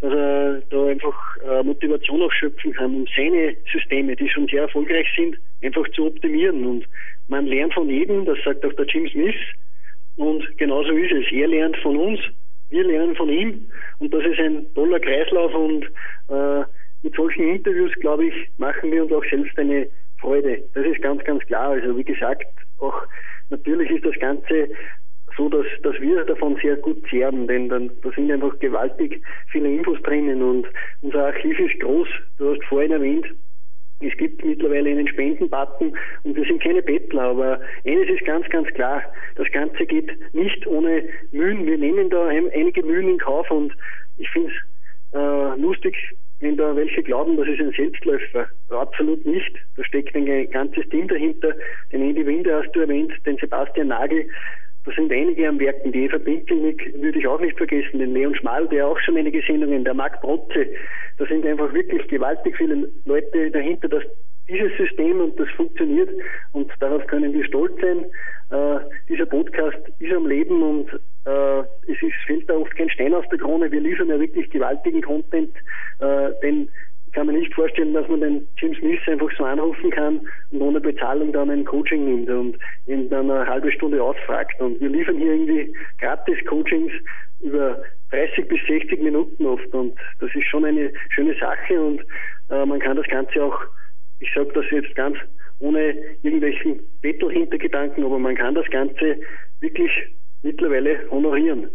dass 0.01 0.13
er 0.13 0.61
da 0.69 0.85
einfach 0.87 1.37
äh, 1.49 1.63
Motivation 1.63 2.21
auch 2.23 2.31
schöpfen 2.33 2.73
kann, 2.73 2.93
um 2.93 3.07
seine 3.15 3.55
Systeme, 3.71 4.17
die 4.17 4.27
schon 4.27 4.47
sehr 4.47 4.63
erfolgreich 4.63 5.07
sind, 5.15 5.37
einfach 5.63 5.87
zu 5.91 6.07
optimieren. 6.07 6.65
Und 6.65 6.85
man 7.29 7.45
lernt 7.45 7.73
von 7.73 7.89
jedem, 7.89 8.25
das 8.25 8.37
sagt 8.43 8.65
auch 8.65 8.73
der 8.73 8.85
Jim 8.87 9.07
Smith, 9.07 9.35
und 10.15 10.57
genauso 10.57 10.91
ist 10.91 11.11
es. 11.11 11.31
Er 11.31 11.47
lernt 11.47 11.77
von 11.77 11.97
uns, 11.97 12.19
wir 12.69 12.83
lernen 12.83 13.15
von 13.15 13.29
ihm 13.29 13.67
und 13.99 14.13
das 14.13 14.23
ist 14.25 14.39
ein 14.39 14.65
toller 14.73 14.99
Kreislauf 14.99 15.53
und 15.53 15.85
äh, 16.29 16.65
mit 17.01 17.15
solchen 17.15 17.47
Interviews, 17.47 17.93
glaube 17.99 18.25
ich, 18.25 18.33
machen 18.57 18.91
wir 18.91 19.03
uns 19.03 19.11
auch 19.11 19.23
selbst 19.29 19.57
eine 19.57 19.87
Freude. 20.19 20.63
Das 20.73 20.85
ist 20.85 21.01
ganz, 21.01 21.23
ganz 21.23 21.43
klar. 21.45 21.71
Also 21.71 21.97
wie 21.97 22.03
gesagt, 22.03 22.45
auch 22.79 23.03
natürlich 23.49 23.89
ist 23.89 24.05
das 24.05 24.17
Ganze 24.19 24.69
so, 25.37 25.49
dass, 25.49 25.65
dass 25.81 25.99
wir 25.99 26.23
davon 26.25 26.57
sehr 26.61 26.75
gut 26.77 27.03
zehren, 27.09 27.47
denn 27.47 27.69
dann, 27.69 27.91
da 28.01 28.11
sind 28.11 28.31
einfach 28.31 28.57
gewaltig 28.59 29.21
viele 29.51 29.71
Infos 29.71 30.01
drinnen 30.03 30.41
und 30.41 30.67
unser 31.01 31.25
Archiv 31.27 31.59
ist 31.59 31.79
groß. 31.79 32.07
Du 32.37 32.51
hast 32.51 32.63
vorhin 32.65 32.91
erwähnt, 32.91 33.25
es 33.99 34.17
gibt 34.17 34.43
mittlerweile 34.43 34.89
einen 34.89 35.07
Spendenbutton 35.07 35.95
und 36.23 36.35
wir 36.35 36.45
sind 36.45 36.61
keine 36.61 36.81
Bettler, 36.81 37.21
aber 37.21 37.61
eines 37.85 38.09
ist 38.09 38.25
ganz, 38.25 38.47
ganz 38.49 38.67
klar. 38.69 39.01
Das 39.35 39.49
Ganze 39.51 39.85
geht 39.85 40.11
nicht 40.33 40.67
ohne 40.67 41.03
Mühen. 41.31 41.65
Wir 41.65 41.77
nehmen 41.77 42.09
da 42.09 42.27
einige 42.27 42.83
Mühen 42.83 43.09
in 43.09 43.17
Kauf 43.17 43.49
und 43.49 43.73
ich 44.17 44.29
finde 44.29 44.49
es 44.49 45.17
äh, 45.17 45.61
lustig, 45.61 45.95
wenn 46.39 46.57
da 46.57 46.75
welche 46.75 47.01
glauben, 47.01 47.37
das 47.37 47.47
ist 47.47 47.61
ein 47.61 47.71
Selbstläufer. 47.71 48.47
Absolut 48.69 49.25
nicht. 49.25 49.55
Da 49.77 49.83
steckt 49.85 50.15
ein 50.15 50.49
ganzes 50.51 50.87
Team 50.89 51.07
dahinter. 51.07 51.53
Den 51.91 52.01
Andy 52.01 52.25
Winder 52.25 52.61
hast 52.61 52.71
du 52.73 52.81
erwähnt, 52.81 53.13
den 53.25 53.37
Sebastian 53.37 53.87
Nagel. 53.87 54.27
Da 54.85 54.91
sind 54.91 55.11
einige 55.11 55.47
am 55.47 55.59
Werken. 55.59 55.91
Die 55.91 56.05
Eva 56.05 56.19
Pinkelnick 56.19 56.93
würde 57.01 57.17
ich 57.17 57.27
auch 57.27 57.39
nicht 57.39 57.57
vergessen. 57.57 57.99
Den 57.99 58.13
Leon 58.13 58.35
Schmal, 58.35 58.67
der 58.67 58.87
auch 58.87 58.99
schon 58.99 59.17
einige 59.17 59.41
Sendungen. 59.41 59.83
Der 59.85 59.93
Marc 59.93 60.21
Protze. 60.21 60.67
Da 61.17 61.25
sind 61.25 61.45
einfach 61.45 61.73
wirklich 61.73 62.05
gewaltig 62.07 62.57
viele 62.57 62.89
Leute 63.05 63.51
dahinter, 63.51 63.87
dass 63.87 64.03
dieses 64.49 64.75
System 64.77 65.21
und 65.21 65.39
das 65.39 65.49
funktioniert 65.51 66.09
und 66.51 66.69
darauf 66.79 67.05
können 67.07 67.33
wir 67.33 67.45
stolz 67.45 67.73
sein. 67.79 68.05
Äh, 68.49 68.79
dieser 69.07 69.25
Podcast 69.25 69.77
ist 69.99 70.13
am 70.13 70.27
Leben 70.27 70.61
und 70.61 70.89
äh, 71.25 71.59
es 71.87 72.01
ist, 72.01 72.15
fällt 72.27 72.49
da 72.49 72.55
oft 72.55 72.75
kein 72.75 72.89
Stein 72.89 73.13
aus 73.13 73.25
der 73.31 73.39
Krone. 73.39 73.71
Wir 73.71 73.79
liefern 73.79 74.09
ja 74.09 74.19
wirklich 74.19 74.49
gewaltigen 74.49 75.01
Content, 75.01 75.55
äh, 75.99 76.31
denn 76.41 76.67
kann 77.13 77.27
mir 77.27 77.33
nicht 77.33 77.53
vorstellen, 77.53 77.93
dass 77.93 78.07
man 78.07 78.21
den 78.21 78.47
Jim 78.57 78.75
Smith 78.75 78.99
einfach 79.07 79.29
so 79.37 79.43
anrufen 79.43 79.91
kann 79.91 80.21
und 80.51 80.61
ohne 80.61 80.81
Bezahlung 80.81 81.31
dann 81.31 81.49
ein 81.49 81.65
Coaching 81.65 82.05
nimmt 82.05 82.29
und 82.29 82.57
ihn 82.87 83.09
dann 83.09 83.29
eine 83.29 83.47
halbe 83.47 83.71
Stunde 83.71 84.03
ausfragt. 84.03 84.59
Und 84.59 84.81
wir 84.81 84.89
liefern 84.89 85.17
hier 85.17 85.33
irgendwie 85.33 85.75
gratis 85.99 86.37
Coachings 86.45 86.91
über 87.41 87.81
30 88.11 88.47
bis 88.47 88.59
60 88.67 89.01
Minuten 89.01 89.45
oft 89.45 89.73
und 89.73 89.97
das 90.19 90.29
ist 90.33 90.47
schon 90.47 90.65
eine 90.65 90.91
schöne 91.09 91.35
Sache 91.39 91.81
und 91.81 92.01
äh, 92.49 92.65
man 92.65 92.79
kann 92.79 92.97
das 92.97 93.07
Ganze 93.07 93.43
auch 93.43 93.59
ich 94.23 94.33
sage 94.33 94.51
das 94.53 94.65
jetzt 94.71 94.95
ganz 94.95 95.17
ohne 95.59 95.95
irgendwelchen 96.23 96.79
Bettelhintergedanken, 97.01 98.03
aber 98.03 98.19
man 98.19 98.35
kann 98.35 98.55
das 98.55 98.69
Ganze 98.69 99.19
wirklich 99.59 99.91
mittlerweile 100.41 100.99
honorieren. 101.11 101.69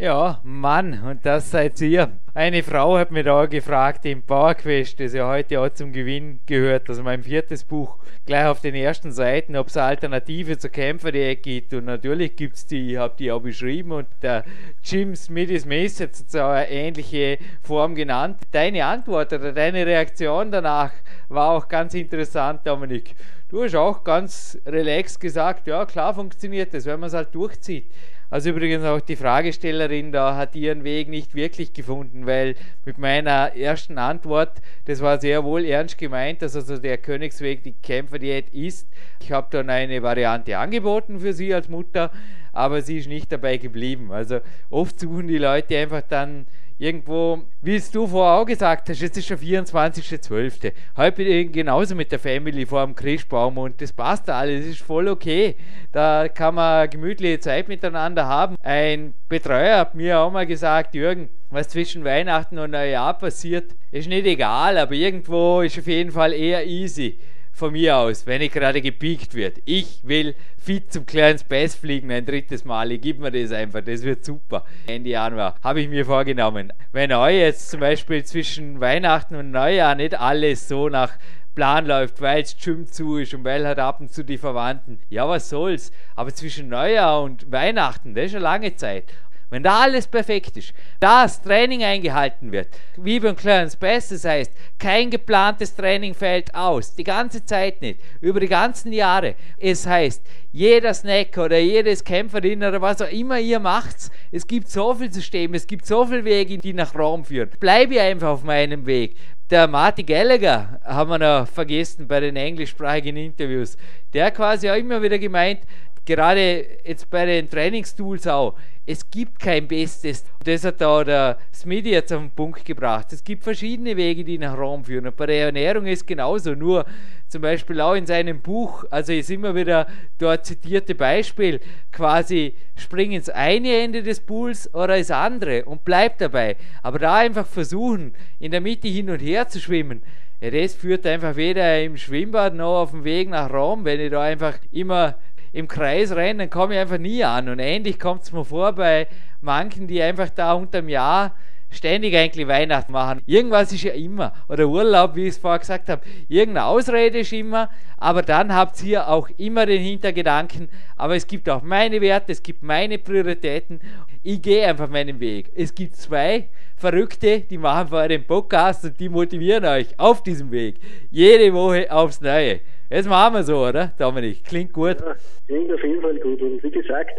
Ja, 0.00 0.40
Mann, 0.44 1.02
und 1.02 1.26
das 1.26 1.50
seid 1.50 1.78
ihr. 1.82 2.10
Eine 2.32 2.62
Frau 2.62 2.96
hat 2.96 3.10
mir 3.10 3.22
da 3.22 3.44
gefragt 3.44 4.06
im 4.06 4.22
PowerQuest, 4.22 4.98
das 4.98 5.12
ja 5.12 5.28
heute 5.28 5.60
auch 5.60 5.68
zum 5.74 5.92
Gewinn 5.92 6.40
gehört, 6.46 6.88
also 6.88 7.02
mein 7.02 7.22
viertes 7.22 7.64
Buch, 7.64 7.98
gleich 8.24 8.46
auf 8.46 8.62
den 8.62 8.74
ersten 8.74 9.12
Seiten, 9.12 9.56
ob 9.56 9.66
es 9.66 9.76
Alternative 9.76 10.56
zur 10.56 10.70
Kämpferdiät 10.70 11.42
gibt. 11.42 11.74
Und 11.74 11.84
natürlich 11.84 12.34
gibt 12.34 12.56
es 12.56 12.64
die, 12.64 12.92
ich 12.92 12.96
habe 12.96 13.12
die 13.18 13.30
auch 13.30 13.42
beschrieben 13.42 13.92
und 13.92 14.06
der 14.22 14.44
Jim 14.82 15.14
Smithis 15.14 15.66
Mess 15.66 16.00
hat 16.00 16.12
es 16.12 16.34
eine 16.34 16.70
ähnliche 16.70 17.36
Form 17.62 17.94
genannt. 17.94 18.38
Deine 18.52 18.86
Antwort 18.86 19.34
oder 19.34 19.52
deine 19.52 19.84
Reaktion 19.84 20.50
danach 20.50 20.92
war 21.28 21.50
auch 21.50 21.68
ganz 21.68 21.92
interessant, 21.92 22.66
Dominik. 22.66 23.14
Du 23.50 23.64
hast 23.64 23.74
auch 23.74 24.02
ganz 24.02 24.56
relaxed 24.64 25.20
gesagt, 25.20 25.66
ja 25.66 25.84
klar 25.84 26.14
funktioniert 26.14 26.72
das, 26.72 26.86
wenn 26.86 27.00
man 27.00 27.08
es 27.08 27.14
halt 27.14 27.34
durchzieht. 27.34 27.84
Also 28.30 28.50
übrigens 28.50 28.84
auch 28.84 29.00
die 29.00 29.16
Fragestellerin 29.16 30.12
da 30.12 30.36
hat 30.36 30.54
ihren 30.54 30.84
Weg 30.84 31.08
nicht 31.08 31.34
wirklich 31.34 31.72
gefunden, 31.72 32.26
weil 32.26 32.54
mit 32.84 32.96
meiner 32.96 33.56
ersten 33.56 33.98
Antwort, 33.98 34.52
das 34.84 35.00
war 35.00 35.20
sehr 35.20 35.42
wohl 35.42 35.64
ernst 35.64 35.98
gemeint, 35.98 36.40
dass 36.40 36.54
also 36.54 36.78
der 36.78 36.96
Königsweg 36.98 37.64
die 37.64 37.74
Kämpferdiät 37.82 38.48
ist. 38.50 38.88
Ich 39.20 39.32
habe 39.32 39.48
dann 39.50 39.68
eine 39.68 40.02
Variante 40.02 40.56
angeboten 40.58 41.18
für 41.18 41.32
sie 41.32 41.52
als 41.52 41.68
Mutter, 41.68 42.12
aber 42.52 42.82
sie 42.82 42.98
ist 42.98 43.08
nicht 43.08 43.32
dabei 43.32 43.56
geblieben. 43.56 44.12
Also 44.12 44.40
oft 44.70 45.00
suchen 45.00 45.26
die 45.26 45.38
Leute 45.38 45.76
einfach 45.76 46.02
dann 46.02 46.46
irgendwo, 46.80 47.42
wie 47.60 47.76
es 47.76 47.90
du 47.90 48.06
vorher 48.06 48.40
auch 48.40 48.46
gesagt 48.46 48.88
hast, 48.88 49.02
jetzt 49.02 49.18
ist 49.18 49.26
schon 49.26 49.36
24.12. 49.36 50.72
Heute 50.96 51.16
bin 51.16 51.26
ich 51.26 51.52
genauso 51.52 51.94
mit 51.94 52.10
der 52.10 52.18
Family 52.18 52.64
vor 52.64 52.84
dem 52.86 52.94
Christbaum 52.94 53.58
und 53.58 53.80
das 53.82 53.92
passt 53.92 54.30
alles, 54.30 54.64
ist 54.64 54.80
voll 54.80 55.08
okay. 55.08 55.56
Da 55.92 56.28
kann 56.28 56.54
man 56.54 56.88
gemütliche 56.88 57.38
Zeit 57.38 57.68
miteinander 57.68 58.26
haben. 58.26 58.56
Ein 58.62 59.12
Betreuer 59.28 59.80
hat 59.80 59.94
mir 59.94 60.20
auch 60.20 60.32
mal 60.32 60.46
gesagt, 60.46 60.94
Jürgen, 60.94 61.28
was 61.50 61.68
zwischen 61.68 62.02
Weihnachten 62.02 62.58
und 62.58 62.70
Neujahr 62.70 63.18
passiert, 63.18 63.74
ist 63.90 64.08
nicht 64.08 64.24
egal, 64.24 64.78
aber 64.78 64.94
irgendwo 64.94 65.60
ist 65.60 65.78
auf 65.78 65.86
jeden 65.86 66.12
Fall 66.12 66.32
eher 66.32 66.66
easy 66.66 67.18
von 67.60 67.72
mir 67.72 67.98
aus, 67.98 68.26
wenn 68.26 68.40
ich 68.40 68.50
gerade 68.50 68.80
gepiekt 68.80 69.34
wird. 69.34 69.58
Ich 69.66 70.00
will 70.02 70.34
fit 70.56 70.90
zum 70.90 71.04
kleinen 71.04 71.38
Space 71.38 71.74
fliegen 71.74 72.10
ein 72.10 72.24
drittes 72.24 72.64
Mal. 72.64 72.90
Ich 72.90 73.02
gebe 73.02 73.20
mir 73.20 73.30
das 73.30 73.52
einfach, 73.52 73.82
das 73.82 74.02
wird 74.02 74.24
super. 74.24 74.64
Ende 74.86 75.10
Januar 75.10 75.54
habe 75.62 75.82
ich 75.82 75.88
mir 75.90 76.06
vorgenommen. 76.06 76.72
Wenn 76.92 77.12
euch 77.12 77.36
jetzt 77.36 77.70
zum 77.70 77.80
Beispiel 77.80 78.24
zwischen 78.24 78.80
Weihnachten 78.80 79.36
und 79.36 79.50
Neujahr 79.50 79.94
nicht 79.94 80.18
alles 80.18 80.68
so 80.68 80.88
nach 80.88 81.12
Plan 81.54 81.84
läuft, 81.84 82.22
weil 82.22 82.42
es 82.42 82.56
Gym 82.56 82.86
zu 82.86 83.18
ist 83.18 83.34
und 83.34 83.44
weil 83.44 83.66
halt 83.66 83.78
ab 83.78 84.00
und 84.00 84.10
zu 84.10 84.24
die 84.24 84.38
Verwandten. 84.38 84.98
Ja, 85.10 85.28
was 85.28 85.50
soll's? 85.50 85.92
Aber 86.16 86.32
zwischen 86.32 86.70
Neujahr 86.70 87.22
und 87.22 87.52
Weihnachten, 87.52 88.14
das 88.14 88.26
ist 88.26 88.36
eine 88.36 88.44
lange 88.44 88.74
Zeit. 88.74 89.12
Wenn 89.50 89.64
da 89.64 89.80
alles 89.80 90.06
perfekt 90.06 90.56
ist, 90.56 90.72
das 91.00 91.42
Training 91.42 91.82
eingehalten 91.82 92.52
wird, 92.52 92.68
wie 92.96 93.18
beim 93.18 93.34
Clarence 93.34 93.74
Bass, 93.74 94.10
das 94.10 94.24
heißt, 94.24 94.52
kein 94.78 95.10
geplantes 95.10 95.74
Training 95.74 96.14
fällt 96.14 96.54
aus, 96.54 96.94
die 96.94 97.02
ganze 97.02 97.44
Zeit 97.44 97.82
nicht, 97.82 98.00
über 98.20 98.38
die 98.38 98.46
ganzen 98.46 98.92
Jahre. 98.92 99.34
Es 99.58 99.86
heißt, 99.86 100.24
jeder 100.52 100.94
Snack 100.94 101.36
oder 101.36 101.58
jedes 101.58 102.04
Kämpferin 102.04 102.62
oder 102.62 102.80
was 102.80 103.02
auch 103.02 103.10
immer 103.10 103.40
ihr 103.40 103.58
macht, 103.58 104.10
es 104.30 104.46
gibt 104.46 104.68
so 104.68 104.94
viel 104.94 105.12
Systeme, 105.12 105.56
es 105.56 105.66
gibt 105.66 105.84
so 105.84 106.06
viele 106.06 106.24
Wege, 106.24 106.56
die 106.56 106.72
nach 106.72 106.94
Rom 106.94 107.24
führen. 107.24 107.50
Bleibe 107.58 108.00
einfach 108.00 108.28
auf 108.28 108.44
meinem 108.44 108.86
Weg. 108.86 109.16
Der 109.50 109.66
Marty 109.66 110.04
Gallagher 110.04 110.80
haben 110.84 111.10
wir 111.10 111.18
noch 111.18 111.48
vergessen 111.48 112.06
bei 112.06 112.20
den 112.20 112.36
englischsprachigen 112.36 113.16
Interviews. 113.16 113.76
Der 114.12 114.30
quasi 114.30 114.70
auch 114.70 114.76
immer 114.76 115.02
wieder 115.02 115.18
gemeint, 115.18 115.62
gerade 116.10 116.66
jetzt 116.84 117.08
bei 117.08 117.24
den 117.24 117.48
Trainingstools 117.48 118.26
auch, 118.26 118.56
es 118.84 119.08
gibt 119.08 119.38
kein 119.38 119.68
Bestes. 119.68 120.24
Das 120.44 120.64
hat 120.64 120.80
da 120.80 121.04
der 121.04 121.38
Smithy 121.54 121.90
jetzt 121.90 122.12
auf 122.12 122.20
den 122.20 122.32
Punkt 122.32 122.64
gebracht. 122.64 123.12
Es 123.12 123.22
gibt 123.22 123.44
verschiedene 123.44 123.96
Wege, 123.96 124.24
die 124.24 124.36
nach 124.36 124.58
Rom 124.58 124.84
führen. 124.84 125.06
Und 125.06 125.16
bei 125.16 125.26
der 125.26 125.46
Ernährung 125.46 125.86
ist 125.86 126.06
genauso. 126.08 126.56
Nur 126.56 126.84
zum 127.28 127.42
Beispiel 127.42 127.80
auch 127.80 127.94
in 127.94 128.06
seinem 128.06 128.40
Buch, 128.40 128.84
also 128.90 129.12
ist 129.12 129.30
immer 129.30 129.54
wieder 129.54 129.86
dort 130.18 130.44
zitierte 130.44 130.96
Beispiel, 130.96 131.60
quasi 131.92 132.56
spring 132.76 133.12
ins 133.12 133.28
eine 133.28 133.76
Ende 133.76 134.02
des 134.02 134.18
Pools 134.18 134.74
oder 134.74 134.96
ins 134.96 135.12
andere 135.12 135.64
und 135.66 135.84
bleib 135.84 136.18
dabei. 136.18 136.56
Aber 136.82 136.98
da 136.98 137.18
einfach 137.18 137.46
versuchen, 137.46 138.14
in 138.40 138.50
der 138.50 138.60
Mitte 138.60 138.88
hin 138.88 139.10
und 139.10 139.20
her 139.20 139.46
zu 139.46 139.60
schwimmen, 139.60 140.02
ja, 140.42 140.50
das 140.50 140.74
führt 140.74 141.06
einfach 141.06 141.36
weder 141.36 141.82
im 141.82 141.98
Schwimmbad 141.98 142.54
noch 142.54 142.80
auf 142.80 142.92
dem 142.92 143.04
Weg 143.04 143.28
nach 143.28 143.52
Rom, 143.52 143.84
wenn 143.84 144.00
ich 144.00 144.10
da 144.10 144.22
einfach 144.22 144.58
immer 144.72 145.18
im 145.52 145.68
Kreis 145.68 146.12
renne, 146.12 146.44
dann 146.44 146.50
komme 146.50 146.74
ich 146.74 146.80
einfach 146.80 146.98
nie 146.98 147.24
an. 147.24 147.48
Und 147.48 147.58
ähnlich 147.58 147.98
kommt 147.98 148.22
es 148.22 148.32
mir 148.32 148.44
vor 148.44 148.72
bei 148.72 149.06
manchen, 149.40 149.86
die 149.86 150.02
einfach 150.02 150.30
da 150.30 150.52
unterm 150.52 150.88
Jahr 150.88 151.34
ständig 151.70 152.16
eigentlich 152.16 152.46
Weihnachten 152.48 152.92
machen. 152.92 153.22
Irgendwas 153.26 153.72
ist 153.72 153.84
ja 153.84 153.92
immer. 153.92 154.32
Oder 154.48 154.66
Urlaub, 154.66 155.14
wie 155.14 155.22
ich 155.22 155.30
es 155.30 155.38
vorher 155.38 155.60
gesagt 155.60 155.88
habe. 155.88 156.02
Irgendeine 156.28 156.66
Ausrede 156.66 157.20
ist 157.20 157.32
immer. 157.32 157.70
Aber 157.96 158.22
dann 158.22 158.54
habt 158.54 158.82
ihr 158.82 159.08
auch 159.08 159.28
immer 159.36 159.66
den 159.66 159.82
Hintergedanken, 159.82 160.70
aber 160.96 161.16
es 161.16 161.26
gibt 161.26 161.50
auch 161.50 161.62
meine 161.62 162.00
Werte, 162.00 162.32
es 162.32 162.42
gibt 162.42 162.62
meine 162.62 162.96
Prioritäten. 162.96 163.80
Ich 164.22 164.40
gehe 164.40 164.66
einfach 164.66 164.88
meinen 164.88 165.20
Weg. 165.20 165.52
Es 165.54 165.74
gibt 165.74 165.96
zwei 165.96 166.48
Verrückte, 166.76 167.40
die 167.40 167.58
machen 167.58 167.88
vor 167.88 168.08
den 168.08 168.26
Podcast 168.26 168.84
und 168.84 168.98
die 168.98 169.10
motivieren 169.10 169.66
euch 169.66 169.98
auf 169.98 170.22
diesem 170.22 170.50
Weg. 170.50 170.76
Jede 171.10 171.52
Woche 171.52 171.92
aufs 171.92 172.22
Neue. 172.22 172.60
Jetzt 172.90 173.08
machen 173.08 173.34
wir 173.34 173.44
so, 173.44 173.58
oder, 173.58 173.92
Dominik? 173.98 174.44
Klingt 174.44 174.72
gut. 174.72 174.96
Ja, 175.00 175.14
klingt 175.46 175.72
auf 175.72 175.82
jeden 175.84 176.02
Fall 176.02 176.18
gut. 176.18 176.42
Und 176.42 176.60
wie 176.60 176.70
gesagt, 176.72 177.12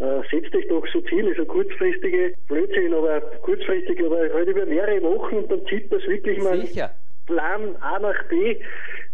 äh, 0.00 0.20
setzt 0.28 0.52
euch 0.52 0.66
doch 0.66 0.84
so 0.92 1.00
Ziele, 1.02 1.32
so 1.36 1.44
kurzfristige 1.44 2.34
Blödsinn, 2.48 2.92
aber 2.92 3.20
kurzfristig, 3.42 4.04
aber 4.04 4.18
halt 4.34 4.48
über 4.48 4.66
mehrere 4.66 5.00
Wochen 5.02 5.36
und 5.36 5.52
dann 5.52 5.64
zieht 5.66 5.92
das 5.92 6.02
wirklich 6.08 6.42
mal 6.42 6.60
Sicher. 6.66 6.90
Plan 7.26 7.76
A 7.80 8.00
nach 8.00 8.20
B 8.24 8.56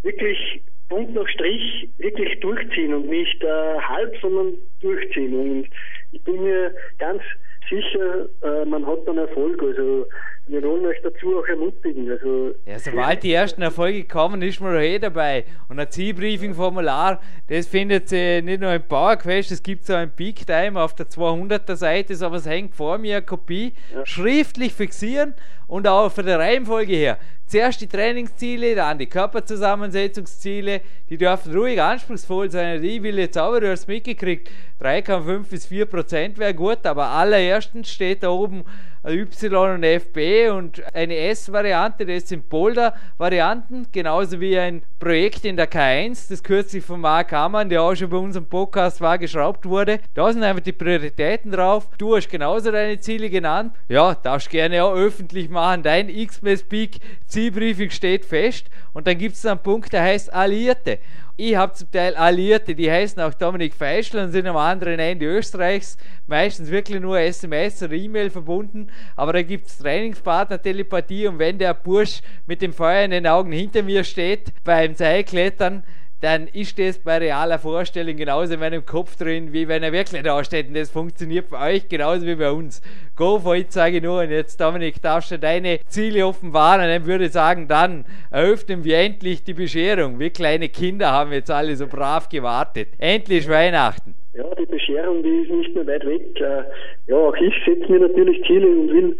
wirklich 0.02 0.62
Punkt 0.88 1.14
nach 1.14 1.28
Strich 1.28 1.90
wirklich 1.98 2.40
durchziehen 2.40 2.94
und 2.94 3.10
nicht 3.10 3.44
äh, 3.44 3.78
halb, 3.78 4.16
sondern 4.22 4.54
durchziehen. 4.80 5.38
Und 5.38 5.68
ich 6.12 6.24
bin 6.24 6.42
mir 6.42 6.74
ganz 6.98 7.22
sicher, 7.68 8.30
äh, 8.42 8.64
man 8.64 8.86
hat 8.86 9.06
dann 9.06 9.18
Erfolg. 9.18 9.62
Also 9.62 10.06
wir 10.48 10.62
wollen 10.62 10.86
euch 10.86 10.98
dazu 11.02 11.38
auch 11.38 11.46
ermutigen. 11.46 12.10
Also, 12.10 12.54
ja, 12.66 12.78
sobald 12.78 13.22
die 13.22 13.32
ersten 13.32 13.62
Erfolge 13.62 14.04
kommen, 14.04 14.42
ist 14.42 14.60
man 14.60 14.74
eh 14.76 14.98
dabei. 14.98 15.44
Und 15.68 15.78
ein 15.78 15.90
Zielbriefing-Formular, 15.90 17.20
das 17.48 17.66
findet 17.66 18.10
ihr 18.12 18.42
nicht 18.42 18.60
nur 18.60 18.72
im 18.72 18.82
PowerQuest, 18.82 19.52
es 19.52 19.62
gibt 19.62 19.84
so 19.84 19.94
ein 19.94 20.10
Big 20.10 20.46
Time 20.46 20.80
auf 20.80 20.94
der 20.94 21.06
200er 21.06 21.76
Seite, 21.76 22.14
aber 22.24 22.36
es 22.36 22.46
hängt 22.46 22.74
vor 22.74 22.98
mir 22.98 23.16
eine 23.16 23.26
Kopie. 23.26 23.74
Ja. 23.94 24.04
Schriftlich 24.06 24.72
fixieren 24.72 25.34
und 25.68 25.86
auch 25.86 26.10
von 26.10 26.26
der 26.26 26.40
Reihenfolge 26.40 26.94
her. 26.94 27.18
Zuerst 27.46 27.80
die 27.80 27.86
Trainingsziele, 27.86 28.74
dann 28.74 28.98
die 28.98 29.06
Körperzusammensetzungsziele, 29.06 30.82
die 31.08 31.16
dürfen 31.16 31.56
ruhig 31.56 31.80
anspruchsvoll 31.80 32.50
sein. 32.50 32.82
Ich 32.84 33.02
will 33.02 33.18
jetzt 33.18 33.38
aber, 33.38 33.60
du 33.60 33.70
hast 33.70 33.88
mitgekriegt, 33.88 34.50
3,5 34.82 35.48
bis 35.48 35.66
4 35.66 35.86
Prozent 35.86 36.38
wäre 36.38 36.52
gut, 36.52 36.84
aber 36.84 37.06
allererstens 37.06 37.88
steht 37.90 38.22
da 38.22 38.28
oben 38.28 38.64
Y 39.04 39.74
und 39.74 39.84
FB 39.84 40.50
und 40.50 40.82
eine 40.94 41.16
S-Variante, 41.16 42.04
das 42.04 42.28
sind 42.28 42.48
Boulder-Varianten, 42.48 43.86
genauso 43.92 44.40
wie 44.40 44.58
ein 44.58 44.82
Projekt 44.98 45.44
in 45.44 45.56
der 45.56 45.70
K1, 45.70 46.28
das 46.28 46.42
kürzlich 46.42 46.84
von 46.84 47.00
Mark 47.00 47.32
Hamann, 47.32 47.70
der 47.70 47.82
auch 47.82 47.94
schon 47.94 48.10
bei 48.10 48.16
unserem 48.16 48.46
Podcast 48.46 49.00
war, 49.00 49.16
geschraubt 49.16 49.64
wurde. 49.64 50.00
Da 50.14 50.32
sind 50.32 50.42
einfach 50.42 50.62
die 50.62 50.72
Prioritäten 50.72 51.52
drauf. 51.52 51.88
Du 51.96 52.16
hast 52.16 52.28
genauso 52.28 52.70
deine 52.72 52.98
Ziele 53.00 53.30
genannt. 53.30 53.72
Ja, 53.88 54.14
darfst 54.14 54.50
gerne 54.50 54.84
auch 54.84 54.94
öffentlich 54.94 55.48
machen. 55.60 55.82
Dein 55.82 56.08
X-Mess 56.08 56.62
Peak 56.62 56.98
Zielbriefing 57.26 57.90
steht 57.90 58.24
fest. 58.24 58.66
Und 58.92 59.06
dann 59.06 59.18
gibt 59.18 59.36
es 59.36 59.46
einen 59.46 59.60
Punkt, 59.60 59.92
der 59.92 60.02
heißt 60.02 60.32
Alliierte 60.32 60.98
ich 61.40 61.54
habe 61.54 61.72
zum 61.72 61.88
Teil 61.92 62.16
Alliierte, 62.16 62.74
die 62.74 62.90
heißen 62.90 63.22
auch 63.22 63.32
Dominik 63.32 63.72
Feischl 63.72 64.18
und 64.18 64.32
sind 64.32 64.48
am 64.48 64.56
anderen 64.56 64.98
Ende 64.98 65.24
Österreichs 65.24 65.96
meistens 66.26 66.68
wirklich 66.68 67.00
nur 67.00 67.20
SMS 67.20 67.80
oder 67.80 67.92
E-Mail 67.92 68.28
verbunden. 68.28 68.88
Aber 69.14 69.32
da 69.32 69.42
gibt 69.42 69.68
es 69.68 69.78
Trainingspartner, 69.78 70.60
Telepathie 70.60 71.28
und 71.28 71.38
wenn 71.38 71.56
der 71.56 71.74
Bursch 71.74 72.22
mit 72.46 72.60
dem 72.60 72.72
Feuer 72.72 73.04
in 73.04 73.12
den 73.12 73.28
Augen 73.28 73.52
hinter 73.52 73.84
mir 73.84 74.02
steht 74.02 74.52
beim 74.64 74.96
Seilklettern, 74.96 75.84
dann 76.20 76.48
ist 76.48 76.78
das 76.78 76.98
bei 76.98 77.18
realer 77.18 77.58
Vorstellung 77.58 78.16
genauso 78.16 78.54
in 78.54 78.60
meinem 78.60 78.84
Kopf 78.84 79.16
drin, 79.16 79.52
wie 79.52 79.68
wenn 79.68 79.82
er 79.82 79.92
wirklich 79.92 80.22
da 80.22 80.42
steht. 80.42 80.68
Und 80.68 80.74
das 80.74 80.90
funktioniert 80.90 81.50
bei 81.50 81.74
euch 81.74 81.88
genauso 81.88 82.26
wie 82.26 82.34
bei 82.34 82.50
uns. 82.50 82.82
Go 83.14 83.38
for 83.38 83.54
it, 83.54 83.72
sage 83.72 83.98
ich 83.98 84.02
nur. 84.02 84.20
Und 84.22 84.30
jetzt, 84.30 84.60
Dominik, 84.60 85.00
darfst 85.00 85.30
du 85.30 85.38
deine 85.38 85.78
Ziele 85.86 86.26
offenbaren. 86.26 86.82
Und 86.82 86.88
dann 86.88 87.06
würde 87.06 87.26
ich 87.26 87.32
sagen, 87.32 87.68
dann 87.68 88.04
eröffnen 88.30 88.82
wir 88.82 88.98
endlich 88.98 89.44
die 89.44 89.54
Bescherung. 89.54 90.18
Wir 90.18 90.30
kleine 90.30 90.68
Kinder 90.68 91.12
haben 91.12 91.32
jetzt 91.32 91.50
alle 91.50 91.76
so 91.76 91.86
brav 91.86 92.28
gewartet. 92.28 92.88
Endlich 92.98 93.48
Weihnachten. 93.48 94.14
Ja, 94.34 94.44
die 94.54 94.66
Bescherung, 94.66 95.22
die 95.22 95.42
ist 95.42 95.50
nicht 95.50 95.74
mehr 95.74 95.86
weit 95.86 96.04
weg. 96.04 96.40
Äh, 96.40 96.64
ja, 97.06 97.16
auch 97.16 97.34
ich 97.36 97.54
setze 97.64 97.90
mir 97.90 98.00
natürlich 98.00 98.44
Ziele 98.44 98.66
und 98.66 98.88
will 98.88 99.18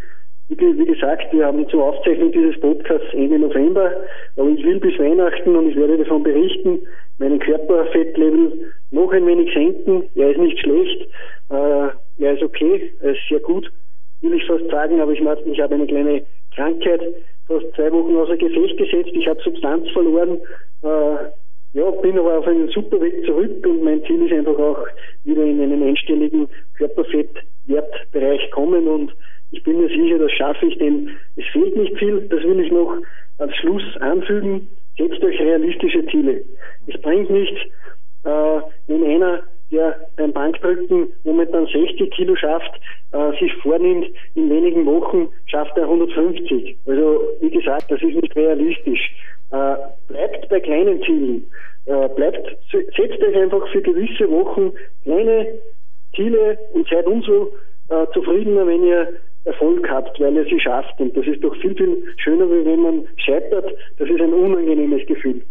wie, 0.49 0.87
gesagt, 0.87 1.33
wir 1.33 1.47
haben 1.47 1.69
zur 1.69 1.85
Aufzeichnung 1.85 2.33
dieses 2.33 2.59
Podcasts 2.61 3.13
Ende 3.13 3.39
November, 3.39 3.93
aber 4.37 4.49
ich 4.49 4.65
will 4.65 4.81
bis 4.81 4.99
Weihnachten 4.99 5.55
und 5.55 5.71
ich 5.71 5.77
werde 5.77 5.99
davon 5.99 6.23
berichten, 6.23 6.81
meinen 7.19 7.39
Körperfettlevel 7.39 8.53
noch 8.91 9.13
ein 9.13 9.27
wenig 9.27 9.53
senken. 9.53 10.05
Er 10.15 10.31
ist 10.31 10.39
nicht 10.39 10.59
schlecht, 10.59 11.03
äh, 11.51 11.89
er 12.19 12.35
ist 12.35 12.43
okay, 12.43 12.93
er 13.01 13.13
ist 13.13 13.21
sehr 13.29 13.41
gut, 13.41 13.71
will 14.23 14.35
ich 14.35 14.47
fast 14.47 14.69
sagen, 14.71 15.01
aber 15.01 15.13
ich, 15.13 15.21
ich 15.21 15.61
habe 15.61 15.75
eine 15.75 15.87
kleine 15.87 16.23
Krankheit 16.55 17.03
fast 17.47 17.67
zwei 17.75 17.93
Wochen 17.93 18.17
außer 18.17 18.37
Gefecht 18.37 18.77
gesetzt, 18.79 19.11
ich 19.13 19.29
habe 19.29 19.41
Substanz 19.43 19.89
verloren, 19.91 20.39
äh, 20.83 21.31
ja, 21.75 21.91
bin 21.91 22.19
aber 22.19 22.39
auf 22.39 22.47
einen 22.47 22.69
super 22.69 23.01
Weg 23.01 23.25
zurück. 23.27 23.67
Und 23.67 23.85
mein 23.85 24.03
Ziel 24.05 24.25
ist 24.25 24.33
einfach 24.33 24.59
auch 24.59 24.87
wieder 25.25 25.45
in 25.45 25.61
einen 25.61 25.83
einstelligen 25.83 26.49
Körperfettwertbereich 26.77 28.51
kommen. 28.53 28.89
Und 28.89 29.13
ich 29.51 29.63
bin 29.63 29.81
mir 29.81 29.89
sicher, 29.89 30.19
das 30.19 30.33
schaffe 30.33 30.67
ich, 30.67 30.79
denn 30.79 31.11
es 31.37 31.45
fehlt 31.53 31.77
nicht 31.77 31.97
viel. 31.99 32.21
Das 32.29 32.43
will 32.43 32.61
ich 32.61 32.71
noch 32.71 32.95
als 33.39 33.55
Schluss 33.57 33.97
anfügen. 34.01 34.69
Setzt 34.99 35.23
euch 35.23 35.41
realistische 35.41 36.05
Ziele. 36.07 36.43
Es 36.87 37.01
bringt 37.01 37.31
nichts, 37.31 37.59
äh, 38.25 38.61
wenn 38.89 39.05
einer, 39.05 39.43
der 39.71 40.09
beim 40.17 40.33
Bankdrücken 40.33 41.09
momentan 41.25 41.67
60 41.67 42.11
Kilo 42.11 42.35
schafft, 42.37 42.81
äh, 43.13 43.39
sich 43.39 43.53
vornimmt, 43.63 44.07
in 44.35 44.51
wenigen 44.51 44.85
Wochen 44.87 45.29
schafft 45.47 45.77
er 45.77 45.85
150. 45.85 46.77
Also 46.87 47.21
wie 47.41 47.51
gesagt, 47.51 47.91
das 47.91 48.03
ist 48.03 48.17
nicht 48.17 48.35
realistisch. 48.37 49.15
Äh, 49.51 49.77
bleibt 50.09 50.49
bei 50.49 50.61
kleinen 50.61 51.03
Zielen. 51.03 51.51
Äh, 51.87 52.09
bleibt, 52.17 52.59
setzt 52.71 53.23
euch 53.23 53.37
einfach 53.37 53.67
für 53.69 53.81
gewisse 53.81 54.31
Wochen 54.31 54.73
kleine 55.05 55.55
Ziele 56.15 56.59
und 56.75 56.87
seid 56.89 57.07
umso 57.07 57.53
äh, 57.89 58.07
zufriedener, 58.13 58.67
wenn 58.67 58.85
ihr 58.85 59.09
Erfolg 59.45 59.89
habt, 59.89 60.21
weil 60.21 60.35
ihr 60.35 60.45
sie 60.45 60.61
schafft. 60.61 60.99
Und 61.01 61.17
das 61.17 61.27
ist 61.27 61.43
doch 61.43 61.55
viel, 61.57 61.75
viel 61.75 62.15
schöner, 62.19 62.47
wie 62.47 62.65
wenn 62.65 62.81
man 62.81 63.05
scheitert. 63.17 63.73
Das 63.99 64.09
ist 64.09 64.21
ein 64.21 64.33
unangenehmes 64.33 65.07
Gefühl. 65.07 65.43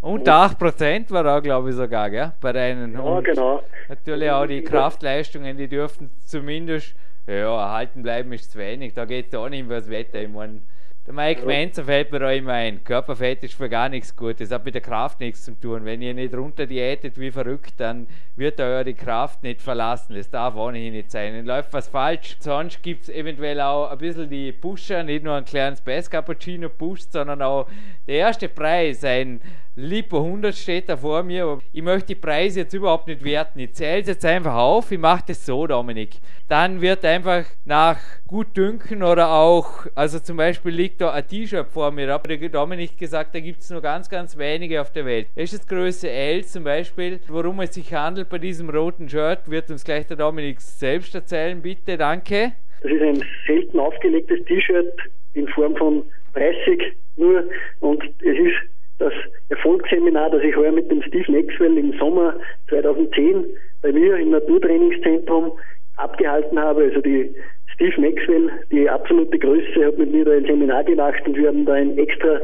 Und 0.00 0.28
8% 0.28 1.10
war 1.10 1.24
da, 1.24 1.40
glaube 1.40 1.70
ich, 1.70 1.76
sogar, 1.76 2.10
gell? 2.10 2.32
Bei 2.40 2.52
deinen. 2.52 2.92
Ja, 2.92 3.00
und 3.00 3.24
genau. 3.24 3.62
Natürlich 3.88 4.30
auch 4.30 4.46
die 4.46 4.62
Kraftleistungen, 4.62 5.56
die 5.56 5.66
dürften 5.66 6.10
zumindest 6.26 6.94
ja, 7.26 7.58
erhalten 7.58 8.02
bleiben, 8.02 8.32
ist 8.32 8.52
zu 8.52 8.58
wenig. 8.58 8.92
Da 8.92 9.06
geht 9.06 9.28
es 9.28 9.34
auch 9.34 9.48
nicht 9.48 9.64
über 9.64 9.76
das 9.76 9.88
Wetter. 9.88 10.20
Ich 10.20 10.28
meine, 10.28 10.60
der 11.06 11.12
Mike 11.12 11.40
ja. 11.40 11.46
Menzer 11.46 11.84
fällt 11.84 12.10
mir 12.12 12.18
da 12.18 12.30
immer 12.30 12.52
ein. 12.52 12.82
Körperfett 12.82 13.44
ist 13.44 13.54
für 13.54 13.68
gar 13.68 13.90
nichts 13.90 14.16
gut. 14.16 14.40
Das 14.40 14.50
hat 14.50 14.64
mit 14.64 14.74
der 14.74 14.80
Kraft 14.80 15.20
nichts 15.20 15.44
zu 15.44 15.52
tun. 15.52 15.84
Wenn 15.84 16.00
ihr 16.00 16.14
nicht 16.14 16.34
runter 16.34 16.66
diätet 16.66 17.20
wie 17.20 17.30
verrückt, 17.30 17.74
dann 17.76 18.06
wird 18.36 18.58
eure 18.58 18.94
Kraft 18.94 19.42
nicht 19.42 19.60
verlassen. 19.60 20.14
Das 20.16 20.30
darf 20.30 20.56
auch 20.56 20.70
nicht 20.70 21.10
sein. 21.10 21.34
Dann 21.34 21.44
läuft 21.44 21.74
was 21.74 21.88
falsch. 21.88 22.36
Sonst 22.40 22.82
gibt 22.82 23.02
es 23.02 23.08
eventuell 23.10 23.60
auch 23.60 23.90
ein 23.90 23.98
bisschen 23.98 24.30
die 24.30 24.52
Pusher, 24.52 25.02
nicht 25.02 25.24
nur 25.24 25.34
ein 25.34 25.44
kleines 25.44 25.82
Bass 25.82 26.08
Cappuccino 26.08 26.70
pusht, 26.70 27.12
sondern 27.12 27.42
auch 27.42 27.68
der 28.06 28.16
erste 28.16 28.48
Preis, 28.48 29.04
ein 29.04 29.42
Lipo 29.76 30.18
100 30.18 30.54
steht 30.54 30.88
da 30.88 30.96
vor 30.96 31.24
mir. 31.24 31.58
Ich 31.72 31.82
möchte 31.82 32.08
die 32.08 32.14
Preise 32.14 32.60
jetzt 32.60 32.74
überhaupt 32.74 33.08
nicht 33.08 33.24
werten. 33.24 33.58
Ich 33.58 33.74
zähle 33.74 34.02
es 34.02 34.06
jetzt 34.06 34.24
einfach 34.24 34.54
auf. 34.54 34.92
Ich 34.92 35.00
mache 35.00 35.24
das 35.26 35.44
so, 35.44 35.66
Dominik. 35.66 36.20
Dann 36.46 36.80
wird 36.80 37.04
einfach 37.04 37.44
nach 37.64 37.98
gut 38.28 38.56
dünken 38.56 39.02
oder 39.02 39.30
auch, 39.30 39.86
also 39.96 40.20
zum 40.20 40.36
Beispiel 40.36 40.70
liegt 40.70 40.93
da 41.00 41.12
ein 41.12 41.26
T-Shirt 41.26 41.68
vor 41.68 41.90
mir. 41.90 42.06
Da 42.06 42.14
hat 42.14 42.28
der 42.28 42.48
Dominik 42.48 42.98
gesagt, 42.98 43.34
da 43.34 43.40
gibt 43.40 43.60
es 43.60 43.70
nur 43.70 43.80
ganz, 43.80 44.08
ganz 44.08 44.36
wenige 44.38 44.80
auf 44.80 44.92
der 44.92 45.04
Welt. 45.04 45.28
Das 45.36 45.52
ist 45.52 45.68
Größe 45.68 46.10
L 46.10 46.44
zum 46.44 46.64
Beispiel. 46.64 47.20
Worum 47.28 47.60
es 47.60 47.74
sich 47.74 47.92
handelt 47.92 48.28
bei 48.28 48.38
diesem 48.38 48.70
roten 48.70 49.08
Shirt, 49.08 49.50
wird 49.50 49.70
uns 49.70 49.84
gleich 49.84 50.06
der 50.06 50.16
Dominik 50.16 50.60
selbst 50.60 51.14
erzählen. 51.14 51.60
Bitte, 51.60 51.96
danke. 51.96 52.52
Das 52.82 52.92
ist 52.92 53.02
ein 53.02 53.22
selten 53.46 53.78
aufgelegtes 53.78 54.44
T-Shirt 54.44 54.92
in 55.34 55.48
Form 55.48 55.76
von 55.76 56.04
30 56.34 56.94
nur 57.16 57.44
und 57.80 58.02
es 58.02 58.38
ist 58.38 58.56
das 58.98 59.12
Erfolgsseminar, 59.48 60.30
das 60.30 60.42
ich 60.42 60.56
heuer 60.56 60.72
mit 60.72 60.90
dem 60.90 61.02
Steve 61.02 61.30
Maxwell 61.30 61.76
im 61.78 61.96
Sommer 61.98 62.34
2010 62.68 63.44
bei 63.82 63.92
mir 63.92 64.16
im 64.16 64.30
Naturtrainingszentrum 64.30 65.52
abgehalten 65.96 66.58
habe. 66.58 66.84
Also 66.84 67.00
die 67.00 67.34
Steve 67.74 68.00
Maxwell, 68.00 68.50
die 68.70 68.88
absolute 68.88 69.38
Größe, 69.38 69.86
hat 69.86 69.98
mit 69.98 70.12
mir 70.12 70.24
da 70.24 70.32
ein 70.32 70.44
Seminar 70.44 70.84
gemacht 70.84 71.22
und 71.26 71.36
wir 71.36 71.48
haben 71.48 71.64
da 71.66 71.72
ein 71.72 71.98
extra 71.98 72.40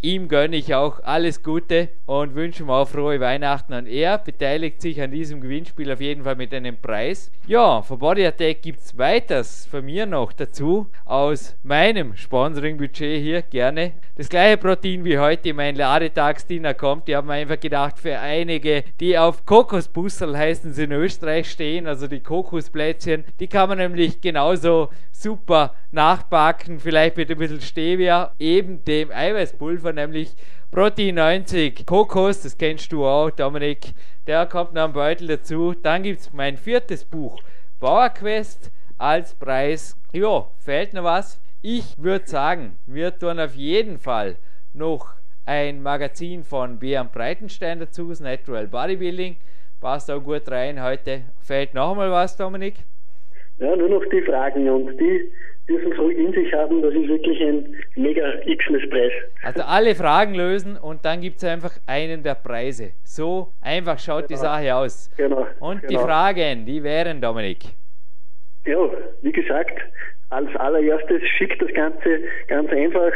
Ihm 0.00 0.28
gönne 0.28 0.54
ich 0.54 0.76
auch 0.76 1.02
alles 1.02 1.42
Gute 1.42 1.88
und 2.06 2.36
wünsche 2.36 2.62
ihm 2.62 2.70
auch 2.70 2.86
frohe 2.86 3.18
Weihnachten. 3.18 3.72
Und 3.72 3.88
er 3.88 4.18
beteiligt 4.18 4.80
sich 4.80 5.02
an 5.02 5.10
diesem 5.10 5.40
Gewinnspiel 5.40 5.90
auf 5.90 6.00
jeden 6.00 6.22
Fall 6.22 6.36
mit 6.36 6.54
einem 6.54 6.76
Preis. 6.76 7.32
Ja, 7.48 7.82
von 7.82 7.98
Body 7.98 8.24
Attack 8.24 8.62
gibt 8.62 8.78
es 8.78 8.96
weiters 8.96 9.66
von 9.66 9.84
mir 9.84 10.06
noch 10.06 10.32
dazu. 10.32 10.86
Aus 11.04 11.56
meinem 11.64 12.14
Sponsoring-Budget 12.14 13.20
hier 13.20 13.42
gerne. 13.42 13.94
Das 14.14 14.28
gleiche 14.28 14.56
Protein 14.58 15.04
wie 15.04 15.18
heute 15.18 15.52
mein 15.52 15.74
Ladetagsdiener 15.74 16.74
kommt. 16.74 17.08
Die 17.08 17.16
haben 17.16 17.30
einfach 17.30 17.58
gedacht, 17.58 17.98
für 17.98 18.20
einige, 18.20 18.84
die 19.00 19.18
auf 19.18 19.46
Kokosbussel 19.46 20.38
heißen 20.38 20.74
sie 20.74 20.84
in 20.84 20.92
Österreich 20.92 21.50
stehen, 21.50 21.88
also 21.88 22.06
die 22.06 22.20
Kokosplätzchen, 22.20 23.24
die 23.40 23.48
kann 23.48 23.68
man 23.68 23.78
nämlich 23.78 24.20
genauso 24.20 24.90
super 25.22 25.74
nachbacken, 25.90 26.78
vielleicht 26.78 27.16
mit 27.16 27.30
ein 27.30 27.38
bisschen 27.38 27.60
Stevia, 27.60 28.32
eben 28.38 28.84
dem 28.84 29.10
Eiweißpulver, 29.10 29.92
nämlich 29.92 30.34
Protein 30.70 31.16
90 31.16 31.86
Kokos, 31.86 32.42
das 32.42 32.56
kennst 32.56 32.92
du 32.92 33.06
auch, 33.06 33.30
Dominik, 33.30 33.94
der 34.26 34.46
kommt 34.46 34.74
noch 34.74 34.82
am 34.82 34.92
Beutel 34.92 35.26
dazu. 35.28 35.74
Dann 35.74 36.02
gibt 36.02 36.20
es 36.20 36.32
mein 36.32 36.56
viertes 36.56 37.04
Buch, 37.04 37.42
Bauerquest 37.80 38.70
als 38.98 39.34
Preis. 39.34 39.96
Ja, 40.12 40.46
fehlt 40.58 40.92
noch 40.92 41.04
was? 41.04 41.40
Ich 41.62 41.94
würde 41.96 42.28
sagen, 42.28 42.78
wir 42.86 43.18
tun 43.18 43.40
auf 43.40 43.54
jeden 43.54 43.98
Fall 43.98 44.36
noch 44.72 45.14
ein 45.46 45.82
Magazin 45.82 46.44
von 46.44 46.78
Björn 46.78 47.08
Breitenstein 47.10 47.80
dazu, 47.80 48.10
das 48.10 48.20
Natural 48.20 48.68
Bodybuilding. 48.68 49.36
Passt 49.80 50.10
auch 50.10 50.20
gut 50.20 50.50
rein 50.50 50.82
heute. 50.82 51.22
Fehlt 51.40 51.72
noch 51.72 51.94
mal 51.94 52.10
was, 52.10 52.36
Dominik? 52.36 52.84
Ja, 53.58 53.74
nur 53.74 53.88
noch 53.88 54.04
die 54.06 54.22
Fragen 54.22 54.68
und 54.68 54.96
die 55.00 55.30
dürfen 55.68 55.92
so 55.96 56.08
in 56.08 56.32
sich 56.32 56.52
haben, 56.52 56.80
das 56.80 56.94
ist 56.94 57.08
wirklich 57.08 57.40
ein 57.42 57.76
mega 57.96 58.34
X-Preis. 58.46 59.12
Also 59.42 59.62
alle 59.62 59.94
Fragen 59.94 60.34
lösen 60.34 60.76
und 60.76 61.04
dann 61.04 61.20
gibt 61.20 61.38
es 61.38 61.44
einfach 61.44 61.72
einen 61.86 62.22
der 62.22 62.34
Preise. 62.34 62.92
So 63.04 63.52
einfach 63.60 63.98
schaut 63.98 64.28
genau. 64.28 64.28
die 64.28 64.36
Sache 64.36 64.74
aus. 64.74 65.10
Genau. 65.16 65.46
Und 65.60 65.82
genau. 65.82 65.88
die 65.88 65.96
Fragen, 65.96 66.66
die 66.66 66.82
wären, 66.82 67.20
Dominik. 67.20 67.64
Ja, 68.64 68.78
wie 69.22 69.32
gesagt, 69.32 69.78
als 70.30 70.54
allererstes 70.56 71.22
schickt 71.36 71.60
das 71.60 71.72
Ganze 71.72 72.20
ganz 72.48 72.70
einfach. 72.70 73.12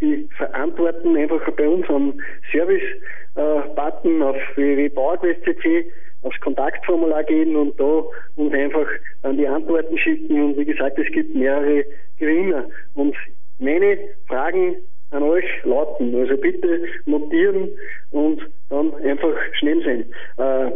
Die 0.00 0.28
verantworten 0.36 1.16
einfach 1.16 1.50
bei 1.52 1.68
uns 1.68 1.88
am 1.88 2.20
Service-Button 2.52 4.20
äh, 4.20 4.24
auf 4.24 4.36
www.bauerquest.cc 4.56 5.86
aufs 6.22 6.40
Kontaktformular 6.40 7.24
gehen 7.24 7.56
und 7.56 7.78
da 7.78 8.04
uns 8.36 8.54
einfach 8.54 8.86
dann 9.22 9.36
die 9.36 9.46
Antworten 9.46 9.98
schicken. 9.98 10.42
Und 10.42 10.58
wie 10.58 10.64
gesagt, 10.64 10.98
es 10.98 11.10
gibt 11.12 11.34
mehrere 11.34 11.84
Gewinner. 12.18 12.66
Und 12.94 13.14
meine 13.58 13.98
Fragen 14.26 14.76
an 15.10 15.22
euch 15.22 15.44
lauten, 15.64 16.14
also 16.14 16.36
bitte 16.36 16.86
notieren 17.04 17.68
und 18.10 18.40
dann 18.70 18.94
einfach 18.94 19.34
schnell 19.58 19.82
sein. 19.84 20.04
Äh, 20.38 20.72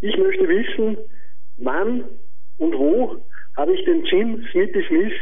ich 0.00 0.16
möchte 0.16 0.48
wissen, 0.48 0.96
wann 1.58 2.04
und 2.58 2.76
wo 2.76 3.16
habe 3.56 3.72
ich 3.72 3.84
den 3.84 4.04
Jim 4.04 4.44
Smithy 4.50 4.82
Smith 4.88 5.12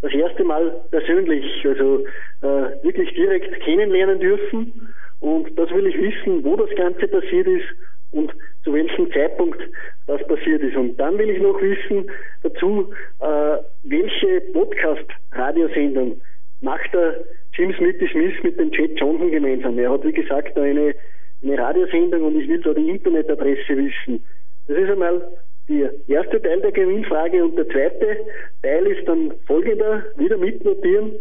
das 0.00 0.12
erste 0.12 0.44
Mal 0.44 0.70
persönlich, 0.90 1.44
also 1.64 2.04
äh, 2.42 2.84
wirklich 2.84 3.12
direkt 3.14 3.60
kennenlernen 3.60 4.20
dürfen. 4.20 4.94
Und 5.20 5.58
das 5.58 5.70
will 5.70 5.86
ich 5.86 5.98
wissen, 5.98 6.44
wo 6.44 6.56
das 6.56 6.70
Ganze 6.76 7.08
passiert 7.08 7.46
ist 7.48 7.66
und 8.10 8.32
zu 8.64 8.72
welchem 8.72 9.12
Zeitpunkt 9.12 9.60
das 10.06 10.26
passiert 10.26 10.62
ist. 10.62 10.76
Und 10.76 10.96
dann 10.96 11.18
will 11.18 11.30
ich 11.30 11.40
noch 11.40 11.60
wissen 11.60 12.10
dazu, 12.42 12.92
äh, 13.20 13.58
welche 13.84 14.40
Podcast-Radiosendung 14.52 16.20
macht 16.60 16.92
der 16.92 17.24
Jim 17.54 17.72
Smithy 17.74 18.08
Smith 18.08 18.42
mit 18.42 18.58
dem 18.58 18.70
Chet 18.72 18.98
Johnson 18.98 19.30
gemeinsam. 19.30 19.78
Er 19.78 19.90
hat, 19.90 20.04
wie 20.04 20.12
gesagt, 20.12 20.56
eine, 20.58 20.94
eine 21.42 21.58
Radiosendung 21.58 22.22
und 22.22 22.40
ich 22.40 22.48
will 22.48 22.60
da 22.62 22.72
die 22.72 22.88
Internetadresse 22.88 23.76
wissen. 23.76 24.24
Das 24.66 24.76
ist 24.76 24.90
einmal 24.90 25.22
der 25.68 25.92
erste 26.08 26.40
Teil 26.40 26.60
der 26.60 26.72
Gewinnfrage 26.72 27.44
und 27.44 27.56
der 27.56 27.68
zweite 27.68 28.16
Teil 28.62 28.86
ist 28.86 29.06
dann 29.06 29.32
folgender, 29.46 30.04
wieder 30.16 30.38
mitnotieren. 30.38 31.12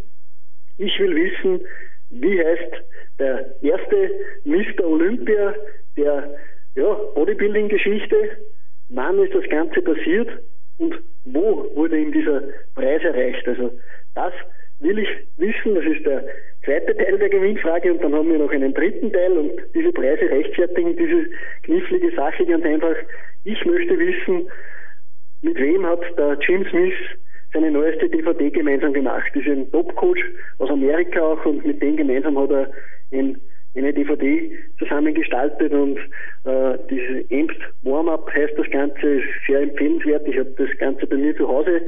Ich 0.78 0.98
will 1.00 1.16
wissen, 1.16 1.66
wie 2.10 2.40
heißt 2.40 2.84
der 3.20 3.56
erste 3.62 4.12
Mr. 4.46 4.86
Olympia 4.86 5.56
der 5.98 6.36
ja, 6.78 6.94
Bodybuilding-Geschichte, 7.16 8.16
wann 8.90 9.20
ist 9.20 9.34
das 9.34 9.50
Ganze 9.50 9.82
passiert 9.82 10.30
und 10.78 10.96
wo 11.26 11.66
wurde 11.76 11.98
ihm 11.98 12.12
dieser 12.12 12.44
Preis 12.76 13.02
erreicht. 13.04 13.48
Also 13.48 13.72
das 14.14 14.34
will 14.80 15.00
ich 15.00 15.10
wissen, 15.38 15.74
das 15.76 15.86
ist 15.86 16.06
der 16.06 16.24
zweite 16.64 16.96
Teil 16.96 17.18
der 17.18 17.30
Gewinnfrage 17.30 17.92
und 17.92 18.04
dann 18.04 18.14
haben 18.14 18.32
wir 18.32 18.38
noch 18.38 18.52
einen 18.52 18.74
dritten 18.74 19.12
Teil 19.12 19.32
und 19.32 19.52
diese 19.74 19.92
Preise 19.92 20.30
rechtfertigen 20.30 20.96
diese 20.96 21.26
knifflige 21.64 22.12
Sache 22.16 22.46
ganz 22.46 22.64
einfach. 22.64 22.96
Ich 23.44 23.66
möchte 23.66 23.98
wissen, 23.98 24.48
mit 25.42 25.58
wem 25.58 25.86
hat 25.86 26.02
der 26.18 26.38
Jim 26.42 26.64
Smith 26.70 26.94
seine 27.54 27.72
neueste 27.72 28.08
DVD 28.10 28.52
gemeinsam 28.52 28.94
gemacht. 28.94 29.32
Das 29.34 29.44
ist 29.44 29.50
ein 29.50 29.72
Top-Coach 29.72 30.24
aus 30.60 30.70
Amerika 30.70 31.22
auch 31.22 31.44
und 31.46 31.66
mit 31.66 31.82
dem 31.82 31.98
gemeinsam 31.98 32.38
hat 32.38 32.52
er 32.52 32.72
ein 33.12 33.40
eine 33.78 33.94
DVD 33.94 34.52
zusammengestaltet 34.80 35.72
und 35.72 35.98
äh, 36.46 36.78
diese 36.90 37.26
Amped 37.32 37.60
Warm-Up 37.84 38.32
heißt 38.34 38.54
das 38.58 38.70
Ganze, 38.72 39.08
ist 39.08 39.28
sehr 39.48 39.62
empfehlenswert. 39.62 40.28
Ich 40.28 40.38
habe 40.38 40.54
das 40.58 40.70
Ganze 40.80 41.06
bei 41.08 41.18
mir 41.18 41.36
zu 41.36 41.48
Hause, 41.48 41.82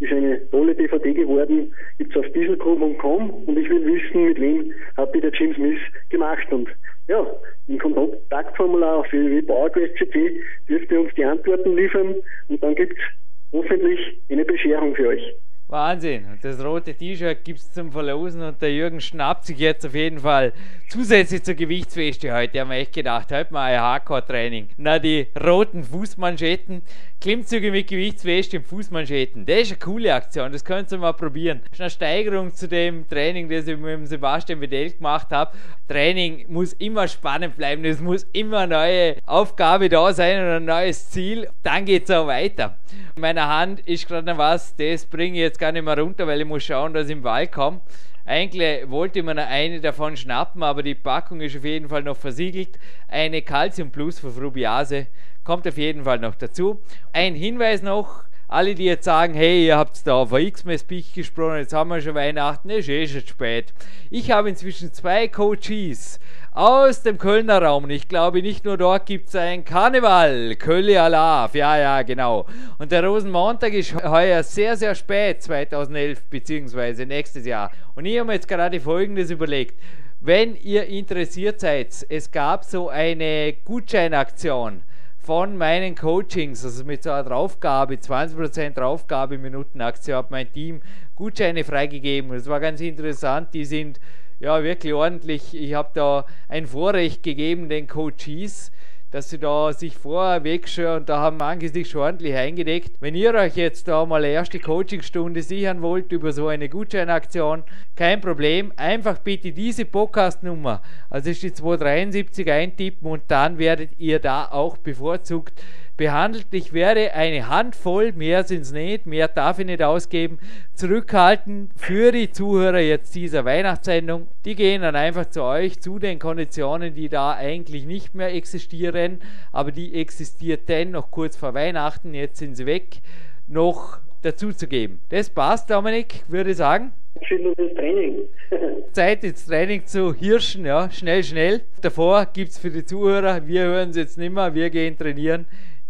ist 0.00 0.12
eine 0.12 0.50
tolle 0.50 0.74
DVD 0.74 1.14
geworden, 1.14 1.72
gibt 1.98 2.14
es 2.14 2.22
auf 2.22 2.30
dieselcrew.com 2.32 3.30
und 3.30 3.58
ich 3.58 3.68
will 3.70 3.84
wissen, 3.86 4.24
mit 4.26 4.40
wem 4.40 4.72
hat 4.96 5.14
die 5.14 5.20
der 5.20 5.32
Jim 5.32 5.54
Smith 5.54 5.80
gemacht 6.10 6.46
und 6.50 6.68
ja, 7.08 7.24
im 7.68 7.78
Kontaktformular 7.78 8.98
auf 8.98 9.12
www.powerquest.cc 9.12 10.32
dürft 10.68 10.90
ihr 10.90 11.00
uns 11.00 11.14
die 11.14 11.24
Antworten 11.24 11.76
liefern 11.76 12.16
und 12.48 12.62
dann 12.62 12.74
gibt 12.74 12.92
es 12.92 13.04
hoffentlich 13.52 13.98
eine 14.28 14.44
Bescherung 14.44 14.94
für 14.94 15.08
euch. 15.08 15.36
Wahnsinn. 15.68 16.38
Das 16.42 16.62
rote 16.64 16.94
T-Shirt 16.94 17.42
gibt 17.42 17.58
es 17.58 17.72
zum 17.72 17.90
Verlosen 17.90 18.40
und 18.40 18.62
der 18.62 18.72
Jürgen 18.72 19.00
schnappt 19.00 19.46
sich 19.46 19.58
jetzt 19.58 19.84
auf 19.84 19.96
jeden 19.96 20.20
Fall 20.20 20.52
zusätzlich 20.88 21.42
zur 21.42 21.54
Gewichtsweste 21.54 22.32
heute. 22.32 22.60
Haben 22.60 22.70
wir 22.70 22.76
echt 22.76 22.92
gedacht, 22.92 23.32
heute 23.32 23.52
mal 23.52 23.72
ein 23.72 23.80
Hardcore-Training. 23.80 24.68
Na, 24.76 25.00
die 25.00 25.26
roten 25.44 25.82
Fußmanschetten, 25.82 26.82
Klimmzüge 27.20 27.72
mit 27.72 27.88
Gewichtsweste 27.88 28.58
und 28.58 28.66
Fußmanschetten. 28.68 29.44
Das 29.44 29.62
ist 29.62 29.70
eine 29.72 29.78
coole 29.80 30.14
Aktion, 30.14 30.52
das 30.52 30.64
könnt 30.64 30.92
ihr 30.92 30.98
mal 30.98 31.14
probieren. 31.14 31.62
Das 31.64 31.72
ist 31.72 31.80
eine 31.80 31.90
Steigerung 31.90 32.54
zu 32.54 32.68
dem 32.68 33.08
Training, 33.08 33.48
das 33.48 33.66
ich 33.66 33.76
mit 33.76 33.90
dem 33.90 34.06
Sebastian 34.06 34.60
Wedell 34.60 34.92
gemacht 34.92 35.30
habe. 35.30 35.50
Training 35.88 36.46
muss 36.48 36.74
immer 36.74 37.08
spannend 37.08 37.56
bleiben, 37.56 37.84
es 37.84 38.00
muss 38.00 38.24
immer 38.32 38.58
eine 38.58 38.74
neue 38.74 39.16
Aufgabe 39.26 39.88
da 39.88 40.12
sein 40.12 40.40
und 40.40 40.48
ein 40.48 40.64
neues 40.64 41.10
Ziel. 41.10 41.48
Dann 41.64 41.84
geht 41.84 42.04
es 42.04 42.10
auch 42.12 42.28
weiter. 42.28 42.76
In 43.16 43.22
meiner 43.22 43.48
Hand 43.48 43.80
ist 43.80 44.06
gerade 44.06 44.30
noch 44.30 44.38
was, 44.38 44.76
das 44.76 45.06
bringe 45.06 45.34
ich 45.34 45.40
jetzt 45.40 45.55
gar 45.58 45.72
nicht 45.72 45.84
mehr 45.84 45.98
runter, 45.98 46.26
weil 46.26 46.40
ich 46.40 46.46
muss 46.46 46.64
schauen, 46.64 46.94
dass 46.94 47.06
ich 47.06 47.12
im 47.12 47.24
Wald 47.24 47.52
komme. 47.52 47.80
Eigentlich 48.24 48.90
wollte 48.90 49.22
man 49.22 49.38
eine 49.38 49.80
davon 49.80 50.16
schnappen, 50.16 50.62
aber 50.62 50.82
die 50.82 50.96
Packung 50.96 51.40
ist 51.40 51.56
auf 51.56 51.64
jeden 51.64 51.88
Fall 51.88 52.02
noch 52.02 52.16
versiegelt. 52.16 52.78
Eine 53.06 53.42
Calcium 53.42 53.92
Plus 53.92 54.18
für 54.18 54.30
Frubiase 54.30 55.06
kommt 55.44 55.68
auf 55.68 55.78
jeden 55.78 56.02
Fall 56.02 56.18
noch 56.18 56.34
dazu. 56.34 56.82
Ein 57.12 57.36
Hinweis 57.36 57.82
noch, 57.82 58.24
alle, 58.48 58.74
die 58.74 58.84
jetzt 58.84 59.04
sagen, 59.04 59.34
hey, 59.34 59.66
ihr 59.66 59.76
habt 59.76 60.06
da 60.06 60.14
auf 60.14 60.32
X-Mess 60.32 60.84
Peak 60.84 61.14
gesprochen, 61.14 61.58
jetzt 61.58 61.72
haben 61.72 61.90
wir 61.90 62.00
schon 62.00 62.14
Weihnachten, 62.14 62.70
ist 62.70 62.88
eh 62.88 63.06
schon 63.06 63.20
spät. 63.20 63.72
Ich 64.10 64.30
habe 64.30 64.48
inzwischen 64.48 64.92
zwei 64.92 65.28
Coaches 65.28 66.20
aus 66.56 67.02
dem 67.02 67.18
Kölner 67.18 67.60
Raum. 67.62 67.84
Und 67.84 67.90
ich 67.90 68.08
glaube, 68.08 68.40
nicht 68.40 68.64
nur 68.64 68.78
dort 68.78 69.04
gibt 69.04 69.28
es 69.28 69.36
ein 69.36 69.64
Karneval. 69.64 70.56
Kölli 70.56 70.96
Alaf, 70.96 71.54
ja, 71.54 71.76
ja, 71.76 72.02
genau. 72.02 72.46
Und 72.78 72.90
der 72.90 73.04
Rosenmontag 73.06 73.74
ist 73.74 73.94
heuer 73.94 74.42
sehr, 74.42 74.74
sehr 74.76 74.94
spät, 74.94 75.42
2011, 75.42 76.24
beziehungsweise 76.30 77.04
nächstes 77.04 77.44
Jahr. 77.44 77.70
Und 77.94 78.06
ich 78.06 78.18
habe 78.18 78.28
mir 78.28 78.32
jetzt 78.32 78.48
gerade 78.48 78.80
Folgendes 78.80 79.30
überlegt. 79.30 79.78
Wenn 80.20 80.56
ihr 80.56 80.86
interessiert 80.86 81.60
seid, 81.60 82.06
es 82.08 82.30
gab 82.30 82.64
so 82.64 82.88
eine 82.88 83.54
Gutscheinaktion 83.64 84.82
von 85.18 85.58
meinen 85.58 85.94
Coachings, 85.94 86.64
also 86.64 86.84
mit 86.84 87.02
so 87.02 87.10
einer 87.10 87.24
Draufgabe, 87.24 87.96
20% 87.96 88.70
Draufgabe 88.70 89.36
Minutenaktion, 89.36 90.16
hat 90.16 90.30
mein 90.30 90.50
Team 90.50 90.80
Gutscheine 91.16 91.64
freigegeben. 91.64 92.30
Das 92.30 92.48
war 92.48 92.60
ganz 92.60 92.80
interessant. 92.80 93.52
Die 93.52 93.66
sind 93.66 94.00
ja, 94.38 94.62
wirklich 94.62 94.92
ordentlich. 94.92 95.54
Ich 95.54 95.74
habe 95.74 95.90
da 95.94 96.26
ein 96.48 96.66
Vorrecht 96.66 97.22
gegeben 97.22 97.68
den 97.68 97.86
Coaches, 97.86 98.70
dass 99.10 99.30
sie 99.30 99.38
da 99.38 99.72
sich 99.72 99.96
vorher 99.96 100.44
wegschauen 100.44 100.98
und 100.98 101.08
da 101.08 101.20
haben 101.20 101.38
manche 101.38 101.68
sich 101.68 101.88
schon 101.88 102.02
ordentlich 102.02 102.34
eingedeckt. 102.34 102.96
Wenn 103.00 103.14
ihr 103.14 103.32
euch 103.34 103.56
jetzt 103.56 103.88
da 103.88 104.04
mal 104.04 104.22
eine 104.22 104.32
erste 104.32 104.58
Coachingstunde 104.58 105.42
sichern 105.42 105.80
wollt 105.80 106.12
über 106.12 106.32
so 106.32 106.48
eine 106.48 106.68
Gutscheinaktion, 106.68 107.64
kein 107.94 108.20
Problem. 108.20 108.72
Einfach 108.76 109.18
bitte 109.18 109.52
diese 109.52 109.84
Podcast-Nummer, 109.84 110.82
also 111.08 111.30
ist 111.30 111.42
die 111.42 111.52
273 111.52 112.50
eintippen 112.50 113.08
und 113.08 113.22
dann 113.28 113.58
werdet 113.58 113.98
ihr 113.98 114.18
da 114.18 114.46
auch 114.46 114.76
bevorzugt 114.76 115.62
behandelt. 115.96 116.46
Ich 116.52 116.72
werde 116.72 117.14
eine 117.14 117.48
Handvoll, 117.48 118.12
mehr 118.12 118.44
sind 118.44 118.62
es 118.62 118.72
nicht, 118.72 119.06
mehr 119.06 119.28
darf 119.28 119.58
ich 119.58 119.66
nicht 119.66 119.82
ausgeben, 119.82 120.38
zurückhalten 120.74 121.70
für 121.76 122.12
die 122.12 122.30
Zuhörer 122.30 122.80
jetzt 122.80 123.14
dieser 123.14 123.44
Weihnachtssendung. 123.44 124.28
Die 124.44 124.54
gehen 124.54 124.82
dann 124.82 124.96
einfach 124.96 125.26
zu 125.26 125.42
euch, 125.42 125.80
zu 125.80 125.98
den 125.98 126.18
Konditionen, 126.18 126.94
die 126.94 127.08
da 127.08 127.32
eigentlich 127.32 127.86
nicht 127.86 128.14
mehr 128.14 128.34
existieren, 128.34 129.20
aber 129.52 129.72
die 129.72 129.94
existierten 130.00 130.90
noch 130.92 131.10
kurz 131.10 131.36
vor 131.36 131.54
Weihnachten, 131.54 132.14
jetzt 132.14 132.38
sind 132.38 132.56
sie 132.56 132.66
weg, 132.66 133.00
noch 133.46 133.98
dazu 134.22 134.52
zu 134.52 134.66
geben. 134.66 135.00
Das 135.08 135.30
passt, 135.30 135.70
Dominik, 135.70 136.24
würde 136.28 136.50
ich 136.50 136.56
sagen. 136.56 136.92
Schönes 137.22 137.54
Training. 137.56 138.24
Zeit 138.92 139.24
ins 139.24 139.46
Training 139.46 139.86
zu 139.86 140.12
hirschen, 140.12 140.66
ja, 140.66 140.90
schnell, 140.90 141.24
schnell. 141.24 141.62
Davor 141.80 142.26
gibt 142.26 142.50
es 142.50 142.58
für 142.58 142.70
die 142.70 142.84
Zuhörer, 142.84 143.46
wir 143.46 143.62
hören 143.62 143.90
es 143.90 143.96
jetzt 143.96 144.18
nicht 144.18 144.32
mehr, 144.32 144.54
wir 144.54 144.68
gehen 144.68 144.98
trainieren 144.98 145.46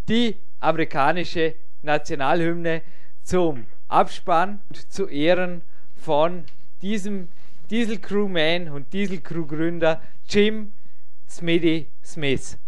die 0.08 0.36
amerikanische 0.60 1.54
Nationalhymne 1.82 2.82
zum 3.22 3.66
Abspann 3.88 4.60
und 4.68 4.92
zu 4.92 5.08
Ehren 5.08 5.62
von 5.94 6.44
diesem 6.82 7.28
Diesel 7.70 7.98
Crewman 7.98 8.68
und 8.68 8.92
Diesel 8.92 9.20
Crew 9.20 9.46
Gründer 9.46 10.00
Jim 10.28 10.72
Smitty 11.28 11.88
Smith. 12.04 12.58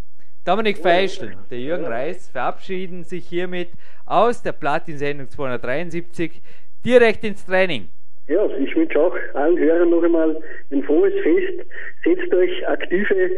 Dominik 0.45 0.77
Feischl 0.77 1.35
und 1.35 1.51
der 1.51 1.59
Jürgen 1.59 1.85
Reis 1.85 2.29
verabschieden 2.29 3.03
sich 3.03 3.27
hiermit 3.27 3.69
aus 4.05 4.41
der 4.41 4.51
Platin-Sendung 4.51 5.29
273 5.29 6.41
direkt 6.83 7.23
ins 7.23 7.45
Training. 7.45 7.89
Ja, 8.27 8.45
ich 8.57 8.75
wünsche 8.75 8.99
auch 8.99 9.15
allen 9.33 9.57
Hörern 9.57 9.89
noch 9.89 10.03
einmal 10.03 10.41
ein 10.71 10.83
frohes 10.83 11.13
Fest. 11.23 11.69
Setzt 12.03 12.33
euch 12.33 12.67
aktive 12.67 13.31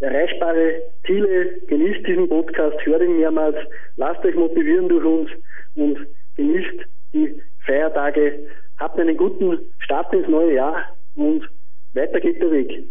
erreichbare 0.00 0.82
Ziele. 1.06 1.60
Genießt 1.66 2.06
diesen 2.06 2.28
Podcast, 2.28 2.76
hört 2.84 3.02
ihn 3.02 3.18
mehrmals, 3.18 3.56
lasst 3.96 4.24
euch 4.24 4.34
motivieren 4.34 4.88
durch 4.88 5.04
uns 5.04 5.30
und 5.74 5.98
genießt 6.36 6.80
die 7.12 7.40
Feiertage. 7.66 8.46
Habt 8.78 8.98
einen 8.98 9.16
guten 9.16 9.58
Start 9.78 10.12
ins 10.12 10.28
neue 10.28 10.54
Jahr 10.54 10.96
und 11.14 11.48
weiter 11.94 12.20
geht 12.20 12.42
der 12.42 12.50
Weg. 12.50 12.90